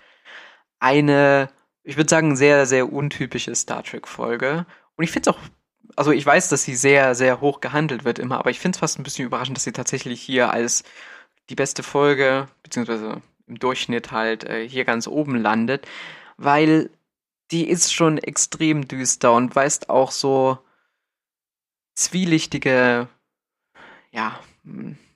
Eine, 0.79 1.49
ich 1.83 1.97
würde 1.97 2.09
sagen, 2.09 2.37
sehr, 2.37 2.66
sehr 2.66 2.93
untypische 2.93 3.53
Star 3.57 3.83
Trek-Folge. 3.83 4.64
Und 4.95 5.03
ich 5.03 5.11
finde 5.11 5.29
es 5.29 5.35
auch, 5.37 5.41
also 5.97 6.12
ich 6.12 6.24
weiß, 6.24 6.51
dass 6.51 6.62
sie 6.62 6.76
sehr, 6.76 7.16
sehr 7.16 7.41
hoch 7.41 7.61
gehandelt 7.61 8.05
wird 8.05 8.20
immer, 8.20 8.39
aber 8.39 8.51
ich 8.51 8.61
finde 8.61 8.76
es 8.76 8.79
fast 8.81 8.97
ein 9.01 9.03
bisschen 9.03 9.26
überraschend, 9.26 9.57
dass 9.57 9.64
sie 9.64 9.72
tatsächlich 9.72 10.22
hier 10.22 10.53
als 10.53 10.85
die 11.51 11.57
beste 11.57 11.83
Folge, 11.83 12.47
beziehungsweise 12.62 13.22
im 13.49 13.59
Durchschnitt 13.59 14.12
halt 14.12 14.45
äh, 14.45 14.68
hier 14.68 14.85
ganz 14.85 15.09
oben 15.09 15.35
landet, 15.35 15.89
weil 16.37 16.91
die 17.51 17.68
ist 17.68 17.93
schon 17.93 18.18
extrem 18.18 18.87
düster 18.87 19.33
und 19.33 19.57
weist 19.57 19.91
auch 19.91 20.12
so 20.12 20.59
zwielichtige, 21.99 23.09
ja, 24.12 24.38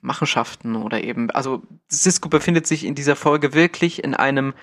Machenschaften 0.01 0.75
oder 0.75 1.03
eben, 1.03 1.31
also 1.31 1.63
Cisco 1.89 2.27
befindet 2.27 2.67
sich 2.67 2.83
in 2.83 2.95
dieser 2.95 3.15
Folge 3.15 3.53
wirklich 3.53 4.03
in 4.03 4.13
einem 4.13 4.53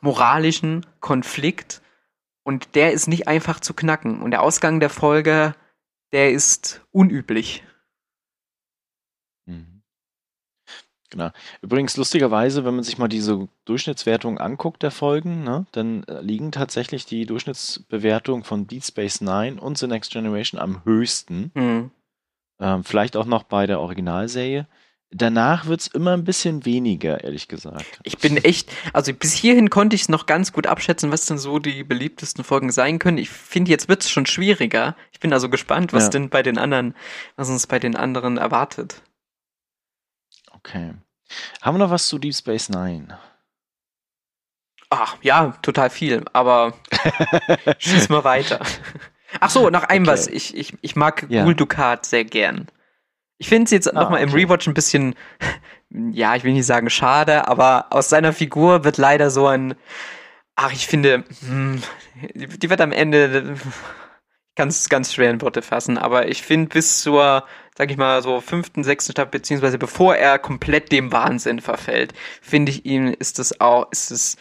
moralischen 0.00 0.86
Konflikt 1.00 1.82
und 2.44 2.76
der 2.76 2.92
ist 2.92 3.08
nicht 3.08 3.26
einfach 3.26 3.58
zu 3.58 3.74
knacken. 3.74 4.22
Und 4.22 4.30
der 4.30 4.42
Ausgang 4.42 4.78
der 4.78 4.90
Folge, 4.90 5.54
der 6.12 6.30
ist 6.30 6.86
unüblich. 6.92 7.64
Mhm. 9.46 9.82
Genau. 11.10 11.30
Übrigens, 11.62 11.96
lustigerweise, 11.96 12.64
wenn 12.64 12.74
man 12.74 12.84
sich 12.84 12.98
mal 12.98 13.08
diese 13.08 13.48
Durchschnittswertung 13.64 14.38
anguckt 14.38 14.82
der 14.82 14.90
Folgen, 14.90 15.42
ne, 15.42 15.66
dann 15.72 16.04
äh, 16.04 16.20
liegen 16.20 16.52
tatsächlich 16.52 17.06
die 17.06 17.24
Durchschnittsbewertungen 17.24 18.44
von 18.44 18.66
Deep 18.66 18.84
Space 18.84 19.20
Nine 19.20 19.60
und 19.60 19.78
The 19.78 19.86
Next 19.86 20.12
Generation 20.12 20.60
am 20.60 20.84
höchsten. 20.84 21.50
Hm. 21.54 21.90
Ähm, 22.60 22.84
vielleicht 22.84 23.16
auch 23.16 23.26
noch 23.26 23.44
bei 23.44 23.66
der 23.66 23.80
Originalserie. 23.80 24.66
Danach 25.10 25.64
wird 25.66 25.80
es 25.80 25.86
immer 25.86 26.12
ein 26.12 26.24
bisschen 26.24 26.66
weniger, 26.66 27.24
ehrlich 27.24 27.48
gesagt. 27.48 27.98
Ich 28.02 28.18
bin 28.18 28.36
echt, 28.36 28.70
also 28.92 29.14
bis 29.14 29.32
hierhin 29.32 29.70
konnte 29.70 29.96
ich 29.96 30.02
es 30.02 30.08
noch 30.10 30.26
ganz 30.26 30.52
gut 30.52 30.66
abschätzen, 30.66 31.10
was 31.10 31.24
denn 31.24 31.38
so 31.38 31.58
die 31.58 31.82
beliebtesten 31.82 32.44
Folgen 32.44 32.70
sein 32.70 32.98
können. 32.98 33.16
Ich 33.16 33.30
finde, 33.30 33.70
jetzt 33.70 33.88
wird 33.88 34.02
es 34.02 34.10
schon 34.10 34.26
schwieriger. 34.26 34.96
Ich 35.12 35.20
bin 35.20 35.32
also 35.32 35.48
gespannt, 35.48 35.94
was 35.94 36.04
Ja. 36.04 36.10
denn 36.10 36.28
bei 36.28 36.42
den 36.42 36.58
anderen, 36.58 36.94
was 37.36 37.48
uns 37.48 37.66
bei 37.66 37.78
den 37.78 37.96
anderen 37.96 38.36
erwartet. 38.36 39.00
Okay. 40.68 40.94
Haben 41.62 41.74
wir 41.78 41.84
noch 41.84 41.90
was 41.90 42.08
zu 42.08 42.18
Deep 42.18 42.34
Space 42.34 42.68
Nine? 42.68 43.18
Ach, 44.90 45.16
ja, 45.22 45.54
total 45.62 45.90
viel, 45.90 46.24
aber 46.32 46.72
schieß 47.78 48.08
mal 48.08 48.24
weiter. 48.24 48.60
Ach 49.40 49.50
so, 49.50 49.68
noch 49.68 49.84
ein 49.84 50.02
Okay. 50.02 50.10
was. 50.10 50.26
Ich, 50.26 50.56
ich, 50.56 50.74
ich 50.80 50.96
mag 50.96 51.26
Ja. 51.28 51.44
Gul 51.44 51.54
Dukat 51.54 52.06
sehr 52.06 52.24
gern. 52.24 52.68
Ich 53.36 53.48
finde 53.48 53.64
es 53.64 53.70
jetzt 53.70 53.88
Ah, 53.94 54.00
nochmal 54.00 54.22
im 54.22 54.30
okay. 54.30 54.44
Rewatch 54.44 54.66
ein 54.66 54.74
bisschen, 54.74 55.14
ja, 55.90 56.34
ich 56.34 56.44
will 56.44 56.54
nicht 56.54 56.66
sagen 56.66 56.88
schade, 56.90 57.46
aber 57.48 57.86
aus 57.90 58.08
seiner 58.08 58.32
Figur 58.32 58.84
wird 58.84 58.96
leider 58.96 59.30
so 59.30 59.46
ein, 59.46 59.74
ach, 60.56 60.72
ich 60.72 60.86
finde, 60.86 61.24
hm, 61.46 61.82
die 62.34 62.46
die 62.58 62.70
wird 62.70 62.80
am 62.80 62.90
Ende 62.92 63.56
ganz, 64.56 64.88
ganz 64.88 65.12
schwer 65.12 65.30
in 65.30 65.40
Worte 65.42 65.62
fassen, 65.62 65.98
aber 65.98 66.28
ich 66.28 66.42
finde 66.42 66.70
bis 66.70 67.00
zur, 67.02 67.44
sag 67.78 67.92
ich 67.92 67.96
mal, 67.96 68.20
so 68.22 68.40
fünften, 68.40 68.82
sechsten 68.82 69.12
Staffel, 69.12 69.30
beziehungsweise 69.30 69.78
bevor 69.78 70.16
er 70.16 70.40
komplett 70.40 70.90
dem 70.90 71.12
Wahnsinn 71.12 71.60
verfällt, 71.60 72.12
finde 72.42 72.72
ich 72.72 72.84
ihn, 72.84 73.06
ist 73.06 73.38
es 73.38 73.60
auch, 73.60 73.86
ist 73.92 74.10
es 74.10 74.36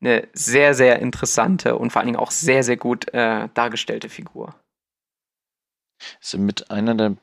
eine 0.00 0.26
sehr, 0.32 0.74
sehr 0.74 0.98
interessante 0.98 1.76
und 1.76 1.92
vor 1.92 2.00
allen 2.00 2.08
Dingen 2.08 2.18
auch 2.18 2.32
sehr, 2.32 2.64
sehr 2.64 2.76
gut 2.76 3.14
äh, 3.14 3.48
dargestellte 3.54 4.08
Figur. 4.08 4.56
Ist 6.20 6.36
mit 6.36 6.72
einer 6.72 6.96
der 6.96 7.16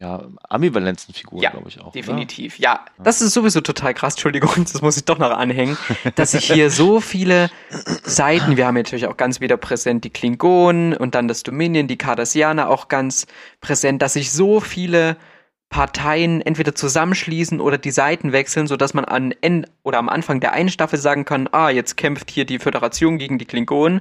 ja, 0.00 0.22
ambivalenzen 0.48 1.12
Figuren, 1.12 1.42
Ja, 1.42 1.50
glaube 1.50 1.68
ich 1.68 1.80
auch. 1.80 1.90
Definitiv, 1.90 2.58
ja. 2.58 2.84
Das 3.02 3.20
ist 3.20 3.34
sowieso 3.34 3.60
total 3.60 3.94
krass, 3.94 4.14
Entschuldigung, 4.14 4.50
das 4.72 4.80
muss 4.80 4.96
ich 4.96 5.04
doch 5.04 5.18
noch 5.18 5.30
anhängen, 5.30 5.76
dass 6.14 6.34
ich 6.34 6.52
hier 6.52 6.70
so 6.70 7.00
viele 7.00 7.50
Seiten, 8.04 8.56
wir 8.56 8.66
haben 8.66 8.76
ja 8.76 8.82
natürlich 8.84 9.06
auch 9.06 9.16
ganz 9.16 9.40
wieder 9.40 9.56
präsent 9.56 10.04
die 10.04 10.10
Klingonen 10.10 10.94
und 10.94 11.16
dann 11.16 11.26
das 11.26 11.42
Dominion, 11.42 11.88
die 11.88 11.98
Cardassianer 11.98 12.68
auch 12.68 12.86
ganz 12.86 13.26
präsent, 13.60 14.00
dass 14.00 14.12
sich 14.12 14.30
so 14.30 14.60
viele 14.60 15.16
Parteien 15.68 16.40
entweder 16.40 16.74
zusammenschließen 16.74 17.60
oder 17.60 17.76
die 17.76 17.90
Seiten 17.90 18.32
wechseln, 18.32 18.68
sodass 18.68 18.94
man 18.94 19.04
an 19.04 19.34
End 19.40 19.66
oder 19.82 19.98
am 19.98 20.08
Anfang 20.08 20.40
der 20.40 20.52
einen 20.52 20.70
Staffel 20.70 20.98
sagen 20.98 21.24
kann, 21.24 21.48
ah, 21.52 21.70
jetzt 21.70 21.96
kämpft 21.96 22.30
hier 22.30 22.44
die 22.44 22.58
Föderation 22.58 23.18
gegen 23.18 23.38
die 23.38 23.44
Klingonen 23.44 24.00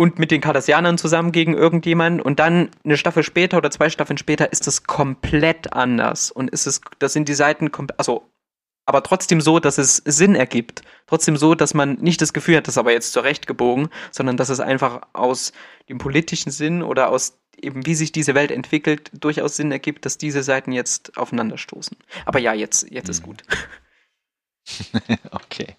und 0.00 0.18
mit 0.18 0.30
den 0.30 0.40
Cardassianern 0.40 0.96
zusammen 0.96 1.30
gegen 1.30 1.52
irgendjemanden 1.52 2.22
und 2.22 2.38
dann 2.40 2.70
eine 2.84 2.96
Staffel 2.96 3.22
später 3.22 3.58
oder 3.58 3.70
zwei 3.70 3.90
Staffeln 3.90 4.16
später 4.16 4.50
ist 4.50 4.66
es 4.66 4.84
komplett 4.84 5.74
anders 5.74 6.30
und 6.30 6.48
ist 6.48 6.66
es, 6.66 6.80
das 7.00 7.12
sind 7.12 7.28
die 7.28 7.34
Seiten, 7.34 7.70
also 7.98 8.32
aber 8.86 9.02
trotzdem 9.02 9.42
so, 9.42 9.60
dass 9.60 9.76
es 9.76 9.96
Sinn 9.98 10.34
ergibt. 10.34 10.84
Trotzdem 11.06 11.36
so, 11.36 11.54
dass 11.54 11.74
man 11.74 11.96
nicht 11.96 12.22
das 12.22 12.32
Gefühl 12.32 12.56
hat, 12.56 12.66
das 12.66 12.76
ist 12.76 12.78
aber 12.78 12.92
jetzt 12.92 13.12
zurechtgebogen, 13.12 13.90
sondern 14.10 14.38
dass 14.38 14.48
es 14.48 14.58
einfach 14.58 15.02
aus 15.12 15.52
dem 15.90 15.98
politischen 15.98 16.50
Sinn 16.50 16.82
oder 16.82 17.10
aus 17.10 17.38
eben 17.60 17.84
wie 17.84 17.94
sich 17.94 18.10
diese 18.10 18.34
Welt 18.34 18.50
entwickelt, 18.50 19.10
durchaus 19.12 19.56
Sinn 19.56 19.70
ergibt, 19.70 20.06
dass 20.06 20.16
diese 20.16 20.42
Seiten 20.42 20.72
jetzt 20.72 21.18
aufeinanderstoßen. 21.18 21.98
Aber 22.24 22.38
ja, 22.38 22.54
jetzt, 22.54 22.90
jetzt 22.90 23.10
ist 23.10 23.20
Mhm. 23.20 23.26
gut. 23.26 23.42
Okay. 25.32 25.76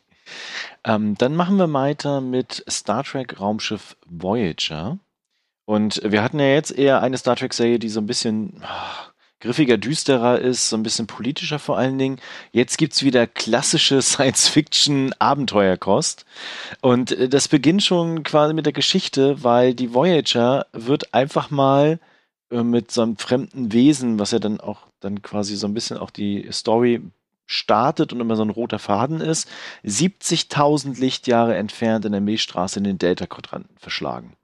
Ähm, 0.83 1.15
dann 1.17 1.35
machen 1.35 1.57
wir 1.57 1.71
weiter 1.71 2.21
mit 2.21 2.63
Star 2.69 3.03
Trek 3.03 3.39
Raumschiff 3.39 3.95
Voyager. 4.07 4.97
Und 5.65 6.01
wir 6.03 6.23
hatten 6.23 6.39
ja 6.39 6.47
jetzt 6.47 6.71
eher 6.71 7.01
eine 7.01 7.17
Star 7.17 7.35
Trek-Serie, 7.35 7.79
die 7.79 7.89
so 7.89 8.01
ein 8.01 8.07
bisschen 8.07 8.61
ah, 8.63 9.11
griffiger, 9.41 9.77
düsterer 9.77 10.39
ist, 10.39 10.69
so 10.69 10.77
ein 10.77 10.83
bisschen 10.83 11.07
politischer 11.07 11.59
vor 11.59 11.77
allen 11.77 11.97
Dingen. 11.97 12.19
Jetzt 12.51 12.77
gibt's 12.77 13.03
wieder 13.03 13.27
klassische 13.27 14.01
Science-Fiction-Abenteuerkost. 14.01 16.25
Und 16.81 17.11
äh, 17.11 17.29
das 17.29 17.47
beginnt 17.47 17.83
schon 17.83 18.23
quasi 18.23 18.53
mit 18.53 18.65
der 18.65 18.73
Geschichte, 18.73 19.41
weil 19.43 19.73
die 19.73 19.93
Voyager 19.93 20.65
wird 20.73 21.13
einfach 21.13 21.49
mal 21.49 21.99
äh, 22.51 22.63
mit 22.63 22.91
so 22.91 23.01
einem 23.01 23.17
fremden 23.17 23.71
Wesen, 23.73 24.19
was 24.19 24.31
ja 24.31 24.39
dann 24.39 24.59
auch 24.59 24.87
dann 24.99 25.21
quasi 25.21 25.55
so 25.55 25.67
ein 25.67 25.73
bisschen 25.73 25.97
auch 25.97 26.11
die 26.11 26.47
Story 26.51 27.01
startet 27.45 28.13
und 28.13 28.19
immer 28.19 28.35
so 28.35 28.43
ein 28.43 28.49
roter 28.49 28.79
Faden 28.79 29.21
ist, 29.21 29.49
70.000 29.85 30.99
Lichtjahre 30.99 31.55
entfernt 31.55 32.05
in 32.05 32.11
der 32.11 32.21
Milchstraße 32.21 32.79
in 32.79 32.85
den 32.85 32.97
Delta-Quadranten 32.97 33.77
verschlagen. 33.77 34.35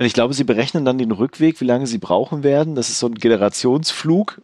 Und 0.00 0.06
ich 0.06 0.14
glaube, 0.14 0.32
sie 0.32 0.44
berechnen 0.44 0.86
dann 0.86 0.96
den 0.96 1.12
Rückweg, 1.12 1.60
wie 1.60 1.66
lange 1.66 1.86
sie 1.86 1.98
brauchen 1.98 2.42
werden. 2.42 2.74
Das 2.74 2.88
ist 2.88 3.00
so 3.00 3.06
ein 3.06 3.16
Generationsflug. 3.16 4.40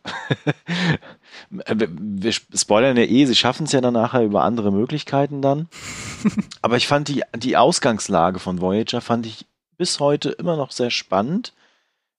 wir 1.49 2.33
spoilern 2.33 2.99
ja 2.99 3.05
eh, 3.05 3.25
sie 3.25 3.35
schaffen 3.35 3.65
es 3.65 3.73
ja 3.73 3.81
dann 3.81 3.95
nachher 3.95 4.23
über 4.23 4.45
andere 4.45 4.71
Möglichkeiten 4.71 5.41
dann. 5.41 5.71
Aber 6.61 6.77
ich 6.77 6.87
fand 6.87 7.09
die, 7.09 7.23
die 7.35 7.57
Ausgangslage 7.57 8.39
von 8.39 8.61
Voyager 8.61 9.01
fand 9.01 9.25
ich 9.25 9.47
bis 9.79 9.99
heute 9.99 10.29
immer 10.29 10.57
noch 10.57 10.73
sehr 10.73 10.91
spannend, 10.91 11.55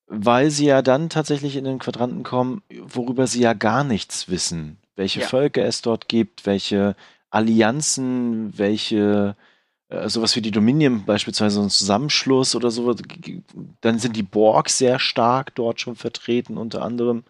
weil 0.08 0.50
sie 0.50 0.66
ja 0.66 0.82
dann 0.82 1.10
tatsächlich 1.10 1.58
in 1.58 1.64
den 1.66 1.78
Quadranten 1.78 2.24
kommen, 2.24 2.64
worüber 2.82 3.28
sie 3.28 3.42
ja 3.42 3.54
gar 3.54 3.84
nichts 3.84 4.30
wissen. 4.30 4.80
Welche 4.98 5.22
Ja. 5.22 5.28
Völker 5.28 5.64
es 5.64 5.82
dort 5.82 6.10
gibt, 6.10 6.46
welche 6.46 6.98
Allianzen, 7.30 8.58
welche 8.58 9.38
äh, 9.90 10.10
sowas 10.10 10.36
wie 10.36 10.42
die 10.42 10.52
Dominion 10.52 11.06
beispielsweise, 11.06 11.56
so 11.56 11.62
ein 11.62 11.70
Zusammenschluss 11.70 12.56
oder 12.56 12.72
so. 12.72 12.94
Dann 13.82 14.00
sind 14.00 14.18
die 14.18 14.24
Borg 14.24 14.70
sehr 14.70 15.00
stark 15.00 15.56
dort 15.56 15.80
schon 15.80 15.96
vertreten, 15.96 16.58
unter 16.58 16.82
anderem. 16.82 17.24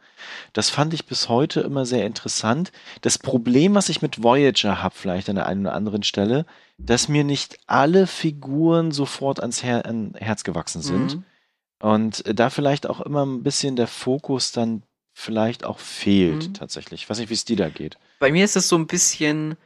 Das 0.54 0.72
fand 0.72 0.94
ich 0.96 1.06
bis 1.06 1.30
heute 1.30 1.60
immer 1.62 1.86
sehr 1.86 2.06
interessant. 2.06 2.72
Das 3.02 3.20
Problem, 3.20 3.76
was 3.76 3.90
ich 3.90 4.02
mit 4.02 4.24
Voyager 4.24 4.82
habe, 4.82 4.96
vielleicht 4.96 5.30
an 5.30 5.36
der 5.36 5.46
einen 5.46 5.68
oder 5.68 5.76
anderen 5.76 6.02
Stelle, 6.02 6.46
dass 6.80 7.08
mir 7.10 7.24
nicht 7.24 7.60
alle 7.68 8.08
Figuren 8.08 8.92
sofort 8.92 9.40
ans 9.40 9.62
Her 9.62 9.86
an 9.86 10.16
Herz 10.18 10.44
gewachsen 10.44 10.82
sind. 10.82 11.18
Mhm. 11.18 11.24
Und 11.80 12.26
äh, 12.26 12.34
da 12.34 12.50
vielleicht 12.50 12.90
auch 12.90 13.02
immer 13.02 13.24
ein 13.24 13.44
bisschen 13.44 13.76
der 13.76 13.88
Fokus 13.88 14.52
dann 14.52 14.82
vielleicht 15.20 15.64
auch 15.66 15.80
fehlt, 15.80 16.50
Mhm. 16.50 16.54
tatsächlich. 16.54 17.02
Ich 17.04 17.10
weiß 17.10 17.18
nicht, 17.18 17.30
wie 17.32 17.34
es 17.34 17.44
dir 17.44 17.56
da 17.58 17.70
geht. 17.70 17.98
Bei 18.20 18.32
mir 18.32 18.46
ist 18.46 18.56
es 18.56 18.68
so 18.70 18.76
ein 18.78 18.86
bisschen. 18.86 19.58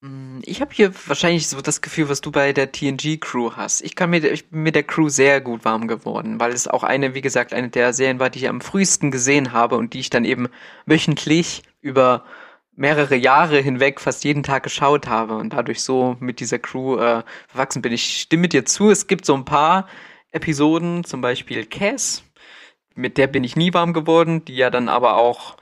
mh, 0.00 0.40
Ich 0.46 0.62
habe 0.62 0.72
hier 0.72 0.92
wahrscheinlich 1.06 1.46
so 1.48 1.60
das 1.60 1.82
Gefühl, 1.82 2.08
was 2.08 2.22
du 2.22 2.30
bei 2.32 2.54
der 2.54 2.72
TNG-Crew 2.72 3.52
hast. 3.56 3.82
Ich 3.82 3.94
kann 3.94 4.08
mir, 4.08 4.24
ich 4.32 4.48
bin 4.48 4.62
mit 4.62 4.74
der 4.74 4.82
Crew 4.84 5.10
sehr 5.10 5.42
gut 5.42 5.66
warm 5.66 5.86
geworden, 5.86 6.40
weil 6.40 6.52
es 6.52 6.66
auch 6.66 6.82
eine, 6.82 7.14
wie 7.14 7.20
gesagt, 7.20 7.52
eine 7.52 7.68
der 7.68 7.92
Serien 7.92 8.18
war, 8.18 8.30
die 8.30 8.38
ich 8.38 8.48
am 8.48 8.62
frühesten 8.62 9.10
gesehen 9.10 9.52
habe 9.52 9.76
und 9.76 9.92
die 9.92 10.00
ich 10.00 10.08
dann 10.08 10.24
eben 10.24 10.48
wöchentlich 10.86 11.62
über 11.82 12.24
mehrere 12.74 13.16
Jahre 13.16 13.58
hinweg 13.60 14.00
fast 14.00 14.24
jeden 14.24 14.42
Tag 14.42 14.62
geschaut 14.62 15.06
habe 15.06 15.36
und 15.36 15.52
dadurch 15.52 15.82
so 15.82 16.16
mit 16.20 16.40
dieser 16.40 16.58
Crew 16.58 16.96
äh, 16.96 17.22
verwachsen 17.48 17.82
bin. 17.82 17.92
Ich 17.92 18.20
stimme 18.22 18.48
dir 18.48 18.64
zu, 18.64 18.88
es 18.90 19.06
gibt 19.06 19.26
so 19.26 19.34
ein 19.34 19.44
paar 19.44 19.86
Episoden, 20.32 21.04
zum 21.04 21.20
Beispiel 21.20 21.66
Cass, 21.66 22.22
mit 23.00 23.18
der 23.18 23.26
bin 23.26 23.44
ich 23.44 23.56
nie 23.56 23.74
warm 23.74 23.92
geworden, 23.92 24.44
die 24.44 24.56
ja 24.56 24.70
dann 24.70 24.88
aber 24.88 25.16
auch 25.16 25.56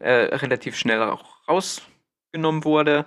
äh, 0.00 0.34
relativ 0.34 0.76
schnell 0.76 1.02
auch 1.02 1.24
rausgenommen 1.48 2.64
wurde. 2.64 3.06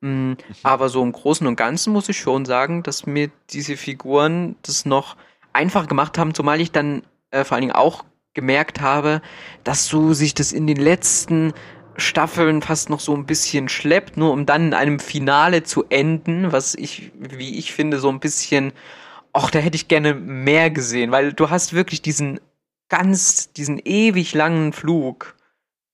Mm, 0.00 0.34
Aber 0.62 0.88
so 0.88 1.02
im 1.02 1.12
Großen 1.12 1.46
und 1.46 1.56
Ganzen 1.56 1.92
muss 1.92 2.08
ich 2.08 2.18
schon 2.18 2.44
sagen, 2.44 2.82
dass 2.82 3.06
mir 3.06 3.30
diese 3.50 3.76
Figuren 3.76 4.56
das 4.62 4.84
noch 4.84 5.16
einfach 5.52 5.88
gemacht 5.88 6.18
haben, 6.18 6.34
zumal 6.34 6.60
ich 6.60 6.72
dann 6.72 7.02
äh, 7.30 7.44
vor 7.44 7.56
allen 7.56 7.62
Dingen 7.62 7.74
auch 7.74 8.04
gemerkt 8.34 8.80
habe, 8.80 9.20
dass 9.64 9.86
so 9.86 10.12
sich 10.12 10.34
das 10.34 10.52
in 10.52 10.66
den 10.66 10.76
letzten 10.76 11.52
Staffeln 11.96 12.62
fast 12.62 12.90
noch 12.90 13.00
so 13.00 13.12
ein 13.14 13.26
bisschen 13.26 13.68
schleppt, 13.68 14.16
nur 14.16 14.32
um 14.32 14.46
dann 14.46 14.68
in 14.68 14.74
einem 14.74 15.00
Finale 15.00 15.64
zu 15.64 15.84
enden, 15.88 16.52
was 16.52 16.76
ich, 16.76 17.10
wie 17.18 17.58
ich 17.58 17.72
finde, 17.72 17.98
so 17.98 18.08
ein 18.08 18.20
bisschen, 18.20 18.72
ach, 19.32 19.50
da 19.50 19.58
hätte 19.58 19.74
ich 19.74 19.88
gerne 19.88 20.14
mehr 20.14 20.70
gesehen, 20.70 21.10
weil 21.10 21.32
du 21.32 21.50
hast 21.50 21.72
wirklich 21.72 22.00
diesen 22.00 22.38
ganz, 22.88 23.52
diesen 23.52 23.78
ewig 23.78 24.34
langen 24.34 24.72
Flug. 24.72 25.36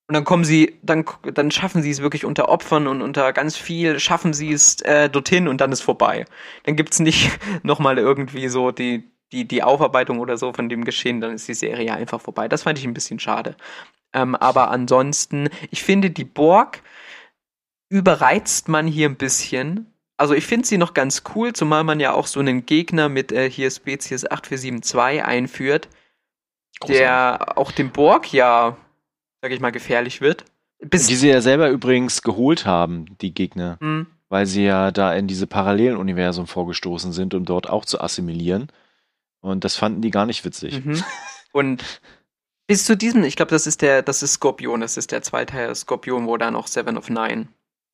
Und 0.06 0.14
dann 0.14 0.24
kommen 0.24 0.44
sie, 0.44 0.78
dann, 0.82 1.04
dann 1.32 1.50
schaffen 1.50 1.82
sie 1.82 1.90
es 1.90 2.02
wirklich 2.02 2.24
unter 2.24 2.48
Opfern 2.48 2.86
und 2.86 3.00
unter 3.00 3.32
ganz 3.32 3.56
viel, 3.56 3.98
schaffen 3.98 4.34
sie 4.34 4.52
es 4.52 4.82
äh, 4.82 5.08
dorthin 5.08 5.48
und 5.48 5.60
dann 5.60 5.72
ist 5.72 5.80
vorbei. 5.80 6.26
Dann 6.64 6.76
gibt's 6.76 7.00
nicht 7.00 7.30
nochmal 7.62 7.98
irgendwie 7.98 8.48
so 8.48 8.70
die, 8.70 9.04
die, 9.32 9.46
die 9.48 9.62
Aufarbeitung 9.62 10.18
oder 10.18 10.36
so 10.36 10.52
von 10.52 10.68
dem 10.68 10.84
Geschehen, 10.84 11.20
dann 11.20 11.32
ist 11.32 11.48
die 11.48 11.54
Serie 11.54 11.94
einfach 11.94 12.20
vorbei. 12.20 12.48
Das 12.48 12.64
fand 12.64 12.78
ich 12.78 12.84
ein 12.84 12.94
bisschen 12.94 13.18
schade. 13.18 13.56
Ähm, 14.12 14.34
aber 14.34 14.70
ansonsten, 14.70 15.48
ich 15.70 15.82
finde, 15.82 16.10
die 16.10 16.24
Borg 16.24 16.82
überreizt 17.88 18.68
man 18.68 18.86
hier 18.86 19.08
ein 19.08 19.16
bisschen. 19.16 19.92
Also 20.16 20.34
ich 20.34 20.46
finde 20.46 20.66
sie 20.66 20.78
noch 20.78 20.94
ganz 20.94 21.22
cool, 21.34 21.52
zumal 21.52 21.82
man 21.82 21.98
ja 21.98 22.12
auch 22.12 22.26
so 22.26 22.40
einen 22.40 22.66
Gegner 22.66 23.08
mit 23.08 23.32
äh, 23.32 23.50
hier 23.50 23.70
Spezies 23.70 24.24
8472 24.24 25.24
einführt, 25.24 25.88
der 26.86 27.56
auch 27.58 27.72
dem 27.72 27.90
Borg 27.90 28.32
ja, 28.32 28.76
sag 29.42 29.52
ich 29.52 29.60
mal, 29.60 29.72
gefährlich 29.72 30.20
wird. 30.20 30.44
Bis, 30.80 31.06
Die 31.06 31.14
sie 31.16 31.28
ja 31.30 31.40
selber 31.40 31.70
übrigens 31.70 32.22
geholt 32.22 32.66
haben, 32.66 33.16
die 33.20 33.32
Gegner, 33.32 33.78
Hm, 33.80 34.06
weil 34.28 34.46
sie 34.46 34.64
ja 34.64 34.90
da 34.90 35.14
in 35.14 35.26
diese 35.26 35.46
Paralleluniversum 35.46 36.46
vorgestoßen 36.46 37.12
sind, 37.12 37.32
um 37.34 37.44
dort 37.44 37.70
auch 37.70 37.84
zu 37.84 38.00
assimilieren. 38.00 38.68
Und 39.40 39.64
das 39.64 39.76
fanden 39.76 40.02
die 40.02 40.10
gar 40.10 40.26
nicht 40.26 40.44
witzig. 40.44 40.84
Mhm. 40.84 41.02
Und 41.52 42.00
bis 42.66 42.84
zu 42.84 42.96
diesem, 42.96 43.22
ich 43.24 43.36
glaube, 43.36 43.50
das 43.50 43.66
ist 43.66 43.82
der, 43.82 44.02
das 44.02 44.22
ist 44.22 44.34
Skorpion, 44.34 44.80
das 44.80 44.96
ist 44.96 45.12
der 45.12 45.22
zweite 45.22 45.74
Skorpion, 45.74 46.26
wo 46.26 46.36
dann 46.36 46.54
noch 46.54 46.66
Seven 46.66 46.96
of 46.98 47.08
Nine 47.08 47.48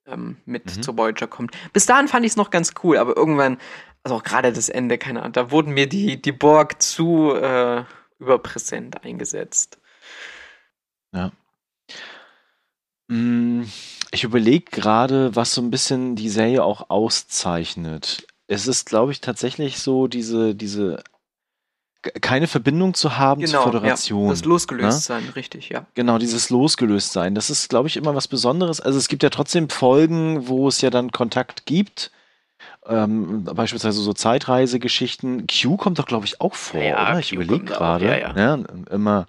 ähm, 0.06 0.36
mit 0.46 0.64
Mhm. 0.76 0.82
zu 0.82 0.96
Voyager 0.96 1.26
kommt. 1.26 1.56
Bis 1.72 1.86
dahin 1.86 2.08
fand 2.08 2.24
ich 2.24 2.32
es 2.32 2.36
noch 2.36 2.50
ganz 2.50 2.72
cool, 2.82 2.96
aber 2.96 3.16
irgendwann, 3.16 3.58
also 4.02 4.16
auch 4.16 4.22
gerade 4.22 4.52
das 4.52 4.68
Ende, 4.68 4.96
keine 4.96 5.20
Ahnung, 5.20 5.32
da 5.32 5.50
wurden 5.50 5.74
mir 5.74 5.88
die, 5.88 6.20
die 6.22 6.32
Borg 6.32 6.80
zu 6.80 7.34
äh, 7.34 7.82
überpräsent 8.20 9.02
eingesetzt. 9.04 9.78
Mm, 13.08 13.64
Ich 14.12 14.24
überlege 14.24 14.70
gerade, 14.70 15.34
was 15.34 15.52
so 15.52 15.60
ein 15.60 15.70
bisschen 15.70 16.14
die 16.16 16.28
Serie 16.28 16.62
auch 16.62 16.90
auszeichnet. 16.90 18.26
Es 18.46 18.66
ist, 18.66 18.86
glaube 18.86 19.12
ich, 19.12 19.20
tatsächlich 19.20 19.78
so, 19.78 20.06
diese, 20.06 20.54
diese 20.54 21.02
keine 22.02 22.46
Verbindung 22.46 22.94
zu 22.94 23.18
haben 23.18 23.46
zur 23.46 23.62
Föderation. 23.62 24.20
Genau, 24.20 24.30
ja, 24.30 24.34
das 24.34 24.44
losgelöst 24.44 25.10
ne? 25.10 25.36
richtig, 25.36 25.68
ja. 25.68 25.86
Genau, 25.94 26.16
dieses 26.18 26.48
losgelöst 26.48 27.12
sein. 27.12 27.34
Das 27.34 27.50
ist, 27.50 27.68
glaube 27.68 27.88
ich, 27.88 27.96
immer 27.96 28.14
was 28.14 28.26
Besonderes. 28.26 28.80
Also 28.80 28.98
es 28.98 29.08
gibt 29.08 29.22
ja 29.22 29.28
trotzdem 29.28 29.68
Folgen, 29.68 30.48
wo 30.48 30.66
es 30.68 30.80
ja 30.80 30.88
dann 30.88 31.12
Kontakt 31.12 31.66
gibt. 31.66 32.10
Ähm, 32.90 33.44
beispielsweise 33.44 34.00
so 34.00 34.12
Zeitreisegeschichten. 34.12 35.46
Q 35.46 35.76
kommt 35.76 35.98
doch, 36.00 36.06
glaube 36.06 36.26
ich, 36.26 36.40
auch 36.40 36.54
vor, 36.54 36.82
Ja, 36.82 37.10
oder? 37.10 37.20
Ich 37.20 37.32
überlege 37.32 37.64
gerade. 37.64 38.04
ja, 38.04 38.36
ja. 38.36 38.54
immer. 38.90 39.26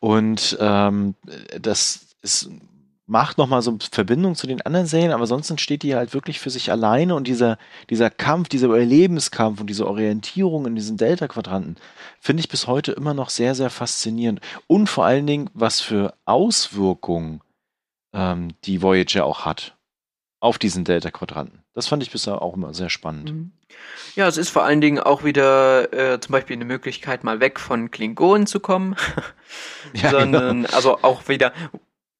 Und 0.00 0.56
ähm, 0.58 1.14
das 1.60 2.06
ist, 2.22 2.50
macht 3.06 3.36
nochmal 3.36 3.60
so 3.60 3.72
eine 3.72 3.80
Verbindung 3.92 4.34
zu 4.34 4.46
den 4.46 4.62
anderen 4.62 4.86
Serien, 4.86 5.12
aber 5.12 5.26
sonst 5.26 5.60
steht 5.60 5.82
die 5.82 5.94
halt 5.94 6.14
wirklich 6.14 6.40
für 6.40 6.48
sich 6.48 6.70
alleine 6.70 7.14
und 7.14 7.28
dieser, 7.28 7.58
dieser 7.90 8.08
Kampf, 8.08 8.48
dieser 8.48 8.68
Überlebenskampf 8.68 9.60
und 9.60 9.68
diese 9.68 9.86
Orientierung 9.86 10.64
in 10.66 10.74
diesen 10.74 10.96
Delta-Quadranten 10.96 11.76
finde 12.20 12.40
ich 12.40 12.48
bis 12.48 12.66
heute 12.66 12.92
immer 12.92 13.12
noch 13.12 13.28
sehr, 13.28 13.54
sehr 13.54 13.68
faszinierend. 13.68 14.40
Und 14.66 14.88
vor 14.88 15.04
allen 15.04 15.26
Dingen, 15.26 15.50
was 15.52 15.82
für 15.82 16.14
Auswirkungen 16.24 17.42
ähm, 18.14 18.52
die 18.64 18.80
Voyager 18.80 19.26
auch 19.26 19.44
hat 19.44 19.76
auf 20.44 20.58
diesen 20.58 20.84
Delta-Quadranten. 20.84 21.64
Das 21.72 21.88
fand 21.88 22.02
ich 22.02 22.10
bisher 22.10 22.42
auch 22.42 22.54
immer 22.54 22.74
sehr 22.74 22.90
spannend. 22.90 23.32
Mhm. 23.32 23.52
Ja, 24.14 24.28
es 24.28 24.36
ist 24.36 24.50
vor 24.50 24.64
allen 24.64 24.82
Dingen 24.82 24.98
auch 24.98 25.24
wieder 25.24 25.92
äh, 25.92 26.20
zum 26.20 26.32
Beispiel 26.32 26.54
eine 26.54 26.66
Möglichkeit, 26.66 27.24
mal 27.24 27.40
weg 27.40 27.58
von 27.58 27.90
Klingonen 27.90 28.46
zu 28.46 28.60
kommen. 28.60 28.94
Ja, 29.92 30.10
sondern 30.10 30.66
also 30.66 30.98
auch 31.02 31.28
wieder, 31.28 31.52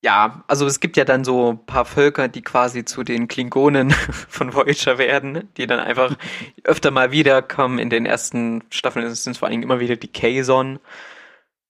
ja, 0.01 0.45
also 0.47 0.67
es 0.67 0.79
gibt 0.79 0.97
ja 0.97 1.05
dann 1.05 1.25
so 1.25 1.53
ein 1.53 1.67
paar 1.67 1.85
Völker, 1.85 2.29
die 2.29 2.43
quasi 2.43 2.85
zu 2.85 3.03
den 3.03 3.27
Klingonen 3.27 3.91
von 4.29 4.55
Voyager 4.55 4.99
werden, 4.99 5.49
die 5.57 5.67
dann 5.67 5.81
einfach 5.81 6.15
öfter 6.65 6.93
mal 6.93 7.11
wiederkommen. 7.11 7.79
In 7.81 7.91
den 7.91 8.07
ersten 8.07 8.63
Staffeln 8.71 9.13
sind 9.13 9.33
es 9.33 9.39
vor 9.39 9.47
allen 9.47 9.55
Dingen 9.55 9.63
immer 9.65 9.81
wieder 9.81 9.97
die 9.97 10.13
Kazon. 10.13 10.79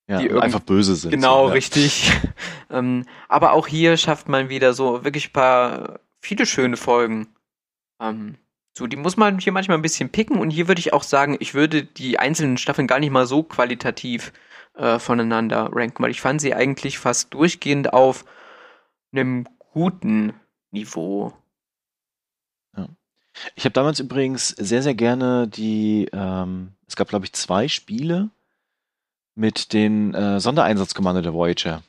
Ja, 0.07 0.19
die 0.19 0.31
einfach 0.31 0.59
böse 0.59 0.95
sind. 0.95 1.11
Genau, 1.11 1.43
so, 1.43 1.47
ja. 1.47 1.53
richtig. 1.53 2.11
ähm, 2.69 3.05
aber 3.27 3.53
auch 3.53 3.65
hier 3.65 3.97
schafft 3.97 4.29
man 4.29 4.49
wieder 4.49 4.73
so 4.73 5.03
wirklich 5.03 5.29
ein 5.29 5.33
paar, 5.33 5.99
viele 6.25 6.45
schöne 6.45 6.77
Folgen. 6.77 7.27
Ähm, 8.01 8.37
so, 8.77 8.87
die 8.87 8.97
muss 8.97 9.15
man 9.15 9.39
hier 9.39 9.53
manchmal 9.53 9.77
ein 9.77 9.83
bisschen 9.83 10.09
picken 10.09 10.37
und 10.37 10.49
hier 10.49 10.67
würde 10.67 10.79
ich 10.79 10.91
auch 10.91 11.03
sagen, 11.03 11.37
ich 11.39 11.53
würde 11.53 11.83
die 11.83 12.19
einzelnen 12.19 12.57
Staffeln 12.57 12.87
gar 12.87 12.99
nicht 12.99 13.11
mal 13.11 13.25
so 13.25 13.43
qualitativ 13.43 14.33
äh, 14.73 14.99
voneinander 14.99 15.69
ranken, 15.71 16.03
weil 16.03 16.11
ich 16.11 16.19
fand 16.19 16.41
sie 16.41 16.53
eigentlich 16.53 16.99
fast 16.99 17.33
durchgehend 17.33 17.93
auf 17.93 18.25
einem 19.13 19.47
guten 19.71 20.33
Niveau. 20.71 21.33
Ich 23.55 23.65
habe 23.65 23.73
damals 23.73 23.99
übrigens 23.99 24.49
sehr, 24.49 24.81
sehr 24.81 24.95
gerne 24.95 25.47
die, 25.47 26.07
ähm, 26.11 26.71
es 26.87 26.95
gab, 26.95 27.09
glaube 27.09 27.25
ich, 27.25 27.33
zwei 27.33 27.67
Spiele 27.67 28.29
mit 29.35 29.73
den 29.73 30.13
äh, 30.13 30.39
Sondereinsatzkommando 30.39 31.21
der 31.21 31.33
Voyager. 31.33 31.83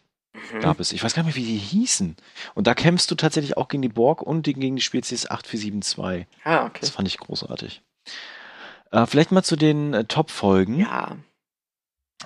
Mhm. 0.53 0.61
Gab 0.61 0.81
es. 0.81 0.93
Ich 0.93 1.03
weiß 1.03 1.15
gar 1.15 1.23
nicht 1.23 1.35
mehr, 1.37 1.45
wie 1.45 1.49
die 1.49 1.59
hießen. 1.59 2.17
Und 2.55 2.67
da 2.67 2.75
kämpfst 2.75 3.11
du 3.11 3.15
tatsächlich 3.15 3.57
auch 3.57 3.69
gegen 3.69 3.83
die 3.83 3.89
Borg 3.89 4.23
und 4.23 4.43
gegen 4.43 4.77
die 4.77 4.83
Spezies 4.83 5.27
8472. 5.31 6.27
Ah, 6.45 6.67
okay. 6.67 6.79
Das 6.81 6.91
fand 6.91 7.09
ich 7.09 7.19
großartig. 7.19 7.83
Äh, 8.93 9.07
vielleicht 9.07 9.33
mal 9.33 9.43
zu 9.43 9.57
den 9.57 9.95
äh, 9.95 10.05
Top-Folgen. 10.05 10.79
Ja, 10.81 11.17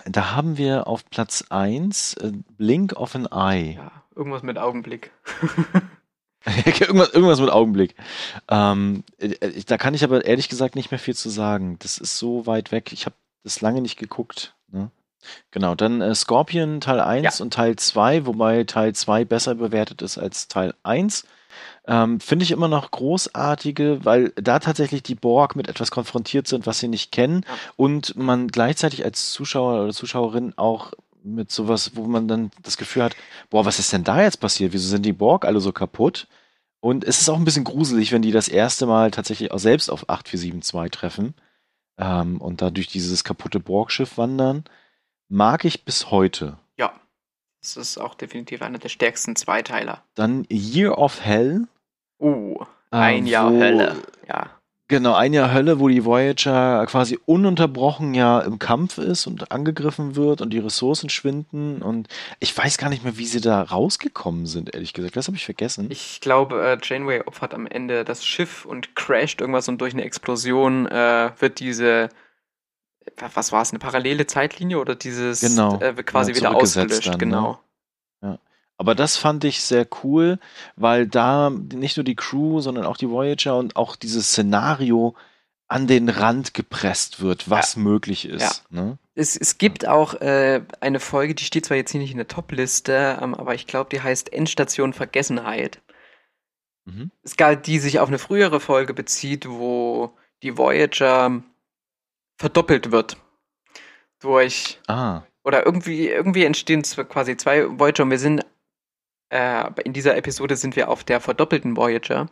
Da 0.05 0.33
haben 0.37 0.57
wir 0.59 0.87
auf 0.87 1.09
Platz 1.11 1.45
1 1.49 2.15
äh, 2.15 2.33
Blink 2.59 2.93
of 2.95 3.15
an 3.15 3.27
Eye. 3.27 3.77
ja, 3.77 3.91
irgendwas 4.15 4.43
mit 4.43 4.59
Augenblick. 4.59 5.11
irgendwas, 6.65 7.11
irgendwas 7.11 7.41
mit 7.41 7.51
Augenblick. 7.51 7.95
Ähm, 8.49 9.05
äh, 9.19 9.29
äh, 9.29 9.63
da 9.67 9.77
kann 9.79 9.95
ich 9.95 10.05
aber 10.05 10.25
ehrlich 10.25 10.49
gesagt 10.49 10.75
nicht 10.75 10.91
mehr 10.91 11.01
viel 11.01 11.15
zu 11.17 11.29
sagen. 11.31 11.79
Das 11.81 11.99
ist 11.99 12.19
so 12.19 12.47
weit 12.47 12.73
weg. 12.73 12.93
Ich 12.93 13.07
habe 13.07 13.17
das 13.43 13.61
lange 13.61 13.81
nicht 13.81 13.99
geguckt. 13.99 14.55
Ne? 14.69 14.91
Genau, 15.51 15.75
dann 15.75 16.01
äh, 16.01 16.15
Scorpion 16.15 16.81
Teil 16.81 17.01
1 17.01 17.39
Ja. 17.39 17.43
und 17.45 17.53
Teil 17.53 17.77
2, 17.77 18.27
wobei 18.27 18.65
Teil 18.65 18.95
2 18.95 19.25
besser 19.25 19.55
bewertet 19.55 20.03
ist 20.03 20.19
als 20.19 20.49
Teil 20.49 20.75
1. 20.83 21.25
Ähm, 21.87 22.21
Finde 22.21 22.45
ich 22.45 22.51
immer 22.53 22.69
noch 22.69 22.91
großartige, 22.91 24.05
weil 24.05 24.31
da 24.37 24.59
tatsächlich 24.61 25.03
die 25.03 25.15
Borg 25.15 25.57
mit 25.57 25.69
etwas 25.69 25.91
konfrontiert 25.91 26.47
sind, 26.47 26.67
was 26.67 26.79
sie 26.79 26.89
nicht 26.89 27.11
kennen 27.13 27.45
Ja. 27.47 27.55
und 27.77 28.17
man 28.17 28.49
gleichzeitig 28.49 29.05
als 29.05 29.31
Zuschauer 29.33 29.83
oder 29.85 29.93
Zuschauerin 29.93 30.55
auch 30.57 30.93
mit 31.23 31.51
sowas, 31.51 31.93
wo 31.95 32.05
man 32.05 32.29
dann 32.29 32.51
das 32.63 32.77
Gefühl 32.79 33.03
hat, 33.03 33.17
boah, 33.51 33.65
was 33.67 33.79
ist 33.79 33.93
denn 33.93 34.05
da 34.05 34.23
jetzt 34.23 34.41
passiert? 34.41 34.73
Wieso 34.73 34.89
sind 34.89 35.05
die 35.05 35.13
Borg 35.13 35.45
alle 35.45 35.61
so 35.61 35.73
kaputt? 35.73 36.29
Und 36.81 37.05
es 37.05 37.21
ist 37.21 37.29
auch 37.29 37.37
ein 37.37 37.45
bisschen 37.45 37.65
gruselig, 37.65 38.11
wenn 38.13 38.23
die 38.23 38.31
das 38.33 38.49
erste 38.49 38.87
Mal 38.87 39.11
tatsächlich 39.11 39.51
auch 39.53 39.59
selbst 39.59 39.91
auf 39.91 40.09
8472 40.09 40.91
treffen 40.99 41.35
ähm, 41.99 42.41
und 42.41 42.63
da 42.63 42.71
durch 42.71 42.87
dieses 42.87 43.23
kaputte 43.25 43.61
Borgschiff 43.61 44.17
wandern. 44.17 44.65
Mag 45.31 45.65
ich 45.65 45.85
bis 45.85 46.11
heute. 46.11 46.59
Ja. 46.77 46.93
Das 47.63 47.77
ist 47.77 47.99
auch 47.99 48.15
definitiv 48.15 48.63
einer 48.63 48.79
der 48.79 48.89
stärksten 48.89 49.37
Zweiteiler. 49.37 50.03
Dann 50.17 50.45
Year 50.51 50.99
of 50.99 51.21
Hell. 51.25 51.69
Uh, 52.21 52.57
äh, 52.91 52.97
ein 52.97 53.27
Jahr 53.27 53.53
wo- 53.53 53.61
Hölle. 53.61 53.97
Ja. 54.29 54.51
Genau, 54.89 55.15
ein 55.15 55.33
Jahr 55.33 55.53
Hölle, 55.53 55.79
wo 55.79 55.87
die 55.87 56.05
Voyager 56.05 56.85
quasi 56.87 57.17
ununterbrochen 57.25 58.13
ja 58.13 58.41
im 58.41 58.59
Kampf 58.59 58.99
ist 58.99 59.29
und 59.29 59.53
angegriffen 59.53 60.17
wird 60.17 60.41
und 60.41 60.51
die 60.51 60.59
Ressourcen 60.59 61.09
schwinden. 61.11 61.81
Und 61.81 62.09
ich 62.41 62.59
weiß 62.59 62.77
gar 62.77 62.89
nicht 62.89 63.05
mehr, 63.05 63.17
wie 63.17 63.27
sie 63.27 63.41
da 63.41 63.63
rausgekommen 63.63 64.47
sind, 64.47 64.75
ehrlich 64.75 64.93
gesagt. 64.93 65.15
Das 65.15 65.29
habe 65.29 65.37
ich 65.37 65.45
vergessen. 65.45 65.87
Ich 65.93 66.21
glaube, 66.21 66.61
äh, 66.61 66.79
Janeway 66.83 67.21
opfert 67.21 67.55
am 67.55 67.69
Ende 67.69 68.05
das 68.05 68.27
Schiff 68.27 68.65
und 68.65 68.97
crasht 68.97 69.41
irgendwas 69.41 69.69
und 69.69 69.81
durch 69.81 69.95
eine 69.95 70.03
Explosion 70.03 70.87
äh, 70.89 71.31
wird 71.39 71.61
diese, 71.61 72.09
was 73.35 73.53
war 73.53 73.63
es, 73.63 73.71
eine 73.71 73.79
parallele 73.79 74.27
Zeitlinie 74.27 74.79
oder 74.79 74.95
dieses 74.95 75.41
Genau. 75.41 75.81
äh, 75.81 75.95
quasi 76.03 76.33
Ja, 76.33 76.37
wieder 76.37 76.55
ausgelöscht, 76.55 77.07
dann, 77.07 77.13
ne? 77.13 77.19
genau. 77.19 77.61
Aber 78.81 78.95
das 78.95 79.19
fand 79.19 79.45
ich 79.45 79.61
sehr 79.61 79.87
cool, 80.03 80.39
weil 80.75 81.07
da 81.07 81.51
nicht 81.51 81.99
nur 81.99 82.05
die 82.05 82.17
Crew, 82.17 82.63
sondern 82.63 82.87
auch 82.87 82.97
die 82.97 83.11
Voyager 83.11 83.59
und 83.59 83.77
auch 83.77 83.95
dieses 83.95 84.29
Szenario 84.29 85.15
an 85.69 85.87
den 85.87 86.09
Rand 86.09 86.55
gepresst 86.55 87.21
wird, 87.21 87.51
was 87.51 87.77
möglich 87.77 88.27
ist. 88.27 88.65
Ne? 88.71 88.97
Es, 89.15 89.37
es 89.37 89.59
gibt 89.59 89.87
auch 89.87 90.15
äh, 90.15 90.63
eine 90.81 90.99
Folge, 90.99 91.35
die 91.35 91.45
steht 91.45 91.67
zwar 91.67 91.77
jetzt 91.77 91.91
hier 91.91 92.01
nicht 92.01 92.13
in 92.13 92.17
der 92.17 92.29
Top-Liste, 92.29 93.19
ähm, 93.21 93.35
aber 93.35 93.55
ich 93.55 93.67
glaube, 93.67 93.91
die 93.91 94.01
heißt 94.01 94.33
Endstation 94.33 94.95
Vergessenheit. 94.95 95.83
Mhm. 96.87 97.11
Es 97.23 97.37
gab, 97.37 97.63
die 97.63 97.81
sich 97.81 98.01
auf 98.01 98.09
eine 98.09 98.19
frühere 98.19 98.61
Folge 98.61 98.95
bezieht, 98.95 99.47
wo 99.47 100.17
die 100.43 100.57
Voyager 100.57 101.43
verdoppelt 102.41 102.91
wird. 102.91 103.19
Durch 104.21 104.81
Ah, 104.89 105.23
oder 105.45 105.65
irgendwie, 105.65 106.09
irgendwie 106.09 106.45
entstehen 106.45 106.83
quasi 106.83 107.37
zwei 107.37 107.67
Voyager 107.79 108.03
und 108.03 108.11
wir 108.11 108.19
sind, 108.19 108.45
äh, 109.31 109.65
in 109.85 109.93
dieser 109.93 110.17
Episode 110.17 110.57
sind 110.57 110.77
wir 110.77 110.89
auf 110.89 111.05
der 111.05 111.21
verdoppelten 111.21 111.77
Voyager 111.77 112.29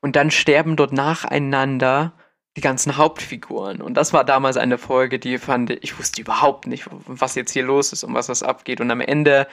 und 0.00 0.16
dann 0.16 0.30
sterben 0.30 0.76
dort 0.76 0.92
nacheinander 0.92 2.12
die 2.56 2.62
ganzen 2.62 2.96
Hauptfiguren. 2.96 3.82
Und 3.82 3.94
das 3.94 4.12
war 4.12 4.24
damals 4.24 4.56
eine 4.56 4.78
Folge, 4.78 5.18
die 5.18 5.38
fand 5.38 5.70
ich, 5.70 5.82
ich 5.82 5.98
wusste 5.98 6.22
überhaupt 6.22 6.66
nicht, 6.66 6.86
was 7.06 7.34
jetzt 7.34 7.52
hier 7.52 7.64
los 7.64 7.92
ist 7.92 8.04
und 8.04 8.14
was 8.14 8.28
das 8.28 8.42
abgeht. 8.42 8.80
Und 8.80 8.90
am 8.90 9.02
Ende, 9.02 9.46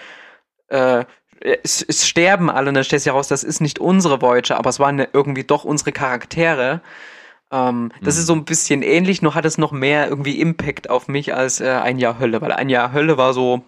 äh, 0.67 1.03
es, 1.41 1.81
es 1.81 2.07
sterben 2.07 2.49
alle 2.49 2.69
und 2.69 2.75
dann 2.75 2.85
stellt 2.85 3.01
sich 3.01 3.11
heraus, 3.11 3.27
das 3.27 3.43
ist 3.43 3.59
nicht 3.59 3.79
unsere 3.79 4.21
Voyager, 4.21 4.57
aber 4.57 4.69
es 4.69 4.79
waren 4.79 5.05
irgendwie 5.11 5.43
doch 5.43 5.65
unsere 5.65 5.91
Charaktere. 5.91 6.81
Ähm, 7.53 7.91
das 8.01 8.15
Mhm. 8.15 8.19
ist 8.21 8.25
so 8.27 8.33
ein 8.33 8.45
bisschen 8.45 8.81
ähnlich, 8.81 9.21
nur 9.21 9.35
hat 9.35 9.45
es 9.45 9.57
noch 9.57 9.71
mehr 9.71 10.09
irgendwie 10.09 10.41
Impact 10.41 10.89
auf 10.89 11.07
mich 11.07 11.33
als 11.33 11.61
äh, 11.61 11.69
ein 11.69 11.99
Jahr 11.99 12.19
Hölle, 12.19 12.41
weil 12.41 12.51
ein 12.51 12.67
Jahr 12.67 12.91
Hölle 12.91 13.17
war 13.17 13.33
so, 13.33 13.61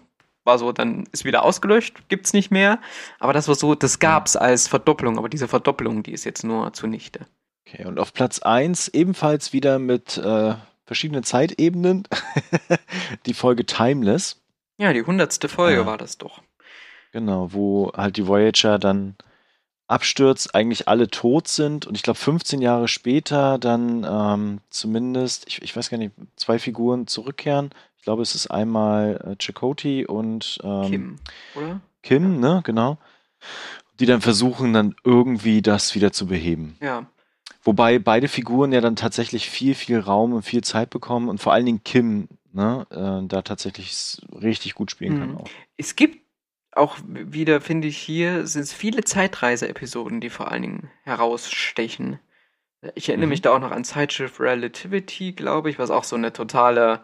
war 0.44 0.58
so, 0.58 0.72
dann 0.72 1.04
ist 1.12 1.24
wieder 1.24 1.44
ausgelöscht, 1.44 2.08
gibt's 2.08 2.32
nicht 2.32 2.50
mehr. 2.50 2.78
Aber 3.20 3.32
das 3.32 3.48
war 3.48 3.54
so, 3.54 3.74
das 3.74 3.98
gab's 4.00 4.34
als 4.36 4.66
Verdopplung, 4.68 5.18
aber 5.18 5.28
diese 5.28 5.48
Verdopplung, 5.48 6.02
die 6.02 6.12
ist 6.12 6.24
jetzt 6.24 6.42
nur 6.44 6.72
zunichte. 6.72 7.26
okay. 7.66 7.84
Und 7.86 7.98
auf 8.00 8.12
Platz 8.12 8.40
1 8.40 8.88
ebenfalls 8.88 9.52
wieder 9.52 9.78
mit 9.78 10.18
äh, 10.18 10.54
verschiedenen 10.84 11.22
Zeitebenen 11.24 12.04
die 13.26 13.34
Folge 13.34 13.66
Timeless. 13.66 14.40
Ja, 14.78 14.92
die 14.92 15.02
hundertste 15.02 15.48
Folge 15.48 15.80
Ja. 15.80 15.86
war 15.86 15.96
das 15.98 16.18
doch. 16.18 16.42
Genau, 17.12 17.52
wo 17.52 17.92
halt 17.96 18.16
die 18.16 18.26
Voyager 18.26 18.78
dann 18.78 19.14
abstürzt, 19.88 20.54
eigentlich 20.54 20.88
alle 20.88 21.08
tot 21.08 21.48
sind 21.48 21.86
und 21.86 21.94
ich 21.94 22.02
glaube 22.02 22.18
15 22.18 22.60
Jahre 22.60 22.88
später 22.88 23.58
dann 23.58 24.04
ähm, 24.08 24.60
zumindest, 24.70 25.46
ich, 25.48 25.62
ich 25.62 25.76
weiß 25.76 25.90
gar 25.90 25.98
nicht, 25.98 26.12
zwei 26.36 26.58
Figuren 26.58 27.06
zurückkehren. 27.06 27.70
Ich 27.96 28.02
glaube, 28.02 28.22
es 28.22 28.34
ist 28.34 28.48
einmal 28.48 29.20
äh, 29.24 29.36
Chakotay 29.42 30.06
und 30.06 30.58
ähm, 30.64 30.90
Kim, 30.90 31.16
oder? 31.54 31.80
Kim, 32.02 32.40
ne, 32.40 32.60
genau. 32.64 32.98
Die 34.00 34.06
dann 34.06 34.20
versuchen, 34.20 34.72
dann 34.72 34.94
irgendwie 35.04 35.62
das 35.62 35.94
wieder 35.94 36.12
zu 36.12 36.26
beheben. 36.26 36.76
Ja. 36.80 37.06
Wobei 37.62 37.98
beide 37.98 38.28
Figuren 38.28 38.72
ja 38.72 38.80
dann 38.80 38.94
tatsächlich 38.96 39.48
viel, 39.50 39.74
viel 39.74 39.98
Raum 39.98 40.32
und 40.34 40.42
viel 40.42 40.62
Zeit 40.62 40.90
bekommen 40.90 41.28
und 41.28 41.38
vor 41.38 41.52
allen 41.52 41.66
Dingen 41.66 41.82
Kim, 41.84 42.28
ne, 42.52 42.86
äh, 42.90 43.26
da 43.26 43.42
tatsächlich 43.42 44.20
richtig 44.40 44.74
gut 44.74 44.90
spielen 44.90 45.18
kann 45.18 45.30
Mhm. 45.30 45.36
auch. 45.38 45.48
Es 45.76 45.96
gibt 45.96 46.25
auch 46.76 46.96
wieder, 47.06 47.60
finde 47.60 47.88
ich, 47.88 47.96
hier 47.98 48.46
sind 48.46 48.62
es 48.62 48.72
viele 48.72 49.02
Zeitreise-Episoden, 49.04 50.20
die 50.20 50.30
vor 50.30 50.50
allen 50.50 50.62
Dingen 50.62 50.90
herausstechen. 51.04 52.18
Ich 52.94 53.08
erinnere 53.08 53.26
Mhm. 53.26 53.30
mich 53.30 53.42
da 53.42 53.52
auch 53.54 53.58
noch 53.60 53.70
an 53.72 53.84
Zeitschrift 53.84 54.38
Relativity, 54.40 55.32
glaube 55.32 55.70
ich, 55.70 55.78
was 55.78 55.90
auch 55.90 56.04
so 56.04 56.16
eine 56.16 56.32
totale, 56.32 57.00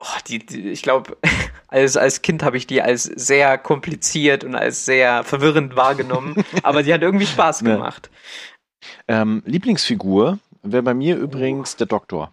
oh, 0.00 0.06
die, 0.26 0.40
die 0.44 0.68
ich 0.70 0.82
glaube, 0.82 1.16
als, 1.68 1.96
als 1.96 2.22
Kind 2.22 2.42
habe 2.42 2.56
ich 2.56 2.66
die 2.66 2.82
als 2.82 3.04
sehr 3.04 3.56
kompliziert 3.58 4.44
und 4.44 4.54
als 4.54 4.84
sehr 4.84 5.24
verwirrend 5.24 5.76
wahrgenommen, 5.76 6.34
aber 6.62 6.82
die 6.82 6.92
hat 6.92 7.02
irgendwie 7.02 7.26
Spaß 7.26 7.60
Ja. 7.62 7.74
gemacht. 7.74 8.10
Ähm, 9.06 9.42
Lieblingsfigur 9.46 10.38
wäre 10.62 10.82
bei 10.82 10.94
mir 10.94 11.16
übrigens 11.16 11.76
der 11.76 11.86
Doktor. 11.86 12.32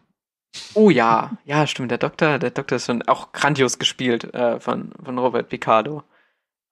Oh 0.74 0.89
ja, 0.89 1.38
ja, 1.45 1.68
stimmt, 1.68 1.91
der 1.91 1.97
Doktor, 1.97 2.39
der 2.39 2.51
Doktor 2.51 2.78
ist 2.78 2.86
schon 2.86 3.01
auch 3.03 3.32
grandios 3.34 3.78
gespielt 3.80 4.34
äh, 4.34 4.59
von, 4.59 4.91
von 5.03 5.18
Robert 5.18 5.49
Picardo. 5.49 6.03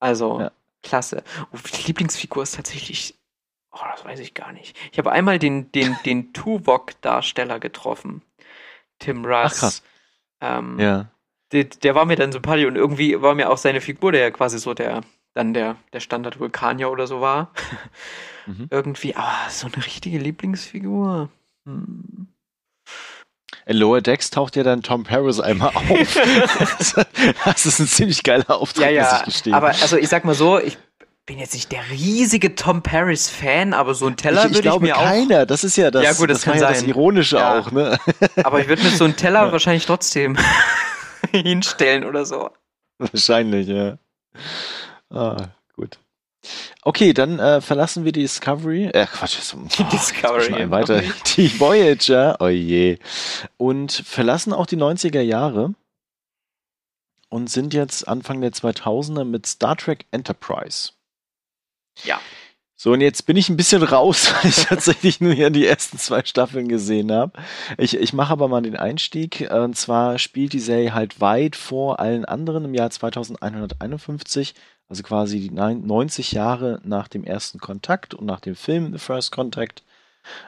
Also, 0.03 0.41
Ja. 0.41 0.51
klasse. 0.83 1.23
Oh, 1.53 1.57
die 1.73 1.87
Lieblingsfigur 1.87 2.43
ist 2.43 2.55
tatsächlich, 2.55 3.15
oh, 3.71 3.79
das 3.91 4.03
weiß 4.03 4.19
ich 4.19 4.33
gar 4.33 4.51
nicht. 4.51 4.75
Ich 4.91 4.97
habe 4.97 5.11
einmal 5.11 5.39
den, 5.39 5.71
den, 5.71 5.95
den 6.05 6.33
Tuvok-Darsteller 6.33 7.59
getroffen. 7.59 8.21
Tim 8.99 9.25
Russ. 9.25 9.33
Ach 9.53 9.59
krass. 9.59 9.83
Ähm, 10.41 10.77
Ja. 10.79 11.09
der, 11.53 11.63
der 11.65 11.95
war 11.95 12.05
mir 12.05 12.17
dann 12.17 12.31
sympathisch 12.33 12.65
und 12.65 12.75
irgendwie 12.75 13.21
war 13.21 13.33
mir 13.33 13.49
auch 13.49 13.57
seine 13.57 13.79
Figur, 13.81 14.11
der 14.11 14.21
ja 14.21 14.31
quasi 14.31 14.59
so 14.59 14.73
der, 14.73 15.01
dann 15.33 15.53
der, 15.53 15.77
der 15.93 15.99
Standard-Vulkanier 16.01 16.91
oder 16.91 17.07
so 17.07 17.21
war. 17.21 17.51
Mhm. 18.45 18.67
irgendwie, 18.71 19.15
aber 19.15 19.49
so 19.49 19.67
eine 19.67 19.77
richtige 19.85 20.17
Lieblingsfigur. 20.17 21.29
Hm. 21.65 22.27
In 23.65 23.77
Lower 23.77 24.01
Decks 24.01 24.29
taucht 24.29 24.55
ja 24.55 24.63
dann 24.63 24.81
Tom 24.81 25.03
Paris 25.03 25.39
einmal 25.39 25.69
auf. 25.75 25.87
das 27.45 27.65
ist 27.65 27.79
ein 27.79 27.87
ziemlich 27.87 28.23
geiler 28.23 28.49
Auftritt, 28.49 28.91
Ja, 28.91 29.01
muss 29.03 29.11
ja. 29.11 29.17
ich 29.19 29.25
gestehen. 29.25 29.53
Aber 29.53 29.67
also 29.67 29.97
ich 29.97 30.09
sag 30.09 30.25
mal 30.25 30.35
so, 30.35 30.59
ich 30.59 30.77
bin 31.25 31.39
jetzt 31.39 31.53
nicht 31.53 31.71
der 31.71 31.89
riesige 31.89 32.55
Tom 32.55 32.81
Paris 32.81 33.29
Fan, 33.29 33.73
aber 33.73 33.93
so 33.93 34.07
ein 34.07 34.17
Teller 34.17 34.41
ich, 34.45 34.51
ich 34.51 34.57
würde 34.57 34.57
ich 34.59 34.61
glaube 34.63 34.85
mir 34.85 34.97
auch. 34.97 35.03
keiner. 35.03 35.45
Das 35.45 35.63
ist 35.63 35.77
ja 35.77 35.89
das, 35.89 36.03
Ja, 36.03 36.11
gut, 36.13 36.29
das 36.29 36.41
das 36.41 36.45
kann 36.51 36.59
ja 36.61 36.67
das 36.69 36.79
sein. 36.81 36.89
Ironische 36.89 37.37
Ja. 37.37 37.59
auch, 37.59 37.71
ne? 37.71 37.97
Aber 38.43 38.59
ich 38.59 38.67
würde 38.67 38.83
mir 38.83 38.89
so 38.89 39.05
einen 39.05 39.15
Teller 39.15 39.51
wahrscheinlich 39.51 39.85
trotzdem 39.85 40.37
hinstellen 41.31 42.03
oder 42.03 42.25
so. 42.25 42.49
Wahrscheinlich, 42.97 43.67
ja. 43.69 43.97
Ah. 45.09 45.37
Okay, 46.81 47.13
dann 47.13 47.39
äh, 47.39 47.61
verlassen 47.61 48.05
wir 48.05 48.11
die 48.11 48.21
Discovery. 48.21 48.87
Äh, 48.87 49.05
Quatsch, 49.05 49.35
jetzt, 49.35 49.55
Die 49.77 49.83
Discovery 49.91 50.53
ein 50.53 50.69
noch 50.69 50.71
weiter. 50.71 51.01
Die 51.37 51.59
Voyager, 51.59 52.37
oh 52.39 52.47
je. 52.47 52.97
Und 53.57 53.91
verlassen 53.91 54.53
auch 54.53 54.65
die 54.65 54.77
90er 54.77 55.21
Jahre 55.21 55.73
und 57.29 57.49
sind 57.49 57.73
jetzt 57.73 58.07
Anfang 58.07 58.41
der 58.41 58.51
2000er 58.51 59.23
mit 59.23 59.47
Star 59.47 59.75
Trek 59.75 60.05
Enterprise. 60.11 60.91
Ja. 62.03 62.19
So, 62.75 62.91
und 62.91 62.99
jetzt 63.01 63.25
bin 63.25 63.37
ich 63.37 63.47
ein 63.47 63.55
bisschen 63.55 63.81
raus, 63.81 64.33
weil 64.43 64.49
ich 64.49 64.65
tatsächlich 64.65 65.21
nur 65.21 65.33
hier 65.33 65.49
die 65.49 65.65
ersten 65.65 65.97
zwei 65.97 66.23
Staffeln 66.25 66.67
gesehen 66.67 67.11
habe. 67.11 67.31
Ich, 67.77 67.95
ich 67.95 68.11
mache 68.11 68.33
aber 68.33 68.49
mal 68.49 68.61
den 68.61 68.75
Einstieg. 68.75 69.49
Und 69.49 69.77
zwar 69.77 70.19
spielt 70.19 70.51
die 70.51 70.59
Serie 70.59 70.93
halt 70.93 71.21
weit 71.21 71.55
vor 71.55 72.01
allen 72.01 72.25
anderen 72.25 72.65
im 72.65 72.73
Jahr 72.73 72.89
2151, 72.89 74.53
also 74.89 75.03
quasi 75.03 75.39
die 75.39 75.51
neun- 75.51 75.85
90 75.85 76.31
Jahre 76.31 76.79
nach 76.83 77.07
dem 77.07 77.23
ersten 77.23 77.59
Kontakt 77.59 78.13
und 78.13 78.25
nach 78.25 78.39
dem 78.39 78.55
Film 78.55 78.91
The 78.93 78.99
First 78.99 79.31
Contact, 79.31 79.83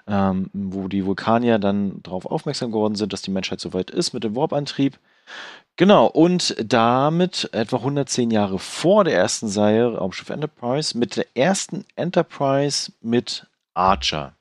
ähm, 0.07 0.49
wo 0.53 0.87
die 0.87 1.05
Vulkanier 1.05 1.59
dann 1.59 2.01
darauf 2.03 2.25
aufmerksam 2.25 2.71
geworden 2.71 2.95
sind, 2.95 3.13
dass 3.13 3.21
die 3.21 3.31
Menschheit 3.31 3.59
soweit 3.59 3.91
ist 3.91 4.13
mit 4.13 4.23
dem 4.23 4.35
Warp-Antrieb. 4.35 4.99
Genau, 5.77 6.05
und 6.05 6.55
damit 6.63 7.49
etwa 7.51 7.77
110 7.77 8.31
Jahre 8.31 8.59
vor 8.59 9.03
der 9.03 9.15
ersten 9.15 9.49
Serie 9.49 9.97
Raumschiff 9.97 10.29
Enterprise 10.29 10.97
mit 10.97 11.17
der 11.17 11.25
ersten 11.35 11.85
Enterprise 11.95 12.93
mit 13.01 13.47
Archer. 13.73 14.33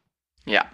Ja. 0.47 0.65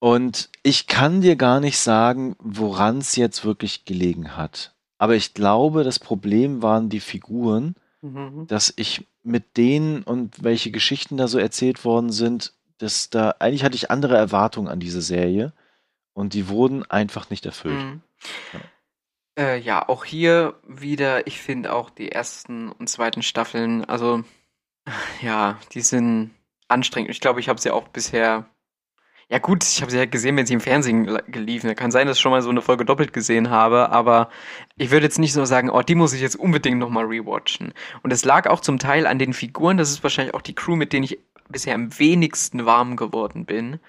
Und 0.00 0.50
ich 0.62 0.86
kann 0.86 1.20
dir 1.20 1.36
gar 1.36 1.60
nicht 1.60 1.78
sagen, 1.78 2.36
woran 2.38 2.98
es 2.98 3.16
jetzt 3.16 3.44
wirklich 3.44 3.84
gelegen 3.84 4.36
hat. 4.36 4.73
Aber 5.04 5.16
ich 5.16 5.34
glaube, 5.34 5.84
das 5.84 5.98
Problem 5.98 6.62
waren 6.62 6.88
die 6.88 7.00
Figuren, 7.00 7.74
Mhm. 8.00 8.46
dass 8.46 8.72
ich 8.74 9.06
mit 9.22 9.58
denen 9.58 10.02
und 10.02 10.42
welche 10.42 10.70
Geschichten 10.70 11.18
da 11.18 11.28
so 11.28 11.38
erzählt 11.38 11.84
worden 11.84 12.10
sind, 12.10 12.54
dass 12.78 13.10
da 13.10 13.34
eigentlich 13.38 13.64
hatte 13.64 13.76
ich 13.76 13.90
andere 13.90 14.16
Erwartungen 14.16 14.68
an 14.68 14.80
diese 14.80 15.02
Serie 15.02 15.52
und 16.14 16.32
die 16.32 16.48
wurden 16.48 16.88
einfach 16.90 17.28
nicht 17.28 17.44
erfüllt. 17.44 17.82
Mhm. 17.82 18.00
Äh, 19.38 19.58
ja, 19.58 19.86
auch 19.86 20.06
hier 20.06 20.54
wieder, 20.66 21.26
ich 21.26 21.38
finde 21.38 21.74
auch 21.74 21.90
die 21.90 22.10
ersten 22.10 22.72
und 22.72 22.88
zweiten 22.88 23.20
Staffeln, 23.20 23.84
also 23.84 24.24
ja, 25.20 25.58
die 25.72 25.82
sind 25.82 26.30
anstrengend. 26.68 27.10
Ich 27.10 27.20
glaube, 27.20 27.40
ich 27.40 27.50
habe 27.50 27.60
sie 27.60 27.70
auch 27.70 27.88
bisher. 27.88 28.46
Ja 29.34 29.40
gut, 29.40 29.64
ich 29.64 29.82
habe 29.82 29.90
sie 29.90 29.98
ja 29.98 30.04
gesehen, 30.04 30.36
wenn 30.36 30.46
sie 30.46 30.54
im 30.54 30.60
Fernsehen 30.60 31.06
gel- 31.06 31.24
geliefen. 31.26 31.74
Kann 31.74 31.90
sein, 31.90 32.06
dass 32.06 32.18
ich 32.18 32.20
schon 32.22 32.30
mal 32.30 32.40
so 32.40 32.50
eine 32.50 32.62
Folge 32.62 32.84
doppelt 32.84 33.12
gesehen 33.12 33.50
habe, 33.50 33.90
aber 33.90 34.28
ich 34.76 34.92
würde 34.92 35.06
jetzt 35.06 35.18
nicht 35.18 35.32
so 35.32 35.44
sagen, 35.44 35.70
oh, 35.70 35.82
die 35.82 35.96
muss 35.96 36.12
ich 36.12 36.20
jetzt 36.20 36.36
unbedingt 36.36 36.78
nochmal 36.78 37.06
rewatchen. 37.06 37.74
Und 38.04 38.12
es 38.12 38.24
lag 38.24 38.46
auch 38.48 38.60
zum 38.60 38.78
Teil 38.78 39.08
an 39.08 39.18
den 39.18 39.32
Figuren, 39.32 39.76
das 39.76 39.90
ist 39.90 40.04
wahrscheinlich 40.04 40.34
auch 40.34 40.40
die 40.40 40.54
Crew, 40.54 40.76
mit 40.76 40.92
denen 40.92 41.02
ich 41.02 41.18
bisher 41.48 41.74
am 41.74 41.98
wenigsten 41.98 42.64
warm 42.64 42.94
geworden 42.94 43.44
bin. 43.44 43.80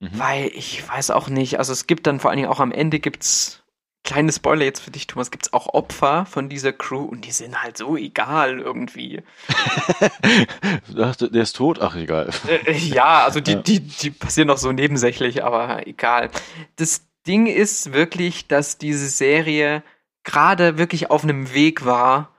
Mhm. 0.00 0.10
Weil 0.14 0.46
ich 0.52 0.88
weiß 0.88 1.12
auch 1.12 1.28
nicht, 1.28 1.60
also 1.60 1.72
es 1.72 1.86
gibt 1.86 2.08
dann 2.08 2.18
vor 2.18 2.30
allen 2.30 2.38
Dingen 2.38 2.50
auch 2.50 2.58
am 2.58 2.72
Ende 2.72 2.98
gibt's 2.98 3.62
kleine 4.08 4.32
Spoiler 4.32 4.64
jetzt 4.64 4.80
für 4.80 4.90
dich, 4.90 5.06
Thomas, 5.06 5.30
gibt's 5.30 5.52
auch 5.52 5.74
Opfer 5.74 6.24
von 6.24 6.48
dieser 6.48 6.72
Crew 6.72 7.02
und 7.04 7.26
die 7.26 7.30
sind 7.30 7.62
halt 7.62 7.76
so 7.76 7.94
egal 7.94 8.58
irgendwie. 8.58 9.22
Ach, 10.98 11.14
der 11.16 11.42
ist 11.42 11.56
tot? 11.56 11.78
Ach, 11.82 11.94
egal. 11.94 12.30
Äh, 12.48 12.72
ja, 12.72 13.24
also 13.24 13.40
die, 13.40 13.52
Ja. 13.52 13.58
die, 13.60 13.80
die 13.80 14.10
passieren 14.10 14.48
noch 14.48 14.56
so 14.56 14.72
nebensächlich, 14.72 15.44
aber 15.44 15.86
egal. 15.86 16.30
Das 16.76 17.02
Ding 17.26 17.46
ist 17.46 17.92
wirklich, 17.92 18.48
dass 18.48 18.78
diese 18.78 19.08
Serie 19.08 19.82
gerade 20.24 20.78
wirklich 20.78 21.10
auf 21.10 21.22
einem 21.22 21.52
Weg 21.52 21.84
war, 21.84 22.32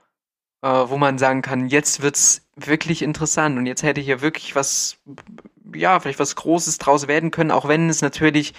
äh, 0.62 0.68
wo 0.68 0.96
man 0.96 1.18
sagen 1.18 1.40
kann, 1.40 1.68
jetzt 1.68 2.02
wird's 2.02 2.42
wirklich 2.56 3.02
interessant 3.02 3.56
und 3.56 3.66
jetzt 3.66 3.84
hätte 3.84 4.00
hier 4.00 4.20
wirklich 4.22 4.56
was, 4.56 4.98
ja, 5.72 6.00
vielleicht 6.00 6.18
was 6.18 6.34
Großes 6.34 6.78
draus 6.78 7.06
werden 7.06 7.30
können, 7.30 7.52
auch 7.52 7.68
wenn 7.68 7.88
es 7.88 8.02
natürlich 8.02 8.54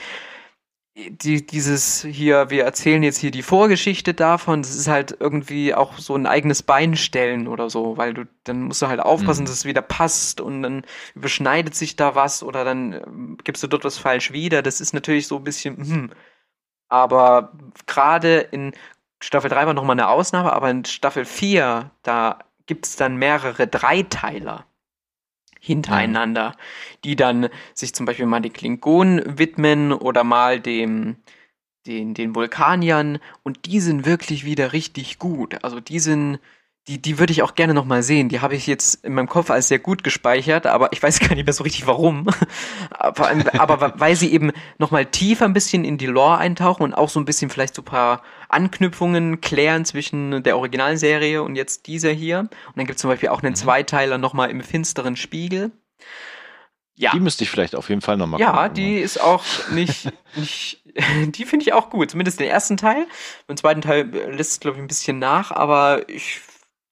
die, 0.96 1.46
dieses 1.46 2.04
hier, 2.04 2.50
wir 2.50 2.66
erzählen 2.66 3.02
jetzt 3.04 3.18
hier 3.18 3.32
die 3.32 3.44
Vorgeschichte 3.44 4.14
davon, 4.14 4.62
das 4.62 4.76
ist 4.76 4.88
halt 4.90 5.16
irgendwie 5.20 5.74
auch 5.74 5.98
so 5.98 6.16
ein 6.16 6.26
eigenes 6.28 6.64
Bein 6.64 6.98
stellen 6.98 7.48
oder 7.48 7.70
so, 7.70 7.98
weil 7.98 8.14
du, 8.14 8.26
dann 8.44 8.64
musst 8.64 8.82
du 8.82 8.88
halt 8.88 9.00
aufpassen, 9.00 9.44
Mhm. 9.44 9.46
dass 9.46 9.56
es 9.56 9.66
wieder 9.66 9.82
passt 9.82 10.42
und 10.42 10.64
dann 10.64 10.84
überschneidet 11.16 11.76
sich 11.76 11.96
da 11.96 12.16
was 12.16 12.44
oder 12.44 12.66
dann 12.66 12.94
ähm, 12.94 13.38
gibst 13.44 13.64
du 13.64 13.68
dort 13.68 13.86
was 13.86 13.98
falsch 13.98 14.32
wieder. 14.34 14.62
Das 14.62 14.82
ist 14.82 14.94
natürlich 14.94 15.28
so 15.28 15.38
ein 15.38 15.44
bisschen, 15.46 15.78
hm. 15.78 16.12
Aber 16.90 17.54
gerade 17.88 18.40
in 18.40 18.74
Staffel 19.22 19.50
3 19.50 19.68
war 19.68 19.74
nochmal 19.74 19.96
eine 19.96 20.10
Ausnahme, 20.10 20.54
aber 20.54 20.70
in 20.70 20.86
Staffel 20.86 21.26
4, 21.26 21.92
da 22.04 22.40
gibt's 22.66 22.96
dann 22.98 23.18
mehrere 23.18 23.68
Dreiteiler 23.68 24.66
hintereinander, 25.62 26.58
die 27.06 27.16
dann 27.16 27.48
sich 27.74 27.94
zum 27.94 28.06
Beispiel 28.06 28.26
mal 28.26 28.42
den 28.42 28.52
Klingonen 28.52 29.38
widmen 29.38 29.94
oder 29.94 30.26
mal 30.26 30.60
dem 30.60 31.16
den, 31.88 32.14
den 32.14 32.36
Vulkaniern 32.36 33.20
und 33.44 33.66
die 33.66 33.80
sind 33.80 34.06
wirklich 34.06 34.46
wieder 34.46 34.74
richtig 34.74 35.20
gut. 35.20 35.64
Also 35.64 35.80
die 35.80 36.00
sind, 36.00 36.40
die, 36.88 37.00
die 37.00 37.20
würde 37.20 37.32
ich 37.32 37.44
auch 37.44 37.54
gerne 37.54 37.74
nochmal 37.74 38.02
sehen. 38.02 38.30
Die 38.30 38.42
habe 38.42 38.56
ich 38.56 38.66
jetzt 38.66 39.06
in 39.06 39.14
meinem 39.14 39.30
Kopf 39.30 39.52
als 39.52 39.68
sehr 39.68 39.78
gut 39.78 40.04
gespeichert, 40.04 40.66
aber 40.66 40.92
ich 40.94 41.02
weiß 41.02 41.20
gar 41.28 41.36
nicht 41.36 41.46
mehr 41.46 41.54
so 41.54 41.64
richtig 41.64 41.86
warum. 41.86 42.28
aber, 42.90 43.30
aber 43.60 43.94
weil 44.00 44.16
sie 44.16 44.32
eben 44.34 44.52
nochmal 44.80 45.06
tiefer 45.06 45.46
ein 45.46 45.54
bisschen 45.54 45.84
in 45.84 45.98
die 45.98 46.08
Lore 46.08 46.38
eintauchen 46.38 46.84
und 46.84 46.94
auch 46.94 47.10
so 47.10 47.20
ein 47.20 47.26
bisschen 47.26 47.50
vielleicht 47.50 47.76
so 47.76 47.82
ein 47.82 47.86
paar 47.86 48.24
Anknüpfungen 48.50 49.42
klären 49.42 49.86
zwischen 49.86 50.44
der 50.44 50.58
Originalserie 50.58 51.44
und 51.44 51.56
jetzt 51.56 51.88
dieser 51.88 52.12
hier. 52.12 52.40
Und 52.40 52.78
dann 52.78 52.86
gibt 52.86 52.98
es 52.98 53.02
zum 53.02 53.10
Beispiel 53.10 53.30
auch 53.30 53.44
einen 53.44 53.56
Zweiteiler 53.56 54.18
nochmal 54.18 54.50
im 54.50 54.62
finsteren 54.62 55.16
Spiegel. 55.16 55.72
Ja. 56.96 57.12
Die 57.12 57.20
müsste 57.20 57.44
ich 57.44 57.50
vielleicht 57.50 57.76
auf 57.76 57.90
jeden 57.90 58.02
Fall 58.02 58.18
nochmal 58.18 58.40
Ja, 58.40 58.70
die 58.70 58.98
ist 58.98 59.20
auch 59.20 59.44
nicht, 59.72 60.12
nicht 60.36 60.84
die 61.28 61.46
finde 61.46 61.64
ich 61.64 61.74
auch 61.74 61.90
gut. 61.90 62.12
Zumindest 62.12 62.40
den 62.40 62.48
ersten 62.48 62.78
Teil. 62.78 63.08
Beim 63.48 63.58
zweiten 63.58 63.82
Teil 63.82 64.14
äh, 64.14 64.32
lässt 64.32 64.52
es, 64.52 64.60
glaube 64.60 64.78
ich, 64.78 64.84
ein 64.84 64.88
bisschen 64.88 65.20
nach, 65.20 65.52
aber 65.52 66.08
ich, 66.10 66.42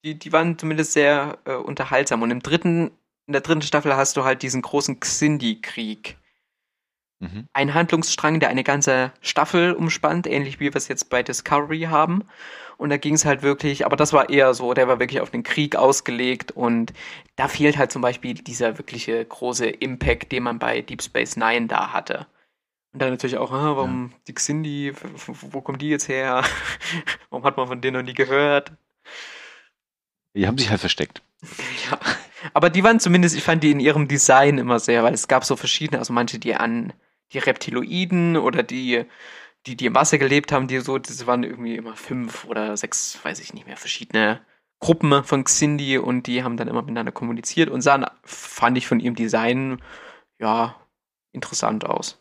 die, 0.04 0.18
die 0.18 0.32
waren 0.32 0.58
zumindest 0.58 0.92
sehr 0.92 1.38
äh, 1.44 1.54
unterhaltsam. 1.54 2.22
Und 2.22 2.30
im 2.30 2.40
dritten, 2.40 2.90
in 3.26 3.32
der 3.32 3.40
dritten 3.42 3.62
Staffel 3.62 3.96
hast 3.96 4.16
du 4.16 4.24
halt 4.24 4.42
diesen 4.42 4.62
großen 4.62 5.00
Xindi-Krieg. 5.00 6.16
Mhm. 7.20 7.48
Ein 7.52 7.74
Handlungsstrang, 7.74 8.40
der 8.40 8.48
eine 8.48 8.64
ganze 8.64 9.12
Staffel 9.20 9.72
umspannt, 9.72 10.26
ähnlich 10.26 10.58
wie 10.58 10.64
wir 10.64 10.76
es 10.76 10.88
jetzt 10.88 11.10
bei 11.10 11.22
Discovery 11.22 11.82
haben. 11.82 12.24
Und 12.78 12.88
da 12.88 12.96
ging 12.96 13.12
es 13.12 13.26
halt 13.26 13.42
wirklich, 13.42 13.84
aber 13.84 13.96
das 13.96 14.14
war 14.14 14.30
eher 14.30 14.54
so, 14.54 14.72
der 14.72 14.88
war 14.88 14.98
wirklich 14.98 15.20
auf 15.20 15.30
den 15.30 15.42
Krieg 15.42 15.76
ausgelegt 15.76 16.50
und 16.52 16.94
da 17.36 17.46
fehlt 17.46 17.76
halt 17.76 17.92
zum 17.92 18.00
Beispiel 18.00 18.32
dieser 18.32 18.78
wirkliche 18.78 19.22
große 19.22 19.66
Impact, 19.66 20.32
den 20.32 20.44
man 20.44 20.58
bei 20.58 20.80
Deep 20.80 21.02
Space 21.02 21.36
Nine 21.36 21.66
da 21.66 21.92
hatte. 21.92 22.26
Und 22.94 23.02
dann 23.02 23.10
natürlich 23.10 23.36
auch, 23.36 23.52
ah, 23.52 23.76
warum 23.76 24.14
die 24.26 24.32
Xindi, 24.32 24.94
wo 25.26 25.60
kommen 25.60 25.78
die 25.78 25.90
jetzt 25.90 26.08
her? 26.08 26.42
warum 27.28 27.44
hat 27.44 27.58
man 27.58 27.68
von 27.68 27.82
denen 27.82 27.98
noch 27.98 28.02
nie 28.02 28.14
gehört? 28.14 28.72
Die 30.34 30.46
haben 30.46 30.58
sich 30.58 30.70
halt 30.70 30.80
versteckt. 30.80 31.22
Ja. 31.90 31.98
Aber 32.54 32.70
die 32.70 32.82
waren 32.82 33.00
zumindest, 33.00 33.36
ich 33.36 33.42
fand 33.42 33.62
die 33.62 33.70
in 33.70 33.80
ihrem 33.80 34.08
Design 34.08 34.56
immer 34.56 34.78
sehr, 34.78 35.02
weil 35.02 35.12
es 35.12 35.28
gab 35.28 35.44
so 35.44 35.56
verschiedene, 35.56 35.98
also 35.98 36.14
manche, 36.14 36.38
die 36.38 36.54
an 36.54 36.94
die 37.32 37.38
Reptiloiden 37.38 38.38
oder 38.38 38.62
die, 38.62 39.04
die, 39.66 39.76
die 39.76 39.86
im 39.86 39.94
Wasser 39.94 40.16
gelebt 40.16 40.52
haben, 40.52 40.66
die 40.66 40.78
so, 40.80 40.98
das 40.98 41.26
waren 41.26 41.42
irgendwie 41.42 41.76
immer 41.76 41.96
fünf 41.96 42.46
oder 42.46 42.76
sechs, 42.76 43.18
weiß 43.22 43.40
ich 43.40 43.52
nicht 43.52 43.66
mehr, 43.66 43.76
verschiedene 43.76 44.40
Gruppen 44.80 45.22
von 45.24 45.44
Xindi 45.44 45.98
und 45.98 46.26
die 46.26 46.42
haben 46.42 46.56
dann 46.56 46.68
immer 46.68 46.80
miteinander 46.80 47.12
kommuniziert 47.12 47.68
und 47.68 47.82
sahen, 47.82 48.06
fand 48.24 48.78
ich 48.78 48.86
von 48.86 49.00
ihrem 49.00 49.14
Design, 49.14 49.82
ja, 50.38 50.74
interessant 51.32 51.84
aus. 51.84 52.18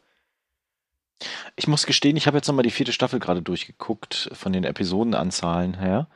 Ich 1.55 1.67
muss 1.67 1.85
gestehen, 1.85 2.17
ich 2.17 2.27
habe 2.27 2.37
jetzt 2.37 2.47
nochmal 2.47 2.63
die 2.63 2.71
vierte 2.71 2.93
Staffel 2.93 3.19
gerade 3.19 3.41
durchgeguckt 3.41 4.29
von 4.33 4.53
den 4.53 4.63
Episodenanzahlen 4.65 5.79
her. 5.79 6.07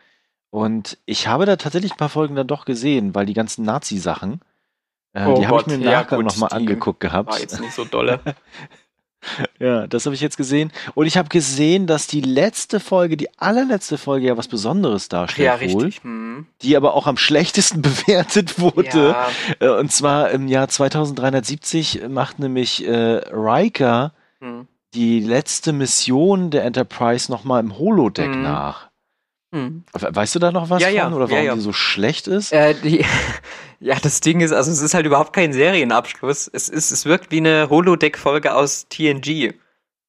Und 0.53 0.99
ich 1.07 1.27
habe 1.27 1.47
da 1.47 1.55
tatsächlich 1.55 1.93
ein 1.93 1.97
paar 1.97 2.09
Folgen 2.09 2.35
dann 2.35 2.45
doch 2.45 2.65
gesehen, 2.65 3.15
weil 3.15 3.25
die 3.25 3.33
ganzen 3.33 3.65
Nazi-Sachen, 3.65 4.39
äh, 5.13 5.25
Oh 5.25 5.33
die 5.39 5.47
habe 5.47 5.61
ich 5.61 5.65
mir 5.65 5.73
im 5.73 5.81
ja 5.81 6.01
Nachgang 6.01 6.19
gut, 6.19 6.27
nochmal 6.27 6.49
angeguckt 6.53 6.99
gehabt. 6.99 7.31
War 7.31 7.39
jetzt 7.39 7.59
nicht 7.59 7.73
so 7.73 7.85
dolle. 7.85 8.19
Ja, 9.57 9.87
das 9.87 10.05
habe 10.05 10.13
ich 10.15 10.19
jetzt 10.19 10.35
gesehen. 10.35 10.69
Und 10.95 11.05
ich 11.05 11.15
habe 11.15 11.29
gesehen, 11.29 11.87
dass 11.87 12.07
die 12.07 12.19
letzte 12.19 12.81
Folge, 12.81 13.15
die 13.15 13.29
allerletzte 13.39 13.97
Folge 13.97 14.27
ja 14.27 14.35
was 14.35 14.49
Besonderes 14.49 15.07
darstellt 15.07 15.45
ja, 15.45 15.53
wohl, 15.73 15.83
richtig. 15.85 16.03
Hm. 16.03 16.45
die 16.61 16.75
aber 16.75 16.93
auch 16.93 17.07
am 17.07 17.15
schlechtesten 17.15 17.81
bewertet 17.81 18.59
wurde. 18.59 19.15
Ja, 19.15 19.29
Äh, 19.61 19.69
Und 19.79 19.93
zwar 19.93 20.31
im 20.31 20.49
Jahr 20.49 20.67
2370 20.67 22.01
macht 22.09 22.39
nämlich 22.39 22.85
äh, 22.85 23.21
Riker 23.31 24.11
hm. 24.41 24.67
die 24.93 25.21
letzte 25.21 25.71
Mission 25.71 26.51
der 26.51 26.65
Enterprise 26.65 27.31
nochmal 27.31 27.61
im 27.61 27.77
Holodeck 27.77 28.29
Mhm. 28.35 28.43
nach. 28.43 28.89
Hm. 29.53 29.83
We- 29.93 30.09
Weißt 30.15 30.35
du 30.35 30.39
da 30.39 30.51
noch 30.51 30.69
was 30.69 30.81
Ja, 30.81 30.87
von? 30.87 30.95
ja, 30.95 31.07
Oder 31.11 31.25
ja, 31.25 31.31
warum 31.31 31.45
ja. 31.45 31.53
die 31.55 31.61
so 31.61 31.71
schlecht 31.73 32.27
ist? 32.27 32.51
Äh, 32.51 32.73
die, 32.75 33.05
ja, 33.79 33.95
das 34.01 34.19
Ding 34.19 34.41
ist, 34.41 34.51
also 34.51 34.71
es 34.71 34.81
ist 34.81 34.93
halt 34.93 35.05
überhaupt 35.05 35.33
kein 35.33 35.53
Serienabschluss. 35.53 36.49
Es 36.51 36.69
ist, 36.69 36.91
es 36.91 37.05
wirkt 37.05 37.31
wie 37.31 37.37
eine 37.37 37.69
Holodeck-Folge 37.69 38.55
aus 38.55 38.87
TNG. 38.89 39.53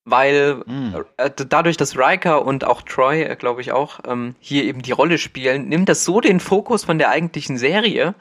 Weil 0.06 0.62
Hm. 0.66 0.94
äh, 1.16 1.30
dadurch, 1.48 1.76
dass 1.78 1.96
Riker 1.96 2.44
und 2.44 2.64
auch 2.64 2.82
Troy, 2.82 3.22
äh, 3.22 3.36
glaube 3.36 3.60
ich 3.62 3.72
auch, 3.72 4.00
ähm, 4.06 4.34
hier 4.38 4.64
eben 4.64 4.82
die 4.82 4.92
Rolle 4.92 5.16
spielen, 5.18 5.68
nimmt 5.68 5.88
das 5.88 6.04
so 6.04 6.20
den 6.20 6.40
Fokus 6.40 6.84
von 6.84 6.98
der 6.98 7.08
eigentlichen 7.10 7.56
Serie. 7.56 8.14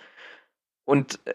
Und 0.85 1.19
äh, 1.25 1.33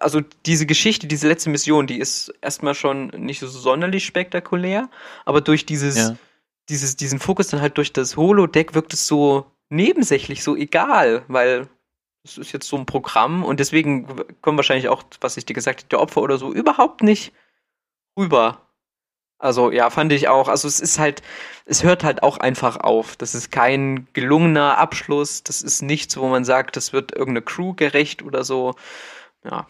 also 0.00 0.20
diese 0.44 0.66
Geschichte, 0.66 1.06
diese 1.06 1.28
letzte 1.28 1.50
Mission, 1.50 1.86
die 1.86 1.98
ist 1.98 2.32
erstmal 2.40 2.74
schon 2.74 3.08
nicht 3.08 3.38
so 3.40 3.46
sonderlich 3.48 4.04
spektakulär, 4.06 4.88
aber 5.24 5.40
durch 5.40 5.66
dieses 5.66 5.96
Ja. 5.96 6.16
Dieses, 6.68 6.96
diesen 6.96 7.18
Fokus 7.18 7.48
dann 7.48 7.60
halt 7.60 7.76
durch 7.78 7.92
das 7.92 8.16
Holodeck 8.16 8.74
wirkt 8.74 8.92
es 8.92 9.06
so 9.06 9.46
nebensächlich, 9.68 10.42
so 10.42 10.56
egal, 10.56 11.24
weil 11.28 11.68
es 12.24 12.38
ist 12.38 12.52
jetzt 12.52 12.68
so 12.68 12.76
ein 12.76 12.86
Programm 12.86 13.44
und 13.44 13.60
deswegen 13.60 14.06
kommen 14.42 14.58
wahrscheinlich 14.58 14.88
auch, 14.88 15.04
was 15.20 15.36
ich 15.36 15.46
dir 15.46 15.54
gesagt 15.54 15.80
habe, 15.80 15.88
der 15.88 16.00
Opfer 16.00 16.22
oder 16.22 16.38
so 16.38 16.52
überhaupt 16.52 17.02
nicht 17.02 17.32
rüber. 18.18 18.60
Also 19.38 19.70
ja, 19.70 19.90
fand 19.90 20.12
ich 20.12 20.28
auch. 20.28 20.48
Also 20.48 20.66
es 20.66 20.80
ist 20.80 20.98
halt, 20.98 21.22
es 21.66 21.84
hört 21.84 22.04
halt 22.04 22.22
auch 22.22 22.38
einfach 22.38 22.78
auf. 22.78 23.16
Das 23.16 23.34
ist 23.34 23.52
kein 23.52 24.08
gelungener 24.14 24.78
Abschluss. 24.78 25.42
Das 25.42 25.62
ist 25.62 25.82
nichts, 25.82 26.16
wo 26.16 26.26
man 26.28 26.44
sagt, 26.44 26.76
das 26.76 26.92
wird 26.92 27.12
irgendeine 27.12 27.42
Crew 27.42 27.74
gerecht 27.74 28.22
oder 28.22 28.44
so. 28.44 28.74
Ja, 29.44 29.68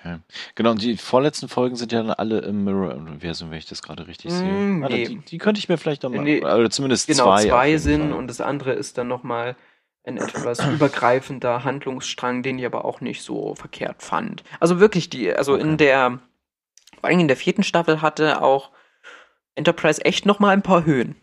Okay. 0.00 0.18
Genau, 0.54 0.70
und 0.72 0.82
die 0.82 0.96
vorletzten 0.96 1.48
Folgen 1.48 1.76
sind 1.76 1.92
ja 1.92 2.02
dann 2.02 2.10
alle 2.10 2.40
im 2.40 2.64
Mirror-Universum, 2.64 3.50
wenn 3.50 3.58
ich 3.58 3.66
das 3.66 3.82
gerade 3.82 4.06
richtig 4.06 4.32
sehe. 4.32 4.46
Mm, 4.52 4.82
Warte, 4.82 4.96
nee. 4.96 5.04
die, 5.06 5.18
die 5.18 5.38
könnte 5.38 5.58
ich 5.58 5.68
mir 5.68 5.78
vielleicht 5.78 6.02
noch 6.02 6.10
mal, 6.10 6.22
Nee. 6.22 6.40
oder 6.40 6.70
zumindest 6.70 7.06
genau, 7.06 7.24
zwei. 7.24 7.44
zwei, 7.48 7.76
sind 7.78 8.10
Fall. 8.10 8.12
und 8.12 8.28
das 8.28 8.40
andere 8.40 8.72
ist 8.72 8.98
dann 8.98 9.08
nochmal 9.08 9.56
ein 10.04 10.18
etwas 10.18 10.58
übergreifender 10.74 11.64
Handlungsstrang, 11.64 12.42
den 12.42 12.58
ich 12.58 12.66
aber 12.66 12.84
auch 12.84 13.00
nicht 13.00 13.22
so 13.22 13.54
verkehrt 13.54 14.02
fand. 14.02 14.44
Also 14.60 14.80
wirklich 14.80 15.08
die, 15.10 15.32
also 15.32 15.54
in 15.54 15.68
Okay. 15.74 15.76
der, 15.78 16.18
vor 17.00 17.08
allem 17.08 17.20
in 17.20 17.28
der 17.28 17.36
vierten 17.36 17.62
Staffel 17.62 18.02
hatte 18.02 18.42
auch 18.42 18.70
Enterprise 19.54 20.04
echt 20.04 20.26
nochmal 20.26 20.52
ein 20.52 20.62
paar 20.62 20.84
Höhen. 20.84 21.16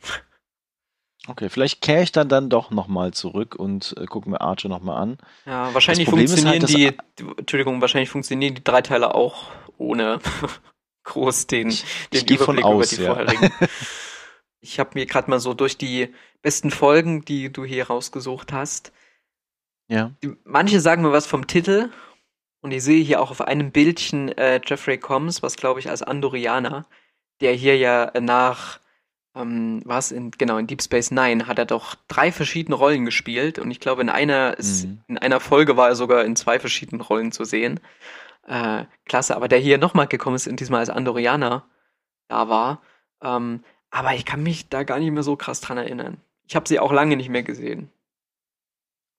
Okay, 1.27 1.49
vielleicht 1.49 1.81
kehre 1.81 2.02
ich 2.02 2.11
dann 2.11 2.30
dann 2.30 2.49
doch 2.49 2.72
nochmal 2.72 3.11
zurück 3.14 3.56
und 3.56 3.95
äh, 3.98 4.06
gucke 4.06 4.30
mir 4.30 4.41
Archer 4.41 4.69
nochmal 4.69 5.02
an. 5.02 5.18
Ja, 5.45 5.72
wahrscheinlich 5.73 6.07
ist 6.07 6.11
funktionieren 6.11 6.61
halt, 6.61 6.69
die, 6.69 6.98
Entschuldigung, 7.38 7.80
wahrscheinlich 7.80 8.10
funktionieren 8.10 8.56
die 8.56 8.64
drei 8.64 8.81
Teile 8.81 9.14
auch 9.14 9.52
ohne 9.77 10.19
groß 11.03 11.48
den, 11.48 11.69
Ich- 11.69 11.85
den 12.11 12.26
ich 12.26 12.31
Überblick 12.31 12.65
aus, 12.65 12.91
über 12.93 12.98
die 12.98 13.03
ja. 13.03 13.14
vorherigen. 13.14 13.53
ich 14.61 14.80
habe 14.80 14.91
mir 14.95 15.06
gerade 15.06 15.30
mal 15.30 15.39
so 15.39 15.53
durch 15.53 15.77
die 15.77 16.14
besten 16.41 16.72
Folgen, 16.72 17.23
die 17.23 17.52
du 17.53 17.65
hier 17.65 17.88
rausgesucht 17.88 18.52
hast, 18.52 18.91
Ja. 19.88 20.11
manche 20.43 20.80
sagen 20.80 21.03
mir 21.03 21.11
was 21.11 21.27
vom 21.27 21.45
Titel 21.45 21.89
und 22.61 22.72
ich 22.72 22.84
sehe 22.84 23.03
hier 23.03 23.22
auch 23.22 23.30
auf 23.31 23.41
einem 23.41 23.72
Bildchen 23.72 24.30
äh, 24.38 24.60
Jeffrey 24.65 24.98
Combs, 24.98 25.43
was 25.43 25.56
glaube 25.56 25.80
ich 25.80 25.89
als 25.89 26.02
Andorianer, 26.02 26.88
der 27.41 27.53
hier 27.53 27.77
ja 27.77 28.06
äh, 28.06 28.22
nach 28.22 28.80
ähm, 29.36 29.82
was 29.86 30.12
in 30.12 30.32
genau 30.32 30.58
in 30.58 30.68
Deep 30.68 30.82
Space 30.82 31.12
Nine 31.12 31.48
hat 31.48 31.58
er 31.60 31.66
doch 31.66 31.95
drei 32.08 32.32
verschiedene 32.32 32.76
Rollen 32.76 33.06
gespielt 33.06 33.60
und 33.60 33.72
ich 33.72 33.80
glaube 33.80 34.02
in 34.02 34.10
einer 34.10 34.58
ist, 34.58 34.86
Mhm. 34.88 35.02
in 35.08 35.18
einer 35.18 35.40
Folge 35.40 35.78
war 35.78 35.90
er 35.90 35.95
sogar 35.95 36.26
in 36.26 36.36
zwei 36.36 36.60
verschiedenen 36.60 37.02
Rollen 37.02 37.32
zu 37.32 37.44
sehen. 37.45 37.80
Äh, 38.48 38.86
klasse, 39.06 39.36
aber 39.36 39.48
der 39.48 39.60
hier 39.60 39.78
nochmal 39.78 40.08
gekommen 40.08 40.36
ist 40.36 40.48
und 40.48 40.60
diesmal 40.60 40.80
als 40.80 40.90
Andorianer 40.90 41.64
da 42.28 42.49
war. 42.49 42.82
Ähm, 43.22 43.64
aber 43.91 44.14
ich 44.16 44.26
kann 44.26 44.41
mich 44.44 44.68
da 44.70 44.84
gar 44.84 44.99
nicht 44.99 45.12
mehr 45.12 45.24
so 45.24 45.36
krass 45.36 45.62
dran 45.62 45.78
erinnern. 45.78 46.18
Ich 46.48 46.56
habe 46.56 46.68
sie 46.68 46.80
auch 46.80 46.91
lange 46.91 47.16
nicht 47.16 47.30
mehr 47.30 47.44
gesehen. 47.44 47.90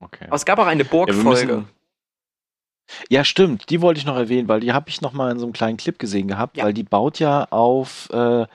Okay. 0.01 0.25
Aber 0.27 0.37
es 0.37 0.45
gab 0.45 0.59
auch 0.59 0.67
eine 0.67 0.83
Ja, 0.83 0.89
Borg-Folge. 0.91 1.29
müssen- 1.57 1.69
Ja, 3.09 3.25
stimmt. 3.25 3.71
Die 3.71 3.81
wollte 3.81 3.99
ich 4.01 4.07
noch 4.07 4.17
erwähnen, 4.17 4.49
weil 4.49 4.61
die 4.61 4.73
habe 4.73 4.89
ich 4.91 5.01
noch 5.01 5.13
mal 5.13 5.31
in 5.31 5.39
so 5.39 5.47
einem 5.47 5.53
kleinen 5.53 5.77
Clip 5.79 5.99
gesehen 5.99 6.27
gehabt, 6.29 6.57
Ja. 6.57 6.65
weil 6.65 6.75
die 6.75 6.83
baut 6.83 7.19
ja 7.21 7.47
auf 7.51 8.11
äh, 8.11 8.47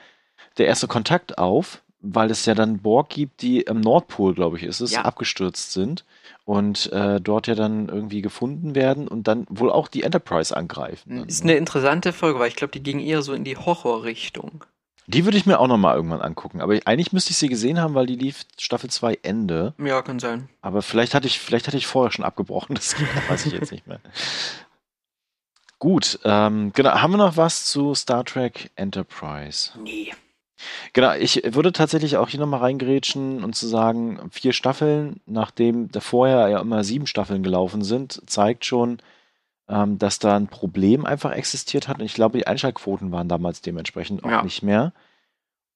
der 0.58 0.66
erste 0.66 0.88
Kontakt 0.88 1.38
auf, 1.38 1.82
weil 2.00 2.30
es 2.30 2.46
ja 2.46 2.54
dann 2.54 2.78
Borg 2.78 3.08
gibt, 3.08 3.42
die 3.42 3.62
im 3.62 3.80
Nordpol, 3.80 4.34
glaube 4.34 4.56
ich, 4.56 4.62
ist 4.64 4.80
es, 4.80 4.92
Ja. 4.92 5.02
abgestürzt 5.02 5.72
sind 5.72 6.04
und 6.44 6.92
äh, 6.92 7.20
dort 7.20 7.46
ja 7.48 7.54
dann 7.54 7.88
irgendwie 7.88 8.22
gefunden 8.22 8.74
werden 8.74 9.08
und 9.08 9.26
dann 9.28 9.46
wohl 9.50 9.70
auch 9.70 9.88
die 9.88 10.02
Enterprise 10.04 10.56
angreifen. 10.56 11.16
dann, 11.18 11.28
Ist 11.28 11.44
ne? 11.44 11.52
eine 11.52 11.58
interessante 11.58 12.12
Folge, 12.12 12.38
weil 12.38 12.48
ich 12.48 12.56
glaube, 12.56 12.70
die 12.72 12.82
ging 12.82 13.00
eher 13.00 13.22
so 13.22 13.32
in 13.32 13.44
die 13.44 13.56
Horrorrichtung. 13.56 14.64
Die 15.08 15.24
würde 15.24 15.38
ich 15.38 15.46
mir 15.46 15.58
auch 15.58 15.68
noch 15.68 15.78
mal 15.78 15.96
irgendwann 15.96 16.20
angucken, 16.20 16.60
aber 16.60 16.78
eigentlich 16.84 17.12
müsste 17.14 17.30
ich 17.30 17.38
sie 17.38 17.48
gesehen 17.48 17.80
haben, 17.80 17.94
weil 17.94 18.04
die 18.06 18.14
lief 18.16 18.44
Staffel 18.58 18.90
2 18.90 19.18
Ende. 19.22 19.72
Ja, 19.82 20.02
kann 20.02 20.18
sein. 20.18 20.50
Aber 20.60 20.82
vielleicht 20.82 21.14
hatte 21.14 21.26
ich, 21.26 21.40
vielleicht 21.40 21.66
hatte 21.66 21.78
ich 21.78 21.86
vorher 21.86 22.12
schon 22.12 22.26
abgebrochen, 22.26 22.74
das 22.76 22.94
weiß 23.28 23.46
ich 23.46 23.52
jetzt 23.54 23.72
nicht 23.72 23.86
mehr. 23.86 24.00
Gut, 25.78 26.18
ähm, 26.24 26.72
genau. 26.74 26.90
Haben 26.90 27.12
wir 27.12 27.18
noch 27.18 27.36
was 27.36 27.66
zu 27.66 27.94
Star 27.94 28.24
Trek 28.24 28.70
Enterprise? 28.76 29.70
Nee. 29.82 30.12
Genau, 30.92 31.12
ich 31.14 31.42
würde 31.44 31.72
tatsächlich 31.72 32.16
auch 32.16 32.28
hier 32.28 32.40
nochmal 32.40 32.60
reingrätschen 32.60 33.44
und 33.44 33.54
zu 33.54 33.66
sagen, 33.66 34.18
vier 34.30 34.52
Staffeln, 34.52 35.20
nachdem 35.26 35.90
da 35.90 36.00
vorher 36.00 36.48
ja 36.48 36.60
immer 36.60 36.84
sieben 36.84 37.06
Staffeln 37.06 37.42
gelaufen 37.42 37.82
sind, 37.82 38.22
zeigt 38.26 38.64
schon, 38.64 38.98
ähm, 39.68 39.98
dass 39.98 40.18
da 40.18 40.36
ein 40.36 40.48
Problem 40.48 41.06
einfach 41.06 41.32
existiert 41.32 41.88
hat. 41.88 41.98
Und 41.98 42.04
ich 42.04 42.14
glaube, 42.14 42.38
die 42.38 42.46
Einschaltquoten 42.46 43.12
waren 43.12 43.28
damals 43.28 43.60
dementsprechend 43.60 44.24
auch 44.24 44.30
Ja. 44.30 44.42
nicht 44.42 44.62
mehr. 44.62 44.92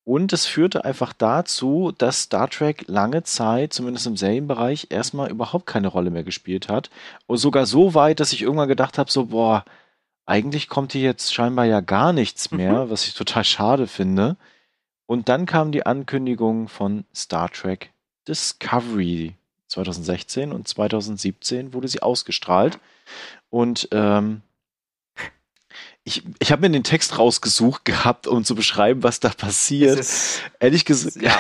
Und 0.05 0.33
es 0.33 0.47
führte 0.47 0.85
einfach 0.85 1.13
dazu, 1.13 1.93
dass 1.97 2.23
Star 2.23 2.51
Trek 2.51 2.85
lange 2.89 3.23
Zeit, 3.23 3.73
zumindest 3.73 4.07
im 4.09 4.17
Serienbereich, 4.17 4.89
erstmal 4.91 5.31
überhaupt 5.31 5.67
keine 5.67 5.87
Rolle 5.89 6.11
mehr 6.11 6.25
gespielt 6.25 6.69
hat. 6.69 6.91
Und 7.27 7.37
sogar 7.37 7.67
so 7.67 7.95
weit, 7.95 8.19
dass 8.19 8.33
ich 8.33 8.43
irgendwann 8.43 8.69
gedacht 8.69 8.99
habe, 8.99 9.13
so, 9.13 9.27
boah, 9.27 9.65
eigentlich 10.27 10.69
kommt 10.69 10.93
hier 10.93 11.03
jetzt 11.03 11.33
scheinbar 11.33 11.67
ja 11.67 11.81
gar 11.81 12.13
nichts 12.13 12.51
mehr, 12.51 12.91
was 12.91 13.07
ich 13.07 13.15
total 13.15 13.45
schade 13.45 13.87
finde. 13.87 14.37
Und 15.07 15.29
dann 15.29 15.47
kam 15.47 15.73
die 15.73 15.85
Ankündigung 15.85 16.69
von 16.69 17.05
Star 17.15 17.51
Trek 17.51 17.93
Discovery 18.29 19.35
2016 19.69 20.53
und 20.53 20.69
2017 20.69 21.73
wurde 21.73 21.89
sie 21.89 22.03
ausgestrahlt. 22.03 22.79
Und 23.51 23.89
ähm, 23.93 24.43
ich, 26.05 26.23
ich 26.39 26.53
habe 26.53 26.63
mir 26.63 26.71
den 26.71 26.85
Text 26.85 27.19
rausgesucht 27.19 27.85
gehabt, 27.85 28.27
um 28.27 28.45
zu 28.45 28.55
beschreiben, 28.55 29.03
was 29.03 29.21
da 29.21 29.31
passiert. 29.31 29.99
Ist, 29.99 30.43
Ehrlich 30.61 30.85
gesagt, 30.85 31.17
ja, 31.21 31.37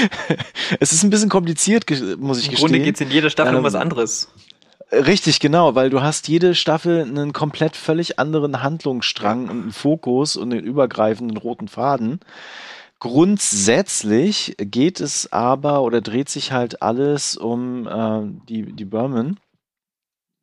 es 0.80 0.92
ist 0.92 1.02
ein 1.02 1.10
bisschen 1.10 1.28
kompliziert, 1.28 1.88
muss 2.18 2.38
ich 2.38 2.46
im 2.46 2.50
gestehen. 2.52 2.56
Grunde 2.56 2.80
geht 2.80 2.94
es 2.96 3.00
in 3.00 3.10
jeder 3.10 3.30
Staffel 3.30 3.54
um 3.54 3.58
Ähm, 3.58 3.64
was 3.64 3.74
anderes. 3.74 4.28
Richtig, 4.92 5.38
genau, 5.38 5.76
weil 5.76 5.88
du 5.88 6.02
hast 6.02 6.26
jede 6.26 6.54
Staffel 6.54 7.02
einen 7.02 7.32
komplett 7.32 7.76
völlig 7.76 8.18
anderen 8.18 8.62
Handlungsstrang 8.62 9.48
und 9.48 9.62
einen 9.62 9.72
Fokus 9.72 10.36
und 10.36 10.50
den 10.50 10.64
übergreifenden 10.64 11.36
roten 11.36 11.68
Faden. 11.68 12.18
Grundsätzlich 12.98 14.56
geht 14.58 15.00
es 15.00 15.32
aber 15.32 15.82
oder 15.82 16.00
dreht 16.00 16.28
sich 16.28 16.52
halt 16.52 16.82
alles 16.82 17.36
um 17.36 17.86
äh, 17.86 18.22
die, 18.48 18.72
die 18.72 18.84
Berman. 18.84 19.38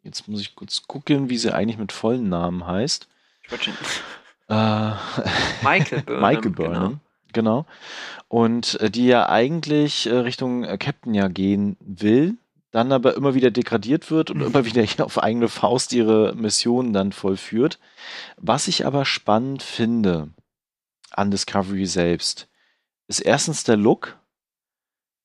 Jetzt 0.02 0.28
muss 0.28 0.40
ich 0.40 0.56
kurz 0.56 0.84
gucken, 0.88 1.30
wie 1.30 1.38
sie 1.38 1.54
eigentlich 1.54 1.78
mit 1.78 1.92
vollen 1.92 2.30
Namen 2.30 2.66
heißt. 2.66 3.08
Äh, 4.48 4.92
Michael 5.62 6.04
Burnham. 6.04 6.22
Michael 6.22 6.52
Burnham, 6.52 7.00
genau. 7.34 7.66
Und 8.30 8.80
äh, 8.80 8.90
die 8.90 9.08
ja 9.08 9.28
eigentlich 9.30 10.08
äh, 10.08 10.16
Richtung 10.16 10.64
äh, 10.64 10.78
Captain 10.78 11.14
ja 11.14 11.28
gehen 11.28 11.76
will, 11.82 12.38
dann 12.72 12.92
aber 12.92 13.16
immer 13.16 13.34
wieder 13.34 13.52
degradiert 13.52 14.12
wird 14.12 14.30
und 14.30 14.38
Mhm. 14.40 14.46
immer 14.48 14.66
wieder 14.66 14.86
auf 15.06 15.22
eigene 15.22 15.48
Faust 15.48 15.94
ihre 15.94 16.34
Missionen 16.36 16.94
dann 16.94 17.12
vollführt. 17.12 17.80
Was 18.38 18.68
ich 18.68 18.86
aber 18.86 19.06
spannend 19.06 19.64
finde 19.64 20.30
an 21.12 21.32
Discovery 21.32 21.86
selbst, 21.86 22.48
ist 23.08 23.22
erstens 23.22 23.64
der 23.64 23.78
Look, 23.78 24.18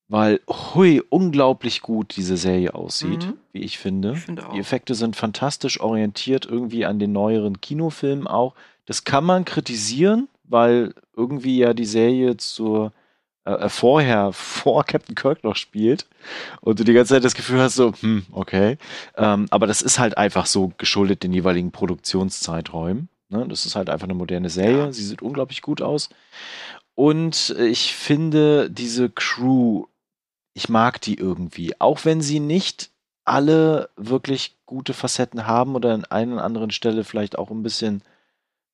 weil 0.07 0.41
hui, 0.47 1.01
unglaublich 1.09 1.81
gut 1.81 2.15
diese 2.15 2.37
Serie 2.37 2.75
aussieht, 2.75 3.27
Mhm. 3.27 3.33
wie 3.51 3.61
ich 3.61 3.77
finde. 3.77 4.13
Ich 4.13 4.19
finde. 4.21 4.45
Die 4.53 4.59
Effekte 4.59 4.95
sind 4.95 5.15
fantastisch 5.15 5.79
orientiert, 5.79 6.45
irgendwie 6.45 6.85
an 6.85 6.99
den 6.99 7.11
neueren 7.11 7.61
Kinofilmen 7.61 8.27
auch. 8.27 8.53
Das 8.85 9.03
kann 9.05 9.23
man 9.23 9.45
kritisieren, 9.45 10.27
weil 10.43 10.93
irgendwie 11.15 11.57
ja 11.57 11.73
die 11.73 11.85
Serie 11.85 12.37
zur 12.37 12.91
äh, 13.45 13.51
äh, 13.51 13.69
vorher 13.69 14.31
vor 14.31 14.85
Captain 14.85 15.15
Kirk 15.15 15.43
noch 15.43 15.55
spielt 15.55 16.07
und 16.61 16.79
du 16.79 16.83
die 16.83 16.93
ganze 16.93 17.13
Zeit 17.13 17.23
das 17.23 17.35
Gefühl 17.35 17.59
hast, 17.59 17.75
so, 17.75 17.93
hm, 17.99 18.25
okay. 18.31 18.77
Ähm, 19.17 19.47
aber 19.49 19.67
das 19.67 19.81
ist 19.81 19.99
halt 19.99 20.17
einfach 20.17 20.45
so 20.45 20.71
geschuldet 20.77 21.23
den 21.23 21.33
jeweiligen 21.33 21.71
Produktionszeiträumen. 21.71 23.09
Ne? 23.29 23.45
Das 23.49 23.65
ist 23.65 23.75
halt 23.75 23.89
einfach 23.89 24.05
eine 24.05 24.13
moderne 24.13 24.49
Serie. 24.49 24.85
Ja. 24.85 24.91
Sie 24.91 25.03
sieht 25.03 25.21
unglaublich 25.21 25.61
gut 25.61 25.81
aus. 25.81 26.09
Und 26.95 27.55
ich 27.59 27.93
finde 27.93 28.69
diese 28.69 29.09
Crew, 29.09 29.85
ich 30.53 30.69
mag 30.69 31.01
die 31.01 31.15
irgendwie. 31.15 31.73
Auch 31.79 32.05
wenn 32.05 32.21
sie 32.21 32.39
nicht 32.39 32.91
alle 33.25 33.89
wirklich 33.95 34.55
gute 34.65 34.93
Facetten 34.93 35.47
haben 35.47 35.75
oder 35.75 35.93
an 35.93 36.05
einer 36.05 36.43
anderen 36.43 36.71
Stelle 36.71 37.03
vielleicht 37.03 37.37
auch 37.37 37.49
ein 37.49 37.63
bisschen 37.63 38.03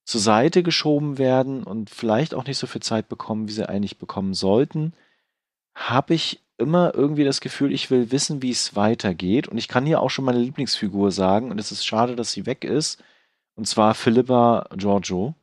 zur 0.10 0.22
Seite 0.22 0.64
geschoben 0.64 1.19
werden 1.19 1.64
und 1.64 1.91
vielleicht 1.91 2.34
auch 2.34 2.45
nicht 2.45 2.57
so 2.57 2.65
viel 2.65 2.81
Zeit 2.81 3.10
bekommen, 3.10 3.48
wie 3.48 3.52
sie 3.52 3.69
eigentlich 3.69 3.99
bekommen 3.99 4.34
sollten, 4.34 4.94
habe 5.76 6.15
ich 6.15 6.41
immer 6.57 6.95
irgendwie 6.95 7.23
das 7.23 7.41
Gefühl, 7.41 7.72
ich 7.72 7.91
will 7.91 8.11
wissen, 8.11 8.41
wie 8.41 8.49
es 8.49 8.76
weitergeht. 8.76 9.48
Und 9.48 9.60
ich 9.60 9.68
kann 9.68 9.86
hier 9.86 10.02
auch 10.02 10.10
schon 10.10 10.26
meine 10.26 10.40
Lieblingsfigur 10.40 11.11
sagen, 11.11 11.52
und 11.52 11.60
es 11.60 11.72
ist 11.72 11.86
schade, 11.86 12.15
dass 12.15 12.31
sie 12.31 12.48
weg 12.48 12.64
ist. 12.64 13.03
Und 13.53 13.68
zwar 13.68 13.94
Philippa 13.94 14.68
Giorgio, 14.76 15.36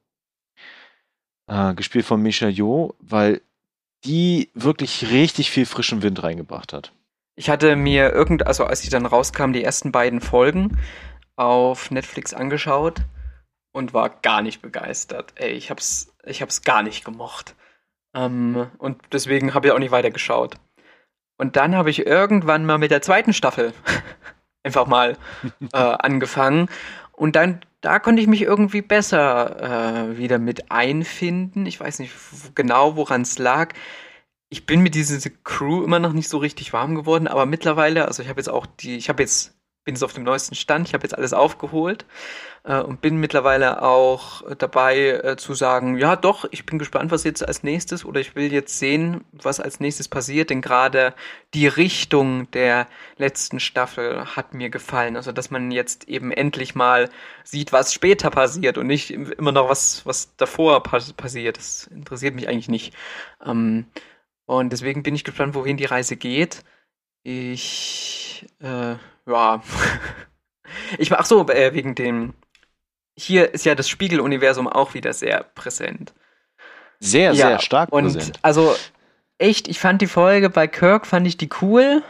äh, 1.46 1.72
gespielt 1.74 2.04
von 2.04 2.20
Misha 2.20 2.48
Yo, 2.48 2.96
weil 2.98 3.42
die 4.04 4.50
wirklich 4.54 5.12
richtig 5.12 5.52
viel 5.52 5.66
frischen 5.66 6.02
Wind 6.02 6.24
reingebracht 6.24 6.72
hat. 6.72 6.92
Ich 7.36 7.48
hatte 7.50 7.76
mir 7.76 8.12
irgend, 8.12 8.48
also 8.48 8.64
als 8.64 8.80
die 8.80 8.90
dann 8.90 9.06
rauskamen, 9.06 9.52
die 9.52 9.62
ersten 9.62 9.92
beiden 9.92 10.20
Folgen 10.20 10.76
auf 11.36 11.92
Netflix 11.92 12.34
angeschaut 12.34 13.02
und 13.76 13.92
war 13.92 14.08
gar 14.08 14.40
nicht 14.40 14.62
begeistert. 14.62 15.34
Ey, 15.36 15.50
ich 15.50 15.70
hab's, 15.70 16.10
ich 16.24 16.40
hab's 16.40 16.62
gar 16.62 16.82
nicht 16.82 17.04
gemocht. 17.04 17.54
Ähm, 18.14 18.70
und 18.78 19.02
deswegen 19.12 19.52
habe 19.52 19.66
ich 19.66 19.72
auch 19.74 19.78
nicht 19.78 19.90
weitergeschaut. 19.90 20.54
Und 21.36 21.56
dann 21.56 21.76
habe 21.76 21.90
ich 21.90 22.06
irgendwann 22.06 22.64
mal 22.64 22.78
mit 22.78 22.90
der 22.90 23.02
zweiten 23.02 23.34
Staffel 23.34 23.74
einfach 24.62 24.86
mal 24.86 25.18
äh, 25.74 25.76
angefangen. 25.76 26.70
Und 27.12 27.36
dann, 27.36 27.60
da 27.82 27.98
konnte 27.98 28.22
ich 28.22 28.28
mich 28.28 28.40
irgendwie 28.40 28.80
besser 28.80 30.08
äh, 30.08 30.16
wieder 30.16 30.38
mit 30.38 30.70
einfinden. 30.70 31.66
Ich 31.66 31.78
weiß 31.78 31.98
nicht 31.98 32.14
genau, 32.54 32.96
woran 32.96 33.20
es 33.20 33.36
lag. 33.36 33.74
Ich 34.48 34.64
bin 34.64 34.80
mit 34.80 34.94
dieser 34.94 35.28
Crew 35.44 35.84
immer 35.84 35.98
noch 35.98 36.14
nicht 36.14 36.30
so 36.30 36.38
richtig 36.38 36.72
warm 36.72 36.94
geworden, 36.94 37.28
aber 37.28 37.44
mittlerweile, 37.44 38.06
also 38.06 38.22
ich 38.22 38.30
habe 38.30 38.40
jetzt 38.40 38.48
auch 38.48 38.64
die, 38.64 38.96
ich 38.96 39.10
habe 39.10 39.22
jetzt, 39.22 39.55
bin 39.86 39.94
jetzt 39.96 40.04
auf 40.04 40.12
dem 40.14 40.24
neuesten 40.24 40.56
Stand, 40.56 40.88
ich 40.88 40.94
habe 40.94 41.04
jetzt 41.04 41.16
alles 41.16 41.32
aufgeholt 41.32 42.06
äh, 42.64 42.80
und 42.80 43.00
bin 43.02 43.18
mittlerweile 43.18 43.82
auch 43.82 44.42
dabei 44.58 45.08
äh, 45.24 45.36
zu 45.38 45.54
sagen, 45.54 45.98
ja 45.98 46.16
doch, 46.16 46.46
ich 46.52 46.66
bin 46.66 46.78
gespannt, 46.78 47.12
was 47.12 47.24
jetzt 47.24 47.46
als 47.48 47.62
nächstes 47.64 48.04
oder 48.04 48.20
ich 48.20 48.36
will 48.36 48.52
jetzt 48.52 48.78
sehen, 48.78 49.24
was 49.32 49.60
als 49.60 49.80
nächstes 49.80 50.08
passiert, 50.08 50.50
denn 50.50 50.62
gerade 50.62 51.14
die 51.54 51.68
Richtung 51.68 52.50
der 52.52 52.88
letzten 53.18 53.60
Staffel 53.60 54.36
hat 54.36 54.54
mir 54.54 54.70
gefallen, 54.70 55.16
also 55.16 55.32
dass 55.32 55.50
man 55.50 55.70
jetzt 55.72 56.08
eben 56.08 56.32
endlich 56.32 56.74
mal 56.74 57.10
sieht, 57.44 57.72
was 57.72 57.94
später 57.94 58.30
passiert 58.30 58.78
und 58.78 58.88
nicht 58.88 59.10
immer 59.12 59.52
noch 59.52 59.68
was, 59.70 60.04
was 60.06 60.36
davor 60.36 60.82
pas 60.82 61.12
passiert. 61.14 61.58
Das 61.58 61.86
interessiert 61.88 62.34
mich 62.34 62.48
eigentlich 62.48 62.68
nicht. 62.68 62.94
Ähm, 63.44 63.86
Und 64.46 64.72
deswegen 64.72 65.02
bin 65.02 65.14
ich 65.14 65.24
gespannt, 65.24 65.54
wohin 65.54 65.76
die 65.76 65.84
Reise 65.86 66.16
geht. 66.16 66.64
Ich, 67.24 68.46
äh, 68.60 68.96
ja. 69.26 69.62
ich 70.98 71.12
ach 71.12 71.26
so, 71.26 71.48
äh, 71.48 71.74
wegen 71.74 71.94
dem. 71.94 72.34
Hier 73.18 73.54
ist 73.54 73.64
ja 73.64 73.74
das 73.74 73.88
Spiegeluniversum 73.88 74.68
auch 74.68 74.92
wieder 74.94 75.12
sehr 75.12 75.42
präsent. 75.54 76.12
Sehr, 77.00 77.32
Ja, 77.32 77.48
sehr 77.48 77.58
stark 77.60 77.92
Und 77.92 78.12
präsent. 78.12 78.38
also 78.42 78.76
echt, 79.38 79.68
ich 79.68 79.78
fand 79.78 80.02
die 80.02 80.06
Folge 80.06 80.50
bei 80.50 80.66
Kirk, 80.66 81.06
fand 81.06 81.26
ich 81.26 81.36
die 81.36 81.48
cool. 81.62 82.02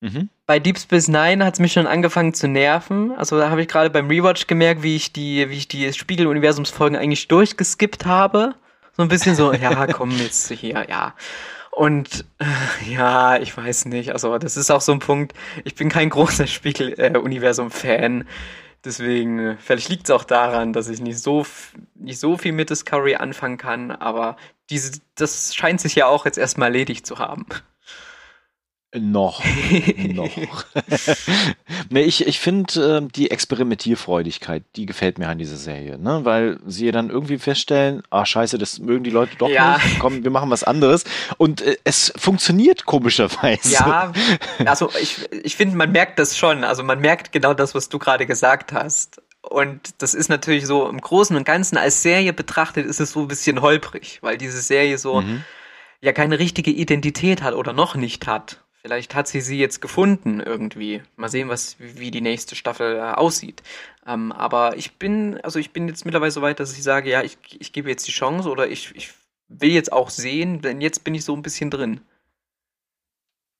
Mhm. 0.00 0.30
Bei 0.46 0.58
Deep 0.58 0.78
Space 0.78 1.08
Nine 1.08 1.44
hat 1.44 1.54
es 1.54 1.60
mich 1.60 1.72
schon 1.72 1.86
angefangen 1.86 2.32
zu 2.32 2.48
nerven. 2.48 3.12
Also 3.16 3.36
da 3.38 3.50
habe 3.50 3.62
ich 3.62 3.68
gerade 3.68 3.90
beim 3.90 4.08
Rewatch 4.08 4.46
gemerkt, 4.46 4.82
wie 4.82 4.96
ich 4.96 5.12
die, 5.12 5.48
wie 5.50 5.56
ich 5.56 5.68
die 5.68 5.92
Spiegeluniversumsfolgen 5.92 6.96
eigentlich 6.96 7.28
durchgeskippt 7.28 8.06
habe. 8.06 8.54
So 8.96 9.02
ein 9.02 9.08
bisschen 9.08 9.34
so, 9.34 9.52
ja, 9.52 9.86
komm 9.88 10.10
jetzt 10.18 10.50
hier, 10.50 10.86
ja. 10.88 11.14
Und 11.78 12.24
äh, 12.40 12.92
ja, 12.92 13.38
ich 13.38 13.56
weiß 13.56 13.84
nicht. 13.84 14.10
Also 14.10 14.36
das 14.38 14.56
ist 14.56 14.68
auch 14.68 14.80
so 14.80 14.90
ein 14.90 14.98
Punkt. 14.98 15.32
Ich 15.62 15.76
bin 15.76 15.88
kein 15.88 16.10
großer 16.10 16.48
Spiegeluniversum-Fan. 16.48 18.26
Deswegen, 18.84 19.38
äh, 19.38 19.56
vielleicht 19.58 19.88
liegt 19.88 20.06
es 20.06 20.10
auch 20.10 20.24
daran, 20.24 20.72
dass 20.72 20.88
ich 20.88 21.00
nicht 21.00 21.20
so, 21.20 21.46
nicht 21.94 22.18
so 22.18 22.36
viel 22.36 22.50
mit 22.50 22.70
Discovery 22.70 23.14
anfangen 23.14 23.58
kann, 23.58 23.92
aber 23.92 24.36
diese, 24.70 25.00
das 25.14 25.54
scheint 25.54 25.80
sich 25.80 25.94
ja 25.94 26.06
auch 26.06 26.24
jetzt 26.24 26.36
erstmal 26.36 26.70
erledigt 26.70 27.06
zu 27.06 27.20
haben. 27.20 27.46
Noch. 28.94 29.42
noch. 29.96 30.30
nee, 31.90 32.02
ich, 32.02 32.26
ich 32.26 32.38
finde 32.40 33.00
äh, 33.04 33.08
die 33.14 33.30
Experimentierfreudigkeit, 33.30 34.62
die 34.76 34.86
gefällt 34.86 35.18
mir 35.18 35.28
an 35.28 35.38
dieser 35.38 35.56
Serie, 35.56 35.98
ne? 35.98 36.20
Weil 36.24 36.58
sie 36.66 36.90
dann 36.90 37.10
irgendwie 37.10 37.38
feststellen, 37.38 38.02
ah 38.10 38.24
scheiße, 38.24 38.56
das 38.58 38.78
mögen 38.78 39.04
die 39.04 39.10
Leute 39.10 39.36
doch 39.36 39.50
Ja. 39.50 39.76
nicht, 39.76 39.98
komm, 39.98 40.24
wir 40.24 40.30
machen 40.30 40.50
was 40.50 40.64
anderes. 40.64 41.04
Und 41.36 41.60
äh, 41.60 41.76
es 41.84 42.12
funktioniert 42.16 42.86
komischerweise. 42.86 43.72
Ja, 43.74 44.12
also 44.64 44.90
ich, 45.00 45.18
ich 45.42 45.54
finde, 45.56 45.76
man 45.76 45.92
merkt 45.92 46.18
das 46.18 46.36
schon. 46.38 46.64
Also 46.64 46.82
man 46.82 47.00
merkt 47.00 47.30
genau 47.32 47.52
das, 47.54 47.74
was 47.74 47.88
du 47.90 47.98
gerade 47.98 48.26
gesagt 48.26 48.72
hast. 48.72 49.20
Und 49.42 50.02
das 50.02 50.14
ist 50.14 50.28
natürlich 50.28 50.66
so 50.66 50.88
im 50.88 51.00
Großen 51.00 51.36
und 51.36 51.44
Ganzen 51.44 51.76
als 51.78 52.02
Serie 52.02 52.32
betrachtet, 52.32 52.86
ist 52.86 53.00
es 53.00 53.12
so 53.12 53.20
ein 53.20 53.28
bisschen 53.28 53.60
holprig, 53.62 54.18
weil 54.22 54.36
diese 54.38 54.60
Serie 54.60 54.98
so 54.98 55.20
Mhm. 55.20 55.42
ja 56.00 56.12
keine 56.12 56.38
richtige 56.38 56.70
Identität 56.70 57.42
hat 57.42 57.54
oder 57.54 57.72
noch 57.72 57.94
nicht 57.94 58.26
hat. 58.26 58.62
Vielleicht 58.82 59.14
hat 59.14 59.26
sie 59.28 59.40
sie 59.40 59.58
jetzt 59.58 59.80
gefunden 59.80 60.40
irgendwie. 60.40 61.02
Mal 61.16 61.28
sehen, 61.28 61.48
was 61.48 61.76
wie 61.78 62.10
die 62.10 62.20
nächste 62.20 62.54
Staffel 62.54 62.96
äh, 62.96 63.00
aussieht. 63.00 63.62
Ähm, 64.06 64.30
aber 64.32 64.76
ich 64.76 64.92
bin, 64.96 65.38
also 65.42 65.58
ich 65.58 65.72
bin 65.72 65.88
jetzt 65.88 66.04
mittlerweile 66.04 66.30
so 66.30 66.42
weit, 66.42 66.60
dass 66.60 66.76
ich 66.76 66.82
sage, 66.82 67.10
ja, 67.10 67.22
ich, 67.22 67.38
ich 67.58 67.72
gebe 67.72 67.90
jetzt 67.90 68.06
die 68.06 68.12
Chance 68.12 68.48
oder 68.48 68.68
ich, 68.68 68.94
ich 68.94 69.10
will 69.48 69.70
jetzt 69.70 69.92
auch 69.92 70.10
sehen, 70.10 70.60
denn 70.62 70.80
jetzt 70.80 71.02
bin 71.04 71.14
ich 71.14 71.24
so 71.24 71.34
ein 71.34 71.42
bisschen 71.42 71.70
drin. 71.70 72.00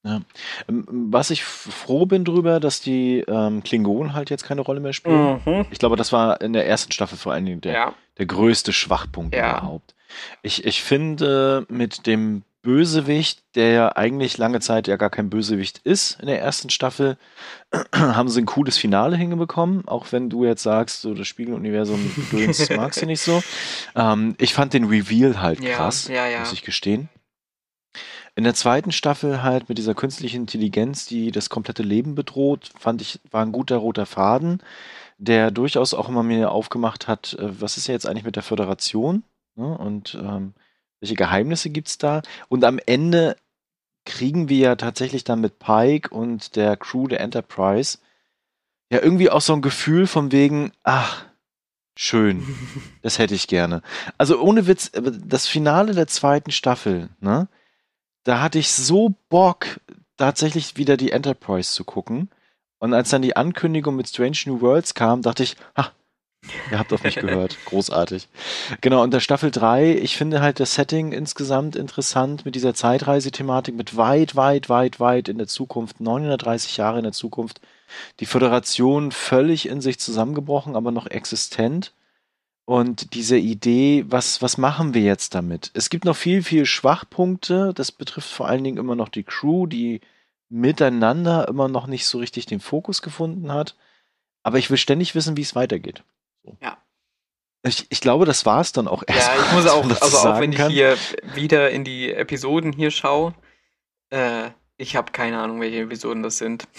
Ähm, 0.04 0.24
Was 0.68 1.30
ich 1.30 1.44
froh 1.44 2.06
bin 2.06 2.24
drüber, 2.24 2.60
dass 2.60 2.80
die 2.80 3.20
ähm, 3.26 3.62
Klingonen 3.62 4.14
halt 4.14 4.30
jetzt 4.30 4.44
keine 4.44 4.60
Rolle 4.60 4.80
mehr 4.80 4.92
spielen. 4.92 5.66
Ich 5.70 5.78
glaube, 5.78 5.96
das 5.96 6.12
war 6.12 6.40
in 6.40 6.52
der 6.52 6.66
ersten 6.66 6.92
Staffel 6.92 7.18
vor 7.18 7.32
allen 7.32 7.44
Dingen 7.44 7.60
der, 7.60 7.72
Ja. 7.72 7.94
der 8.18 8.26
größte 8.26 8.72
Schwachpunkt 8.72 9.34
Ja. 9.34 9.58
überhaupt. 9.58 9.94
Ich, 10.42 10.64
ich 10.64 10.82
finde, 10.82 11.66
mit 11.68 12.06
dem 12.06 12.42
Bösewicht, 12.62 13.42
der 13.54 13.70
ja 13.70 13.96
eigentlich 13.96 14.36
lange 14.36 14.60
Zeit 14.60 14.88
ja 14.88 14.96
gar 14.96 15.10
kein 15.10 15.30
Bösewicht 15.30 15.78
ist 15.78 16.20
in 16.20 16.26
der 16.26 16.40
ersten 16.40 16.70
Staffel, 16.70 17.16
haben 17.94 18.28
sie 18.28 18.40
ein 18.40 18.46
cooles 18.46 18.76
Finale 18.76 19.16
hingebekommen, 19.16 19.86
auch 19.86 20.10
wenn 20.10 20.28
du 20.28 20.44
jetzt 20.44 20.64
sagst, 20.64 21.02
so 21.02 21.14
das 21.14 21.28
Spiegeluniversum 21.28 22.12
Gedöns 22.30 22.68
magst 22.76 23.00
du 23.00 23.06
nicht 23.06 23.22
so. 23.22 23.42
Ähm, 23.94 24.34
ich 24.38 24.54
fand 24.54 24.74
den 24.74 24.84
Reveal 24.84 25.40
halt 25.40 25.60
krass, 25.60 26.08
ja, 26.08 26.26
ja. 26.26 26.40
muss 26.40 26.52
ich 26.52 26.62
gestehen. 26.62 27.08
In 28.34 28.44
der 28.44 28.54
zweiten 28.54 28.92
Staffel 28.92 29.42
halt 29.42 29.68
mit 29.68 29.78
dieser 29.78 29.94
künstlichen 29.94 30.42
Intelligenz, 30.42 31.06
die 31.06 31.32
das 31.32 31.50
komplette 31.50 31.82
Leben 31.82 32.14
bedroht, 32.14 32.70
fand 32.78 33.02
ich, 33.02 33.20
war 33.30 33.42
ein 33.42 33.50
guter 33.50 33.76
roter 33.78 34.06
Faden, 34.06 34.62
der 35.16 35.50
durchaus 35.50 35.92
auch 35.92 36.08
immer 36.08 36.22
mir 36.22 36.50
aufgemacht 36.52 37.08
hat, 37.08 37.34
äh, 37.34 37.60
was 37.60 37.76
ist 37.76 37.86
ja 37.86 37.94
jetzt 37.94 38.06
eigentlich 38.06 38.24
mit 38.24 38.36
der 38.36 38.42
Föderation 38.42 39.24
ne? 39.56 39.76
und 39.78 40.16
ähm, 40.20 40.54
welche 41.00 41.14
Geheimnisse 41.14 41.70
gibt's 41.70 41.98
da? 41.98 42.22
Und 42.48 42.64
am 42.64 42.78
Ende 42.84 43.36
kriegen 44.04 44.48
wir 44.48 44.58
ja 44.58 44.76
tatsächlich 44.76 45.24
dann 45.24 45.40
mit 45.40 45.58
Pike 45.58 46.10
und 46.10 46.56
der 46.56 46.76
Crew 46.76 47.08
der 47.08 47.20
Enterprise 47.20 47.98
ja 48.90 49.02
irgendwie 49.02 49.30
auch 49.30 49.42
so 49.42 49.52
ein 49.52 49.62
Gefühl 49.62 50.06
von 50.06 50.32
wegen, 50.32 50.72
ach, 50.82 51.26
schön, 51.96 52.42
das 53.02 53.18
hätte 53.18 53.34
ich 53.34 53.46
gerne. 53.48 53.82
Also 54.16 54.40
ohne 54.40 54.66
Witz, 54.66 54.90
das 54.92 55.46
Finale 55.46 55.94
der 55.94 56.06
zweiten 56.06 56.50
Staffel, 56.50 57.10
ne? 57.20 57.48
Da 58.24 58.40
hatte 58.40 58.58
ich 58.58 58.70
so 58.70 59.14
Bock, 59.28 59.80
tatsächlich 60.18 60.76
wieder 60.76 60.98
die 60.98 61.12
Enterprise 61.12 61.72
zu 61.72 61.84
gucken. 61.84 62.28
Und 62.78 62.92
als 62.92 63.08
dann 63.08 63.22
die 63.22 63.36
Ankündigung 63.36 63.96
mit 63.96 64.08
Strange 64.08 64.38
New 64.46 64.60
Worlds 64.60 64.94
kam, 64.94 65.22
dachte 65.22 65.42
ich, 65.42 65.56
ha, 65.76 65.92
ihr 66.70 66.78
habt 66.78 66.92
auf 66.92 67.02
mich 67.02 67.16
gehört. 67.16 67.56
Großartig. 67.66 68.28
Genau, 68.80 69.02
und 69.02 69.12
der 69.12 69.20
Staffel 69.20 69.50
3, 69.50 69.96
ich 69.96 70.16
finde 70.16 70.40
halt 70.40 70.60
das 70.60 70.74
Setting 70.74 71.12
insgesamt 71.12 71.76
interessant 71.76 72.44
mit 72.44 72.54
dieser 72.54 72.74
Zeitreisethematik, 72.74 73.74
mit 73.74 73.96
weit, 73.96 74.36
weit, 74.36 74.68
weit, 74.68 75.00
weit 75.00 75.28
in 75.28 75.38
der 75.38 75.46
Zukunft, 75.46 76.00
930 76.00 76.76
Jahre 76.76 76.98
in 76.98 77.04
der 77.04 77.12
Zukunft. 77.12 77.60
Die 78.20 78.26
Föderation 78.26 79.12
völlig 79.12 79.68
in 79.68 79.80
sich 79.80 79.98
zusammengebrochen, 79.98 80.76
aber 80.76 80.90
noch 80.90 81.06
existent. 81.06 81.92
Und 82.66 83.14
diese 83.14 83.38
Idee, 83.38 84.04
was, 84.08 84.42
was 84.42 84.58
machen 84.58 84.92
wir 84.92 85.00
jetzt 85.00 85.34
damit? 85.34 85.70
Es 85.72 85.88
gibt 85.88 86.04
noch 86.04 86.16
viel, 86.16 86.42
viel 86.42 86.66
Schwachpunkte. 86.66 87.72
Das 87.74 87.92
betrifft 87.92 88.28
vor 88.28 88.46
allen 88.46 88.62
Dingen 88.62 88.76
immer 88.76 88.94
noch 88.94 89.08
die 89.08 89.22
Crew, 89.22 89.66
die 89.66 90.02
miteinander 90.50 91.48
immer 91.48 91.68
noch 91.68 91.86
nicht 91.86 92.06
so 92.06 92.18
richtig 92.18 92.44
den 92.44 92.60
Fokus 92.60 93.00
gefunden 93.00 93.50
hat. 93.50 93.74
Aber 94.42 94.58
ich 94.58 94.68
will 94.68 94.76
ständig 94.76 95.14
wissen, 95.14 95.36
wie 95.38 95.42
es 95.42 95.54
weitergeht. 95.54 96.02
So. 96.44 96.56
Ja. 96.60 96.78
Ich, 97.62 97.86
ich 97.90 98.00
glaube, 98.00 98.24
das 98.24 98.46
war 98.46 98.60
es 98.60 98.72
dann 98.72 98.86
auch 98.88 99.02
Ja, 99.08 99.14
erst. 99.16 99.30
ich 99.46 99.52
muss 99.52 99.66
auch, 99.66 99.84
also 99.84 100.16
auch 100.28 100.40
wenn 100.40 100.52
ich 100.52 100.58
kann. 100.58 100.70
hier 100.70 100.96
wieder 101.34 101.70
in 101.70 101.84
die 101.84 102.12
Episoden 102.12 102.72
hier 102.72 102.90
schaue, 102.90 103.34
äh, 104.10 104.50
ich 104.76 104.94
habe 104.96 105.10
keine 105.12 105.40
Ahnung, 105.40 105.60
welche 105.60 105.80
Episoden 105.80 106.22
das 106.22 106.38
sind. 106.38 106.66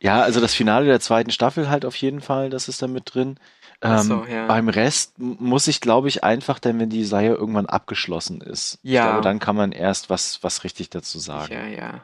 Ja, 0.00 0.22
also 0.22 0.40
das 0.40 0.54
Finale 0.54 0.86
der 0.86 1.00
zweiten 1.00 1.32
Staffel 1.32 1.68
halt 1.68 1.84
auf 1.84 1.96
jeden 1.96 2.20
Fall, 2.20 2.50
das 2.50 2.68
ist 2.68 2.80
da 2.82 2.86
mit 2.86 3.14
drin. 3.14 3.38
Ähm, 3.82 3.98
so, 3.98 4.24
ja. 4.26 4.46
Beim 4.46 4.68
Rest 4.68 5.18
muss 5.18 5.66
ich, 5.66 5.80
glaube 5.80 6.06
ich, 6.08 6.22
einfach, 6.22 6.60
denn 6.60 6.78
wenn 6.78 6.88
die 6.90 7.04
Serie 7.04 7.34
irgendwann 7.34 7.66
abgeschlossen 7.66 8.40
ist, 8.40 8.78
ich 8.84 8.92
Ja. 8.92 9.06
glaube, 9.10 9.22
dann 9.22 9.40
kann 9.40 9.56
man 9.56 9.72
erst 9.72 10.08
was, 10.08 10.42
was 10.44 10.62
richtig 10.62 10.90
dazu 10.90 11.18
sagen. 11.18 11.52
Ja, 11.52 11.66
ja. 11.66 12.00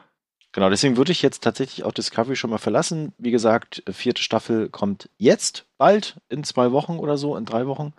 Genau, 0.55 0.69
deswegen 0.69 0.95
würde 0.95 1.11
ich 1.11 1.21
jetzt 1.21 1.43
tatsächlich 1.43 1.83
auch 1.83 1.91
Discovery 1.91 2.37
schon 2.37 2.49
mal 2.49 2.59
verlassen. 2.59 3.11
Wie 3.17 3.31
gesagt, 3.31 3.83
vierte 3.91 4.21
Staffel 4.21 4.69
kommt 4.69 5.09
jetzt, 5.17 5.65
bald, 5.77 6.21
in 6.29 6.45
zwei 6.45 6.71
Wochen 6.71 6.97
oder 6.97 7.17
so, 7.17 7.35
in 7.35 7.43
drei 7.43 7.67
Wochen. 7.67 7.91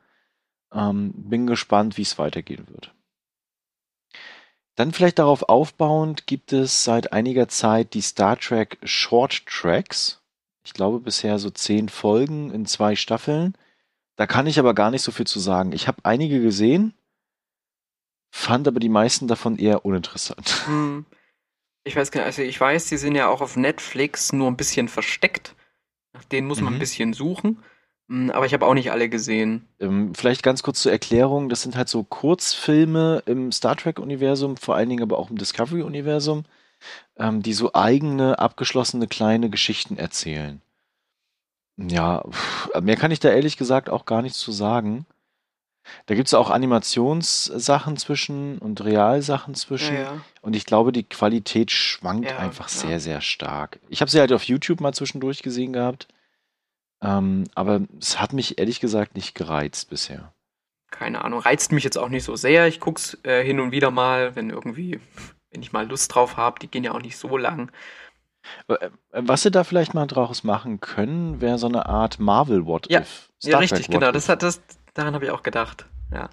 Ähm, 0.72 1.12
bin 1.14 1.46
gespannt, 1.46 1.98
wie 1.98 2.02
es 2.02 2.18
weitergehen 2.18 2.66
wird. 2.68 2.94
Dann 4.74 4.92
vielleicht 4.92 5.18
darauf 5.18 5.42
aufbauend 5.50 6.26
gibt 6.26 6.54
es 6.54 6.82
seit 6.82 7.12
einiger 7.12 7.46
Zeit 7.48 7.92
die 7.92 8.00
Star 8.00 8.38
Trek 8.38 8.78
Short 8.84 9.44
Tracks. 9.44 10.22
Ich 10.64 10.72
glaube 10.72 11.00
bisher 11.00 11.38
so 11.38 11.50
zehn 11.50 11.90
Folgen 11.90 12.50
in 12.50 12.64
zwei 12.64 12.96
Staffeln. 12.96 13.54
Da 14.16 14.26
kann 14.26 14.46
ich 14.46 14.58
aber 14.58 14.72
gar 14.72 14.90
nicht 14.90 15.02
so 15.02 15.12
viel 15.12 15.26
zu 15.26 15.40
sagen. 15.40 15.72
Ich 15.72 15.88
habe 15.88 15.98
einige 16.04 16.40
gesehen, 16.40 16.94
fand 18.30 18.66
aber 18.66 18.80
die 18.80 18.88
meisten 18.88 19.28
davon 19.28 19.58
eher 19.58 19.84
uninteressant. 19.84 20.64
Hm. 20.64 21.04
Ich 21.86 21.94
weiß 21.94 22.10
gar 22.10 22.20
nicht, 22.22 22.26
also 22.26 22.42
ich 22.42 22.60
weiß, 22.60 22.88
die 22.88 22.96
sind 22.96 23.14
ja 23.14 23.28
auch 23.28 23.40
auf 23.40 23.56
Netflix 23.56 24.32
nur 24.32 24.48
ein 24.48 24.56
bisschen 24.56 24.88
versteckt. 24.88 25.54
Nach 26.14 26.24
denen 26.24 26.48
muss 26.48 26.60
man 26.60 26.72
Mhm. 26.72 26.76
ein 26.76 26.80
bisschen 26.80 27.12
suchen. 27.12 27.62
Hm, 28.08 28.30
Aber 28.30 28.44
ich 28.44 28.54
habe 28.54 28.66
auch 28.66 28.74
nicht 28.74 28.90
alle 28.90 29.08
gesehen. 29.08 29.68
Ähm, 29.78 30.12
vielleicht 30.14 30.42
ganz 30.42 30.62
kurz 30.64 30.82
zur 30.82 30.90
Erklärung, 30.92 31.48
das 31.48 31.62
sind 31.62 31.76
halt 31.76 31.88
so 31.88 32.02
Kurzfilme 32.02 33.22
im 33.26 33.52
Star 33.52 33.76
Trek-Universum, 33.76 34.56
vor 34.56 34.74
allen 34.74 34.88
Dingen 34.88 35.02
aber 35.02 35.16
auch 35.18 35.30
im 35.30 35.38
Discovery-Universum, 35.38 36.44
ähm, 37.18 37.42
die 37.42 37.52
so 37.52 37.72
eigene, 37.74 38.38
abgeschlossene 38.38 39.06
kleine 39.06 39.48
Geschichten 39.48 39.96
erzählen. 39.96 40.60
Ja, 41.76 42.24
mehr 42.80 42.96
kann 42.96 43.10
ich 43.10 43.20
da 43.20 43.28
ehrlich 43.30 43.56
gesagt 43.56 43.90
auch 43.90 44.06
gar 44.06 44.22
nichts 44.22 44.38
zu 44.38 44.50
sagen. 44.50 45.04
Da 46.06 46.14
gibt 46.14 46.26
es 46.28 46.34
auch 46.34 46.50
Animationssachen 46.50 47.96
zwischen 47.96 48.58
und 48.58 48.84
Realsachen 48.84 49.54
zwischen. 49.54 49.94
Ja, 49.94 50.02
ja. 50.02 50.20
Und 50.42 50.56
ich 50.56 50.66
glaube, 50.66 50.92
die 50.92 51.04
Qualität 51.04 51.70
schwankt 51.70 52.30
Ja, 52.30 52.38
einfach 52.38 52.68
ja. 52.68 52.74
sehr, 52.88 53.00
sehr 53.00 53.20
stark. 53.20 53.78
Ich 53.88 54.00
habe 54.00 54.10
sie 54.10 54.20
halt 54.20 54.32
auf 54.32 54.42
YouTube 54.44 54.80
mal 54.80 54.92
zwischendurch 54.94 55.42
gesehen 55.42 55.72
gehabt. 55.72 56.08
Ähm, 57.02 57.44
aber 57.54 57.80
es 58.00 58.20
hat 58.20 58.32
mich 58.32 58.58
ehrlich 58.58 58.80
gesagt 58.80 59.16
nicht 59.16 59.34
gereizt 59.34 59.90
bisher. 59.90 60.32
Keine 60.90 61.24
Ahnung, 61.24 61.40
reizt 61.40 61.72
mich 61.72 61.84
jetzt 61.84 61.98
auch 61.98 62.08
nicht 62.08 62.24
so 62.24 62.36
sehr. 62.36 62.66
Ich 62.68 62.80
guck's 62.80 63.18
äh, 63.24 63.44
hin 63.44 63.60
und 63.60 63.70
wieder 63.72 63.90
mal, 63.90 64.34
wenn 64.34 64.50
irgendwie, 64.50 65.00
wenn 65.50 65.62
ich 65.62 65.72
mal 65.72 65.86
Lust 65.86 66.14
drauf 66.14 66.36
habe. 66.36 66.58
Die 66.60 66.68
gehen 66.68 66.84
ja 66.84 66.92
auch 66.92 67.02
nicht 67.02 67.18
so 67.18 67.36
lang. 67.36 67.70
Äh, 68.68 68.90
Was 69.10 69.42
sie 69.42 69.50
da 69.50 69.64
vielleicht 69.64 69.92
mal 69.94 70.06
draus 70.06 70.44
machen 70.44 70.80
können, 70.80 71.40
wäre 71.40 71.58
so 71.58 71.66
eine 71.66 71.86
Art 71.86 72.18
Marvel 72.18 72.64
What 72.66 72.88
Ja, 72.90 73.00
If. 73.00 73.28
ja, 73.42 73.50
Star 73.50 73.60
richtig, 73.60 73.86
Trek 73.86 73.94
genau. 73.94 74.06
What 74.06 74.14
Das 74.14 74.24
If. 74.24 74.28
hat 74.30 74.42
das, 74.42 74.62
daran 74.96 75.14
habe 75.14 75.24
ich 75.26 75.30
auch 75.30 75.42
gedacht. 75.42 75.86
Ja. 76.12 76.30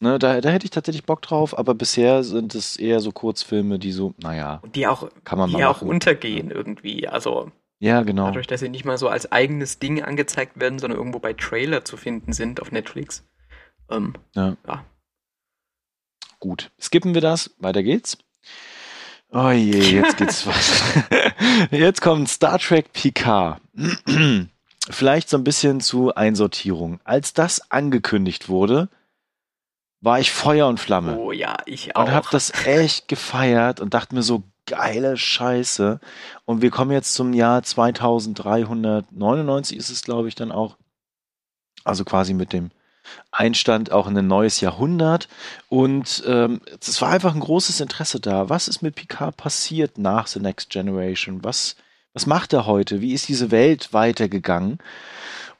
Ne, 0.00 0.18
da, 0.18 0.40
da 0.40 0.50
hätte 0.50 0.64
ich 0.64 0.70
tatsächlich 0.70 1.04
Bock 1.04 1.22
drauf, 1.22 1.58
aber 1.58 1.74
bisher 1.74 2.22
sind 2.22 2.54
es 2.54 2.76
eher 2.76 3.00
so 3.00 3.10
Kurzfilme, 3.10 3.78
die 3.80 3.90
so, 3.92 4.14
naja, 4.22 4.60
Und 4.62 4.76
die 4.76 4.86
auch, 4.86 5.08
kann 5.24 5.38
man 5.38 5.50
die 5.50 5.56
mal 5.56 5.64
auch 5.66 5.76
machen. 5.82 5.88
untergehen 5.88 6.50
irgendwie. 6.52 7.08
Also 7.08 7.50
Ja, 7.80 8.02
genau. 8.02 8.26
dadurch, 8.26 8.46
dass 8.46 8.60
sie 8.60 8.68
nicht 8.68 8.84
mal 8.84 8.96
so 8.98 9.08
als 9.08 9.32
eigenes 9.32 9.80
Ding 9.80 10.02
angezeigt 10.02 10.60
werden, 10.60 10.78
sondern 10.78 10.98
irgendwo 10.98 11.18
bei 11.18 11.32
Trailer 11.32 11.84
zu 11.84 11.96
finden 11.96 12.32
sind 12.32 12.62
auf 12.62 12.70
Netflix. 12.70 13.24
Ähm, 13.90 14.14
Ja. 14.36 14.56
ja. 14.66 14.84
Gut, 16.38 16.70
skippen 16.80 17.14
wir 17.14 17.20
das. 17.20 17.50
Weiter 17.58 17.82
geht's. 17.82 18.18
Oh 19.32 19.50
je, 19.50 19.80
jetzt 19.96 20.16
geht's 20.16 20.46
was. 20.46 20.82
Jetzt 21.72 22.00
kommt 22.00 22.28
Star 22.28 22.58
Trek 22.60 22.92
Picard. 22.92 23.60
Vielleicht 24.90 25.28
so 25.28 25.36
ein 25.36 25.44
bisschen 25.44 25.80
zu 25.80 26.14
Einsortierung. 26.14 27.00
Als 27.04 27.34
das 27.34 27.70
angekündigt 27.70 28.48
wurde, 28.48 28.88
war 30.00 30.20
ich 30.20 30.30
Feuer 30.30 30.68
und 30.68 30.78
Flamme. 30.80 31.18
Oh 31.18 31.32
ja, 31.32 31.56
ich 31.66 31.96
auch. 31.96 32.04
und 32.04 32.12
hab 32.12 32.30
das 32.30 32.52
echt 32.66 33.08
gefeiert 33.08 33.80
und 33.80 33.94
dachte 33.94 34.14
mir 34.14 34.22
so, 34.22 34.44
geile 34.66 35.16
Scheiße. 35.16 35.98
Und 36.44 36.62
wir 36.62 36.70
kommen 36.70 36.92
jetzt 36.92 37.14
zum 37.14 37.32
Jahr 37.32 37.62
2399 37.62 39.76
ist 39.76 39.90
es, 39.90 40.02
glaube 40.02 40.28
ich, 40.28 40.34
dann 40.34 40.52
auch. 40.52 40.76
Also 41.84 42.04
quasi 42.04 42.34
mit 42.34 42.52
dem 42.52 42.70
Einstand 43.30 43.92
auch 43.92 44.06
in 44.06 44.18
ein 44.18 44.26
neues 44.26 44.60
Jahrhundert. 44.60 45.28
Und 45.68 46.22
ähm, 46.26 46.60
es 46.80 47.00
war 47.00 47.10
einfach 47.10 47.34
ein 47.34 47.40
großes 47.40 47.80
Interesse 47.80 48.20
da. 48.20 48.50
Was 48.50 48.68
ist 48.68 48.82
mit 48.82 48.94
Picard 48.94 49.36
passiert 49.36 49.98
nach 49.98 50.26
The 50.26 50.40
Next 50.40 50.70
Generation? 50.70 51.42
Was, 51.42 51.76
was 52.12 52.26
macht 52.26 52.52
er 52.52 52.66
heute? 52.66 53.00
Wie 53.00 53.12
ist 53.12 53.28
diese 53.28 53.50
Welt 53.50 53.92
weitergegangen? 53.92 54.78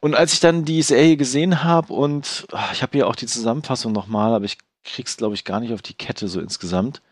Und 0.01 0.15
als 0.15 0.33
ich 0.33 0.41
dann 0.41 0.65
die 0.65 0.83
Serie 0.83 1.17
gesehen 1.17 1.65
habe 1.65 1.93
und 1.93 2.47
ach, 2.53 2.73
ich 2.73 2.83
habe 2.83 2.93
hier 2.93 3.09
auch 3.09 3.17
die 3.17 3.27
Zusammenfassung 3.27 3.93
nochmal, 3.93 4.33
aber 4.33 4.45
ich 4.45 4.59
krieg's, 4.85 5.17
glaube 5.17 5.35
ich, 5.35 5.45
gar 5.45 5.61
nicht 5.61 5.73
auf 5.73 5.83
die 5.83 5.95
Kette 5.95 6.29
so 6.29 6.41
insgesamt, 6.41 7.03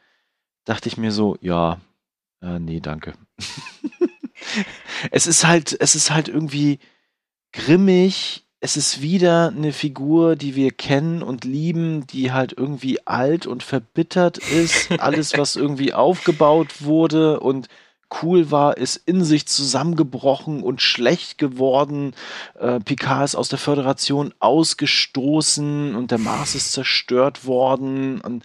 dachte 0.64 0.88
ich 0.88 0.96
mir 0.96 1.12
so, 1.12 1.36
ja, 1.40 1.80
äh, 2.42 2.58
nee, 2.58 2.80
danke. 2.80 3.14
es 5.10 5.26
ist 5.26 5.46
halt, 5.46 5.76
es 5.80 5.94
ist 5.94 6.10
halt 6.10 6.28
irgendwie 6.28 6.78
grimmig. 7.52 8.44
Es 8.60 8.76
ist 8.76 9.02
wieder 9.02 9.48
eine 9.48 9.72
Figur, 9.72 10.34
die 10.34 10.56
wir 10.56 10.70
kennen 10.70 11.22
und 11.22 11.44
lieben, 11.44 12.06
die 12.06 12.32
halt 12.32 12.54
irgendwie 12.56 13.06
alt 13.06 13.46
und 13.46 13.62
verbittert 13.62 14.38
ist. 14.38 14.90
Alles, 15.00 15.36
was 15.36 15.56
irgendwie 15.56 15.92
aufgebaut 15.92 16.82
wurde 16.82 17.40
und 17.40 17.68
cool 18.22 18.50
war, 18.50 18.76
ist 18.76 18.96
in 19.06 19.24
sich 19.24 19.46
zusammengebrochen 19.46 20.62
und 20.62 20.82
schlecht 20.82 21.38
geworden. 21.38 22.14
Äh, 22.58 22.80
Picard 22.80 23.24
ist 23.24 23.34
aus 23.34 23.48
der 23.48 23.58
Föderation 23.58 24.32
ausgestoßen 24.38 25.94
und 25.94 26.10
der 26.10 26.18
Mars 26.18 26.54
ist 26.54 26.72
zerstört 26.72 27.46
worden. 27.46 28.20
Und 28.20 28.44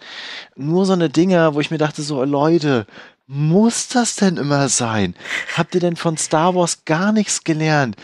nur 0.56 0.86
so 0.86 0.94
eine 0.94 1.10
Dinger, 1.10 1.54
wo 1.54 1.60
ich 1.60 1.72
mir 1.72 1.78
dachte, 1.78 2.02
so 2.02 2.24
Leute, 2.24 2.86
muss 3.28 3.88
das 3.88 4.18
denn 4.18 4.38
immer 4.38 4.68
sein? 4.68 5.16
Habt 5.56 5.74
ihr 5.76 5.82
denn 5.82 5.96
von 5.96 6.18
Star 6.18 6.54
Wars 6.56 6.84
gar 6.86 7.12
nichts 7.12 7.44
gelernt? 7.44 7.96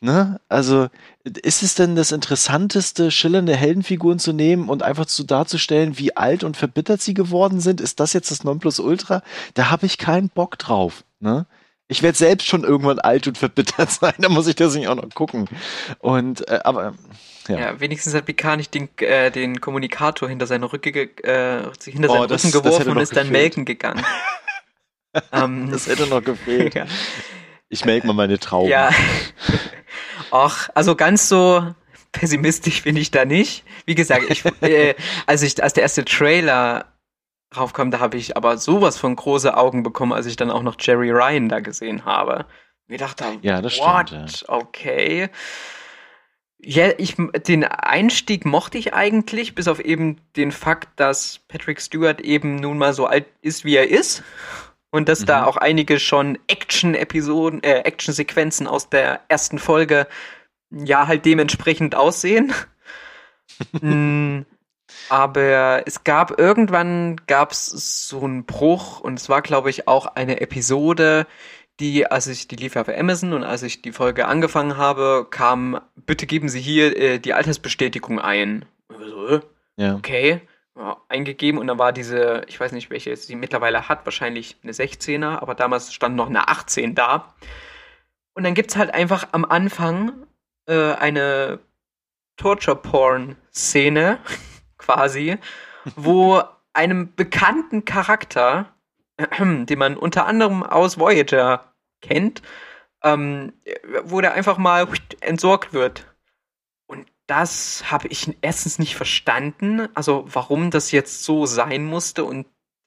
Ne? 0.00 0.40
Also 0.48 0.88
ist 1.24 1.62
es 1.62 1.74
denn 1.74 1.96
das 1.96 2.12
Interessanteste, 2.12 3.10
schillernde 3.10 3.54
Heldenfiguren 3.54 4.18
zu 4.18 4.32
nehmen 4.32 4.68
und 4.68 4.82
einfach 4.82 5.06
zu 5.06 5.22
darzustellen, 5.24 5.98
wie 5.98 6.16
alt 6.16 6.44
und 6.44 6.56
verbittert 6.56 7.02
sie 7.02 7.14
geworden 7.14 7.60
sind? 7.60 7.80
Ist 7.80 8.00
das 8.00 8.12
jetzt 8.14 8.30
das 8.30 8.42
Nonplusultra? 8.44 9.22
Da 9.54 9.70
habe 9.70 9.86
ich 9.86 9.98
keinen 9.98 10.30
Bock 10.30 10.58
drauf. 10.58 11.04
Ne? 11.20 11.44
Ich 11.88 12.02
werde 12.02 12.16
selbst 12.16 12.46
schon 12.46 12.64
irgendwann 12.64 13.00
alt 13.00 13.26
und 13.26 13.36
verbittert 13.36 13.90
sein, 14.00 14.14
da 14.18 14.28
muss 14.28 14.46
ich 14.46 14.54
das 14.56 14.74
nicht 14.74 14.88
auch 14.88 14.94
noch 14.94 15.10
gucken. 15.10 15.48
Und 15.98 16.48
äh, 16.48 16.60
aber 16.64 16.94
ja. 17.48 17.58
Ja. 17.58 17.80
wenigstens 17.80 18.14
hat 18.14 18.26
Picard 18.26 18.56
nicht 18.58 18.72
den, 18.74 18.88
äh, 18.98 19.30
den 19.30 19.60
Kommunikator 19.60 20.28
hinter 20.28 20.46
seine 20.46 20.72
Rücke, 20.72 20.90
äh, 20.90 21.64
hinter 21.84 22.08
Oh, 22.10 22.14
seinen 22.14 22.28
das- 22.28 22.44
Rücken 22.44 22.52
geworfen 22.62 22.90
und 22.92 22.98
ist 22.98 23.10
dann 23.16 23.26
gefehlt. 23.28 23.32
melken 23.32 23.64
gegangen. 23.66 24.04
ähm, 25.32 25.68
Das 25.70 25.86
hätte 25.86 26.06
noch 26.06 26.22
gefehlt. 26.22 26.74
ja. 26.76 26.86
Ich 27.68 27.84
melke 27.84 28.06
mal 28.06 28.12
meine 28.14 28.38
Trauben. 28.38 28.68
Ja. 28.70 28.90
Ach, 30.30 30.68
also 30.74 30.96
ganz 30.96 31.28
so 31.28 31.74
pessimistisch 32.12 32.82
bin 32.82 32.96
ich 32.96 33.10
da 33.10 33.24
nicht. 33.24 33.64
Wie 33.86 33.94
gesagt, 33.94 34.30
ich, 34.30 34.44
äh, 34.62 34.94
als 35.26 35.42
ich, 35.42 35.62
als 35.62 35.72
der 35.72 35.82
erste 35.82 36.04
Trailer 36.04 36.86
raufkam, 37.56 37.90
da 37.90 37.98
habe 38.00 38.16
ich 38.16 38.36
aber 38.36 38.58
sowas 38.58 38.96
von 38.96 39.16
große 39.16 39.56
Augen 39.56 39.82
bekommen, 39.82 40.12
als 40.12 40.26
ich 40.26 40.36
dann 40.36 40.50
auch 40.50 40.62
noch 40.62 40.76
Jerry 40.78 41.10
Ryan 41.10 41.48
da 41.48 41.60
gesehen 41.60 42.04
habe. 42.04 42.46
Mir 42.86 42.98
dachte, 42.98 43.24
Ja, 43.42 43.60
das 43.62 43.78
what? 43.78 44.08
stimmt, 44.08 44.44
Okay. 44.48 45.30
Ja, 46.62 46.90
ich, 46.98 47.16
den 47.46 47.64
Einstieg 47.64 48.44
mochte 48.44 48.76
ich 48.76 48.92
eigentlich, 48.92 49.54
bis 49.54 49.66
auf 49.66 49.80
eben 49.80 50.20
den 50.36 50.52
Fakt, 50.52 51.00
dass 51.00 51.38
Patrick 51.48 51.80
Stewart 51.80 52.20
eben 52.20 52.56
nun 52.56 52.76
mal 52.76 52.92
so 52.92 53.06
alt 53.06 53.26
ist, 53.40 53.64
wie 53.64 53.76
er 53.76 53.88
ist. 53.88 54.22
Und 54.92 55.08
dass 55.08 55.24
da 55.24 55.42
Mhm. 55.42 55.46
auch 55.46 55.56
einige 55.56 56.00
schon 56.00 56.38
Action-Episoden, 56.48 57.62
äh, 57.62 57.80
Action-Sequenzen 57.84 58.66
aus 58.66 58.88
der 58.88 59.20
ersten 59.28 59.58
Folge 59.58 60.06
ja 60.70 61.06
halt 61.06 61.24
dementsprechend 61.26 61.94
aussehen. 61.94 62.52
Mm, 63.80 64.42
Aber 65.08 65.82
es 65.86 66.04
gab 66.04 66.38
irgendwann 66.38 67.16
gab 67.26 67.52
es 67.52 67.66
so 68.08 68.20
einen 68.22 68.44
Bruch 68.44 69.00
und 69.00 69.18
es 69.18 69.28
war, 69.28 69.42
glaube 69.42 69.70
ich, 69.70 69.86
auch 69.88 70.06
eine 70.06 70.40
Episode, 70.40 71.26
die, 71.80 72.06
als 72.10 72.26
ich, 72.26 72.48
die 72.48 72.56
lief 72.56 72.74
ja 72.74 72.84
für 72.84 72.96
Amazon 72.98 73.32
und 73.32 73.44
als 73.44 73.62
ich 73.62 73.82
die 73.82 73.92
Folge 73.92 74.26
angefangen 74.26 74.76
habe, 74.76 75.26
kam, 75.30 75.80
bitte 75.96 76.26
geben 76.26 76.48
Sie 76.48 76.60
hier 76.60 76.96
äh, 76.96 77.18
die 77.18 77.34
Altersbestätigung 77.34 78.18
ein. 78.20 78.64
Äh, 78.90 79.40
Ja. 79.76 79.94
okay, 79.96 80.40
eingegeben 81.08 81.60
und 81.60 81.66
dann 81.66 81.78
war 81.78 81.92
diese, 81.92 82.42
ich 82.48 82.58
weiß 82.58 82.72
nicht, 82.72 82.90
welche 82.90 83.16
sie 83.16 83.36
mittlerweile 83.36 83.88
hat, 83.88 84.04
wahrscheinlich 84.04 84.56
eine 84.62 84.72
16er, 84.72 85.40
aber 85.40 85.54
damals 85.54 85.92
stand 85.92 86.16
noch 86.16 86.28
eine 86.28 86.48
18 86.48 86.94
da. 86.94 87.34
Und 88.34 88.44
dann 88.44 88.54
gibt's 88.54 88.76
halt 88.76 88.94
einfach 88.94 89.28
am 89.32 89.44
Anfang 89.44 90.26
äh, 90.66 90.94
eine 90.94 91.60
Torture-Porn-Szene, 92.36 94.18
quasi, 94.78 95.38
wo 95.96 96.42
einem 96.72 97.14
bekannten 97.14 97.84
Charakter, 97.84 98.74
den 99.38 99.78
man 99.78 99.96
unter 99.96 100.26
anderem 100.26 100.62
aus 100.62 100.98
Voyager 100.98 101.72
kennt, 102.00 102.42
ähm, 103.02 103.52
wo 104.04 104.20
der 104.20 104.34
einfach 104.34 104.58
mal 104.58 104.86
entsorgt 105.20 105.72
wird. 105.72 106.06
Das 107.30 107.84
habe 107.88 108.08
ich 108.08 108.36
erstens 108.40 108.80
nicht 108.80 108.96
verstanden, 108.96 109.86
also 109.94 110.24
warum 110.26 110.72
das 110.72 110.90
jetzt 110.90 111.22
so 111.22 111.46
sein 111.46 111.84
musste 111.84 112.24
und 112.24 112.44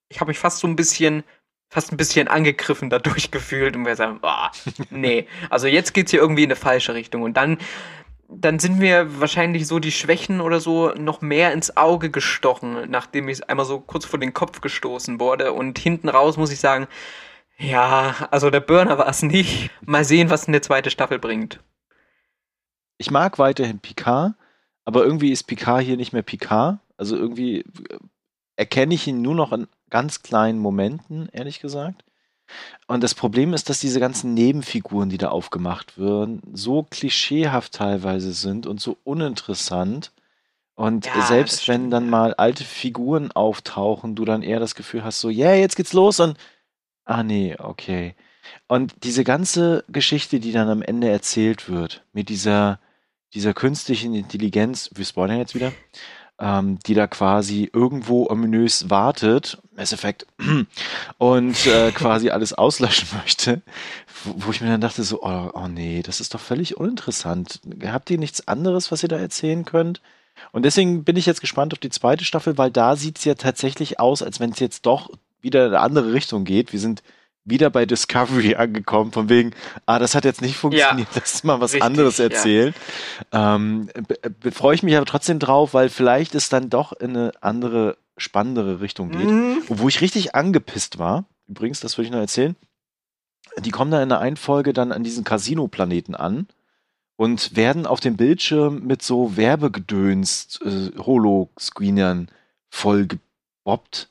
ich 0.10 0.20
habe 0.20 0.32
mich 0.32 0.38
fast 0.38 0.60
so 0.60 0.68
ein 0.68 0.76
bisschen 0.76 1.24
fast 1.70 1.94
ein 1.94 1.98
bisschen 1.98 2.28
angegriffen 2.28 2.90
dadurch 2.90 3.32
gefühlt 3.32 3.78
und 3.78 3.86
wir 3.86 3.96
sagen, 3.96 4.20
boah, 4.20 4.52
nee, 4.90 5.28
also 5.50 5.68
jetzt 5.68 5.94
geht's 5.94 6.12
hier 6.12 6.20
irgendwie 6.20 6.44
in 6.44 6.50
eine 6.50 6.58
falsche 6.58 6.94
Richtung 6.94 7.22
und 7.22 7.38
dann 7.38 7.58
dann 8.28 8.60
sind 8.60 8.80
mir 8.80 9.22
wahrscheinlich 9.22 9.66
so 9.66 9.80
die 9.80 9.94
Schwächen 9.94 10.42
oder 10.42 10.60
so 10.60 10.90
noch 10.90 11.22
mehr 11.22 11.54
ins 11.54 11.78
Auge 11.78 12.10
gestochen, 12.12 12.92
nachdem 12.92 13.30
ich 13.30 13.50
einmal 13.50 13.66
so 13.66 13.80
kurz 13.80 14.04
vor 14.04 14.20
den 14.20 14.34
Kopf 14.34 14.60
gestoßen 14.60 15.22
wurde 15.22 15.54
und 15.54 15.80
hinten 15.80 16.10
raus 16.10 16.36
muss 16.36 16.52
ich 16.52 16.60
sagen, 16.60 16.88
ja, 17.58 18.28
also 18.30 18.50
der 18.50 18.60
Burner 18.60 18.98
war 18.98 19.08
es 19.08 19.24
nicht. 19.24 19.70
Mal 19.86 20.04
sehen, 20.04 20.30
was 20.30 20.50
eine 20.50 20.60
zweite 20.60 20.90
Staffel 20.90 21.18
bringt. 21.18 21.62
Ich 23.04 23.12
mag 23.12 23.38
weiterhin 23.38 23.80
Picard, 23.80 24.34
aber 24.86 25.04
irgendwie 25.04 25.34
ist 25.34 25.44
Picard 25.44 25.84
hier 25.84 25.98
nicht 25.98 26.14
mehr 26.14 26.22
Picard. 26.22 26.80
Also 26.96 27.18
irgendwie 27.18 27.60
äh, 27.60 27.98
erkenne 28.56 28.94
ich 28.94 29.06
ihn 29.08 29.22
nur 29.22 29.36
noch 29.36 29.52
in 29.52 29.68
ganz 29.90 30.24
kleinen 30.24 30.58
Momenten, 30.58 31.28
ehrlich 31.34 31.60
gesagt. 31.60 32.06
Und 32.88 33.04
das 33.04 33.14
Problem 33.14 33.54
ist, 33.54 33.70
dass 33.70 33.82
diese 33.82 34.00
ganzen 34.00 34.34
Nebenfiguren, 34.34 35.10
die 35.10 35.18
da 35.18 35.30
aufgemacht 35.30 35.98
werden, 35.98 36.42
so 36.54 36.84
klischeehaft 36.84 37.74
teilweise 37.74 38.32
sind 38.32 38.68
und 38.68 38.80
so 38.80 38.98
uninteressant. 39.04 40.14
Und 40.74 41.06
Ja, 41.06 41.26
selbst 41.26 41.68
wenn 41.68 41.92
dann 41.92 42.10
mal 42.10 42.34
alte 42.36 42.64
Figuren 42.64 43.34
auftauchen, 43.34 44.16
du 44.16 44.24
dann 44.24 44.44
eher 44.44 44.62
das 44.62 44.76
Gefühl 44.76 45.04
hast, 45.04 45.20
so, 45.20 45.28
yeah, 45.28 45.56
jetzt 45.56 45.76
geht's 45.76 45.92
los 45.92 46.22
und 46.22 46.38
ah 47.04 47.22
nee, 47.22 47.58
okay. 47.60 48.16
Und 48.70 49.04
diese 49.04 49.26
ganze 49.26 49.84
Geschichte, 49.90 50.40
die 50.40 50.54
dann 50.54 50.70
am 50.70 50.82
Ende 50.82 51.10
erzählt 51.10 51.68
wird, 51.68 52.06
mit 52.14 52.30
dieser, 52.30 52.80
dieser 53.34 53.54
künstlichen 53.54 54.14
Intelligenz, 54.14 54.90
wir 54.94 55.06
spoilern 55.06 55.38
jetzt 55.38 55.56
wieder, 55.56 55.72
ähm, 56.40 56.80
die 56.86 56.94
da 56.94 57.08
quasi 57.08 57.70
irgendwo 57.72 58.28
ominös 58.30 58.90
wartet, 58.90 59.60
Mass 59.76 59.94
Effect, 59.94 60.28
und 61.18 61.66
äh, 61.68 61.92
quasi 61.92 62.30
alles 62.30 62.54
auslöschen 62.54 63.08
möchte, 63.18 63.62
wo, 64.24 64.34
wo 64.38 64.52
ich 64.52 64.62
mir 64.62 64.68
dann 64.68 64.82
dachte 64.82 65.04
so, 65.04 65.22
oh, 65.24 65.52
oh 65.54 65.68
nee, 65.68 66.02
das 66.04 66.20
ist 66.20 66.34
doch 66.34 66.40
völlig 66.40 66.78
uninteressant. 66.78 67.62
Habt 67.86 68.10
ihr 68.10 68.18
nichts 68.18 68.48
anderes, 68.48 68.92
was 68.92 69.04
ihr 69.04 69.10
da 69.10 69.18
erzählen 69.18 69.66
könnt? 69.66 70.02
Und 70.52 70.64
deswegen 70.66 71.04
bin 71.04 71.16
ich 71.16 71.26
jetzt 71.26 71.42
gespannt 71.42 71.74
auf 71.74 71.80
die 71.80 71.90
zweite 71.90 72.26
Staffel, 72.26 72.58
weil 72.58 72.72
da 72.72 72.96
sieht 72.96 73.20
es 73.20 73.26
ja 73.26 73.36
tatsächlich 73.36 74.00
aus, 74.00 74.22
als 74.22 74.40
wenn 74.40 74.52
es 74.52 74.60
jetzt 74.60 74.86
doch 74.86 75.10
wieder 75.42 75.68
in 75.68 75.74
eine 75.74 75.82
andere 75.82 76.14
Richtung 76.14 76.44
geht. 76.44 76.74
Wir 76.74 76.80
sind 76.80 77.04
wieder 77.46 77.70
bei 77.70 77.86
Discovery 77.86 78.56
angekommen, 78.58 79.12
von 79.12 79.30
wegen, 79.30 79.52
ah, 79.86 80.00
das 80.00 80.16
hat 80.16 80.26
jetzt 80.26 80.42
nicht 80.42 80.56
funktioniert, 80.58 81.10
Ja, 81.14 81.20
lass 81.22 81.44
mal 81.44 81.60
was 81.60 81.74
richtig, 81.74 81.84
anderes 81.84 82.18
ja. 82.18 82.26
erzählen. 82.26 82.74
Ähm, 83.32 83.90
be- 84.08 84.30
be- 84.30 84.52
freue 84.52 84.76
ich 84.76 84.84
mich 84.84 84.96
aber 84.96 85.06
trotzdem 85.06 85.40
drauf, 85.40 85.74
weil 85.74 85.90
vielleicht 85.90 86.36
es 86.36 86.50
dann 86.50 86.70
doch 86.70 86.94
in 86.94 87.16
eine 87.18 87.32
andere, 87.42 87.98
spannendere 88.18 88.80
Richtung 88.82 89.10
geht. 89.12 89.28
Mhm. 89.28 89.58
Wo 89.68 89.88
ich 89.88 90.02
richtig 90.02 90.36
angepisst 90.36 91.00
war, 91.00 91.26
übrigens, 91.48 91.80
das 91.80 91.98
würde 91.98 92.06
ich 92.06 92.12
noch 92.14 92.20
erzählen, 92.20 92.56
die 93.60 93.72
kommen 93.72 93.92
da 93.92 94.02
in 94.02 94.10
der 94.10 94.20
einen 94.20 94.38
Folge 94.38 94.72
dann 94.74 94.92
an 94.92 95.04
diesen 95.04 95.24
Casino-Planeten 95.24 96.16
an 96.16 96.48
und 97.18 97.56
werden 97.56 97.86
auf 97.86 98.00
dem 98.00 98.16
Bildschirm 98.18 98.84
mit 98.86 99.02
so 99.04 99.36
Werbegedöns, 99.38 100.60
äh, 100.64 100.98
Holoscreenern 100.98 102.30
voll 102.70 103.06
gebobbt. 103.08 104.10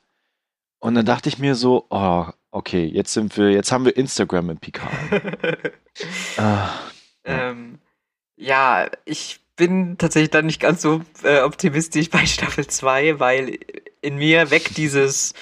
Und 0.78 0.94
dann 0.94 1.06
dachte 1.06 1.28
ich 1.28 1.38
mir 1.38 1.54
so, 1.54 1.86
oh, 1.90 2.26
okay, 2.53 2.85
jetzt 2.85 3.12
sind 3.12 3.37
wir, 3.37 3.51
jetzt 3.51 3.73
haben 3.73 3.85
wir 3.85 3.97
Instagram 3.97 4.51
im 4.51 4.59
PK. 4.59 4.87
ah, 6.37 6.69
Ähm, 7.24 7.79
ja, 8.37 8.89
ich 9.05 9.41
bin 9.57 9.99
tatsächlich 9.99 10.31
dann 10.31 10.47
nicht 10.47 10.61
ganz 10.61 10.83
so 10.83 11.03
äh, 11.24 11.41
optimistisch 11.41 12.11
bei 12.11 12.27
Staffel 12.27 12.66
2, 12.66 13.19
weil 13.19 13.59
in 14.01 14.16
mir 14.16 14.51
weckt 14.51 14.77
dieses 14.77 15.35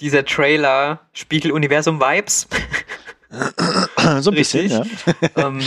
dieser 0.00 0.24
Trailer 0.24 1.00
Spiegeluniversum-Vibes. 1.12 2.46
so 4.20 4.30
ein 4.30 4.34
bisschen, 4.36 4.70
ja. 4.70 4.84
Ähm, 5.34 5.60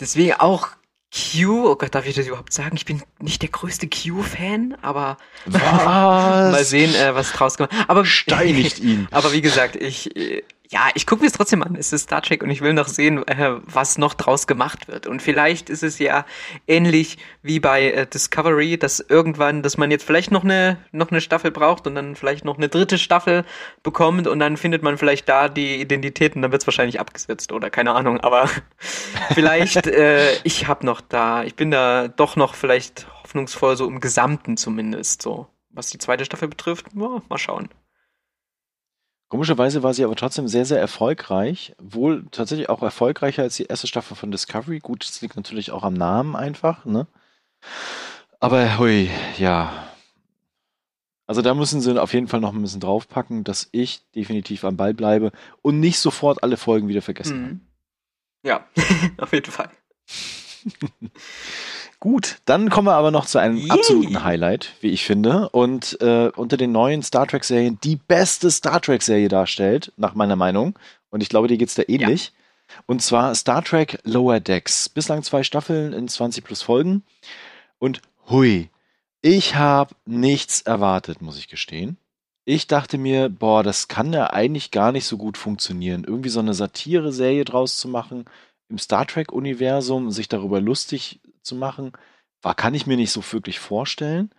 deswegen 0.00 0.32
auch 0.34 0.68
Q, 1.14 1.70
oh 1.70 1.76
Gott, 1.76 1.94
darf 1.94 2.06
ich 2.06 2.16
das 2.16 2.26
überhaupt 2.26 2.52
sagen? 2.52 2.76
Ich 2.76 2.84
bin 2.84 3.00
nicht 3.20 3.40
der 3.40 3.48
größte 3.48 3.88
Q-Fan, 3.88 4.76
aber 4.82 5.16
mal 5.46 6.64
sehen, 6.64 6.92
äh, 6.94 7.14
was 7.14 7.30
draus 7.30 7.56
gemacht. 7.56 7.72
Aber 7.86 8.04
Steinigt 8.04 8.80
ihn. 8.80 9.06
Aber 9.12 9.32
wie 9.32 9.40
gesagt, 9.40 9.76
ich 9.76 10.16
äh, 10.16 10.42
ja, 10.74 10.88
ich 10.94 11.06
gucke 11.06 11.20
mir 11.20 11.28
es 11.28 11.34
trotzdem 11.34 11.62
an. 11.62 11.76
Es 11.76 11.92
ist 11.92 12.02
Star 12.02 12.20
Trek 12.20 12.42
und 12.42 12.50
ich 12.50 12.60
will 12.60 12.72
noch 12.72 12.88
sehen, 12.88 13.24
äh, 13.28 13.52
was 13.62 13.96
noch 13.96 14.12
draus 14.12 14.48
gemacht 14.48 14.88
wird. 14.88 15.06
Und 15.06 15.22
vielleicht 15.22 15.70
ist 15.70 15.84
es 15.84 16.00
ja 16.00 16.26
ähnlich 16.66 17.16
wie 17.42 17.60
bei 17.60 17.92
äh, 17.92 18.06
Discovery, 18.08 18.76
dass 18.76 18.98
irgendwann, 18.98 19.62
dass 19.62 19.78
man 19.78 19.92
jetzt 19.92 20.04
vielleicht 20.04 20.32
noch 20.32 20.42
eine 20.42 20.78
noch 20.90 21.12
eine 21.12 21.20
Staffel 21.20 21.52
braucht 21.52 21.86
und 21.86 21.94
dann 21.94 22.16
vielleicht 22.16 22.44
noch 22.44 22.56
eine 22.56 22.68
dritte 22.68 22.98
Staffel 22.98 23.44
bekommt 23.84 24.26
und 24.26 24.40
dann 24.40 24.56
findet 24.56 24.82
man 24.82 24.98
vielleicht 24.98 25.28
da 25.28 25.48
die 25.48 25.80
Identität 25.80 26.34
und 26.34 26.42
dann 26.42 26.50
wird 26.50 26.62
es 26.62 26.66
wahrscheinlich 26.66 26.98
abgesetzt 26.98 27.52
oder 27.52 27.70
keine 27.70 27.92
Ahnung. 27.92 28.18
Aber 28.22 28.50
vielleicht, 29.32 29.86
äh, 29.86 30.34
ich 30.42 30.66
habe 30.66 30.84
noch 30.84 31.00
da, 31.00 31.44
ich 31.44 31.54
bin 31.54 31.70
da 31.70 32.08
doch 32.08 32.34
noch 32.34 32.56
vielleicht 32.56 33.06
hoffnungsvoll 33.22 33.76
so 33.76 33.86
im 33.86 34.00
Gesamten 34.00 34.56
zumindest 34.56 35.22
so. 35.22 35.46
Was 35.70 35.90
die 35.90 35.98
zweite 35.98 36.24
Staffel 36.24 36.48
betrifft, 36.48 36.86
ja, 36.96 37.22
mal 37.28 37.38
schauen. 37.38 37.68
Komischerweise 39.28 39.82
war 39.82 39.94
sie 39.94 40.04
aber 40.04 40.16
trotzdem 40.16 40.48
sehr, 40.48 40.64
sehr 40.64 40.78
erfolgreich. 40.78 41.74
Wohl 41.78 42.26
tatsächlich 42.30 42.68
auch 42.68 42.82
erfolgreicher 42.82 43.42
als 43.42 43.56
die 43.56 43.64
erste 43.64 43.86
Staffel 43.86 44.16
von 44.16 44.30
Discovery. 44.30 44.78
Gut, 44.78 45.08
das 45.08 45.20
liegt 45.22 45.36
natürlich 45.36 45.70
auch 45.72 45.82
am 45.82 45.94
Namen 45.94 46.36
einfach, 46.36 46.84
ne? 46.84 47.06
Aber 48.38 48.78
hui, 48.78 49.10
ja. 49.38 49.72
Also 51.26 51.40
da 51.40 51.54
müssen 51.54 51.80
sie 51.80 52.00
auf 52.00 52.12
jeden 52.12 52.28
Fall 52.28 52.40
noch 52.40 52.52
ein 52.52 52.60
bisschen 52.60 52.80
draufpacken, 52.80 53.44
dass 53.44 53.68
ich 53.72 54.02
definitiv 54.14 54.64
am 54.64 54.76
Ball 54.76 54.92
bleibe 54.92 55.32
und 55.62 55.80
nicht 55.80 55.98
sofort 55.98 56.42
alle 56.42 56.58
Folgen 56.58 56.88
wieder 56.88 57.02
vergessen. 57.02 57.42
Mhm. 57.42 57.60
Ja, 58.44 58.66
auf 59.16 59.32
jeden 59.32 59.50
Fall. 59.50 59.70
Gut, 62.04 62.36
dann 62.44 62.68
kommen 62.68 62.88
wir 62.88 62.96
aber 62.96 63.10
noch 63.10 63.24
zu 63.24 63.38
einem 63.38 63.56
Yay. 63.56 63.70
absoluten 63.70 64.22
Highlight, 64.24 64.74
wie 64.82 64.90
ich 64.90 65.06
finde, 65.06 65.48
und 65.48 65.98
äh, 66.02 66.30
unter 66.36 66.58
den 66.58 66.70
neuen 66.70 67.02
Star 67.02 67.26
Trek-Serien 67.26 67.78
die 67.82 67.96
beste 67.96 68.50
Star 68.50 68.82
Trek-Serie 68.82 69.28
darstellt, 69.28 69.90
nach 69.96 70.14
meiner 70.14 70.36
Meinung. 70.36 70.78
Und 71.08 71.22
ich 71.22 71.30
glaube, 71.30 71.48
dir 71.48 71.56
geht's 71.56 71.76
da 71.76 71.82
ähnlich. 71.88 72.32
Und 72.84 73.00
zwar 73.00 73.34
Star 73.34 73.64
Trek 73.64 74.00
Lower 74.04 74.38
Decks. 74.38 74.90
Bislang 74.90 75.22
zwei 75.22 75.44
Staffeln 75.44 75.94
in 75.94 76.06
20 76.06 76.44
plus 76.44 76.60
Folgen. 76.60 77.04
Und 77.78 78.02
hui, 78.28 78.68
ich 79.22 79.54
habe 79.54 79.94
nichts 80.04 80.60
erwartet, 80.60 81.22
muss 81.22 81.38
ich 81.38 81.48
gestehen. 81.48 81.96
Ich 82.44 82.66
dachte 82.66 82.98
mir, 82.98 83.30
boah, 83.30 83.62
das 83.62 83.88
kann 83.88 84.12
ja 84.12 84.30
eigentlich 84.30 84.70
gar 84.70 84.92
nicht 84.92 85.06
so 85.06 85.16
gut 85.16 85.38
funktionieren. 85.38 86.04
Irgendwie 86.04 86.28
so 86.28 86.40
eine 86.40 86.52
Satire-Serie 86.52 87.46
draus 87.46 87.78
zu 87.78 87.88
machen 87.88 88.26
im 88.68 88.76
Star 88.76 89.06
Trek-Universum, 89.06 90.10
sich 90.10 90.28
darüber 90.28 90.60
lustig 90.60 91.20
zu 91.44 91.54
machen, 91.54 91.92
war, 92.42 92.54
kann 92.54 92.74
ich 92.74 92.86
mir 92.86 92.96
nicht 92.96 93.12
so 93.12 93.22
wirklich 93.32 93.58
vorstellen. 93.60 94.30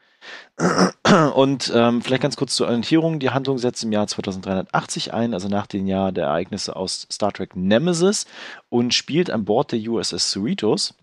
Und 1.35 1.71
ähm, 1.73 2.01
vielleicht 2.01 2.23
ganz 2.23 2.35
kurz 2.35 2.55
zur 2.55 2.67
Orientierung. 2.67 3.19
Die 3.19 3.29
Handlung 3.29 3.57
setzt 3.57 3.83
im 3.83 3.91
Jahr 3.91 4.07
2380 4.07 5.13
ein, 5.13 5.33
also 5.33 5.47
nach 5.47 5.67
dem 5.67 5.87
Jahr 5.87 6.11
der 6.11 6.25
Ereignisse 6.25 6.75
aus 6.75 7.07
Star 7.11 7.31
Trek 7.31 7.55
Nemesis 7.55 8.25
und 8.69 8.93
spielt 8.93 9.29
an 9.29 9.45
Bord 9.45 9.71
der 9.71 9.79
USS 9.79 10.31
Cerritos. 10.31 10.95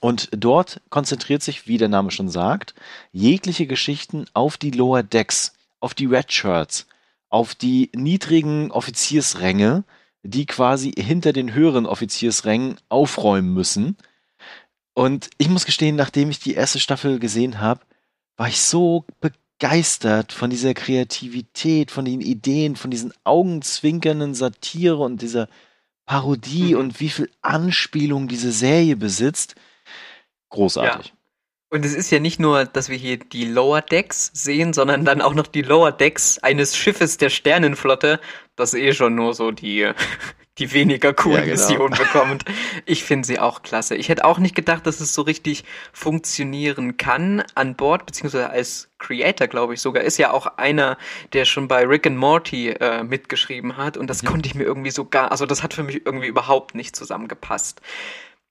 Und 0.00 0.30
dort 0.32 0.80
konzentriert 0.88 1.42
sich, 1.42 1.66
wie 1.66 1.76
der 1.76 1.88
Name 1.88 2.10
schon 2.10 2.30
sagt, 2.30 2.74
jegliche 3.12 3.66
Geschichten 3.66 4.24
auf 4.32 4.56
die 4.56 4.70
Lower 4.70 5.02
Decks, 5.02 5.52
auf 5.78 5.92
die 5.92 6.06
Red 6.06 6.32
Shirts, 6.32 6.86
auf 7.28 7.54
die 7.54 7.90
niedrigen 7.94 8.70
Offiziersränge, 8.70 9.84
die 10.22 10.46
quasi 10.46 10.92
hinter 10.92 11.32
den 11.32 11.52
höheren 11.52 11.86
Offiziersrängen 11.86 12.78
aufräumen 12.88 13.52
müssen. 13.52 13.96
Und 15.00 15.30
ich 15.38 15.48
muss 15.48 15.64
gestehen, 15.64 15.96
nachdem 15.96 16.28
ich 16.28 16.40
die 16.40 16.52
erste 16.52 16.78
Staffel 16.78 17.18
gesehen 17.18 17.58
habe, 17.58 17.80
war 18.36 18.48
ich 18.48 18.60
so 18.60 19.06
begeistert 19.22 20.30
von 20.30 20.50
dieser 20.50 20.74
Kreativität, 20.74 21.90
von 21.90 22.04
den 22.04 22.20
Ideen, 22.20 22.76
von 22.76 22.90
diesen 22.90 23.14
augenzwinkernden 23.24 24.34
Satire 24.34 24.98
und 24.98 25.22
dieser 25.22 25.48
Parodie 26.04 26.74
Mhm. 26.74 26.80
und 26.80 27.00
wie 27.00 27.08
viel 27.08 27.30
Anspielung 27.40 28.28
diese 28.28 28.52
Serie 28.52 28.94
besitzt. 28.94 29.54
Großartig. 30.50 31.14
Und 31.72 31.84
es 31.84 31.94
ist 31.94 32.10
ja 32.10 32.18
nicht 32.18 32.40
nur, 32.40 32.64
dass 32.64 32.88
wir 32.88 32.96
hier 32.96 33.16
die 33.16 33.44
Lower 33.44 33.80
Decks 33.80 34.30
sehen, 34.34 34.72
sondern 34.72 35.04
dann 35.04 35.22
auch 35.22 35.34
noch 35.34 35.46
die 35.46 35.62
Lower 35.62 35.92
Decks 35.92 36.38
eines 36.38 36.76
Schiffes 36.76 37.16
der 37.16 37.30
Sternenflotte, 37.30 38.18
das 38.56 38.74
eh 38.74 38.92
schon 38.92 39.14
nur 39.14 39.34
so 39.34 39.52
die, 39.52 39.88
die 40.58 40.72
weniger 40.72 41.14
coolen 41.14 41.36
Ja, 41.36 41.44
genau. 41.44 41.52
Missionen 41.52 41.96
bekommt. 41.96 42.44
Ich 42.86 43.04
finde 43.04 43.24
sie 43.24 43.38
auch 43.38 43.62
klasse. 43.62 43.94
Ich 43.94 44.08
hätte 44.08 44.24
auch 44.24 44.38
nicht 44.38 44.56
gedacht, 44.56 44.84
dass 44.84 44.98
es 44.98 45.14
so 45.14 45.22
richtig 45.22 45.62
funktionieren 45.92 46.96
kann 46.96 47.44
an 47.54 47.76
Bord, 47.76 48.04
beziehungsweise 48.04 48.50
als 48.50 48.90
Creator, 48.98 49.46
glaube 49.46 49.74
ich 49.74 49.80
sogar, 49.80 50.02
ist 50.02 50.18
ja 50.18 50.32
auch 50.32 50.58
einer, 50.58 50.98
der 51.34 51.44
schon 51.44 51.68
bei 51.68 51.86
Rick 51.86 52.04
and 52.04 52.16
Morty 52.16 52.70
äh, 52.70 53.04
mitgeschrieben 53.04 53.76
hat 53.76 53.96
und 53.96 54.10
das 54.10 54.24
konnte 54.24 54.48
ich 54.48 54.56
mir 54.56 54.64
irgendwie 54.64 54.90
so 54.90 55.04
gar, 55.04 55.30
also 55.30 55.46
das 55.46 55.62
hat 55.62 55.72
für 55.74 55.84
mich 55.84 56.04
irgendwie 56.04 56.26
überhaupt 56.26 56.74
nicht 56.74 56.96
zusammengepasst. 56.96 57.80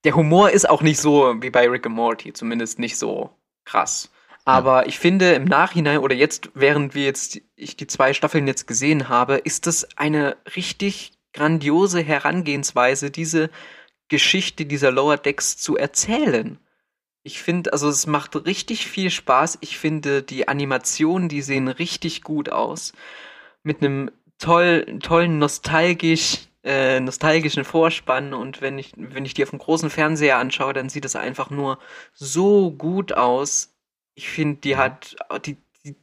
Der 0.04 0.16
Humor 0.16 0.52
ist 0.52 0.70
auch 0.70 0.82
nicht 0.82 1.00
so 1.00 1.36
wie 1.42 1.50
bei 1.50 1.68
Rick 1.68 1.86
and 1.86 1.96
Morty, 1.96 2.34
zumindest 2.34 2.80
nicht 2.80 2.98
so 2.98 3.32
krass. 3.66 4.12
Aber 4.46 4.88
ich 4.88 4.98
finde 4.98 5.34
im 5.34 5.44
Nachhinein 5.44 6.00
oder 6.00 6.16
jetzt, 6.16 6.50
während 6.56 6.96
wir 6.96 7.04
jetzt 7.04 7.40
ich 7.56 7.76
die 7.76 7.88
zwei 7.88 8.14
Staffeln 8.14 8.48
jetzt 8.48 8.66
gesehen 8.66 9.10
habe, 9.10 9.36
ist 9.36 9.68
das 9.68 9.98
eine 9.98 10.38
richtig 10.56 11.12
grandiose 11.34 12.02
Herangehensweise, 12.02 13.12
diese 13.12 13.50
Geschichte 14.08 14.66
dieser 14.66 14.92
Lower 14.92 15.18
Decks 15.18 15.58
zu 15.58 15.78
erzählen. 15.78 16.58
Ich 17.22 17.42
finde, 17.44 17.74
also 17.74 17.90
es 17.90 18.08
macht 18.08 18.36
richtig 18.48 18.88
viel 18.88 19.12
Spaß. 19.12 19.60
Ich 19.62 19.78
finde, 19.78 20.24
die 20.24 20.48
Animationen, 20.48 21.30
die 21.30 21.44
sehen 21.44 21.68
richtig 21.68 22.24
gut 22.24 22.50
aus. 22.50 22.94
Mit 23.62 23.84
einem 23.84 24.10
toll, 24.40 25.00
tollen, 25.04 25.38
nostalgisch, 25.38 26.49
äh, 26.64 27.00
nostalgischen 27.00 27.64
Vorspann. 27.64 28.34
Und 28.34 28.62
wenn 28.62 28.78
ich, 28.78 28.94
wenn 28.98 29.26
ich 29.26 29.34
die 29.34 29.44
auf 29.44 29.52
dem 29.52 29.60
großen 29.60 29.90
Fernseher 29.90 30.38
anschaue, 30.38 30.74
dann 30.74 30.90
sieht 30.90 31.06
es 31.06 31.16
einfach 31.16 31.50
nur 31.50 31.80
so 32.14 32.72
gut 32.72 33.14
aus. 33.14 33.74
Ich 34.16 34.30
finde, 34.30 34.60
die 34.62 34.76
hat, 34.76 35.16
die, 35.46 35.58
die 35.86 35.96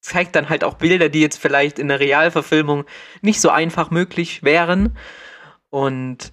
zeigt 0.00 0.36
dann 0.36 0.48
halt 0.48 0.64
auch 0.64 0.74
Bilder, 0.74 1.08
die 1.08 1.20
jetzt 1.20 1.38
vielleicht 1.38 1.78
in 1.78 1.88
der 1.88 2.00
Realverfilmung 2.00 2.84
nicht 3.20 3.40
so 3.40 3.50
einfach 3.50 3.90
möglich 3.90 4.42
wären. 4.42 4.96
Und 5.70 6.30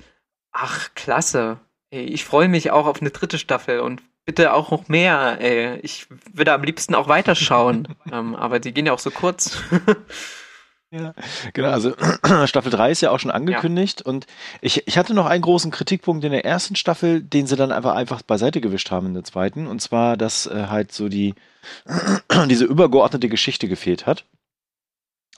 ach, 0.51 0.93
klasse. 0.95 1.59
Ich 1.89 2.25
freue 2.25 2.47
mich 2.47 2.71
auch 2.71 2.87
auf 2.87 3.01
eine 3.01 3.11
dritte 3.11 3.39
Staffel 3.39 3.79
und 3.79 4.01
bitte 4.25 4.53
auch 4.53 4.71
noch 4.71 4.87
mehr. 4.87 5.79
Ich 5.83 6.07
würde 6.33 6.53
am 6.53 6.63
liebsten 6.63 6.95
auch 6.95 7.07
weiterschauen. 7.07 7.95
ähm, 8.11 8.35
aber 8.35 8.59
die 8.59 8.73
gehen 8.73 8.85
ja 8.85 8.93
auch 8.93 8.99
so 8.99 9.11
kurz. 9.11 9.59
Ja, 10.95 11.13
genau, 11.51 11.71
also 11.71 11.93
Staffel 12.45 12.71
3 12.71 12.91
ist 12.91 13.01
ja 13.01 13.11
auch 13.11 13.19
schon 13.19 13.31
angekündigt 13.31 14.01
und 14.01 14.27
ich, 14.61 14.87
ich 14.87 14.97
hatte 14.97 15.13
noch 15.13 15.25
einen 15.25 15.41
großen 15.41 15.69
Kritikpunkt 15.69 16.23
in 16.23 16.31
der 16.31 16.45
ersten 16.45 16.77
Staffel, 16.77 17.21
den 17.21 17.47
sie 17.47 17.57
dann 17.57 17.73
einfach 17.73 17.95
einfach 17.95 18.21
beiseite 18.21 18.61
gewischt 18.61 18.91
haben 18.91 19.07
in 19.07 19.13
der 19.13 19.25
zweiten 19.25 19.67
und 19.67 19.81
zwar, 19.81 20.15
dass 20.15 20.47
äh, 20.47 20.67
halt 20.69 20.93
so 20.93 21.09
die 21.09 21.33
diese 22.49 22.63
übergeordnete 22.63 23.27
Geschichte 23.27 23.67
gefehlt 23.67 24.05
hat. 24.05 24.23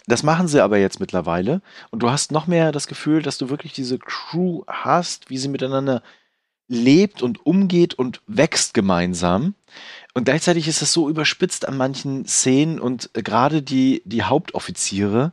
Das 0.05 0.21
machen 0.21 0.47
sie 0.47 0.61
aber 0.61 0.77
jetzt 0.77 0.99
mittlerweile 0.99 1.61
und 1.89 2.03
du 2.03 2.11
hast 2.11 2.31
noch 2.31 2.45
mehr 2.45 2.71
das 2.71 2.85
Gefühl, 2.85 3.23
dass 3.23 3.39
du 3.39 3.49
wirklich 3.49 3.73
diese 3.73 3.97
Crew 3.97 4.61
hast, 4.67 5.31
wie 5.31 5.39
sie 5.39 5.49
miteinander 5.49 6.03
lebt 6.67 7.23
und 7.23 7.45
umgeht 7.45 7.95
und 7.95 8.21
wächst 8.27 8.73
gemeinsam. 8.73 9.55
Und 10.13 10.25
gleichzeitig 10.25 10.67
ist 10.67 10.81
es 10.81 10.93
so 10.93 11.09
überspitzt 11.09 11.67
an 11.67 11.77
manchen 11.77 12.25
Szenen 12.25 12.79
und 12.79 13.09
äh, 13.13 13.23
gerade 13.23 13.61
die, 13.61 14.01
die 14.05 14.23
Hauptoffiziere 14.23 15.31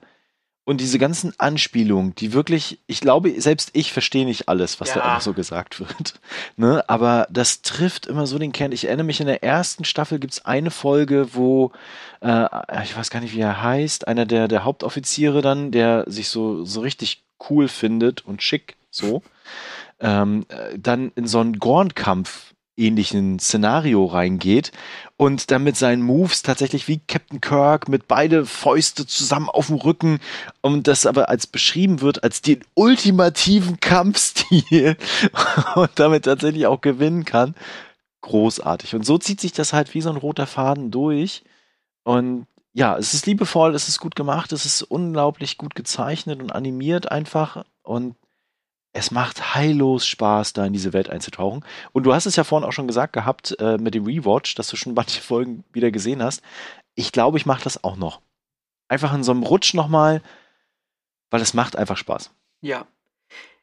Und 0.67 0.81
diese 0.81 0.99
ganzen 0.99 1.35
Anspielungen, 1.39 2.15
die 2.15 2.33
wirklich, 2.33 2.79
ich 2.87 3.01
glaube, 3.01 3.39
selbst 3.39 3.71
ich 3.75 3.93
verstehe 3.93 4.25
nicht 4.25 4.49
alles, 4.49 4.81
was 4.81 4.89
Ja. 4.91 4.95
da 4.97 5.01
einfach 5.03 5.21
so 5.21 5.35
gesagt 5.35 5.79
wird. 5.81 6.15
Ne? 6.57 6.83
Aber 6.89 7.27
das 7.31 7.61
trifft 7.63 8.07
immer 8.07 8.27
so 8.27 8.39
den 8.39 8.53
Kern. 8.53 8.73
Ich 8.73 8.87
erinnere 8.87 9.05
mich, 9.05 9.21
in 9.21 9.27
der 9.27 9.43
ersten 9.43 9.85
Staffel 9.85 10.19
gibt 10.19 10.33
es 10.33 10.45
eine 10.45 10.71
Folge, 10.71 11.35
wo, 11.35 11.73
äh, 12.21 12.47
ich 12.83 12.97
weiß 12.97 13.11
gar 13.11 13.21
nicht, 13.21 13.35
wie 13.35 13.41
er 13.41 13.63
heißt, 13.63 14.09
einer 14.09 14.25
der, 14.25 14.49
der 14.49 14.65
Hauptoffiziere 14.65 15.43
dann, 15.43 15.71
der 15.71 16.05
sich 16.07 16.29
so, 16.29 16.65
so 16.65 16.81
richtig 16.81 17.25
cool 17.51 17.69
findet 17.69 18.25
und 18.25 18.43
schick 18.43 18.77
so, 18.91 19.23
ähm, 20.01 20.47
äh, 20.49 20.79
dann 20.79 21.13
in 21.17 21.27
so 21.27 21.41
einen 21.41 21.59
Gornkampf 21.59 22.54
ähnlichen 22.77 23.39
Szenario 23.39 24.05
reingeht 24.07 24.73
und 25.17 25.51
dann 25.51 25.63
mit 25.63 25.77
seinen 25.77 26.03
Moves 26.03 26.43
tatsächlich 26.43 26.89
wie 26.89 26.99
Captain 26.99 27.41
Kirk 27.41 27.89
mit 27.89 28.09
beide 28.09 28.47
Fäuste 28.47 29.07
zusammen 29.07 29.49
auf 29.49 29.69
dem 29.69 29.77
Rücken 29.77 30.21
und 30.61 30.89
das 30.89 31.07
aber 31.07 31.29
als 31.29 31.47
beschrieben 31.47 32.01
wird 32.01 32.25
als 32.25 32.43
den 32.43 32.65
ultimativen 32.75 33.81
Kampfstil 33.81 34.97
und 35.75 35.91
damit 35.97 36.25
tatsächlich 36.25 36.67
auch 36.67 36.81
gewinnen 36.81 37.25
kann. 37.25 37.55
Großartig. 38.23 38.95
Und 38.95 39.05
so 39.05 39.19
zieht 39.19 39.41
sich 39.41 39.53
das 39.53 39.73
halt 39.73 39.95
wie 39.95 40.01
so 40.01 40.11
ein 40.11 40.17
roter 40.17 40.47
Faden 40.47 40.91
durch. 40.91 41.45
Und 42.05 42.47
ja, 42.73 42.97
es 42.97 43.15
ist 43.15 43.27
liebevoll, 43.27 43.75
es 43.75 43.89
ist 43.89 44.01
gut 44.01 44.17
gemacht, 44.17 44.53
es 44.53 44.65
ist 44.67 44.83
unglaublich 44.83 45.59
gut 45.59 45.75
gezeichnet 45.75 46.41
und 46.41 46.51
animiert 46.51 47.11
einfach. 47.11 47.65
Und 47.83 48.17
es 48.95 49.11
macht 49.11 49.55
heillos 49.55 50.07
Spaß, 50.07 50.53
da 50.53 50.65
in 50.65 50.73
diese 50.73 50.93
Welt 50.93 51.11
einzutauchen. 51.11 51.65
Und 51.93 52.05
du 52.05 52.15
hast 52.15 52.27
es 52.27 52.37
ja 52.37 52.45
vorhin 52.45 52.67
auch 52.67 52.73
schon 52.73 52.87
gesagt 52.87 53.13
gehabt 53.13 53.57
äh, 53.59 53.77
mit 53.77 53.95
dem 53.95 54.07
Rewatch, 54.07 54.55
dass 54.55 54.69
du 54.69 54.77
schon 54.77 54.95
manche 54.95 55.21
Folgen 55.21 55.65
wieder 55.73 55.91
gesehen 55.91 56.23
hast. 56.23 56.43
Ich 56.95 57.11
glaube, 57.11 57.37
ich 57.37 57.45
mache 57.45 57.65
das 57.65 57.83
auch 57.83 57.97
noch. 57.97 58.21
Einfach 58.89 59.13
in 59.13 59.25
so 59.25 59.33
einem 59.33 59.43
Rutsch 59.43 59.75
nochmal, 59.75 60.23
weil 61.31 61.43
es 61.43 61.55
macht 61.55 61.75
einfach 61.75 61.97
Spaß. 61.97 62.31
Ja. 62.61 62.87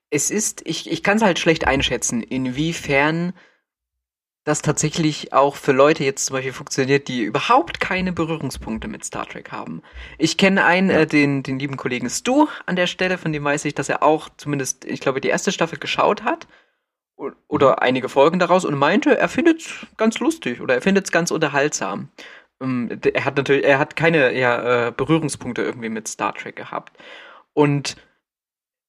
Es 0.10 0.30
ist, 0.30 0.68
ich, 0.68 0.92
ich 0.92 1.02
kann 1.02 1.16
es 1.16 1.24
halt 1.24 1.40
schlecht 1.40 1.66
einschätzen, 1.66 2.22
inwiefern 2.22 3.32
das 4.44 4.62
tatsächlich 4.64 5.34
auch 5.34 5.56
für 5.56 5.72
Leute 5.72 6.04
jetzt 6.04 6.26
zum 6.26 6.36
Beispiel 6.36 6.54
funktioniert, 6.54 7.08
die 7.08 7.22
überhaupt 7.22 7.80
keine 7.80 8.12
Berührungspunkte 8.12 8.88
mit 8.88 9.06
Star 9.06 9.28
Trek 9.28 9.52
haben. 9.52 9.84
Ich 10.18 10.38
kenne 10.38 10.66
einen, 10.66 10.90
äh, 10.90 11.06
den, 11.06 11.44
den 11.44 11.60
lieben 11.60 11.78
Kollegen 11.78 12.10
Stu 12.10 12.48
an 12.66 12.76
der 12.76 12.88
Stelle, 12.88 13.18
von 13.18 13.32
dem 13.34 13.44
weiß 13.44 13.66
ich, 13.66 13.76
dass 13.76 13.90
er 13.90 14.02
auch 14.02 14.30
zumindest, 14.38 14.86
ich 14.86 15.00
glaube, 15.00 15.22
die 15.22 15.28
erste 15.30 15.52
Staffel 15.52 15.78
geschaut 15.78 16.24
hat 16.24 16.48
oder 17.48 17.84
einige 17.84 18.10
Folgen 18.10 18.40
daraus 18.40 18.66
und 18.66 18.76
meinte, 18.76 19.16
er 19.18 19.30
findet 19.30 19.62
es 19.62 19.86
ganz 19.98 20.20
lustig 20.20 20.60
oder 20.60 20.74
er 20.76 20.82
findet 20.82 21.06
es 21.06 21.12
ganz 21.12 21.30
unterhaltsam. 21.30 22.10
Ähm, 22.62 23.00
Er 23.14 23.26
hat 23.26 23.38
natürlich, 23.38 23.66
er 23.66 23.80
hat 23.80 23.96
keine 23.96 24.34
ja, 24.38 24.88
äh, 24.88 24.92
Berührungspunkte 24.92 25.62
irgendwie 25.62 25.90
mit 25.90 26.08
Star 26.08 26.34
Trek 26.34 26.56
gehabt. 26.56 26.98
Und 27.54 27.96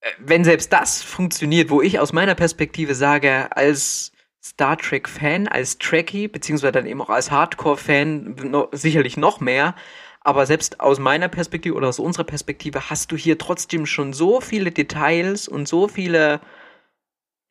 äh, 0.01 0.11
wenn 0.19 0.45
selbst 0.45 0.73
das 0.73 1.03
funktioniert, 1.03 1.71
wo 1.71 1.83
ich 1.83 2.01
aus 2.01 2.15
meiner 2.15 2.35
Perspektive 2.35 2.95
sage, 2.95 3.55
als 3.55 4.12
Star 4.45 4.77
Trek-Fan, 4.77 5.47
als 5.47 5.79
Trekkie, 5.79 6.27
beziehungsweise 6.29 6.73
dann 6.73 6.87
eben 6.87 7.01
auch 7.01 7.11
als 7.11 7.31
Hardcore-Fan 7.31 8.37
no, 8.43 8.69
sicherlich 8.73 9.17
noch 9.17 9.41
mehr, 9.41 9.75
aber 10.21 10.47
selbst 10.47 10.81
aus 10.81 10.99
meiner 10.99 11.29
Perspektive 11.29 11.75
oder 11.75 11.89
aus 11.89 11.99
unserer 11.99 12.25
Perspektive 12.25 12.91
hast 12.91 13.13
du 13.13 13.17
hier 13.17 13.39
trotzdem 13.39 13.87
schon 13.87 14.13
so 14.13 14.41
viele 14.41 14.71
Details 14.71 15.49
und 15.49 15.69
so 15.69 15.89
viele 15.89 16.41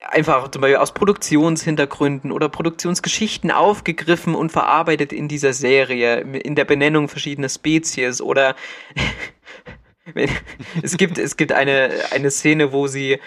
einfach 0.01 0.49
zum 0.49 0.61
Beispiel 0.61 0.77
aus 0.77 0.93
Produktionshintergründen 0.93 2.31
oder 2.31 2.49
Produktionsgeschichten 2.49 3.51
aufgegriffen 3.51 4.35
und 4.35 4.51
verarbeitet 4.51 5.13
in 5.13 5.27
dieser 5.27 5.53
Serie, 5.53 6.21
in 6.21 6.55
der 6.55 6.65
Benennung 6.65 7.07
verschiedener 7.07 7.49
Spezies 7.49 8.19
oder 8.19 8.55
es 10.81 10.97
gibt, 10.97 11.17
es 11.17 11.37
gibt 11.37 11.51
eine, 11.51 11.91
eine 12.11 12.31
Szene, 12.31 12.71
wo 12.71 12.87
sie 12.87 13.19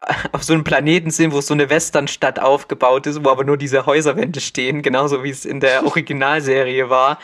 auf 0.32 0.42
so 0.42 0.52
einem 0.54 0.64
Planeten 0.64 1.10
sind, 1.10 1.32
wo 1.32 1.40
so 1.40 1.54
eine 1.54 1.70
Westernstadt 1.70 2.40
aufgebaut 2.40 3.06
ist, 3.06 3.24
wo 3.24 3.30
aber 3.30 3.44
nur 3.44 3.56
diese 3.56 3.86
Häuserwände 3.86 4.40
stehen, 4.40 4.82
genauso 4.82 5.22
wie 5.22 5.30
es 5.30 5.44
in 5.44 5.60
der 5.60 5.84
Originalserie 5.86 6.90
war. 6.90 7.18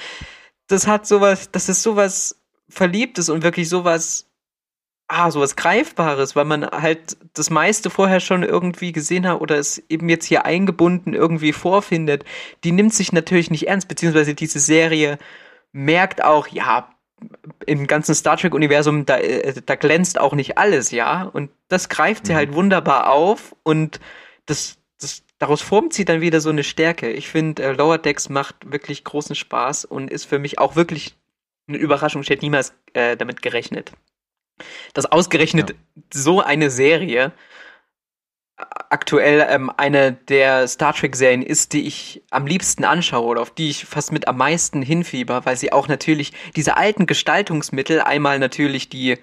Das 0.69 0.87
hat 0.87 1.07
sowas, 1.07 1.51
das 1.51 1.69
ist 1.69 1.83
sowas 1.83 2.41
Verliebtes 2.69 3.29
und 3.29 3.45
wirklich 3.45 3.69
sowas, 3.69 4.29
ah, 5.09 5.31
sowas 5.31 5.55
Greifbares, 5.55 6.35
weil 6.35 6.45
man 6.45 6.65
halt 6.67 7.17
das 7.35 7.51
meiste 7.51 7.91
vorher 7.91 8.21
schon 8.21 8.43
irgendwie 8.43 8.93
gesehen 8.93 9.27
hat 9.29 9.41
oder 9.41 9.57
es 9.57 9.83
eben 9.89 10.09
jetzt 10.09 10.27
hier 10.27 10.45
eingebunden 10.45 11.15
irgendwie 11.15 11.53
vorfindet. 11.53 12.25
Die 12.65 12.73
nimmt 12.73 12.93
sich 12.93 13.13
natürlich 13.13 13.51
nicht 13.51 13.69
ernst, 13.69 13.89
beziehungsweise 13.89 14.35
diese 14.35 14.59
Serie 14.59 15.19
merkt 15.73 16.25
auch, 16.25 16.49
ja, 16.49 16.89
im 17.67 17.87
ganzen 17.87 18.15
Star 18.15 18.37
Trek-Universum, 18.37 19.07
da, 19.07 19.19
äh, 19.19 19.55
da 19.65 19.75
glänzt 19.75 20.21
auch 20.21 20.35
nicht 20.35 20.59
alles, 20.59 20.91
ja. 20.91 21.25
Und 21.25 21.51
das 21.69 21.89
greift 21.89 22.27
sie 22.27 22.33
Mhm. 22.33 22.37
halt 22.37 22.53
wunderbar 22.55 23.11
auf 23.11 23.55
und 23.63 24.01
das, 24.47 24.79
das, 25.01 25.23
daraus 25.39 25.63
formt 25.63 25.93
sie 25.93 26.05
dann 26.05 26.21
wieder 26.21 26.41
so 26.41 26.51
eine 26.51 26.65
Stärke. 26.65 27.11
Ich 27.11 27.29
finde, 27.29 27.63
äh, 27.63 27.73
Lower 27.73 27.99
Decks 27.99 28.29
macht 28.29 28.71
wirklich 28.71 29.05
großen 29.05 29.35
Spaß 29.35 29.85
und 29.85 30.11
ist 30.11 30.25
für 30.25 30.39
mich 30.39 30.59
auch 30.59 30.77
wirklich 30.77 31.17
eine 31.69 31.79
Überraschung. 31.79 32.23
Ich 32.23 32.31
hätte 32.31 32.45
niemals 32.45 32.75
äh, 32.93 33.17
damit 33.17 33.43
gerechnet. 33.43 33.93
Dass 34.95 35.07
ausgerechnet 35.07 35.75
so 36.13 36.41
eine 36.41 36.71
Serie 36.71 37.33
aktuell 38.57 39.47
ähm, 39.51 39.71
eine 39.77 40.13
der 40.13 40.67
Star 40.69 40.95
Trek-Serien 40.95 41.43
ist, 41.43 41.73
die 41.73 41.87
ich 41.87 42.23
am 42.31 42.47
liebsten 42.47 42.85
anschaue 42.85 43.27
oder 43.27 43.43
auf 43.43 43.51
die 43.51 43.69
ich 43.69 43.85
fast 43.85 44.13
mit 44.13 44.29
am 44.29 44.39
meisten 44.39 44.81
hinfieber, 44.83 45.45
weil 45.45 45.57
sie 45.57 45.73
auch 45.73 45.89
natürlich 45.89 46.33
diese 46.55 46.77
alten 46.77 47.07
Gestaltungsmittel, 47.07 48.01
einmal 48.01 48.39
natürlich 48.39 48.89
die 48.89 49.19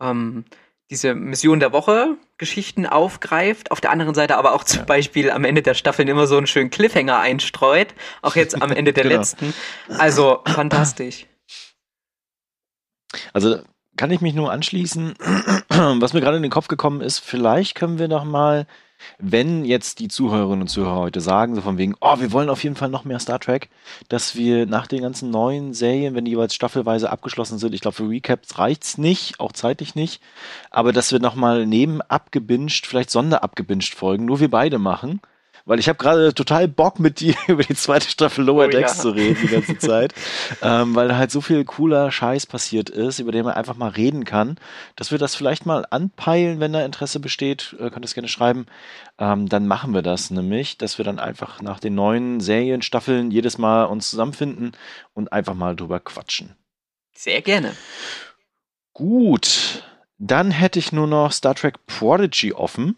ähm, 0.00 0.44
diese 0.90 1.14
Mission 1.14 1.58
der 1.58 1.72
Woche 1.72 2.16
Geschichten 2.38 2.86
aufgreift, 2.86 3.70
auf 3.70 3.80
der 3.80 3.90
anderen 3.90 4.14
Seite 4.14 4.36
aber 4.36 4.52
auch 4.54 4.62
zum 4.62 4.86
Beispiel 4.86 5.30
am 5.30 5.44
Ende 5.44 5.62
der 5.62 5.74
Staffeln 5.74 6.06
immer 6.06 6.26
so 6.26 6.36
einen 6.36 6.46
schönen 6.46 6.70
Cliffhanger 6.70 7.18
einstreut, 7.18 7.88
auch 8.22 8.36
jetzt 8.36 8.60
am 8.60 8.70
Ende 8.70 8.92
der 8.92 9.04
Genau. 9.06 9.16
letzten. 9.16 9.54
Also 9.88 10.42
fantastisch. 10.46 11.26
Also 13.32 13.62
kann 13.96 14.10
ich 14.10 14.20
mich 14.20 14.34
nur 14.34 14.52
anschließen. 14.52 15.14
Was 16.00 16.14
mir 16.14 16.20
gerade 16.22 16.38
in 16.38 16.42
den 16.42 16.50
Kopf 16.50 16.68
gekommen 16.68 17.02
ist, 17.02 17.18
vielleicht 17.18 17.74
können 17.74 17.98
wir 17.98 18.08
noch 18.08 18.24
mal, 18.24 18.66
wenn 19.18 19.64
jetzt 19.66 19.98
die 19.98 20.08
Zuhörerinnen 20.08 20.62
und 20.62 20.68
Zuhörer 20.68 20.96
heute 20.96 21.20
sagen, 21.20 21.54
so 21.54 21.60
von 21.60 21.76
wegen, 21.76 21.94
oh, 22.00 22.18
wir 22.18 22.32
wollen 22.32 22.48
auf 22.48 22.64
jeden 22.64 22.76
Fall 22.76 22.88
noch 22.88 23.04
mehr 23.04 23.18
Star 23.18 23.38
Trek, 23.38 23.68
dass 24.08 24.36
wir 24.36 24.64
nach 24.64 24.86
den 24.86 25.02
ganzen 25.02 25.30
neuen 25.30 25.74
Serien, 25.74 26.14
wenn 26.14 26.24
die 26.24 26.30
jeweils 26.30 26.54
staffelweise 26.54 27.10
abgeschlossen 27.10 27.58
sind, 27.58 27.74
ich 27.74 27.82
glaube 27.82 27.96
für 27.96 28.08
Recaps 28.08 28.58
reicht's 28.58 28.96
nicht, 28.96 29.38
auch 29.38 29.52
zeitlich 29.52 29.94
nicht, 29.94 30.22
aber 30.70 30.94
dass 30.94 31.12
wir 31.12 31.20
noch 31.20 31.34
mal 31.34 31.66
neben 31.66 32.00
abgebinged, 32.00 32.86
vielleicht 32.86 33.10
Sonderabgebinged 33.10 33.94
Folgen, 33.94 34.24
nur 34.24 34.40
wir 34.40 34.50
beide 34.50 34.78
machen. 34.78 35.20
Weil 35.66 35.80
ich 35.80 35.88
habe 35.88 35.98
gerade 35.98 36.32
total 36.32 36.68
Bock 36.68 37.00
mit 37.00 37.18
dir 37.18 37.34
über 37.48 37.64
die 37.64 37.74
zweite 37.74 38.08
Staffel 38.08 38.44
Lower 38.44 38.66
Oh 38.66 38.70
Decks 38.70 38.96
ja. 38.96 39.02
zu 39.02 39.10
reden 39.10 39.36
die 39.42 39.48
ganze 39.48 39.76
Zeit. 39.76 40.14
ähm, 40.62 40.94
weil 40.94 41.08
da 41.08 41.16
halt 41.16 41.32
so 41.32 41.40
viel 41.40 41.64
cooler 41.64 42.10
Scheiß 42.12 42.46
passiert 42.46 42.88
ist, 42.88 43.18
über 43.18 43.32
den 43.32 43.44
man 43.44 43.54
einfach 43.54 43.76
mal 43.76 43.90
reden 43.90 44.24
kann. 44.24 44.58
Dass 44.94 45.10
wir 45.10 45.18
das 45.18 45.34
vielleicht 45.34 45.66
mal 45.66 45.84
anpeilen, 45.90 46.60
wenn 46.60 46.72
da 46.72 46.84
Interesse 46.84 47.18
besteht, 47.18 47.74
äh, 47.80 47.90
könnt 47.90 48.04
ihr 48.04 48.04
es 48.04 48.14
gerne 48.14 48.28
schreiben. 48.28 48.66
Ähm, 49.18 49.48
dann 49.48 49.66
machen 49.66 49.92
wir 49.92 50.02
das 50.02 50.30
nämlich, 50.30 50.78
dass 50.78 50.98
wir 50.98 51.04
dann 51.04 51.18
einfach 51.18 51.60
nach 51.60 51.80
den 51.80 51.96
neuen 51.96 52.38
Serienstaffeln 52.40 53.32
jedes 53.32 53.58
Mal 53.58 53.84
uns 53.84 54.08
zusammenfinden 54.08 54.72
und 55.14 55.32
einfach 55.32 55.54
mal 55.54 55.74
drüber 55.74 55.98
quatschen. 55.98 56.54
Sehr 57.12 57.42
gerne. 57.42 57.74
Gut, 58.92 59.82
dann 60.18 60.52
hätte 60.52 60.78
ich 60.78 60.92
nur 60.92 61.08
noch 61.08 61.32
Star 61.32 61.56
Trek 61.56 61.86
Prodigy 61.86 62.52
offen. 62.52 62.96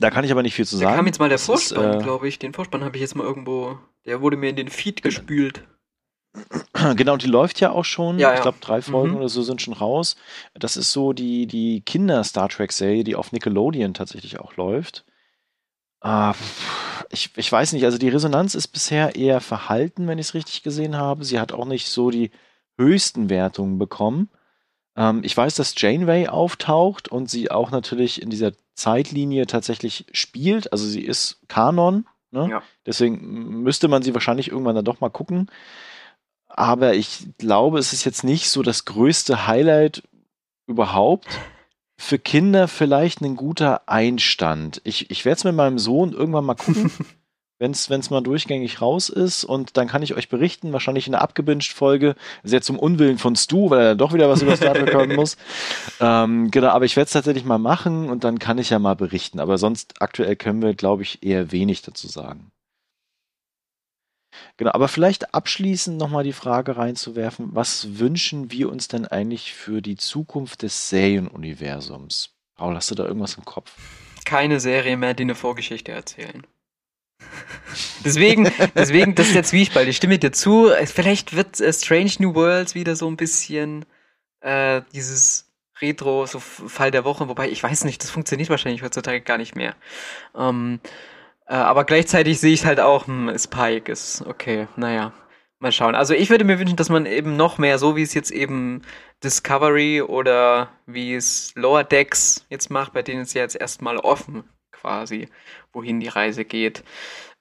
Da- 0.00 0.06
Da 0.08 0.10
kann 0.10 0.24
ich 0.24 0.32
aber 0.32 0.42
nicht 0.42 0.54
viel 0.54 0.66
zu 0.66 0.76
Da 0.76 0.84
sagen. 0.86 0.96
kam 0.96 1.06
jetzt 1.06 1.18
mal 1.20 1.28
der 1.28 1.38
Vorspann, 1.38 2.00
äh, 2.00 2.02
glaube 2.02 2.26
ich. 2.26 2.38
Den 2.38 2.52
Vorspann 2.54 2.82
habe 2.84 2.96
ich 2.96 3.00
jetzt 3.02 3.14
mal 3.14 3.24
irgendwo. 3.24 3.78
Der 4.06 4.20
wurde 4.22 4.36
mir 4.36 4.50
in 4.50 4.56
den 4.56 4.68
Feed 4.68 5.02
gespült. 5.02 5.62
Genau, 6.96 7.16
die 7.16 7.26
läuft 7.26 7.60
ja 7.60 7.72
auch 7.72 7.84
schon. 7.84 8.18
Ja, 8.18 8.30
Ich 8.30 8.36
ja. 8.36 8.42
glaube, 8.42 8.58
drei 8.60 8.80
Folgen 8.80 9.10
Mhm. 9.10 9.16
oder 9.18 9.28
so 9.28 9.42
sind 9.42 9.60
schon 9.60 9.74
raus. 9.74 10.16
Das 10.54 10.76
ist 10.78 10.92
so 10.92 11.12
die, 11.12 11.46
die 11.46 11.82
Kinder-Star 11.82 12.48
Trek-Serie, 12.48 13.04
die 13.04 13.16
auf 13.16 13.32
Nickelodeon 13.32 13.92
tatsächlich 13.94 14.38
auch 14.40 14.56
läuft. 14.56 15.04
Pff, 16.02 17.04
ich, 17.10 17.30
ich 17.36 17.50
weiß 17.52 17.72
nicht, 17.74 17.84
also 17.84 17.98
die 17.98 18.08
Resonanz 18.08 18.54
ist 18.54 18.68
bisher 18.68 19.16
eher 19.16 19.40
verhalten, 19.40 20.06
wenn 20.06 20.18
ich 20.18 20.28
es 20.28 20.34
richtig 20.34 20.62
gesehen 20.62 20.96
habe. 20.96 21.24
Sie 21.24 21.38
hat 21.38 21.52
auch 21.52 21.66
nicht 21.66 21.88
so 21.88 22.10
die 22.10 22.30
höchsten 22.78 23.28
Wertungen 23.28 23.78
bekommen. 23.78 24.30
Ähm, 24.96 25.20
ich 25.24 25.36
weiß, 25.36 25.56
dass 25.56 25.74
Janeway 25.76 26.28
auftaucht 26.28 27.08
und 27.08 27.28
sie 27.28 27.50
auch 27.50 27.70
natürlich 27.70 28.22
in 28.22 28.30
dieser 28.30 28.52
Zeitlinie 28.80 29.46
tatsächlich 29.46 30.06
spielt. 30.12 30.72
Also 30.72 30.86
sie 30.86 31.04
ist 31.04 31.40
Kanon. 31.48 32.06
Ne? 32.30 32.48
Ja. 32.50 32.62
Deswegen 32.86 33.62
müsste 33.62 33.88
man 33.88 34.02
sie 34.02 34.14
wahrscheinlich 34.14 34.48
irgendwann 34.48 34.74
dann 34.74 34.84
doch 34.84 35.00
mal 35.00 35.10
gucken. 35.10 35.50
Aber 36.48 36.94
ich 36.94 37.28
glaube, 37.38 37.78
es 37.78 37.92
ist 37.92 38.04
jetzt 38.04 38.24
nicht 38.24 38.48
so 38.48 38.62
das 38.62 38.84
größte 38.84 39.46
Highlight 39.46 40.02
überhaupt. 40.66 41.28
Für 41.98 42.18
Kinder 42.18 42.66
vielleicht 42.66 43.20
ein 43.20 43.36
guter 43.36 43.88
Einstand. 43.88 44.80
Ich, 44.84 45.10
ich 45.10 45.24
werde 45.24 45.36
es 45.36 45.44
mit 45.44 45.54
meinem 45.54 45.78
Sohn 45.78 46.12
irgendwann 46.12 46.46
mal 46.46 46.54
gucken, 46.54 46.90
wenn 47.60 47.72
es 47.72 48.10
mal 48.10 48.22
durchgängig 48.22 48.80
raus 48.80 49.10
ist 49.10 49.44
und 49.44 49.76
dann 49.76 49.86
kann 49.86 50.02
ich 50.02 50.14
euch 50.14 50.30
berichten, 50.30 50.72
wahrscheinlich 50.72 51.06
in 51.06 51.14
einer 51.14 51.22
abgebinged 51.22 51.72
Folge, 51.72 52.16
sehr 52.42 52.62
zum 52.62 52.78
Unwillen 52.78 53.18
von 53.18 53.36
Stu, 53.36 53.68
weil 53.68 53.80
er 53.80 53.94
doch 53.94 54.14
wieder 54.14 54.30
was 54.30 54.40
über 54.40 54.56
Star 54.56 54.74
Trek 54.74 54.94
hören 54.94 55.14
muss. 55.14 55.36
Ähm, 56.00 56.50
genau, 56.50 56.68
aber 56.68 56.86
ich 56.86 56.96
werde 56.96 57.06
es 57.06 57.12
tatsächlich 57.12 57.44
mal 57.44 57.58
machen 57.58 58.08
und 58.08 58.24
dann 58.24 58.38
kann 58.38 58.56
ich 58.56 58.70
ja 58.70 58.78
mal 58.78 58.96
berichten. 58.96 59.40
Aber 59.40 59.58
sonst 59.58 60.00
aktuell 60.00 60.36
können 60.36 60.62
wir, 60.62 60.74
glaube 60.74 61.02
ich, 61.02 61.22
eher 61.22 61.52
wenig 61.52 61.82
dazu 61.82 62.08
sagen. 62.08 62.50
Genau, 64.56 64.72
aber 64.72 64.88
vielleicht 64.88 65.34
abschließend 65.34 65.98
nochmal 65.98 66.24
die 66.24 66.32
Frage 66.32 66.78
reinzuwerfen, 66.78 67.50
was 67.52 67.98
wünschen 67.98 68.50
wir 68.50 68.70
uns 68.70 68.88
denn 68.88 69.06
eigentlich 69.06 69.52
für 69.52 69.82
die 69.82 69.96
Zukunft 69.96 70.62
des 70.62 70.88
Serienuniversums? 70.88 72.30
Paul, 72.56 72.74
hast 72.74 72.90
du 72.90 72.94
da 72.94 73.04
irgendwas 73.04 73.34
im 73.34 73.44
Kopf? 73.44 73.74
Keine 74.24 74.60
Serie 74.60 74.96
mehr, 74.96 75.12
die 75.12 75.24
eine 75.24 75.34
Vorgeschichte 75.34 75.92
erzählen. 75.92 76.46
Deswegen, 78.04 78.50
deswegen, 78.74 79.14
das 79.14 79.28
ist 79.28 79.34
der 79.34 79.44
Zwiespalt. 79.44 79.88
Ich 79.88 79.96
stimme 79.96 80.18
dir 80.18 80.32
zu. 80.32 80.70
Vielleicht 80.86 81.36
wird 81.36 81.60
äh, 81.60 81.72
Strange 81.72 82.12
New 82.18 82.34
Worlds 82.34 82.74
wieder 82.74 82.96
so 82.96 83.08
ein 83.08 83.16
bisschen 83.16 83.84
äh, 84.40 84.82
dieses 84.92 85.50
Retro, 85.80 86.26
so 86.26 86.40
Fall 86.40 86.90
der 86.90 87.04
Woche, 87.04 87.28
wobei 87.28 87.48
ich 87.48 87.62
weiß 87.62 87.84
nicht, 87.84 88.02
das 88.02 88.10
funktioniert 88.10 88.50
wahrscheinlich 88.50 88.82
heutzutage 88.82 89.20
gar 89.20 89.38
nicht 89.38 89.56
mehr. 89.56 89.74
Ähm, 90.36 90.80
äh, 91.46 91.54
aber 91.54 91.84
gleichzeitig 91.84 92.38
sehe 92.40 92.52
ich 92.52 92.64
halt 92.66 92.80
auch, 92.80 93.06
hm, 93.06 93.36
Spike 93.38 93.90
ist 93.90 94.22
okay, 94.26 94.68
naja. 94.76 95.12
Mal 95.62 95.72
schauen. 95.72 95.94
Also 95.94 96.14
ich 96.14 96.30
würde 96.30 96.44
mir 96.44 96.58
wünschen, 96.58 96.76
dass 96.76 96.88
man 96.88 97.04
eben 97.04 97.36
noch 97.36 97.58
mehr, 97.58 97.78
so 97.78 97.94
wie 97.94 98.02
es 98.02 98.14
jetzt 98.14 98.30
eben 98.30 98.80
Discovery 99.22 100.00
oder 100.00 100.70
wie 100.86 101.14
es 101.14 101.52
Lower 101.54 101.84
Decks 101.84 102.46
jetzt 102.48 102.70
macht, 102.70 102.94
bei 102.94 103.02
denen 103.02 103.20
ist 103.20 103.34
ja 103.34 103.42
jetzt 103.42 103.56
erstmal 103.56 103.98
offen 103.98 104.44
quasi, 104.80 105.28
wohin 105.72 106.00
die 106.00 106.08
Reise 106.08 106.44
geht. 106.44 106.84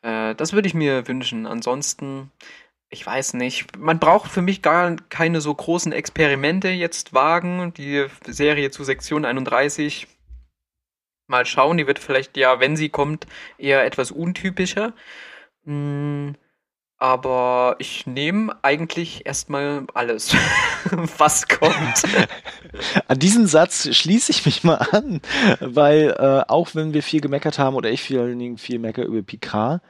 Äh, 0.02 0.36
das 0.36 0.54
würde 0.54 0.68
ich 0.68 0.74
mir 0.74 1.08
wünschen. 1.08 1.46
Ansonsten, 1.46 2.32
ich 2.90 3.06
weiß 3.06 3.34
nicht. 3.36 3.78
Man 3.78 4.00
braucht 4.00 4.32
für 4.32 4.42
mich 4.42 4.62
gar 4.62 4.96
keine 5.10 5.42
so 5.42 5.54
großen 5.54 5.92
Experimente 5.92 6.70
jetzt 6.70 7.14
wagen. 7.14 7.74
Die 7.76 8.06
Serie 8.26 8.72
zu 8.72 8.84
Sektion 8.84 9.26
31 9.26 10.08
mal 11.28 11.46
schauen. 11.46 11.78
Die 11.78 11.88
wird 11.88 12.00
vielleicht 12.00 12.38
ja, 12.38 12.60
wenn 12.60 12.76
sie 12.76 12.90
kommt, 12.90 13.28
eher 13.58 13.86
etwas 13.86 14.12
untypischer. 14.12 14.94
Hm, 15.66 16.36
aber 17.00 17.78
ich 17.80 18.06
nehme 18.06 18.54
eigentlich 18.62 19.26
erstmal 19.26 19.86
alles, 19.94 20.36
was 21.18 21.48
kommt. 21.48 22.04
An 23.08 23.18
diesen 23.20 23.48
Satz 23.48 23.94
schließe 23.96 24.32
ich 24.32 24.46
mich 24.46 24.64
mal 24.66 24.76
an, 24.92 25.22
weil 25.62 26.16
äh, 26.20 26.44
auch 26.50 26.76
wenn 26.76 26.94
wir 26.94 27.02
viel 27.02 27.22
gemeckert 27.22 27.58
haben 27.58 27.76
oder 27.76 27.90
ich 27.90 28.06
vor 28.06 28.20
allen 28.20 28.38
Dingen 28.38 28.58
viel 28.58 28.80
mecker 28.80 29.06
über 29.06 29.22
Picard, 29.22 29.82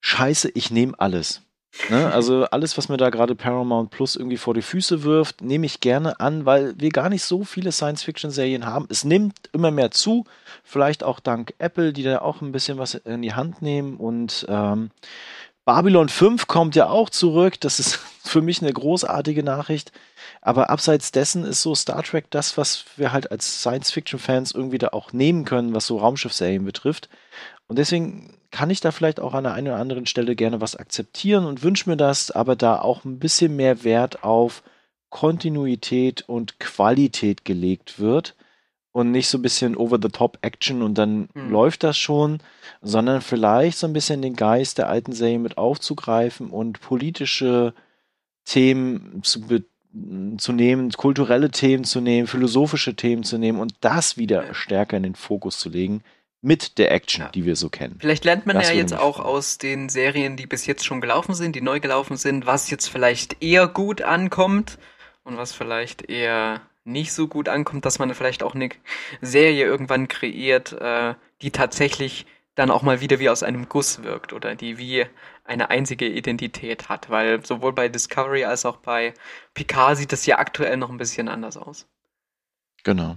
scheiße, 0.00 0.50
ich 0.54 0.70
nehme 0.70 0.98
alles. 0.98 1.42
Ne? 1.90 2.10
Also 2.10 2.44
alles, 2.44 2.76
was 2.78 2.88
mir 2.88 2.96
da 2.96 3.10
gerade 3.10 3.34
Paramount 3.34 3.90
Plus 3.90 4.16
irgendwie 4.16 4.38
vor 4.38 4.54
die 4.54 4.62
Füße 4.62 5.02
wirft, 5.02 5.42
nehme 5.42 5.66
ich 5.66 5.80
gerne 5.80 6.20
an, 6.20 6.46
weil 6.46 6.74
wir 6.78 6.88
gar 6.88 7.08
nicht 7.08 7.22
so 7.22 7.44
viele 7.44 7.70
Science-Fiction-Serien 7.70 8.64
haben. 8.64 8.86
Es 8.88 9.04
nimmt 9.04 9.50
immer 9.52 9.70
mehr 9.70 9.90
zu, 9.90 10.24
vielleicht 10.64 11.04
auch 11.04 11.20
dank 11.20 11.54
Apple, 11.58 11.92
die 11.92 12.02
da 12.02 12.20
auch 12.20 12.40
ein 12.40 12.52
bisschen 12.52 12.78
was 12.78 12.94
in 12.94 13.22
die 13.22 13.34
Hand 13.34 13.62
nehmen 13.62 13.96
und 13.96 14.46
ähm, 14.48 14.90
Babylon 15.66 16.08
5 16.08 16.46
kommt 16.46 16.76
ja 16.76 16.88
auch 16.88 17.10
zurück. 17.10 17.60
Das 17.60 17.80
ist 17.80 17.96
für 18.24 18.40
mich 18.40 18.62
eine 18.62 18.72
großartige 18.72 19.42
Nachricht. 19.42 19.92
Aber 20.40 20.70
abseits 20.70 21.10
dessen 21.10 21.44
ist 21.44 21.60
so 21.60 21.74
Star 21.74 22.02
Trek 22.04 22.30
das, 22.30 22.56
was 22.56 22.84
wir 22.96 23.12
halt 23.12 23.30
als 23.32 23.60
Science-Fiction-Fans 23.60 24.52
irgendwie 24.52 24.78
da 24.78 24.88
auch 24.88 25.12
nehmen 25.12 25.44
können, 25.44 25.74
was 25.74 25.86
so 25.86 25.98
Raumschiffserien 25.98 26.64
betrifft. 26.64 27.08
Und 27.66 27.78
deswegen 27.78 28.38
kann 28.52 28.70
ich 28.70 28.80
da 28.80 28.92
vielleicht 28.92 29.18
auch 29.18 29.34
an 29.34 29.42
der 29.42 29.54
einen 29.54 29.66
oder 29.66 29.78
anderen 29.78 30.06
Stelle 30.06 30.36
gerne 30.36 30.60
was 30.60 30.76
akzeptieren 30.76 31.44
und 31.44 31.64
wünsche 31.64 31.90
mir 31.90 31.96
das, 31.96 32.30
aber 32.30 32.54
da 32.54 32.80
auch 32.80 33.04
ein 33.04 33.18
bisschen 33.18 33.56
mehr 33.56 33.82
Wert 33.82 34.22
auf 34.22 34.62
Kontinuität 35.10 36.22
und 36.28 36.60
Qualität 36.60 37.44
gelegt 37.44 37.98
wird 37.98 38.36
und 38.96 39.10
nicht 39.10 39.28
so 39.28 39.36
ein 39.36 39.42
bisschen 39.42 39.76
over-the-top-Action 39.76 40.80
und 40.80 40.96
dann 40.96 41.28
mhm. 41.34 41.50
läuft 41.50 41.84
das 41.84 41.98
schon, 41.98 42.38
sondern 42.80 43.20
vielleicht 43.20 43.76
so 43.76 43.86
ein 43.86 43.92
bisschen 43.92 44.22
den 44.22 44.36
Geist 44.36 44.78
der 44.78 44.88
alten 44.88 45.12
Serie 45.12 45.38
mit 45.38 45.58
aufzugreifen 45.58 46.48
und 46.48 46.80
politische 46.80 47.74
Themen 48.46 49.20
zu, 49.22 49.42
zu 50.38 50.52
nehmen, 50.52 50.90
kulturelle 50.92 51.50
Themen 51.50 51.84
zu 51.84 52.00
nehmen, 52.00 52.26
philosophische 52.26 52.96
Themen 52.96 53.22
zu 53.22 53.36
nehmen 53.36 53.60
und 53.60 53.74
das 53.82 54.16
wieder 54.16 54.54
stärker 54.54 54.96
in 54.96 55.02
den 55.02 55.14
Fokus 55.14 55.58
zu 55.58 55.68
legen 55.68 56.02
mit 56.40 56.78
der 56.78 56.90
Action, 56.90 57.24
ja. 57.24 57.30
die 57.32 57.44
wir 57.44 57.56
so 57.56 57.68
kennen. 57.68 57.98
Vielleicht 58.00 58.24
lernt 58.24 58.46
man 58.46 58.56
das 58.56 58.70
ja 58.70 58.76
jetzt 58.76 58.94
auch 58.94 59.20
aus 59.20 59.58
den 59.58 59.90
Serien, 59.90 60.38
die 60.38 60.46
bis 60.46 60.64
jetzt 60.64 60.86
schon 60.86 61.02
gelaufen 61.02 61.34
sind, 61.34 61.54
die 61.54 61.60
neu 61.60 61.80
gelaufen 61.80 62.16
sind, 62.16 62.46
was 62.46 62.70
jetzt 62.70 62.88
vielleicht 62.88 63.42
eher 63.42 63.68
gut 63.68 64.00
ankommt 64.00 64.78
und 65.22 65.36
was 65.36 65.52
vielleicht 65.52 66.08
eher 66.08 66.62
nicht 66.86 67.12
so 67.12 67.28
gut 67.28 67.48
ankommt, 67.48 67.84
dass 67.84 67.98
man 67.98 68.14
vielleicht 68.14 68.42
auch 68.42 68.54
eine 68.54 68.68
Serie 69.20 69.64
irgendwann 69.64 70.08
kreiert, 70.08 70.72
äh, 70.72 71.14
die 71.42 71.50
tatsächlich 71.50 72.26
dann 72.54 72.70
auch 72.70 72.82
mal 72.82 73.00
wieder 73.00 73.18
wie 73.18 73.28
aus 73.28 73.42
einem 73.42 73.68
Guss 73.68 74.02
wirkt 74.02 74.32
oder 74.32 74.54
die 74.54 74.78
wie 74.78 75.04
eine 75.44 75.70
einzige 75.70 76.08
Identität 76.08 76.88
hat, 76.88 77.10
weil 77.10 77.44
sowohl 77.44 77.72
bei 77.72 77.88
Discovery 77.88 78.44
als 78.44 78.64
auch 78.64 78.78
bei 78.78 79.14
Picard 79.54 79.96
sieht 79.96 80.12
das 80.12 80.26
ja 80.26 80.38
aktuell 80.38 80.76
noch 80.76 80.90
ein 80.90 80.96
bisschen 80.96 81.28
anders 81.28 81.56
aus. 81.56 81.86
Genau. 82.82 83.16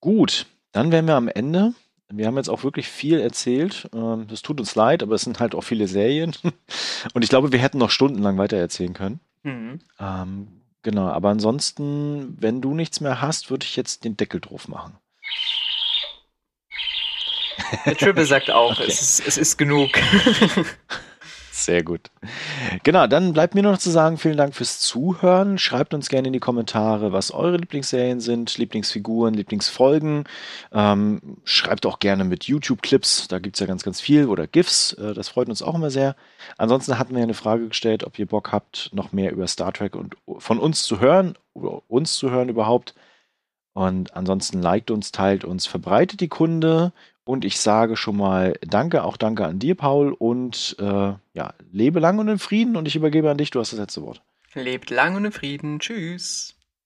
Gut, 0.00 0.46
dann 0.72 0.90
wären 0.92 1.06
wir 1.06 1.14
am 1.14 1.28
Ende. 1.28 1.74
Wir 2.08 2.26
haben 2.26 2.36
jetzt 2.36 2.48
auch 2.48 2.62
wirklich 2.64 2.88
viel 2.88 3.20
erzählt. 3.20 3.88
Ähm, 3.92 4.26
das 4.28 4.42
tut 4.42 4.60
uns 4.60 4.74
leid, 4.74 5.02
aber 5.02 5.14
es 5.14 5.22
sind 5.22 5.40
halt 5.40 5.54
auch 5.54 5.62
viele 5.62 5.88
Serien. 5.88 6.34
Und 7.14 7.22
ich 7.22 7.30
glaube, 7.30 7.52
wir 7.52 7.58
hätten 7.58 7.78
noch 7.78 7.90
stundenlang 7.90 8.38
weiter 8.38 8.56
erzählen 8.56 8.94
können. 8.94 9.20
Mhm. 9.42 9.80
Ähm, 9.98 10.48
Genau, 10.86 11.08
aber 11.08 11.30
ansonsten, 11.30 12.40
wenn 12.40 12.60
du 12.60 12.72
nichts 12.72 13.00
mehr 13.00 13.20
hast, 13.20 13.50
würde 13.50 13.66
ich 13.66 13.74
jetzt 13.74 14.04
den 14.04 14.16
Deckel 14.16 14.40
drauf 14.40 14.68
machen. 14.68 14.96
Der 17.84 17.96
Triple 17.96 18.24
sagt 18.24 18.52
auch, 18.52 18.70
okay. 18.70 18.84
es, 18.86 19.02
ist, 19.02 19.26
es 19.26 19.36
ist 19.36 19.56
genug. 19.56 19.90
Sehr 21.56 21.82
gut. 21.82 22.10
Genau, 22.82 23.06
dann 23.06 23.32
bleibt 23.32 23.54
mir 23.54 23.62
noch 23.62 23.78
zu 23.78 23.90
sagen, 23.90 24.18
vielen 24.18 24.36
Dank 24.36 24.54
fürs 24.54 24.78
Zuhören. 24.78 25.56
Schreibt 25.56 25.94
uns 25.94 26.10
gerne 26.10 26.26
in 26.26 26.34
die 26.34 26.38
Kommentare, 26.38 27.12
was 27.12 27.30
eure 27.30 27.56
Lieblingsserien 27.56 28.20
sind, 28.20 28.58
Lieblingsfiguren, 28.58 29.32
Lieblingsfolgen. 29.32 30.24
Ähm, 30.70 31.38
schreibt 31.44 31.86
auch 31.86 31.98
gerne 31.98 32.24
mit 32.24 32.44
YouTube-Clips, 32.44 33.28
da 33.28 33.38
gibt 33.38 33.56
es 33.56 33.60
ja 33.60 33.66
ganz, 33.66 33.84
ganz 33.84 34.02
viel, 34.02 34.26
oder 34.26 34.46
GIFs, 34.46 34.92
äh, 34.92 35.14
das 35.14 35.30
freut 35.30 35.48
uns 35.48 35.62
auch 35.62 35.74
immer 35.74 35.90
sehr. 35.90 36.14
Ansonsten 36.58 36.98
hatten 36.98 37.16
wir 37.16 37.22
eine 37.22 37.32
Frage 37.32 37.68
gestellt, 37.68 38.04
ob 38.04 38.18
ihr 38.18 38.26
Bock 38.26 38.52
habt, 38.52 38.90
noch 38.92 39.12
mehr 39.12 39.32
über 39.32 39.46
Star 39.46 39.72
Trek 39.72 39.96
und 39.96 40.14
von 40.36 40.58
uns 40.58 40.82
zu 40.82 41.00
hören, 41.00 41.38
oder 41.54 41.80
uns 41.88 42.16
zu 42.16 42.30
hören 42.30 42.50
überhaupt. 42.50 42.94
Und 43.72 44.14
ansonsten 44.14 44.60
liked 44.60 44.90
uns, 44.90 45.10
teilt 45.10 45.44
uns, 45.44 45.66
verbreitet 45.66 46.20
die 46.20 46.28
Kunde 46.28 46.92
und 47.26 47.44
ich 47.44 47.58
sage 47.58 47.96
schon 47.96 48.16
mal 48.16 48.54
Danke, 48.62 49.02
auch 49.02 49.16
Danke 49.16 49.44
an 49.44 49.58
dir, 49.58 49.74
Paul. 49.74 50.12
Und 50.12 50.76
äh, 50.78 51.12
ja, 51.34 51.54
lebe 51.72 51.98
lang 51.98 52.18
und 52.18 52.28
in 52.28 52.38
Frieden. 52.38 52.76
Und 52.76 52.86
ich 52.86 52.94
übergebe 52.96 53.30
an 53.30 53.36
dich, 53.36 53.50
du 53.50 53.58
hast 53.58 53.72
das 53.72 53.80
letzte 53.80 54.02
Wort. 54.02 54.22
Lebt 54.54 54.90
lang 54.90 55.16
und 55.16 55.24
in 55.24 55.32
Frieden. 55.32 55.80
Tschüss. 55.80 56.55